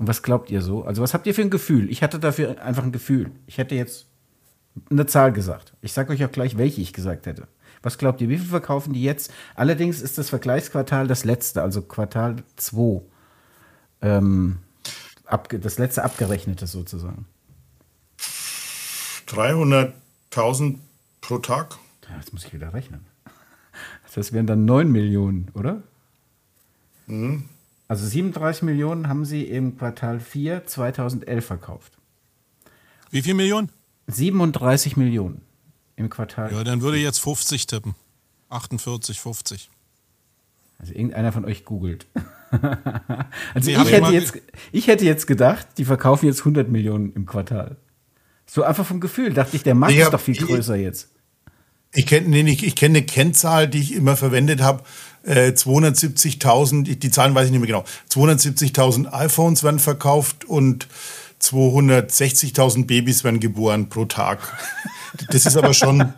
Und 0.00 0.08
was 0.08 0.22
glaubt 0.22 0.50
ihr 0.50 0.62
so? 0.62 0.82
Also, 0.82 1.02
was 1.02 1.12
habt 1.12 1.26
ihr 1.26 1.34
für 1.34 1.42
ein 1.42 1.50
Gefühl? 1.50 1.90
Ich 1.90 2.02
hatte 2.02 2.18
dafür 2.18 2.62
einfach 2.62 2.84
ein 2.84 2.90
Gefühl. 2.90 3.32
Ich 3.46 3.58
hätte 3.58 3.74
jetzt 3.74 4.06
eine 4.88 5.04
Zahl 5.04 5.30
gesagt. 5.30 5.74
Ich 5.82 5.92
sage 5.92 6.10
euch 6.10 6.24
auch 6.24 6.32
gleich, 6.32 6.56
welche 6.56 6.80
ich 6.80 6.94
gesagt 6.94 7.26
hätte. 7.26 7.48
Was 7.82 7.98
glaubt 7.98 8.22
ihr, 8.22 8.30
wie 8.30 8.38
viel 8.38 8.48
verkaufen 8.48 8.94
die 8.94 9.02
jetzt? 9.02 9.30
Allerdings 9.54 10.00
ist 10.00 10.16
das 10.16 10.30
Vergleichsquartal 10.30 11.06
das 11.06 11.24
letzte, 11.24 11.60
also 11.60 11.82
Quartal 11.82 12.36
2. 12.56 13.02
Ähm, 14.00 14.60
das 15.50 15.76
letzte 15.76 16.02
abgerechnete 16.02 16.66
sozusagen. 16.66 17.26
300.000 19.28 20.78
pro 21.20 21.36
Tag? 21.38 21.76
Ja, 22.08 22.16
jetzt 22.16 22.32
muss 22.32 22.46
ich 22.46 22.54
wieder 22.54 22.72
rechnen. 22.72 23.04
Das 24.14 24.32
wären 24.32 24.46
dann 24.46 24.64
9 24.64 24.90
Millionen, 24.90 25.50
oder? 25.52 25.82
Mhm. 27.06 27.50
Also 27.90 28.06
37 28.06 28.62
Millionen 28.62 29.08
haben 29.08 29.24
sie 29.24 29.42
im 29.42 29.76
Quartal 29.76 30.20
4 30.20 30.64
2011 30.64 31.44
verkauft. 31.44 31.94
Wie 33.10 33.20
viel 33.20 33.34
Millionen? 33.34 33.68
37 34.06 34.96
Millionen 34.96 35.40
im 35.96 36.08
Quartal. 36.08 36.52
Ja, 36.52 36.62
dann 36.62 36.82
würde 36.82 36.98
ich 36.98 37.02
jetzt 37.02 37.18
50 37.18 37.66
tippen. 37.66 37.96
48, 38.48 39.18
50. 39.18 39.70
Also 40.78 40.92
irgendeiner 40.92 41.32
von 41.32 41.44
euch 41.44 41.64
googelt. 41.64 42.06
also 43.54 43.72
nee, 43.72 43.76
ich, 43.76 43.90
hätte 43.90 44.12
jetzt, 44.12 44.38
ich 44.70 44.86
hätte 44.86 45.04
jetzt 45.04 45.26
gedacht, 45.26 45.66
die 45.76 45.84
verkaufen 45.84 46.26
jetzt 46.26 46.42
100 46.42 46.68
Millionen 46.68 47.12
im 47.14 47.26
Quartal. 47.26 47.76
So 48.46 48.62
einfach 48.62 48.86
vom 48.86 49.00
Gefühl 49.00 49.32
dachte 49.32 49.56
ich, 49.56 49.64
der 49.64 49.74
Markt 49.74 49.94
ich 49.94 49.98
ist 49.98 50.12
doch 50.12 50.20
viel 50.20 50.36
größer 50.36 50.76
jetzt. 50.76 51.08
Ich 51.92 52.06
kenne 52.06 52.28
nee, 52.28 52.48
ich, 52.48 52.64
ich 52.64 52.76
kenn 52.76 52.92
eine 52.92 53.02
Kennzahl, 53.02 53.66
die 53.66 53.80
ich 53.80 53.94
immer 53.96 54.16
verwendet 54.16 54.62
habe. 54.62 54.84
Äh, 55.22 55.50
270.000, 55.50 56.98
die 56.98 57.10
Zahlen 57.10 57.34
weiß 57.34 57.46
ich 57.46 57.50
nicht 57.50 57.60
mehr 57.60 57.66
genau. 57.66 57.84
270.000 58.10 59.12
iPhones 59.12 59.62
werden 59.62 59.78
verkauft 59.78 60.44
und 60.44 60.88
260.000 61.42 62.86
Babys 62.86 63.24
werden 63.24 63.40
geboren 63.40 63.88
pro 63.88 64.04
Tag. 64.04 64.38
Das 65.30 65.44
ist 65.44 65.56
aber 65.56 65.74
schon 65.74 66.14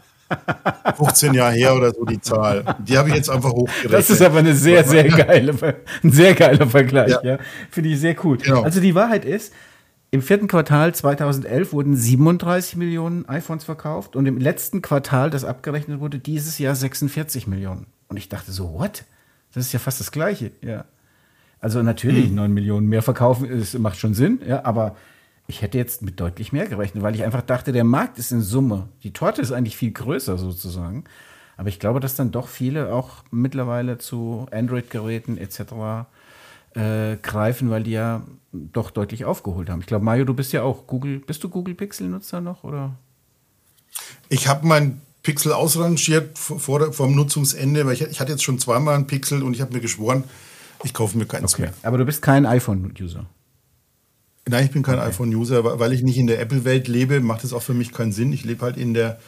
15 0.97 1.35
Jahre 1.35 1.55
her 1.55 1.75
oder 1.75 1.93
so 1.93 2.05
die 2.05 2.21
Zahl. 2.21 2.77
Die 2.87 2.97
habe 2.97 3.09
ich 3.09 3.15
jetzt 3.15 3.31
einfach 3.31 3.53
hochgerechnet. 3.53 3.93
Das 3.93 4.11
ist 4.11 4.23
aber 4.23 4.39
eine 4.39 4.55
sehr, 4.55 4.85
sehr 4.85 5.05
geile, 5.05 5.55
ein 6.03 6.13
sehr 6.13 6.35
geiler 6.35 6.67
Vergleich. 6.67 7.11
Ja. 7.11 7.23
ja. 7.23 7.39
Finde 7.71 7.91
ich 7.91 8.01
sehr 8.01 8.17
cool. 8.25 8.39
Genau. 8.39 8.63
Also 8.63 8.81
die 8.81 8.95
Wahrheit 8.95 9.25
ist, 9.25 9.53
im 10.11 10.21
vierten 10.21 10.47
Quartal 10.47 10.95
2011 10.95 11.73
wurden 11.73 11.97
37 11.97 12.77
Millionen 12.77 13.27
iPhones 13.29 13.65
verkauft 13.65 14.15
und 14.15 14.27
im 14.27 14.39
letzten 14.39 14.83
Quartal, 14.83 15.31
das 15.31 15.45
abgerechnet 15.45 16.01
wurde, 16.01 16.19
dieses 16.19 16.59
Jahr 16.59 16.75
46 16.75 17.47
Millionen. 17.47 17.87
Und 18.13 18.19
ich 18.19 18.29
dachte 18.29 18.53
so, 18.53 18.75
what? 18.75 19.05
Das 19.55 19.65
ist 19.65 19.73
ja 19.73 19.79
fast 19.79 19.99
das 20.01 20.13
Gleiche, 20.13 20.53
ja. 20.61 20.85
Also 21.61 21.83
natürlich, 21.83 22.27
hm. 22.27 22.35
9 22.35 22.53
Millionen 22.53 22.87
mehr 22.89 23.01
verkaufen, 23.01 23.49
ist, 23.49 23.79
macht 23.79 23.99
schon 23.99 24.13
Sinn, 24.13 24.43
ja, 24.47 24.67
aber 24.67 24.97
ich 25.47 25.63
hätte 25.63 25.79
jetzt 25.79 26.03
mit 26.03 26.21
deutlich 26.21 26.53
mehr 26.53 26.69
gerechnet, 26.69 27.03
weil 27.03 27.15
ich 27.15 27.25
einfach 27.25 27.41
dachte, 27.41 27.73
der 27.73 27.85
Markt 27.85 28.19
ist 28.19 28.33
in 28.33 28.43
Summe. 28.43 28.91
Die 29.03 29.15
Torte 29.15 29.41
ist 29.41 29.51
eigentlich 29.51 29.79
viel 29.79 29.93
größer 29.93 30.37
sozusagen. 30.37 31.05
Aber 31.57 31.71
ich 31.71 31.81
glaube, 31.81 32.01
dass 32.01 32.17
dann 32.17 32.33
doch 32.33 32.49
viele 32.49 32.93
auch 32.93 33.25
mittlerweile 33.31 33.97
zu 33.97 34.47
Android-Geräten 34.51 35.39
etc 35.39 36.05
äh, 36.75 37.17
greifen, 37.17 37.71
weil 37.71 37.83
die 37.83 37.93
ja 37.93 38.27
doch 38.53 38.91
deutlich 38.91 39.25
aufgeholt 39.25 39.71
haben. 39.71 39.81
Ich 39.81 39.87
glaube, 39.87 40.05
Mario, 40.05 40.27
du 40.27 40.35
bist 40.35 40.53
ja 40.53 40.63
auch 40.65 40.87
Google, 40.87 41.21
bist 41.21 41.43
du 41.43 41.49
Google 41.49 41.75
Pixel-Nutzer 41.75 42.43
noch 42.43 42.63
oder? 42.63 42.93
Ich 44.29 44.49
habe 44.49 44.67
mein 44.67 45.01
Pixel 45.23 45.53
ausrangiert 45.53 46.37
vor, 46.37 46.59
vor 46.93 47.07
dem 47.07 47.15
Nutzungsende, 47.15 47.87
weil 47.87 47.95
ich, 47.95 48.03
ich, 48.03 48.21
hatte 48.21 48.33
jetzt 48.33 48.43
schon 48.43 48.59
zweimal 48.59 48.97
ein 48.97 49.07
Pixel 49.07 49.43
und 49.43 49.55
ich 49.55 49.61
habe 49.61 49.73
mir 49.73 49.81
geschworen, 49.81 50.25
ich 50.85 50.93
kaufe 50.93 51.17
mir 51.17 51.27
keins 51.27 51.55
okay. 51.55 51.63
mehr. 51.63 51.75
Aber 51.83 51.99
du 51.99 52.05
bist 52.05 52.23
kein 52.23 52.45
iPhone-User. 52.45 53.27
Nein, 54.49 54.65
ich 54.65 54.73
bin 54.73 54.83
kein 54.83 54.99
okay. 54.99 55.09
iPhone-User, 55.09 55.79
weil 55.79 55.93
ich 55.93 56.03
nicht 56.03 56.19
in 56.19 56.27
der 56.27 56.41
Apple-Welt 56.41 56.89
lebe, 56.89 57.21
macht 57.21 57.45
es 57.45 57.53
auch 57.53 57.63
für 57.63 57.75
mich 57.75 57.93
keinen 57.93 58.13
Sinn. 58.13 58.33
Ich 58.33 58.45
lebe 58.45 58.63
halt 58.63 58.77
in 58.77 58.95
der, 58.95 59.21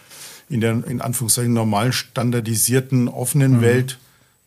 in 0.49 0.61
der, 0.61 0.85
in 0.89 1.01
Anführungszeichen, 1.01 1.53
normalen, 1.53 1.93
standardisierten, 1.93 3.07
offenen 3.07 3.59
mhm. 3.59 3.61
Welt. 3.61 3.99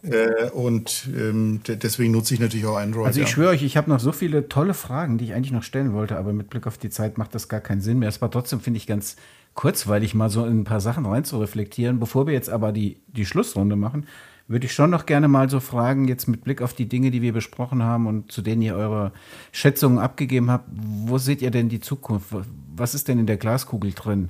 Äh, 0.03 0.49
und 0.51 1.07
ähm, 1.17 1.61
deswegen 1.65 2.11
nutze 2.11 2.33
ich 2.33 2.41
natürlich 2.41 2.65
auch 2.65 2.77
Android. 2.77 3.07
Also 3.07 3.21
ich 3.21 3.27
ja. 3.27 3.33
schwöre 3.33 3.49
euch, 3.51 3.63
ich 3.63 3.77
habe 3.77 3.89
noch 3.89 4.01
so 4.01 4.11
viele 4.11 4.49
tolle 4.49 4.73
Fragen, 4.73 5.17
die 5.17 5.25
ich 5.25 5.33
eigentlich 5.33 5.51
noch 5.51 5.63
stellen 5.63 5.93
wollte, 5.93 6.17
aber 6.17 6.33
mit 6.33 6.49
Blick 6.49 6.67
auf 6.67 6.77
die 6.77 6.89
Zeit 6.89 7.17
macht 7.17 7.33
das 7.33 7.47
gar 7.47 7.61
keinen 7.61 7.81
Sinn 7.81 7.99
mehr. 7.99 8.09
Es 8.09 8.21
war 8.21 8.29
trotzdem, 8.29 8.59
finde 8.59 8.77
ich, 8.77 8.87
ganz 8.87 9.15
kurzweilig, 9.57 10.13
mal 10.13 10.29
so 10.29 10.45
in 10.45 10.61
ein 10.61 10.63
paar 10.63 10.79
Sachen 10.79 11.05
rein 11.05 11.25
zu 11.25 11.39
reflektieren. 11.39 11.99
Bevor 11.99 12.27
wir 12.27 12.33
jetzt 12.33 12.49
aber 12.49 12.71
die, 12.71 13.01
die 13.07 13.25
Schlussrunde 13.25 13.75
machen, 13.75 14.05
würde 14.47 14.67
ich 14.67 14.73
schon 14.73 14.91
noch 14.91 15.05
gerne 15.05 15.27
mal 15.27 15.49
so 15.49 15.59
fragen, 15.59 16.07
jetzt 16.07 16.27
mit 16.27 16.43
Blick 16.43 16.61
auf 16.61 16.73
die 16.73 16.87
Dinge, 16.87 17.11
die 17.11 17.21
wir 17.21 17.33
besprochen 17.33 17.83
haben 17.83 18.07
und 18.07 18.31
zu 18.31 18.41
denen 18.41 18.61
ihr 18.61 18.75
eure 18.75 19.11
Schätzungen 19.51 19.99
abgegeben 19.99 20.49
habt, 20.49 20.69
wo 20.71 21.17
seht 21.17 21.41
ihr 21.41 21.51
denn 21.51 21.67
die 21.67 21.81
Zukunft? 21.81 22.27
Was 22.75 22.95
ist 22.95 23.09
denn 23.09 23.19
in 23.19 23.25
der 23.25 23.37
Glaskugel 23.37 23.91
drin? 23.91 24.29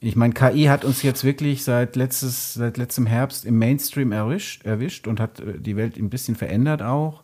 Ich 0.00 0.16
meine, 0.16 0.34
KI 0.34 0.64
hat 0.64 0.84
uns 0.84 1.02
jetzt 1.02 1.24
wirklich 1.24 1.62
seit, 1.62 1.94
letztes, 1.94 2.54
seit 2.54 2.76
letztem 2.76 3.06
Herbst 3.06 3.44
im 3.44 3.56
Mainstream 3.56 4.12
erwischt, 4.12 4.64
erwischt 4.64 5.06
und 5.06 5.20
hat 5.20 5.40
äh, 5.40 5.58
die 5.58 5.76
Welt 5.76 5.96
ein 5.96 6.10
bisschen 6.10 6.34
verändert 6.34 6.82
auch. 6.82 7.22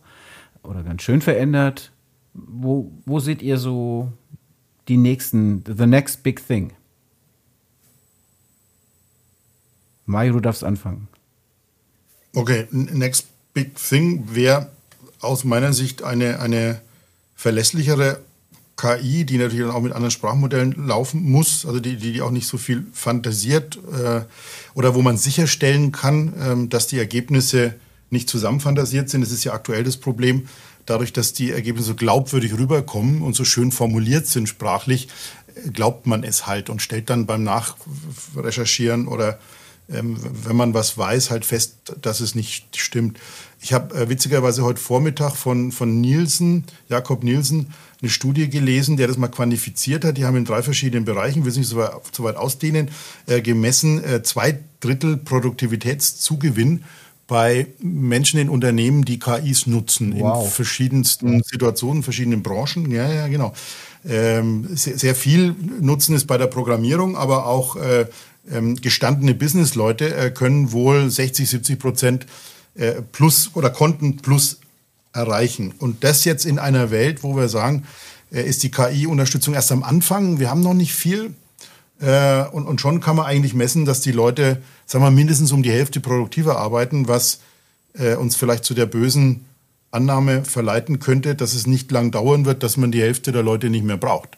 Oder 0.62 0.82
ganz 0.84 1.02
schön 1.02 1.22
verändert. 1.22 1.92
Wo, 2.34 2.92
wo 3.04 3.18
seht 3.18 3.42
ihr 3.42 3.58
so 3.58 4.12
die 4.88 4.96
nächsten, 4.96 5.64
the 5.66 5.86
next 5.86 6.22
big 6.22 6.46
thing? 6.46 6.75
Mario, 10.06 10.34
du 10.34 10.40
darfst 10.40 10.64
anfangen. 10.64 11.08
Okay, 12.34 12.66
next 12.70 13.26
big 13.52 13.74
thing 13.76 14.34
wäre 14.34 14.70
aus 15.20 15.44
meiner 15.44 15.72
Sicht 15.72 16.02
eine, 16.02 16.40
eine 16.40 16.80
verlässlichere 17.34 18.20
KI, 18.76 19.24
die 19.24 19.38
natürlich 19.38 19.66
dann 19.66 19.74
auch 19.74 19.80
mit 19.80 19.92
anderen 19.92 20.10
Sprachmodellen 20.10 20.86
laufen 20.86 21.22
muss, 21.22 21.64
also 21.64 21.80
die, 21.80 21.96
die 21.96 22.20
auch 22.20 22.30
nicht 22.30 22.46
so 22.46 22.58
viel 22.58 22.86
fantasiert 22.92 23.78
äh, 23.92 24.20
oder 24.74 24.94
wo 24.94 25.02
man 25.02 25.16
sicherstellen 25.16 25.92
kann, 25.92 26.34
ähm, 26.38 26.68
dass 26.68 26.86
die 26.86 26.98
Ergebnisse 26.98 27.74
nicht 28.10 28.28
zusammenfantasiert 28.28 29.08
sind. 29.08 29.22
Das 29.22 29.32
ist 29.32 29.44
ja 29.44 29.54
aktuell 29.54 29.82
das 29.82 29.96
Problem. 29.96 30.48
Dadurch, 30.84 31.12
dass 31.12 31.32
die 31.32 31.50
Ergebnisse 31.50 31.88
so 31.88 31.94
glaubwürdig 31.94 32.52
rüberkommen 32.56 33.22
und 33.22 33.34
so 33.34 33.44
schön 33.44 33.72
formuliert 33.72 34.26
sind 34.26 34.48
sprachlich, 34.48 35.08
glaubt 35.72 36.06
man 36.06 36.22
es 36.22 36.46
halt 36.46 36.68
und 36.68 36.82
stellt 36.82 37.10
dann 37.10 37.26
beim 37.26 37.42
Nachrecherchieren 37.42 39.08
oder 39.08 39.38
ähm, 39.92 40.16
wenn 40.44 40.56
man 40.56 40.74
was 40.74 40.98
weiß, 40.98 41.30
halt 41.30 41.44
fest, 41.44 41.94
dass 42.00 42.20
es 42.20 42.34
nicht 42.34 42.76
stimmt. 42.76 43.18
Ich 43.60 43.72
habe 43.72 43.94
äh, 43.94 44.08
witzigerweise 44.08 44.62
heute 44.62 44.80
Vormittag 44.80 45.36
von, 45.36 45.72
von 45.72 46.00
Nielsen, 46.00 46.64
Jakob 46.88 47.22
Nielsen, 47.22 47.72
eine 48.00 48.10
Studie 48.10 48.48
gelesen, 48.50 48.96
der 48.96 49.08
das 49.08 49.16
mal 49.16 49.28
quantifiziert 49.28 50.04
hat. 50.04 50.18
Die 50.18 50.24
haben 50.24 50.36
in 50.36 50.44
drei 50.44 50.62
verschiedenen 50.62 51.04
Bereichen, 51.04 51.44
will 51.44 51.50
es 51.50 51.56
nicht 51.56 51.68
so 51.68 51.76
weit, 51.76 51.92
so 52.12 52.24
weit 52.24 52.36
ausdehnen, 52.36 52.90
äh, 53.26 53.40
gemessen, 53.40 54.02
äh, 54.04 54.22
zwei 54.22 54.58
Drittel 54.80 55.16
Produktivitätszugewinn 55.16 56.84
bei 57.26 57.66
Menschen 57.80 58.38
in 58.38 58.48
Unternehmen, 58.48 59.04
die 59.04 59.18
KIs 59.18 59.66
nutzen, 59.66 60.14
wow. 60.18 60.44
in 60.44 60.50
verschiedensten 60.50 61.42
Situationen, 61.42 62.02
verschiedenen 62.02 62.42
Branchen. 62.42 62.90
Ja, 62.90 63.12
ja, 63.12 63.26
genau. 63.26 63.52
Ähm, 64.08 64.68
sehr, 64.76 64.96
sehr, 64.98 65.14
viel 65.16 65.56
Nutzen 65.80 66.14
ist 66.14 66.26
bei 66.26 66.38
der 66.38 66.46
Programmierung, 66.46 67.16
aber 67.16 67.46
auch 67.46 67.74
äh, 67.74 68.06
ähm, 68.50 68.76
gestandene 68.76 69.34
Businessleute 69.34 70.14
äh, 70.14 70.30
können 70.30 70.72
wohl 70.72 71.10
60, 71.10 71.48
70 71.48 71.78
Prozent 71.78 72.26
äh, 72.74 73.02
plus 73.12 73.50
oder 73.54 73.70
konnten 73.70 74.18
plus 74.18 74.60
erreichen. 75.12 75.74
Und 75.78 76.04
das 76.04 76.24
jetzt 76.24 76.44
in 76.44 76.58
einer 76.58 76.90
Welt, 76.90 77.22
wo 77.22 77.36
wir 77.36 77.48
sagen, 77.48 77.84
äh, 78.32 78.42
ist 78.42 78.62
die 78.62 78.70
KI-Unterstützung 78.70 79.54
erst 79.54 79.72
am 79.72 79.82
Anfang. 79.82 80.38
Wir 80.38 80.50
haben 80.50 80.60
noch 80.60 80.74
nicht 80.74 80.94
viel. 80.94 81.34
Äh, 82.00 82.44
und, 82.44 82.66
und 82.66 82.80
schon 82.80 83.00
kann 83.00 83.16
man 83.16 83.26
eigentlich 83.26 83.54
messen, 83.54 83.84
dass 83.84 84.00
die 84.00 84.12
Leute, 84.12 84.62
sagen 84.84 85.04
wir, 85.04 85.10
mindestens 85.10 85.52
um 85.52 85.62
die 85.62 85.70
Hälfte 85.70 86.00
produktiver 86.00 86.58
arbeiten, 86.58 87.08
was 87.08 87.40
äh, 87.94 88.14
uns 88.14 88.36
vielleicht 88.36 88.64
zu 88.64 88.74
der 88.74 88.86
bösen 88.86 89.46
Annahme 89.96 90.44
verleiten 90.44 90.98
könnte, 91.00 91.34
dass 91.34 91.54
es 91.54 91.66
nicht 91.66 91.90
lang 91.90 92.10
dauern 92.10 92.44
wird, 92.44 92.62
dass 92.62 92.76
man 92.76 92.92
die 92.92 93.00
Hälfte 93.00 93.32
der 93.32 93.42
Leute 93.42 93.70
nicht 93.70 93.84
mehr 93.84 93.96
braucht. 93.96 94.30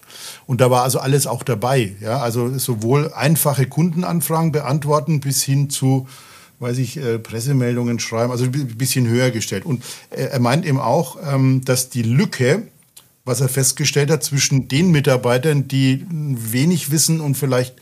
Und 0.46 0.60
da 0.60 0.70
war 0.70 0.82
also 0.84 0.98
alles 0.98 1.26
auch 1.26 1.42
dabei. 1.42 1.96
Ja? 2.00 2.20
Also 2.20 2.56
sowohl 2.58 3.12
einfache 3.12 3.66
Kundenanfragen 3.66 4.52
beantworten 4.52 5.20
bis 5.20 5.42
hin 5.42 5.68
zu 5.70 6.08
weiß 6.60 6.78
ich, 6.78 6.96
äh, 6.96 7.20
Pressemeldungen 7.20 8.00
schreiben, 8.00 8.32
also 8.32 8.46
ein 8.46 8.76
bisschen 8.76 9.06
höher 9.06 9.30
gestellt. 9.30 9.64
Und 9.64 9.84
äh, 10.10 10.24
er 10.24 10.40
meint 10.40 10.66
eben 10.66 10.80
auch, 10.80 11.16
ähm, 11.24 11.64
dass 11.64 11.88
die 11.88 12.02
Lücke, 12.02 12.66
was 13.24 13.40
er 13.40 13.48
festgestellt 13.48 14.10
hat, 14.10 14.24
zwischen 14.24 14.66
den 14.66 14.90
Mitarbeitern, 14.90 15.68
die 15.68 16.04
wenig 16.10 16.90
wissen 16.90 17.20
und 17.20 17.36
vielleicht 17.36 17.76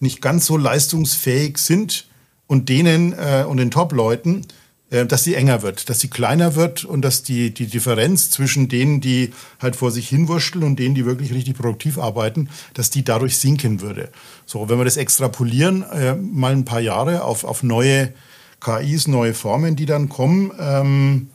nicht 0.00 0.20
ganz 0.22 0.44
so 0.44 0.56
leistungsfähig 0.56 1.58
sind, 1.58 2.08
und 2.46 2.68
denen 2.68 3.12
äh, 3.12 3.44
und 3.46 3.56
den 3.58 3.70
Top-Leuten, 3.70 4.42
dass 4.90 5.24
sie 5.24 5.34
enger 5.34 5.62
wird, 5.62 5.90
dass 5.90 5.98
sie 5.98 6.08
kleiner 6.08 6.54
wird 6.54 6.84
und 6.84 7.02
dass 7.02 7.24
die, 7.24 7.52
die 7.52 7.66
Differenz 7.66 8.30
zwischen 8.30 8.68
denen, 8.68 9.00
die 9.00 9.32
halt 9.60 9.74
vor 9.74 9.90
sich 9.90 10.08
hinwurschteln 10.08 10.62
und 10.62 10.78
denen, 10.78 10.94
die 10.94 11.04
wirklich 11.04 11.32
richtig 11.32 11.56
produktiv 11.56 11.98
arbeiten, 11.98 12.48
dass 12.74 12.90
die 12.90 13.02
dadurch 13.02 13.36
sinken 13.38 13.80
würde. 13.80 14.10
So, 14.44 14.68
wenn 14.68 14.78
wir 14.78 14.84
das 14.84 14.96
extrapolieren, 14.96 15.82
äh, 15.82 16.14
mal 16.14 16.52
ein 16.52 16.64
paar 16.64 16.80
Jahre 16.80 17.24
auf, 17.24 17.42
auf 17.42 17.64
neue 17.64 18.12
KIs, 18.60 19.08
neue 19.08 19.34
Formen, 19.34 19.74
die 19.74 19.86
dann 19.86 20.08
kommen, 20.08 20.52
ähm, 20.58 21.30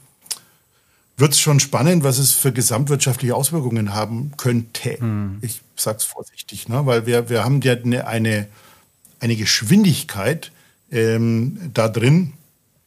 wird 1.18 1.34
es 1.34 1.40
schon 1.40 1.60
spannend, 1.60 2.03
was 2.03 2.18
es 2.18 2.32
für 2.34 2.53
gesamtwirtschaftliche 2.53 3.36
Auswirkungen 3.36 3.94
haben 3.94 4.32
könnte. 4.38 4.98
Hm. 4.98 5.40
Ich 5.41 5.61
sage 5.76 5.98
es 5.98 6.06
vorsichtig, 6.06 6.69
ne? 6.69 6.86
weil 6.86 7.06
wir, 7.06 7.30
wir 7.30 7.44
haben 7.44 7.61
ja 7.61 7.73
eine, 7.73 8.07
eine, 8.07 8.48
eine 9.19 9.36
Geschwindigkeit 9.36 10.52
ähm, 10.90 11.60
da 11.73 11.90
drin, 11.90 12.34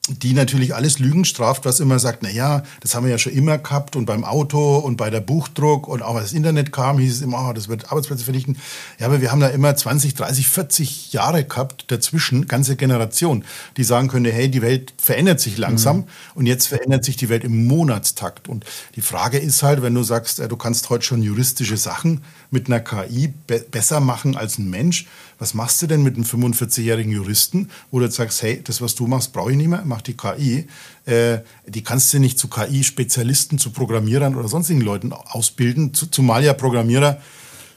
die 0.09 0.35
natürlich 0.35 0.75
alles 0.75 0.99
Lügen 0.99 1.25
straft, 1.25 1.65
was 1.65 1.81
immer 1.81 1.99
sagt, 1.99 2.19
na 2.23 2.29
ja, 2.29 2.63
das 2.81 2.95
haben 2.95 3.05
wir 3.05 3.11
ja 3.11 3.17
schon 3.17 3.33
immer 3.33 3.57
gehabt 3.57 3.97
und 3.97 4.05
beim 4.05 4.23
Auto 4.23 4.77
und 4.77 4.97
bei 4.97 5.09
der 5.09 5.21
Buchdruck 5.21 5.89
und 5.89 6.03
auch 6.03 6.17
als 6.17 6.25
das 6.25 6.33
Internet 6.35 6.73
kam, 6.73 6.99
hieß 6.99 7.17
es 7.17 7.23
immer, 7.23 7.49
oh, 7.49 7.53
das 7.55 7.69
wird 7.69 7.91
Arbeitsplätze 7.91 8.25
vernichten. 8.25 8.59
Ja, 8.99 9.07
aber 9.07 9.23
wir 9.23 9.33
haben 9.33 9.41
da 9.41 9.49
immer 9.49 9.75
20, 9.75 10.15
30, 10.15 10.47
40 10.47 11.13
Jahre 11.15 11.45
gehabt 11.45 11.87
dazwischen, 11.89 12.47
ganze 12.47 12.77
Generation, 12.77 13.45
die 13.79 13.85
sagen 13.85 14.09
könnte, 14.09 14.31
hey, 14.31 14.51
die 14.51 14.61
Welt 14.61 14.93
verändert 14.99 15.41
sich 15.41 15.57
langsam 15.57 15.97
mhm. 15.99 16.05
und 16.35 16.47
jetzt 16.47 16.67
verändert 16.67 17.03
sich 17.03 17.17
die 17.17 17.31
Welt 17.31 17.43
im 17.43 17.67
Monatstakt. 17.67 18.47
Und 18.47 18.67
die 18.97 19.01
Frage 19.01 19.39
ist 19.39 19.63
halt, 19.63 19.81
wenn 19.81 19.95
du 19.95 20.03
sagst, 20.03 20.39
äh, 20.39 20.49
du 20.49 20.57
kannst 20.59 20.91
heute 20.91 21.05
schon 21.05 21.23
juristische 21.23 21.79
Sachen 21.79 22.23
mit 22.51 22.67
einer 22.67 22.81
KI 22.81 23.33
be 23.47 23.65
besser 23.71 24.01
machen 24.01 24.37
als 24.37 24.59
ein 24.59 24.69
Mensch, 24.69 25.07
was 25.39 25.55
machst 25.55 25.83
du 25.83 25.87
denn 25.87 26.03
mit 26.03 26.17
einem 26.17 26.25
45-jährigen 26.25 27.13
Juristen, 27.13 27.71
wo 27.91 28.01
du 28.01 28.11
sagst, 28.11 28.43
hey, 28.43 28.61
das, 28.63 28.81
was 28.81 28.95
du 28.95 29.07
machst, 29.07 29.33
brauche 29.33 29.51
ich 29.51 29.57
nicht 29.57 29.69
mehr, 29.69 29.83
mach 29.85 30.03
die 30.03 30.17
KI. 30.17 30.67
Äh, 31.07 31.39
die 31.67 31.83
kannst 31.83 32.13
du 32.13 32.19
nicht 32.19 32.39
zu 32.39 32.49
KI-Spezialisten, 32.49 33.59
zu 33.59 33.71
Programmierern 33.71 34.35
oder 34.35 34.49
sonstigen 34.49 34.81
Leuten 34.81 35.13
ausbilden, 35.13 35.93
zumal 35.95 36.45
ja 36.45 36.53
Programmierer 36.53 37.21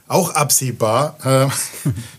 auch 0.07 0.31
absehbar 0.31 1.17
äh, 1.23 1.89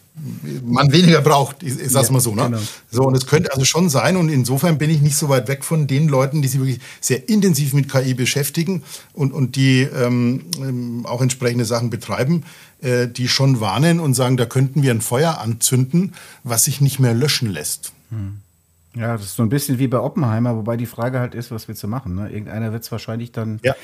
man 0.64 0.92
weniger 0.92 1.20
braucht, 1.20 1.62
ich, 1.62 1.78
ich 1.78 1.90
sag's 1.90 2.08
ja, 2.08 2.12
mal 2.12 2.20
so. 2.20 2.34
Ne? 2.34 2.44
Genau. 2.44 2.58
So, 2.90 3.02
und 3.02 3.16
es 3.16 3.26
könnte 3.26 3.52
also 3.52 3.64
schon 3.64 3.88
sein, 3.88 4.16
und 4.16 4.28
insofern 4.28 4.78
bin 4.78 4.90
ich 4.90 5.00
nicht 5.00 5.16
so 5.16 5.28
weit 5.28 5.48
weg 5.48 5.64
von 5.64 5.86
den 5.86 6.08
Leuten, 6.08 6.42
die 6.42 6.48
sich 6.48 6.60
wirklich 6.60 6.80
sehr 7.00 7.28
intensiv 7.28 7.72
mit 7.72 7.90
KI 7.90 8.14
beschäftigen 8.14 8.82
und, 9.12 9.32
und 9.32 9.56
die 9.56 9.82
ähm, 9.82 10.46
ähm, 10.58 11.06
auch 11.06 11.22
entsprechende 11.22 11.64
Sachen 11.64 11.90
betreiben, 11.90 12.44
äh, 12.80 13.08
die 13.08 13.28
schon 13.28 13.60
warnen 13.60 14.00
und 14.00 14.14
sagen, 14.14 14.36
da 14.36 14.46
könnten 14.46 14.82
wir 14.82 14.92
ein 14.92 15.00
Feuer 15.00 15.38
anzünden, 15.38 16.14
was 16.44 16.64
sich 16.64 16.80
nicht 16.80 16.98
mehr 16.98 17.14
löschen 17.14 17.50
lässt. 17.50 17.92
Hm. 18.10 18.40
Ja, 18.98 19.12
das 19.12 19.26
ist 19.26 19.36
so 19.36 19.42
ein 19.42 19.48
bisschen 19.48 19.78
wie 19.78 19.86
bei 19.86 20.00
Oppenheimer, 20.00 20.56
wobei 20.56 20.76
die 20.76 20.86
Frage 20.86 21.20
halt 21.20 21.34
ist, 21.34 21.50
was 21.50 21.68
willst 21.68 21.82
du 21.82 21.88
machen? 21.88 22.14
Ne? 22.14 22.30
Irgendeiner 22.30 22.72
wird 22.72 22.82
es 22.82 22.90
wahrscheinlich 22.90 23.30
dann. 23.32 23.60
Ja. 23.62 23.74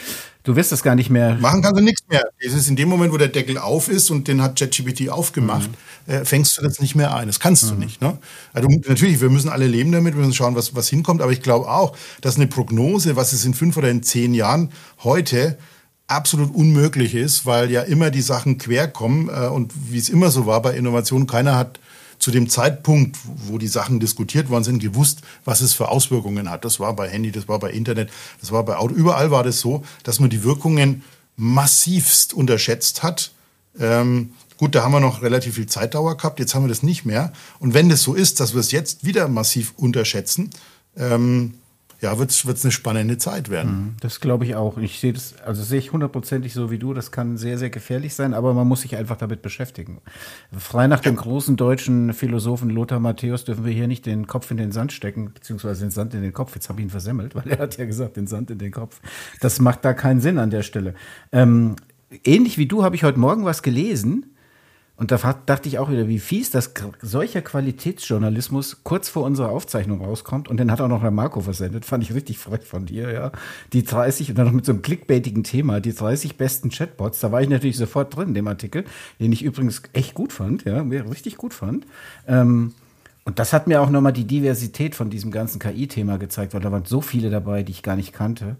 Du 0.42 0.56
wirst 0.56 0.72
es 0.72 0.82
gar 0.82 0.94
nicht 0.94 1.08
mehr. 1.08 1.36
Machen 1.36 1.62
kannst 1.62 1.78
du 1.78 1.84
nichts 1.84 2.02
mehr. 2.08 2.24
Es 2.38 2.52
ist 2.52 2.68
in 2.68 2.74
dem 2.74 2.88
Moment, 2.88 3.12
wo 3.12 3.16
der 3.16 3.28
Deckel 3.28 3.58
auf 3.58 3.88
ist 3.88 4.10
und 4.10 4.26
den 4.28 4.42
hat 4.42 4.58
ChatGPT 4.58 5.10
aufgemacht, 5.10 5.70
mhm. 6.06 6.12
äh, 6.12 6.24
fängst 6.24 6.58
du 6.58 6.62
das 6.62 6.80
nicht 6.80 6.96
mehr 6.96 7.14
ein. 7.14 7.26
Das 7.28 7.38
kannst 7.38 7.64
mhm. 7.64 7.68
du 7.68 7.74
nicht. 7.76 8.00
Ne? 8.00 8.18
Also 8.54 8.68
natürlich, 8.68 9.20
wir 9.20 9.30
müssen 9.30 9.50
alle 9.50 9.66
leben 9.66 9.92
damit, 9.92 10.14
wir 10.14 10.20
müssen 10.20 10.34
schauen, 10.34 10.56
was, 10.56 10.74
was 10.74 10.88
hinkommt. 10.88 11.22
Aber 11.22 11.32
ich 11.32 11.42
glaube 11.42 11.68
auch, 11.68 11.96
dass 12.20 12.36
eine 12.36 12.46
Prognose, 12.46 13.14
was 13.14 13.32
es 13.32 13.44
in 13.44 13.54
fünf 13.54 13.76
oder 13.76 13.90
in 13.90 14.02
zehn 14.02 14.34
Jahren 14.34 14.70
heute 15.04 15.58
absolut 16.06 16.54
unmöglich 16.54 17.14
ist, 17.14 17.46
weil 17.46 17.70
ja 17.70 17.82
immer 17.82 18.10
die 18.10 18.20
Sachen 18.20 18.58
quer 18.58 18.88
kommen 18.88 19.28
äh, 19.28 19.48
und 19.48 19.72
wie 19.90 19.98
es 19.98 20.08
immer 20.08 20.30
so 20.30 20.46
war 20.46 20.60
bei 20.62 20.76
Innovation, 20.76 21.26
keiner 21.26 21.56
hat 21.56 21.80
zu 22.18 22.30
dem 22.30 22.48
Zeitpunkt, 22.48 23.18
wo 23.24 23.58
die 23.58 23.68
Sachen 23.68 24.00
diskutiert 24.00 24.48
worden 24.48 24.64
sind, 24.64 24.78
gewusst, 24.78 25.20
was 25.44 25.60
es 25.60 25.74
für 25.74 25.88
Auswirkungen 25.88 26.50
hat. 26.50 26.64
Das 26.64 26.80
war 26.80 26.94
bei 26.94 27.08
Handy, 27.08 27.32
das 27.32 27.48
war 27.48 27.58
bei 27.58 27.70
Internet, 27.70 28.10
das 28.40 28.52
war 28.52 28.64
bei 28.64 28.76
Auto. 28.76 28.94
Überall 28.94 29.30
war 29.30 29.42
das 29.42 29.60
so, 29.60 29.84
dass 30.04 30.20
man 30.20 30.30
die 30.30 30.42
Wirkungen 30.42 31.02
massivst 31.36 32.32
unterschätzt 32.32 33.02
hat. 33.02 33.32
Ähm, 33.78 34.30
gut, 34.56 34.74
da 34.74 34.84
haben 34.84 34.92
wir 34.92 35.00
noch 35.00 35.22
relativ 35.22 35.56
viel 35.56 35.66
Zeitdauer 35.66 36.16
gehabt, 36.16 36.38
jetzt 36.38 36.54
haben 36.54 36.64
wir 36.64 36.68
das 36.68 36.82
nicht 36.82 37.04
mehr. 37.04 37.32
Und 37.58 37.74
wenn 37.74 37.88
das 37.88 38.02
so 38.02 38.14
ist, 38.14 38.40
dass 38.40 38.54
wir 38.54 38.60
es 38.60 38.70
jetzt 38.70 39.04
wieder 39.04 39.28
massiv 39.28 39.74
unterschätzen, 39.76 40.50
ähm, 40.96 41.54
ja, 42.04 42.18
wird 42.18 42.30
es 42.30 42.64
eine 42.64 42.70
spannende 42.70 43.16
Zeit 43.16 43.48
werden. 43.48 43.70
Mhm, 43.72 43.96
das 44.00 44.20
glaube 44.20 44.44
ich 44.44 44.54
auch. 44.56 44.76
Ich 44.76 45.00
sehe 45.00 45.14
das, 45.14 45.36
also 45.40 45.62
sehe 45.62 45.78
ich 45.78 45.90
hundertprozentig 45.90 46.52
so 46.52 46.70
wie 46.70 46.78
du. 46.78 46.92
Das 46.92 47.10
kann 47.10 47.38
sehr, 47.38 47.56
sehr 47.56 47.70
gefährlich 47.70 48.14
sein, 48.14 48.34
aber 48.34 48.52
man 48.52 48.68
muss 48.68 48.82
sich 48.82 48.96
einfach 48.96 49.16
damit 49.16 49.40
beschäftigen. 49.40 50.02
Frei 50.56 50.86
nach 50.86 51.00
dem 51.00 51.16
großen 51.16 51.56
deutschen 51.56 52.12
Philosophen 52.12 52.68
Lothar 52.68 53.00
Matthäus 53.00 53.44
dürfen 53.44 53.64
wir 53.64 53.72
hier 53.72 53.88
nicht 53.88 54.04
den 54.04 54.26
Kopf 54.26 54.50
in 54.50 54.58
den 54.58 54.70
Sand 54.70 54.92
stecken, 54.92 55.32
beziehungsweise 55.32 55.80
den 55.80 55.90
Sand 55.90 56.12
in 56.12 56.20
den 56.20 56.34
Kopf. 56.34 56.54
Jetzt 56.54 56.68
habe 56.68 56.80
ich 56.80 56.86
ihn 56.86 56.90
versemmelt, 56.90 57.34
weil 57.34 57.48
er 57.48 57.58
hat 57.58 57.78
ja 57.78 57.86
gesagt, 57.86 58.18
den 58.18 58.26
Sand 58.26 58.50
in 58.50 58.58
den 58.58 58.70
Kopf. 58.70 59.00
Das 59.40 59.58
macht 59.58 59.82
da 59.82 59.94
keinen 59.94 60.20
Sinn 60.20 60.38
an 60.38 60.50
der 60.50 60.62
Stelle. 60.62 60.94
Ähm, 61.32 61.76
ähnlich 62.22 62.58
wie 62.58 62.66
du 62.66 62.84
habe 62.84 62.96
ich 62.96 63.04
heute 63.04 63.18
Morgen 63.18 63.46
was 63.46 63.62
gelesen 63.62 64.33
und 64.96 65.10
da 65.10 65.16
dachte 65.46 65.68
ich 65.68 65.80
auch 65.80 65.90
wieder, 65.90 66.06
wie 66.06 66.20
fies, 66.20 66.50
dass 66.50 66.72
solcher 67.02 67.42
Qualitätsjournalismus 67.42 68.84
kurz 68.84 69.08
vor 69.08 69.24
unserer 69.24 69.50
Aufzeichnung 69.50 70.00
rauskommt. 70.00 70.48
Und 70.48 70.58
den 70.58 70.70
hat 70.70 70.80
auch 70.80 70.88
noch 70.88 71.02
der 71.02 71.10
Marco 71.10 71.40
versendet. 71.40 71.84
Fand 71.84 72.04
ich 72.04 72.14
richtig 72.14 72.38
frech 72.38 72.62
von 72.62 72.86
dir, 72.86 73.10
ja. 73.10 73.32
Die 73.72 73.82
30, 73.82 74.30
und 74.30 74.38
dann 74.38 74.46
noch 74.46 74.52
mit 74.52 74.64
so 74.64 74.70
einem 74.70 74.82
clickbaitigen 74.82 75.42
Thema, 75.42 75.80
die 75.80 75.92
30 75.92 76.36
besten 76.36 76.70
Chatbots. 76.70 77.18
Da 77.18 77.32
war 77.32 77.42
ich 77.42 77.48
natürlich 77.48 77.76
sofort 77.76 78.14
drin 78.14 78.28
in 78.28 78.34
dem 78.34 78.46
Artikel, 78.46 78.84
den 79.18 79.32
ich 79.32 79.42
übrigens 79.42 79.82
echt 79.94 80.14
gut 80.14 80.32
fand, 80.32 80.64
ja, 80.64 80.80
richtig 80.82 81.38
gut 81.38 81.54
fand. 81.54 81.86
Ähm, 82.28 82.72
und 83.24 83.40
das 83.40 83.52
hat 83.52 83.66
mir 83.66 83.82
auch 83.82 83.90
nochmal 83.90 84.12
die 84.12 84.26
Diversität 84.26 84.94
von 84.94 85.10
diesem 85.10 85.32
ganzen 85.32 85.58
KI-Thema 85.58 86.18
gezeigt, 86.18 86.54
weil 86.54 86.60
da 86.60 86.70
waren 86.70 86.84
so 86.84 87.00
viele 87.00 87.30
dabei, 87.30 87.64
die 87.64 87.72
ich 87.72 87.82
gar 87.82 87.96
nicht 87.96 88.12
kannte 88.12 88.56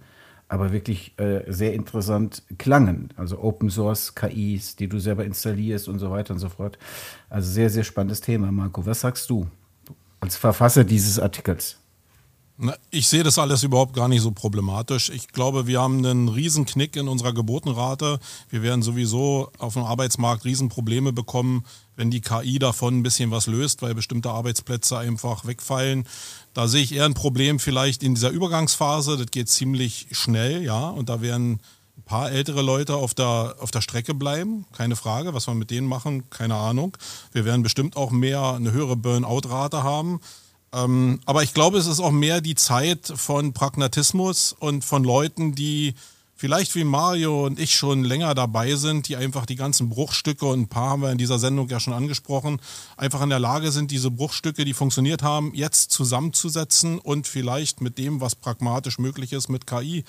aber 0.49 0.73
wirklich 0.73 1.19
äh, 1.19 1.43
sehr 1.51 1.75
interessant 1.75 2.43
klangen. 2.59 3.09
Also 3.17 3.41
Open 3.41 3.71
Source 3.71 4.15
KIs, 4.15 4.77
die 4.77 4.89
du 4.89 4.99
selber 4.99 5.25
installierst 5.25 5.89
und 5.89 5.99
so 5.99 6.11
weiter 6.11 6.35
und 6.35 6.41
so 6.41 6.49
fort. 6.49 6.79
Also 7.29 7.51
sehr, 7.51 7.71
sehr 7.71 7.85
spannendes 7.85 8.21
Thema, 8.21 8.53
Marco. 8.53 8.85
Was 8.87 9.01
sagst 9.01 9.31
du 9.31 9.47
als 10.21 10.37
Verfasser 10.37 10.85
dieses 10.85 11.19
Artikels? 11.19 11.79
Ich 12.91 13.09
sehe 13.09 13.25
das 13.25 13.41
alles 13.41 13.65
überhaupt 13.65 13.95
gar 13.95 14.07
nicht 14.07 14.23
so 14.23 14.31
problematisch. 14.31 15.11
Ich 15.11 15.27
glaube, 15.29 15.67
wir 15.67 15.81
haben 15.81 16.07
einen 16.07 16.29
Riesenknick 16.29 16.95
in 16.95 17.09
unserer 17.09 17.33
Geburtenrate. 17.33 18.21
Wir 18.49 18.63
werden 18.63 18.83
sowieso 18.83 19.51
auf 19.59 19.75
dem 19.75 19.83
Arbeitsmarkt 19.83 20.45
Riesenprobleme 20.45 21.13
bekommen, 21.13 21.65
wenn 21.97 22.13
die 22.13 22.21
KI 22.21 22.61
davon 22.61 22.99
ein 22.99 23.03
bisschen 23.03 23.33
was 23.33 23.49
löst, 23.49 23.83
weil 23.83 23.97
bestimmte 23.97 24.31
Arbeitsplätze 24.31 24.97
einfach 24.97 25.47
wegfallen. 25.47 26.07
Da 26.53 26.69
sehe 26.69 26.83
ich 26.83 26.95
eher 26.95 27.07
ein 27.07 27.15
Problem 27.15 27.59
vielleicht 27.59 28.05
in 28.05 28.15
dieser 28.15 28.31
Übergangsphase. 28.31 29.17
Das 29.17 29.33
geht 29.33 29.49
ziemlich 29.49 30.07
schnell, 30.13 30.63
ja. 30.63 30.89
Und 30.91 31.09
da 31.09 31.21
werden 31.21 31.61
ein 31.99 32.03
paar 32.05 32.31
ältere 32.31 32.63
Leute 32.63 32.95
auf 32.95 33.15
der, 33.15 33.57
auf 33.59 33.73
der 33.73 33.81
Strecke 33.81 34.15
bleiben, 34.15 34.65
keine 34.71 34.95
Frage. 34.95 35.35
Was 35.35 35.49
wir 35.49 35.55
mit 35.55 35.73
denen 35.73 35.89
machen, 35.89 36.31
keine 36.31 36.55
Ahnung. 36.55 36.97
Wir 37.33 37.45
werden 37.45 37.65
bestimmt 37.65 37.97
auch 37.97 38.13
mehr 38.13 38.53
eine 38.53 38.71
höhere 38.71 38.95
Burnout-Rate 38.95 39.83
haben. 39.83 40.21
Ähm, 40.75 41.21
aber 41.25 41.43
ich 41.43 41.55
glaube, 41.55 41.79
es 41.79 41.87
ist 41.87 42.01
auch 42.01 42.11
mehr 42.11 42.41
die 42.41 42.57
Zeit 42.57 43.13
von 43.15 43.53
Pragmatismus 43.53 44.55
und 44.59 44.85
von 44.85 45.05
Leuten, 45.05 45.55
die 45.55 45.95
vielleicht 46.37 46.75
wie 46.75 46.85
Mario 46.85 47.47
und 47.47 47.61
ich 47.61 47.75
schon 47.77 48.03
länger 48.03 48.35
dabei 48.35 48.75
sind, 48.75 49.09
die 49.09 49.17
einfach 49.17 49.47
die 49.47 49.55
ganzen 49.55 49.89
Bruchstücke, 49.89 50.45
und 50.45 50.63
ein 50.63 50.69
paar 50.69 50.91
haben 50.91 51.03
wir 51.03 51.13
in 51.13 51.19
dieser 51.19 51.39
Sendung 51.39 51.69
ja 51.69 51.79
schon 51.79 51.95
angesprochen, 51.95 52.61
einfach 52.97 53.23
in 53.23 53.31
der 53.31 53.39
Lage 53.39 53.71
sind, 53.71 53.93
diese 53.93 54.11
Bruchstücke, 54.11 54.65
die 54.65 54.75
funktioniert 54.75 55.23
haben, 55.23 55.55
jetzt 55.55 55.93
zusammenzusetzen 55.93 56.99
und 56.99 57.29
vielleicht 57.29 57.81
mit 57.81 57.97
dem, 57.97 58.21
was 58.21 58.35
pragmatisch 58.35 58.99
möglich 58.99 59.33
ist, 59.33 59.49
mit 59.49 59.67
KI 59.67 60.05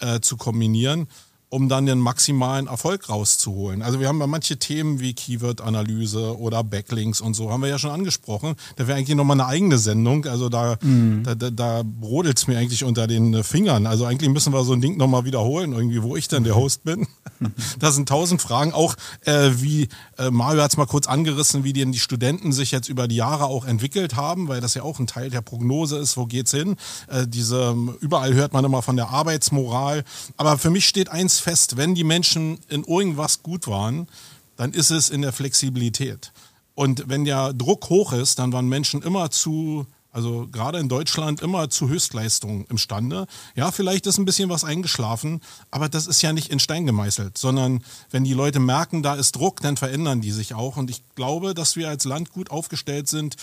äh, 0.00 0.20
zu 0.20 0.36
kombinieren 0.36 1.08
um 1.50 1.68
dann 1.68 1.84
den 1.84 1.98
maximalen 1.98 2.68
Erfolg 2.68 3.08
rauszuholen. 3.08 3.82
Also 3.82 3.98
wir 3.98 4.06
haben 4.06 4.20
ja 4.20 4.28
manche 4.28 4.56
Themen 4.56 5.00
wie 5.00 5.14
Keyword-Analyse 5.14 6.38
oder 6.38 6.62
Backlinks 6.62 7.20
und 7.20 7.34
so, 7.34 7.50
haben 7.50 7.62
wir 7.62 7.68
ja 7.68 7.78
schon 7.78 7.90
angesprochen. 7.90 8.54
Da 8.76 8.86
wäre 8.86 8.96
eigentlich 8.96 9.16
nochmal 9.16 9.40
eine 9.40 9.48
eigene 9.48 9.76
Sendung. 9.78 10.26
Also 10.26 10.48
da, 10.48 10.76
mm. 10.80 11.24
da, 11.24 11.34
da, 11.34 11.50
da 11.50 11.82
brodelt 11.84 12.38
es 12.38 12.46
mir 12.46 12.56
eigentlich 12.56 12.84
unter 12.84 13.08
den 13.08 13.42
Fingern. 13.42 13.86
Also 13.86 14.04
eigentlich 14.04 14.30
müssen 14.30 14.52
wir 14.52 14.62
so 14.62 14.74
ein 14.74 14.80
Ding 14.80 14.96
nochmal 14.96 15.24
wiederholen, 15.24 15.72
irgendwie, 15.72 16.02
wo 16.04 16.16
ich 16.16 16.28
denn 16.28 16.44
der 16.44 16.54
Host 16.54 16.84
bin. 16.84 17.08
da 17.80 17.90
sind 17.90 18.08
tausend 18.08 18.40
Fragen. 18.40 18.72
Auch 18.72 18.94
äh, 19.24 19.50
wie 19.56 19.88
äh, 20.18 20.30
Mario 20.30 20.62
hat 20.62 20.70
es 20.70 20.76
mal 20.76 20.86
kurz 20.86 21.08
angerissen, 21.08 21.64
wie 21.64 21.72
denn 21.72 21.90
die 21.90 21.98
Studenten 21.98 22.52
sich 22.52 22.70
jetzt 22.70 22.88
über 22.88 23.08
die 23.08 23.16
Jahre 23.16 23.46
auch 23.46 23.64
entwickelt 23.64 24.14
haben, 24.14 24.46
weil 24.46 24.60
das 24.60 24.74
ja 24.74 24.84
auch 24.84 25.00
ein 25.00 25.08
Teil 25.08 25.30
der 25.30 25.40
Prognose 25.40 25.98
ist, 25.98 26.16
wo 26.16 26.26
geht's 26.26 26.52
hin. 26.52 26.76
Äh, 27.08 27.26
diese, 27.26 27.74
überall 28.00 28.34
hört 28.34 28.52
man 28.52 28.64
immer 28.64 28.82
von 28.82 28.94
der 28.94 29.08
Arbeitsmoral. 29.08 30.04
Aber 30.36 30.56
für 30.56 30.70
mich 30.70 30.86
steht 30.86 31.10
eins 31.10 31.39
fest, 31.40 31.76
wenn 31.76 31.94
die 31.94 32.04
Menschen 32.04 32.58
in 32.68 32.84
irgendwas 32.84 33.42
gut 33.42 33.66
waren, 33.66 34.08
dann 34.56 34.72
ist 34.72 34.90
es 34.90 35.10
in 35.10 35.22
der 35.22 35.32
Flexibilität. 35.32 36.32
Und 36.74 37.08
wenn 37.08 37.24
der 37.24 37.52
Druck 37.52 37.88
hoch 37.88 38.12
ist, 38.12 38.38
dann 38.38 38.52
waren 38.52 38.68
Menschen 38.68 39.02
immer 39.02 39.30
zu, 39.30 39.86
also 40.12 40.48
gerade 40.50 40.78
in 40.78 40.88
Deutschland, 40.88 41.42
immer 41.42 41.70
zu 41.70 41.88
Höchstleistungen 41.88 42.64
imstande. 42.66 43.26
Ja, 43.54 43.70
vielleicht 43.70 44.06
ist 44.06 44.18
ein 44.18 44.24
bisschen 44.24 44.48
was 44.48 44.64
eingeschlafen, 44.64 45.40
aber 45.70 45.88
das 45.88 46.06
ist 46.06 46.22
ja 46.22 46.32
nicht 46.32 46.50
in 46.50 46.58
Stein 46.58 46.86
gemeißelt, 46.86 47.38
sondern 47.38 47.82
wenn 48.10 48.24
die 48.24 48.32
Leute 48.32 48.60
merken, 48.60 49.02
da 49.02 49.14
ist 49.14 49.32
Druck, 49.32 49.60
dann 49.60 49.76
verändern 49.76 50.20
die 50.20 50.32
sich 50.32 50.54
auch. 50.54 50.76
Und 50.76 50.90
ich 50.90 51.02
glaube, 51.14 51.54
dass 51.54 51.76
wir 51.76 51.88
als 51.88 52.04
Land 52.04 52.30
gut 52.30 52.50
aufgestellt 52.50 53.08
sind, 53.08 53.36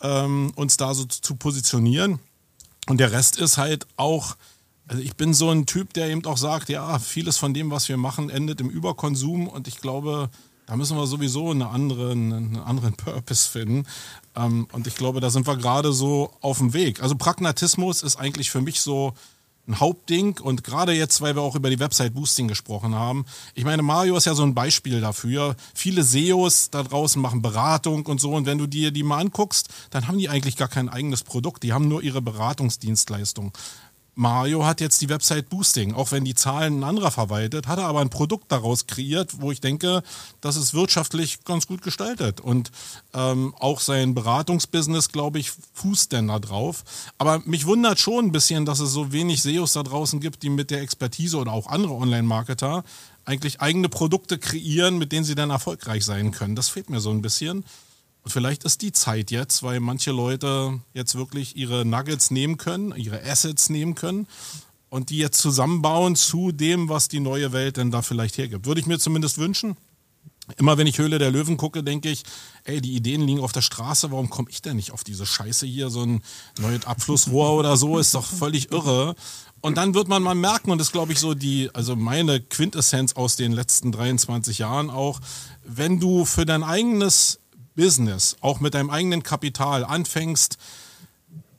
ähm, 0.00 0.52
uns 0.56 0.76
da 0.76 0.94
so 0.94 1.04
zu 1.04 1.36
positionieren. 1.36 2.18
Und 2.88 2.98
der 2.98 3.12
Rest 3.12 3.38
ist 3.38 3.58
halt 3.58 3.86
auch 3.96 4.36
also 4.88 5.02
ich 5.02 5.16
bin 5.16 5.32
so 5.32 5.50
ein 5.50 5.66
Typ, 5.66 5.92
der 5.94 6.08
eben 6.08 6.24
auch 6.26 6.36
sagt, 6.36 6.68
ja, 6.68 6.98
vieles 6.98 7.38
von 7.38 7.54
dem, 7.54 7.70
was 7.70 7.88
wir 7.88 7.96
machen, 7.96 8.30
endet 8.30 8.60
im 8.60 8.68
Überkonsum 8.68 9.48
und 9.48 9.68
ich 9.68 9.80
glaube, 9.80 10.30
da 10.66 10.76
müssen 10.76 10.96
wir 10.96 11.06
sowieso 11.06 11.50
eine 11.50 11.68
andere, 11.68 12.12
einen 12.12 12.56
anderen 12.58 12.94
Purpose 12.94 13.48
finden. 13.48 13.86
Ähm, 14.34 14.66
und 14.72 14.86
ich 14.86 14.94
glaube, 14.94 15.20
da 15.20 15.30
sind 15.30 15.46
wir 15.46 15.56
gerade 15.56 15.92
so 15.92 16.32
auf 16.40 16.58
dem 16.58 16.72
Weg. 16.72 17.02
Also 17.02 17.16
Pragmatismus 17.16 18.02
ist 18.02 18.16
eigentlich 18.16 18.50
für 18.50 18.60
mich 18.60 18.80
so 18.80 19.14
ein 19.68 19.78
Hauptding 19.78 20.40
und 20.40 20.64
gerade 20.64 20.92
jetzt, 20.92 21.20
weil 21.20 21.36
wir 21.36 21.42
auch 21.42 21.54
über 21.54 21.70
die 21.70 21.78
Website 21.78 22.14
Boosting 22.14 22.48
gesprochen 22.48 22.96
haben. 22.96 23.24
Ich 23.54 23.64
meine, 23.64 23.82
Mario 23.82 24.16
ist 24.16 24.24
ja 24.24 24.34
so 24.34 24.42
ein 24.42 24.54
Beispiel 24.54 25.00
dafür. 25.00 25.54
Viele 25.72 26.02
SEOs 26.02 26.70
da 26.70 26.82
draußen 26.82 27.22
machen 27.22 27.42
Beratung 27.42 28.06
und 28.06 28.20
so 28.20 28.34
und 28.34 28.44
wenn 28.46 28.58
du 28.58 28.66
dir 28.66 28.90
die 28.90 29.04
mal 29.04 29.18
anguckst, 29.18 29.68
dann 29.90 30.08
haben 30.08 30.18
die 30.18 30.28
eigentlich 30.28 30.56
gar 30.56 30.68
kein 30.68 30.88
eigenes 30.88 31.22
Produkt, 31.22 31.62
die 31.62 31.72
haben 31.72 31.86
nur 31.86 32.02
ihre 32.02 32.20
Beratungsdienstleistung. 32.22 33.52
Mario 34.14 34.66
hat 34.66 34.82
jetzt 34.82 35.00
die 35.00 35.08
Website 35.08 35.48
Boosting. 35.48 35.94
Auch 35.94 36.12
wenn 36.12 36.24
die 36.24 36.34
Zahlen 36.34 36.80
ein 36.80 36.84
anderer 36.84 37.10
verwaltet, 37.10 37.66
hat 37.66 37.78
er 37.78 37.86
aber 37.86 38.00
ein 38.00 38.10
Produkt 38.10 38.52
daraus 38.52 38.86
kreiert, 38.86 39.40
wo 39.40 39.50
ich 39.50 39.60
denke, 39.60 40.02
das 40.42 40.56
ist 40.56 40.74
wirtschaftlich 40.74 41.44
ganz 41.44 41.66
gut 41.66 41.80
gestaltet. 41.80 42.40
Und 42.40 42.70
ähm, 43.14 43.54
auch 43.58 43.80
sein 43.80 44.14
Beratungsbusiness, 44.14 45.08
glaube 45.12 45.38
ich, 45.38 45.52
fußt 45.72 46.12
denn 46.12 46.28
da 46.28 46.38
drauf. 46.38 46.84
Aber 47.16 47.40
mich 47.46 47.66
wundert 47.66 48.00
schon 48.00 48.26
ein 48.26 48.32
bisschen, 48.32 48.66
dass 48.66 48.80
es 48.80 48.92
so 48.92 49.12
wenig 49.12 49.40
SEOs 49.42 49.72
da 49.72 49.82
draußen 49.82 50.20
gibt, 50.20 50.42
die 50.42 50.50
mit 50.50 50.70
der 50.70 50.82
Expertise 50.82 51.38
oder 51.38 51.52
auch 51.52 51.68
andere 51.68 51.94
Online-Marketer 51.94 52.84
eigentlich 53.24 53.60
eigene 53.60 53.88
Produkte 53.88 54.38
kreieren, 54.38 54.98
mit 54.98 55.12
denen 55.12 55.24
sie 55.24 55.34
dann 55.34 55.50
erfolgreich 55.50 56.04
sein 56.04 56.32
können. 56.32 56.56
Das 56.56 56.68
fehlt 56.68 56.90
mir 56.90 57.00
so 57.00 57.10
ein 57.10 57.22
bisschen. 57.22 57.64
Und 58.22 58.30
vielleicht 58.30 58.64
ist 58.64 58.82
die 58.82 58.92
Zeit 58.92 59.30
jetzt, 59.30 59.62
weil 59.62 59.80
manche 59.80 60.12
Leute 60.12 60.80
jetzt 60.94 61.16
wirklich 61.16 61.56
ihre 61.56 61.84
Nuggets 61.84 62.30
nehmen 62.30 62.56
können, 62.56 62.94
ihre 62.96 63.22
Assets 63.24 63.68
nehmen 63.68 63.94
können 63.94 64.28
und 64.88 65.10
die 65.10 65.18
jetzt 65.18 65.38
zusammenbauen 65.40 66.16
zu 66.16 66.52
dem, 66.52 66.88
was 66.88 67.08
die 67.08 67.20
neue 67.20 67.52
Welt 67.52 67.78
denn 67.78 67.90
da 67.90 68.02
vielleicht 68.02 68.38
hergibt. 68.38 68.66
Würde 68.66 68.80
ich 68.80 68.86
mir 68.86 68.98
zumindest 68.98 69.38
wünschen. 69.38 69.76
Immer 70.56 70.76
wenn 70.76 70.86
ich 70.86 70.98
Höhle 70.98 71.18
der 71.18 71.30
Löwen 71.30 71.56
gucke, 71.56 71.82
denke 71.84 72.10
ich, 72.10 72.24
ey, 72.64 72.80
die 72.80 72.94
Ideen 72.94 73.22
liegen 73.22 73.40
auf 73.40 73.52
der 73.52 73.62
Straße, 73.62 74.10
warum 74.10 74.28
komme 74.28 74.50
ich 74.50 74.60
denn 74.60 74.76
nicht 74.76 74.90
auf 74.90 75.04
diese 75.04 75.24
Scheiße 75.24 75.66
hier? 75.66 75.88
So 75.88 76.02
ein 76.02 76.22
neues 76.58 76.84
Abflussrohr 76.84 77.52
oder 77.58 77.76
so 77.76 77.98
ist 77.98 78.14
doch 78.14 78.26
völlig 78.26 78.70
irre. 78.72 79.14
Und 79.60 79.76
dann 79.76 79.94
wird 79.94 80.08
man 80.08 80.22
mal 80.22 80.34
merken, 80.34 80.72
und 80.72 80.78
das 80.78 80.90
glaube 80.90 81.12
ich 81.12 81.20
so 81.20 81.34
die, 81.34 81.70
also 81.72 81.94
meine 81.94 82.40
Quintessenz 82.40 83.12
aus 83.12 83.36
den 83.36 83.52
letzten 83.52 83.92
23 83.92 84.58
Jahren 84.58 84.90
auch, 84.90 85.20
wenn 85.64 86.00
du 86.00 86.24
für 86.24 86.44
dein 86.44 86.64
eigenes 86.64 87.38
Business, 87.74 88.36
auch 88.40 88.60
mit 88.60 88.74
deinem 88.74 88.90
eigenen 88.90 89.22
Kapital 89.22 89.84
anfängst, 89.84 90.58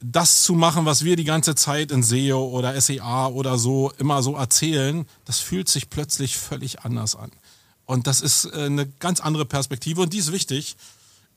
das 0.04 0.44
zu 0.44 0.54
machen, 0.54 0.86
was 0.86 1.04
wir 1.04 1.16
die 1.16 1.24
ganze 1.24 1.56
Zeit 1.56 1.92
in 1.92 2.04
SEO 2.04 2.46
oder 2.50 2.80
SEA 2.80 3.28
oder 3.28 3.58
so 3.58 3.92
immer 3.98 4.22
so 4.22 4.36
erzählen, 4.36 5.06
das 5.26 5.40
fühlt 5.40 5.70
sich 5.70 5.90
plötzlich 5.90 6.38
völlig 6.38 6.82
anders 6.82 7.16
an. 7.16 7.32
Und 7.86 8.08
das 8.08 8.22
ist 8.22 8.46
äh, 8.46 8.66
eine 8.66 8.88
ganz 9.00 9.22
andere 9.22 9.46
Perspektive 9.46 10.02
und 10.02 10.14
die 10.14 10.18
ist 10.18 10.32
wichtig. 10.32 10.76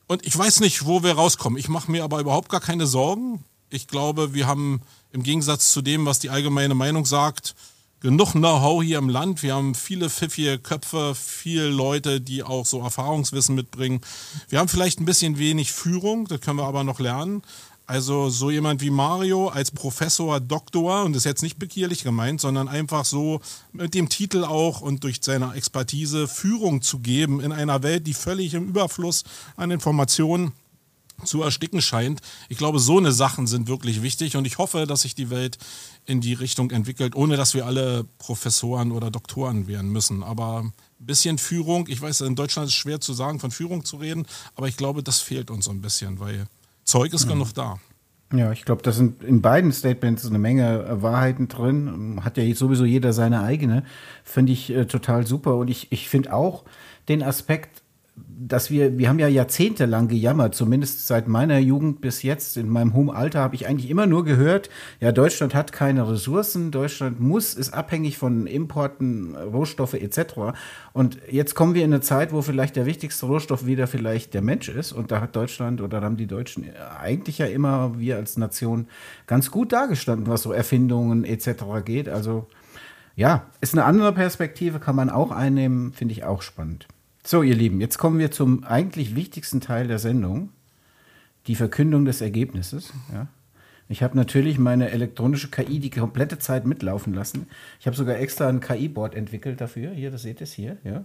Und 0.07 0.25
ich 0.25 0.37
weiß 0.37 0.59
nicht, 0.59 0.85
wo 0.85 1.03
wir 1.03 1.13
rauskommen. 1.13 1.57
Ich 1.59 1.69
mache 1.69 1.91
mir 1.91 2.03
aber 2.03 2.19
überhaupt 2.19 2.49
gar 2.49 2.61
keine 2.61 2.87
Sorgen. 2.87 3.43
Ich 3.69 3.87
glaube, 3.87 4.33
wir 4.33 4.47
haben 4.47 4.81
im 5.11 5.23
Gegensatz 5.23 5.71
zu 5.71 5.81
dem, 5.81 6.05
was 6.05 6.19
die 6.19 6.29
allgemeine 6.29 6.75
Meinung 6.75 7.05
sagt, 7.05 7.55
genug 7.99 8.33
Know-how 8.33 8.83
hier 8.83 8.99
im 8.99 9.09
Land. 9.09 9.41
Wir 9.43 9.55
haben 9.55 9.73
viele 9.75 10.09
pfiffige 10.09 10.59
Köpfe, 10.59 11.13
viele 11.15 11.69
Leute, 11.69 12.21
die 12.21 12.43
auch 12.43 12.65
so 12.65 12.81
Erfahrungswissen 12.81 13.55
mitbringen. 13.55 14.01
Wir 14.49 14.59
haben 14.59 14.67
vielleicht 14.67 14.99
ein 14.99 15.05
bisschen 15.05 15.37
wenig 15.37 15.71
Führung, 15.71 16.27
das 16.27 16.41
können 16.41 16.59
wir 16.59 16.67
aber 16.67 16.83
noch 16.83 16.99
lernen. 16.99 17.41
Also 17.89 18.29
so 18.29 18.51
jemand 18.51 18.81
wie 18.81 18.89
Mario 18.89 19.47
als 19.47 19.71
Professor, 19.71 20.41
Doktor, 20.41 21.05
und 21.05 21.13
das 21.13 21.21
ist 21.21 21.25
jetzt 21.25 21.41
nicht 21.41 21.57
bekierlich 21.57 22.03
gemeint, 22.03 22.41
sondern 22.41 22.67
einfach 22.67 23.05
so 23.05 23.39
mit 23.71 23.93
dem 23.93 24.09
Titel 24.09 24.43
auch 24.43 24.81
und 24.81 25.05
durch 25.05 25.19
seine 25.21 25.53
Expertise 25.53 26.27
Führung 26.27 26.81
zu 26.81 26.99
geben 26.99 27.39
in 27.39 27.53
einer 27.53 27.83
Welt, 27.83 28.05
die 28.05 28.13
völlig 28.13 28.53
im 28.55 28.67
Überfluss 28.67 29.23
an 29.55 29.71
Informationen 29.71 30.51
zu 31.23 31.41
ersticken 31.41 31.81
scheint. 31.81 32.21
Ich 32.49 32.57
glaube, 32.57 32.79
so 32.79 32.97
eine 32.97 33.11
Sachen 33.11 33.47
sind 33.47 33.67
wirklich 33.67 34.01
wichtig 34.01 34.35
und 34.35 34.45
ich 34.45 34.57
hoffe, 34.57 34.85
dass 34.85 35.01
sich 35.01 35.15
die 35.15 35.29
Welt 35.29 35.57
in 36.05 36.21
die 36.21 36.33
Richtung 36.33 36.71
entwickelt, 36.71 37.15
ohne 37.15 37.37
dass 37.37 37.53
wir 37.53 37.65
alle 37.65 38.05
Professoren 38.17 38.91
oder 38.91 39.11
Doktoren 39.11 39.67
werden 39.67 39.91
müssen. 39.91 40.23
Aber 40.23 40.59
ein 40.59 40.73
bisschen 40.99 41.37
Führung, 41.37 41.87
ich 41.87 42.01
weiß, 42.01 42.21
in 42.21 42.35
Deutschland 42.35 42.67
ist 42.67 42.73
es 42.73 42.79
schwer 42.79 43.01
zu 43.01 43.13
sagen, 43.13 43.39
von 43.39 43.51
Führung 43.51 43.83
zu 43.83 43.97
reden, 43.97 44.25
aber 44.55 44.67
ich 44.67 44.77
glaube, 44.77 45.03
das 45.03 45.19
fehlt 45.19 45.51
uns 45.51 45.65
so 45.65 45.71
ein 45.71 45.81
bisschen, 45.81 46.19
weil 46.19 46.47
Zeug 46.83 47.13
ist 47.13 47.25
mhm. 47.25 47.31
genug 47.31 47.53
da. 47.53 47.79
Ja, 48.33 48.51
ich 48.51 48.65
glaube, 48.65 48.81
da 48.81 48.91
sind 48.91 49.23
in 49.23 49.41
beiden 49.41 49.71
Statements 49.71 50.25
eine 50.25 50.37
Menge 50.37 50.83
äh, 50.83 51.01
Wahrheiten 51.01 51.47
drin. 51.47 52.19
Hat 52.23 52.37
ja 52.37 52.55
sowieso 52.55 52.83
jeder 52.83 53.13
seine 53.13 53.41
eigene. 53.41 53.83
Finde 54.25 54.51
ich 54.51 54.69
äh, 54.69 54.85
total 54.85 55.25
super. 55.25 55.55
Und 55.55 55.69
ich, 55.69 55.93
ich 55.93 56.09
finde 56.09 56.33
auch 56.33 56.65
den 57.07 57.23
Aspekt, 57.23 57.83
dass 58.39 58.69
wir, 58.69 58.97
wir 58.97 59.09
haben 59.09 59.19
ja 59.19 59.27
jahrzehntelang 59.27 60.07
gejammert, 60.07 60.55
zumindest 60.55 61.07
seit 61.07 61.27
meiner 61.27 61.57
Jugend 61.57 62.01
bis 62.01 62.23
jetzt, 62.23 62.55
in 62.55 62.69
meinem 62.69 62.93
hohen 62.93 63.09
Alter 63.09 63.39
habe 63.41 63.55
ich 63.55 63.67
eigentlich 63.67 63.89
immer 63.89 64.05
nur 64.05 64.23
gehört, 64.23 64.69
ja, 64.99 65.11
Deutschland 65.11 65.53
hat 65.53 65.71
keine 65.71 66.09
Ressourcen, 66.09 66.71
Deutschland 66.71 67.19
muss, 67.19 67.53
ist 67.55 67.73
abhängig 67.73 68.17
von 68.17 68.47
Importen, 68.47 69.35
Rohstoffe 69.35 69.95
etc. 69.95 70.57
Und 70.93 71.17
jetzt 71.29 71.55
kommen 71.55 71.73
wir 71.73 71.83
in 71.83 71.93
eine 71.93 72.01
Zeit, 72.01 72.31
wo 72.31 72.41
vielleicht 72.41 72.75
der 72.75 72.85
wichtigste 72.85 73.25
Rohstoff 73.25 73.65
wieder 73.65 73.87
vielleicht 73.87 74.33
der 74.33 74.41
Mensch 74.41 74.69
ist 74.69 74.93
und 74.93 75.11
da 75.11 75.19
hat 75.19 75.35
Deutschland 75.35 75.81
oder 75.81 76.01
haben 76.01 76.17
die 76.17 76.27
Deutschen 76.27 76.65
eigentlich 76.99 77.39
ja 77.39 77.47
immer, 77.47 77.99
wir 77.99 78.15
als 78.15 78.37
Nation, 78.37 78.87
ganz 79.25 79.51
gut 79.51 79.73
dargestanden, 79.73 80.27
was 80.27 80.43
so 80.43 80.51
Erfindungen 80.51 81.25
etc. 81.25 81.63
geht. 81.83 82.07
Also 82.07 82.47
ja, 83.15 83.47
ist 83.61 83.73
eine 83.73 83.83
andere 83.83 84.13
Perspektive, 84.13 84.79
kann 84.79 84.95
man 84.95 85.09
auch 85.09 85.31
einnehmen, 85.31 85.91
finde 85.91 86.13
ich 86.13 86.23
auch 86.23 86.41
spannend. 86.43 86.87
So, 87.29 87.43
ihr 87.43 87.55
Lieben, 87.55 87.81
jetzt 87.81 87.97
kommen 87.97 88.19
wir 88.19 88.31
zum 88.31 88.63
eigentlich 88.63 89.13
wichtigsten 89.13 89.59
Teil 89.59 89.89
der 89.89 89.99
Sendung, 89.99 90.47
die 91.47 91.55
Verkündung 91.55 92.05
des 92.05 92.21
Ergebnisses. 92.21 92.93
Ja. 93.11 93.27
Ich 93.89 94.01
habe 94.01 94.15
natürlich 94.15 94.57
meine 94.57 94.91
elektronische 94.91 95.49
KI 95.49 95.79
die 95.79 95.89
komplette 95.89 96.39
Zeit 96.39 96.65
mitlaufen 96.65 97.13
lassen. 97.13 97.47
Ich 97.81 97.85
habe 97.85 97.97
sogar 97.97 98.15
extra 98.17 98.47
ein 98.47 98.61
KI-Board 98.61 99.13
entwickelt 99.13 99.59
dafür. 99.59 99.91
Hier, 99.91 100.09
das 100.09 100.21
seht 100.21 100.39
ihr 100.39 100.45
es 100.45 100.53
hier. 100.53 100.77
Ja. 100.85 101.03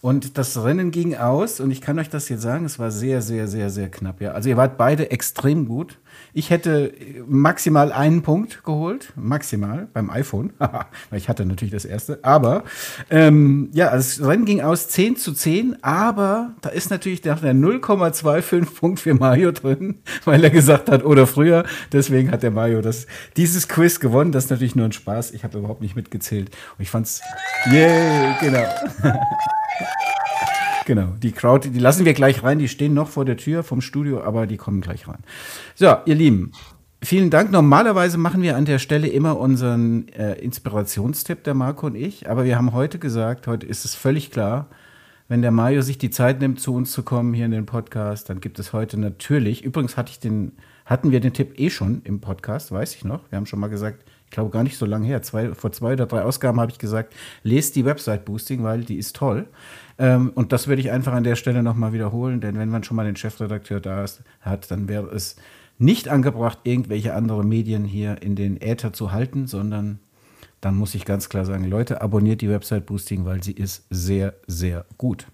Und 0.00 0.38
das 0.38 0.64
Rennen 0.64 0.92
ging 0.92 1.14
aus 1.14 1.60
und 1.60 1.70
ich 1.70 1.82
kann 1.82 1.98
euch 1.98 2.08
das 2.08 2.30
jetzt 2.30 2.40
sagen, 2.40 2.64
es 2.64 2.78
war 2.78 2.90
sehr, 2.90 3.20
sehr, 3.20 3.46
sehr, 3.46 3.68
sehr 3.68 3.90
knapp. 3.90 4.22
Ja. 4.22 4.32
Also 4.32 4.48
ihr 4.48 4.56
wart 4.56 4.78
beide 4.78 5.10
extrem 5.10 5.68
gut. 5.68 5.98
Ich 6.32 6.50
hätte 6.50 6.92
maximal 7.26 7.92
einen 7.92 8.22
Punkt 8.22 8.62
geholt, 8.64 9.12
maximal 9.16 9.88
beim 9.92 10.10
iPhone, 10.10 10.52
weil 10.58 10.86
ich 11.12 11.28
hatte 11.28 11.44
natürlich 11.44 11.72
das 11.72 11.84
erste. 11.84 12.20
Aber 12.22 12.64
ähm, 13.10 13.70
ja, 13.72 13.88
also 13.88 14.20
das 14.20 14.28
Rennen 14.28 14.44
ging 14.44 14.60
aus 14.60 14.88
10 14.88 15.16
zu 15.16 15.32
10, 15.32 15.82
aber 15.82 16.54
da 16.60 16.68
ist 16.68 16.90
natürlich 16.90 17.20
der 17.20 17.36
0,25 17.36 18.74
Punkt 18.74 19.00
für 19.00 19.14
Mario 19.14 19.52
drin, 19.52 20.00
weil 20.24 20.44
er 20.44 20.50
gesagt 20.50 20.88
hat, 20.88 21.04
oder 21.04 21.26
früher. 21.26 21.64
Deswegen 21.92 22.30
hat 22.30 22.42
der 22.42 22.50
Mario 22.50 22.80
das, 22.80 23.06
dieses 23.36 23.68
Quiz 23.68 24.00
gewonnen. 24.00 24.32
Das 24.32 24.44
ist 24.44 24.50
natürlich 24.50 24.76
nur 24.76 24.86
ein 24.86 24.92
Spaß. 24.92 25.32
Ich 25.32 25.44
habe 25.44 25.58
überhaupt 25.58 25.80
nicht 25.80 25.96
mitgezählt. 25.96 26.50
Und 26.78 26.82
ich 26.82 26.90
fand's, 26.90 27.20
yay, 27.70 28.34
genau. 28.40 28.64
Genau, 30.86 31.14
die 31.22 31.32
Crowd, 31.32 31.68
die 31.68 31.78
lassen 31.78 32.04
wir 32.04 32.14
gleich 32.14 32.42
rein. 32.42 32.58
Die 32.58 32.68
stehen 32.68 32.94
noch 32.94 33.08
vor 33.08 33.24
der 33.24 33.36
Tür 33.36 33.62
vom 33.62 33.80
Studio, 33.80 34.22
aber 34.22 34.46
die 34.46 34.56
kommen 34.56 34.80
gleich 34.80 35.06
rein. 35.06 35.18
So, 35.74 35.94
ihr 36.06 36.14
Lieben, 36.14 36.52
vielen 37.02 37.30
Dank. 37.30 37.50
Normalerweise 37.50 38.18
machen 38.18 38.42
wir 38.42 38.56
an 38.56 38.64
der 38.64 38.78
Stelle 38.78 39.08
immer 39.08 39.38
unseren 39.38 40.08
äh, 40.08 40.34
Inspirationstipp, 40.34 41.44
der 41.44 41.54
Marco 41.54 41.86
und 41.86 41.94
ich. 41.94 42.28
Aber 42.30 42.44
wir 42.44 42.56
haben 42.56 42.72
heute 42.72 42.98
gesagt, 42.98 43.46
heute 43.46 43.66
ist 43.66 43.84
es 43.84 43.94
völlig 43.94 44.30
klar, 44.30 44.68
wenn 45.30 45.42
der 45.42 45.52
Mario 45.52 45.80
sich 45.80 45.96
die 45.96 46.10
Zeit 46.10 46.40
nimmt, 46.40 46.58
zu 46.58 46.74
uns 46.74 46.90
zu 46.90 47.04
kommen 47.04 47.34
hier 47.34 47.44
in 47.44 47.52
den 47.52 47.64
Podcast, 47.64 48.28
dann 48.28 48.40
gibt 48.40 48.58
es 48.58 48.72
heute 48.72 48.98
natürlich, 48.98 49.62
übrigens 49.62 49.96
hatte 49.96 50.10
ich 50.10 50.18
den, 50.18 50.56
hatten 50.84 51.12
wir 51.12 51.20
den 51.20 51.32
Tipp 51.32 51.56
eh 51.56 51.70
schon 51.70 52.02
im 52.02 52.20
Podcast, 52.20 52.72
weiß 52.72 52.96
ich 52.96 53.04
noch. 53.04 53.30
Wir 53.30 53.36
haben 53.36 53.46
schon 53.46 53.60
mal 53.60 53.68
gesagt, 53.68 54.02
ich 54.24 54.32
glaube 54.32 54.50
gar 54.50 54.64
nicht 54.64 54.76
so 54.76 54.86
lange 54.86 55.06
her, 55.06 55.22
zwei, 55.22 55.54
vor 55.54 55.70
zwei 55.70 55.92
oder 55.92 56.06
drei 56.06 56.22
Ausgaben 56.22 56.60
habe 56.60 56.72
ich 56.72 56.78
gesagt, 56.78 57.14
lest 57.44 57.76
die 57.76 57.84
Website 57.84 58.24
Boosting, 58.24 58.64
weil 58.64 58.82
die 58.82 58.96
ist 58.96 59.14
toll. 59.14 59.46
Ähm, 60.00 60.32
und 60.34 60.52
das 60.52 60.66
würde 60.66 60.80
ich 60.80 60.90
einfach 60.90 61.12
an 61.12 61.24
der 61.24 61.36
Stelle 61.36 61.62
nochmal 61.62 61.92
wiederholen, 61.92 62.40
denn 62.40 62.58
wenn 62.58 62.70
man 62.70 62.82
schon 62.82 62.96
mal 62.96 63.04
den 63.04 63.16
Chefredakteur 63.16 63.80
da 63.80 64.02
ist, 64.02 64.22
hat, 64.40 64.70
dann 64.70 64.88
wäre 64.88 65.14
es 65.14 65.36
nicht 65.76 66.08
angebracht, 66.08 66.60
irgendwelche 66.64 67.14
andere 67.14 67.44
Medien 67.44 67.84
hier 67.84 68.22
in 68.22 68.34
den 68.34 68.60
Äther 68.62 68.94
zu 68.94 69.12
halten, 69.12 69.46
sondern 69.46 70.00
dann 70.62 70.74
muss 70.74 70.94
ich 70.94 71.04
ganz 71.04 71.28
klar 71.28 71.44
sagen, 71.44 71.64
Leute, 71.64 72.00
abonniert 72.00 72.40
die 72.40 72.48
Website 72.48 72.86
Boosting, 72.86 73.26
weil 73.26 73.42
sie 73.42 73.52
ist 73.52 73.84
sehr, 73.90 74.34
sehr 74.46 74.86
gut. 74.96 75.26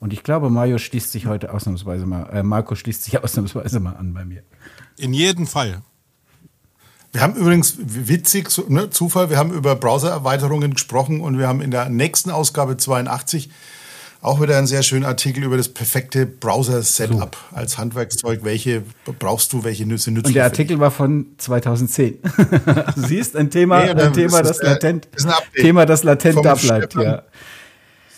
Und 0.00 0.12
ich 0.12 0.22
glaube, 0.22 0.50
Mario 0.50 0.76
schließt 0.76 1.10
sich 1.10 1.24
heute 1.24 1.54
ausnahmsweise 1.54 2.04
mal, 2.04 2.24
äh, 2.24 2.42
Marco 2.42 2.74
schließt 2.74 3.04
sich 3.04 3.18
ausnahmsweise 3.24 3.80
mal 3.80 3.96
an 3.96 4.12
bei 4.12 4.26
mir. 4.26 4.42
In 4.98 5.14
jedem 5.14 5.46
Fall. 5.46 5.80
Wir 7.12 7.22
haben 7.22 7.36
übrigens, 7.36 7.78
witzig, 7.78 8.50
ne, 8.68 8.90
Zufall, 8.90 9.30
wir 9.30 9.38
haben 9.38 9.52
über 9.52 9.76
Browser-Erweiterungen 9.76 10.74
gesprochen 10.74 11.22
und 11.22 11.38
wir 11.38 11.48
haben 11.48 11.62
in 11.62 11.70
der 11.70 11.88
nächsten 11.88 12.30
Ausgabe 12.30 12.76
82 12.76 13.48
auch 14.24 14.40
wieder 14.40 14.56
einen 14.56 14.66
sehr 14.66 14.82
schönen 14.82 15.04
Artikel 15.04 15.44
über 15.44 15.56
das 15.56 15.68
perfekte 15.68 16.24
Browser-Setup 16.26 17.36
so. 17.50 17.56
als 17.56 17.76
Handwerkszeug. 17.78 18.40
Welche 18.42 18.82
brauchst 19.18 19.52
du, 19.52 19.64
welche 19.64 19.84
Nüsse 19.86 20.10
nützt 20.10 20.26
Und 20.28 20.34
der 20.34 20.44
Artikel 20.44 20.80
war 20.80 20.90
von 20.90 21.26
2010. 21.38 22.18
du 22.22 23.00
siehst 23.06 23.36
ein 23.36 23.50
Thema, 23.50 23.84
nee, 23.84 23.90
ein 23.90 24.12
Thema, 24.12 24.42
das 24.42 24.62
latent, 24.62 25.08
Thema, 25.54 25.84
das 25.84 26.04
latent 26.04 26.44
da 26.44 26.54
bleibt, 26.54 26.94
ja. 26.94 27.22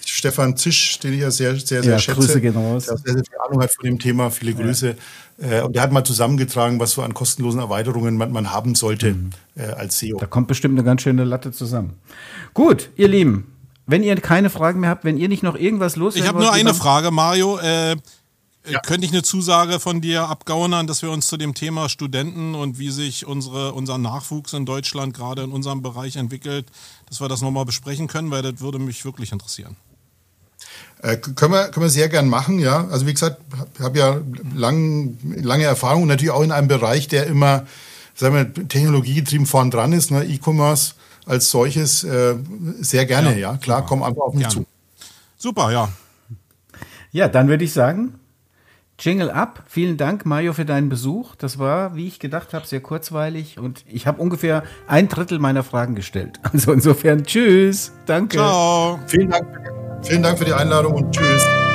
Stefan 0.05 0.57
Zisch, 0.57 1.01
den 1.01 1.15
ich 1.15 1.21
ja 1.21 1.31
sehr, 1.33 1.57
sehr, 1.57 1.83
sehr 1.83 1.93
Ja, 1.95 1.99
schätze. 1.99 2.21
Grüße 2.21 2.41
gehen 2.41 2.55
raus. 2.57 2.87
Der 2.87 2.97
sehr, 2.97 3.15
sehr 3.15 3.25
viel 3.25 3.39
Ahnung 3.45 3.61
hat 3.63 3.73
von 3.75 3.85
dem 3.85 3.99
Thema. 3.99 4.31
Viele 4.31 4.55
Grüße. 4.55 4.95
Äh, 5.43 5.61
Und 5.63 5.75
der 5.75 5.83
hat 5.83 5.91
mal 5.93 6.05
zusammengetragen, 6.05 6.79
was 6.79 6.93
so 6.93 7.03
an 7.03 7.13
kostenlosen 7.13 7.59
Erweiterungen 7.61 8.17
man, 8.17 8.31
man 8.31 8.53
haben 8.53 8.77
sollte 8.77 9.13
Mhm. 9.15 9.31
äh, 9.57 9.63
als 9.73 9.99
SEO. 9.99 10.17
Da 10.19 10.27
kommt 10.27 10.47
bestimmt 10.47 10.79
eine 10.79 10.85
ganz 10.85 11.03
schöne 11.03 11.25
Latte 11.25 11.51
zusammen. 11.51 11.95
Gut, 12.55 12.89
ihr 12.97 13.09
Lieben, 13.09 13.53
wenn 13.87 14.03
ihr 14.03 14.17
keine 14.21 14.51
Fragen 14.51 14.81
mehr 14.81 14.91
habt, 14.91 15.05
wenn 15.05 15.17
ihr 15.17 15.29
nicht 15.29 15.43
noch 15.43 15.57
irgendwas 15.57 15.97
loswerden 15.97 16.25
Ich 16.25 16.29
habe 16.29 16.41
nur 16.41 16.53
eine 16.53 16.75
Frage, 16.75 17.11
Mario. 17.11 17.59
Äh, 17.59 17.97
Ja. 18.69 18.81
Könnte 18.81 19.07
ich 19.07 19.13
eine 19.13 19.23
Zusage 19.23 19.79
von 19.79 20.01
dir 20.01 20.29
abgaunern, 20.29 20.89
dass 20.89 21.01
wir 21.01 21.13
uns 21.13 21.29
zu 21.29 21.37
dem 21.37 21.55
Thema 21.55 21.89
Studenten 21.89 22.57
und 22.57 22.81
wie 22.81 22.91
sich 22.91 23.25
unsere, 23.25 23.73
unser 23.75 23.97
Nachwuchs 23.97 24.55
in 24.55 24.67
Deutschland 24.67 25.15
gerade 25.15 25.45
in 25.45 25.53
unserem 25.53 25.83
Bereich 25.83 26.17
entwickelt, 26.17 26.67
dass 27.09 27.21
wir 27.21 27.29
das 27.29 27.43
nochmal 27.43 27.65
besprechen 27.65 28.09
können, 28.09 28.33
weil 28.33 28.43
das 28.43 28.61
würde 28.61 28.81
mich 28.81 29.05
wirklich 29.05 29.31
interessieren. 29.31 29.77
Äh, 31.01 31.17
können, 31.19 31.53
wir, 31.53 31.69
können 31.69 31.87
wir 31.87 31.91
sehr 31.91 32.09
gern 32.09 32.29
machen, 32.29 32.59
ja. 32.59 32.89
Also 32.89 33.07
wie 33.07 33.13
gesagt, 33.13 33.41
habe 33.57 33.85
hab 33.85 33.97
ja 33.97 34.21
lang, 34.53 35.17
lange 35.23 35.63
Erfahrung 35.63 36.03
und 36.03 36.09
natürlich 36.09 36.33
auch 36.33 36.43
in 36.43 36.51
einem 36.51 36.67
Bereich, 36.67 37.07
der 37.07 37.29
immer, 37.29 37.67
sagen 38.17 38.35
wir, 38.35 38.69
technologiegetrieben 38.69 39.47
vorn 39.47 39.71
dran 39.71 39.93
ist, 39.93 40.11
ne? 40.11 40.25
E-Commerce 40.25 40.95
als 41.27 41.51
solches, 41.51 42.05
äh, 42.05 42.37
sehr 42.81 43.05
gerne, 43.05 43.39
ja. 43.39 43.57
Klar, 43.59 43.85
komm 43.85 44.03
einfach 44.03 44.23
auf 44.23 44.35
mich 44.35 44.49
Gerne. 44.49 44.65
zu. 44.65 44.67
Super, 45.37 45.71
ja. 45.71 45.89
Ja, 47.11 47.29
dann 47.29 47.49
würde 47.49 47.65
ich 47.65 47.73
sagen, 47.73 48.19
Jingle 48.99 49.31
ab. 49.31 49.63
Vielen 49.67 49.97
Dank, 49.97 50.25
Mario, 50.25 50.53
für 50.53 50.65
deinen 50.65 50.89
Besuch. 50.89 51.35
Das 51.37 51.59
war, 51.59 51.95
wie 51.97 52.07
ich 52.07 52.19
gedacht 52.19 52.55
habe, 52.55 52.67
sehr 52.67 52.81
kurzweilig 52.81 53.59
und 53.59 53.85
ich 53.87 54.07
habe 54.07 54.23
ungefähr 54.23 54.63
ein 54.87 55.09
Drittel 55.09 55.39
meiner 55.39 55.63
Fragen 55.63 55.95
gestellt. 55.95 56.41
Also 56.53 56.73
insofern, 56.73 57.25
tschüss. 57.25 57.93
Danke. 58.07 58.39
Ciao. 58.39 58.99
Vielen 59.07 59.31
Dank, 59.31 59.47
vielen 60.03 60.23
Dank 60.23 60.39
für 60.39 60.45
die 60.45 60.55
Einladung 60.55 60.95
und 60.95 61.15
tschüss. 61.15 61.66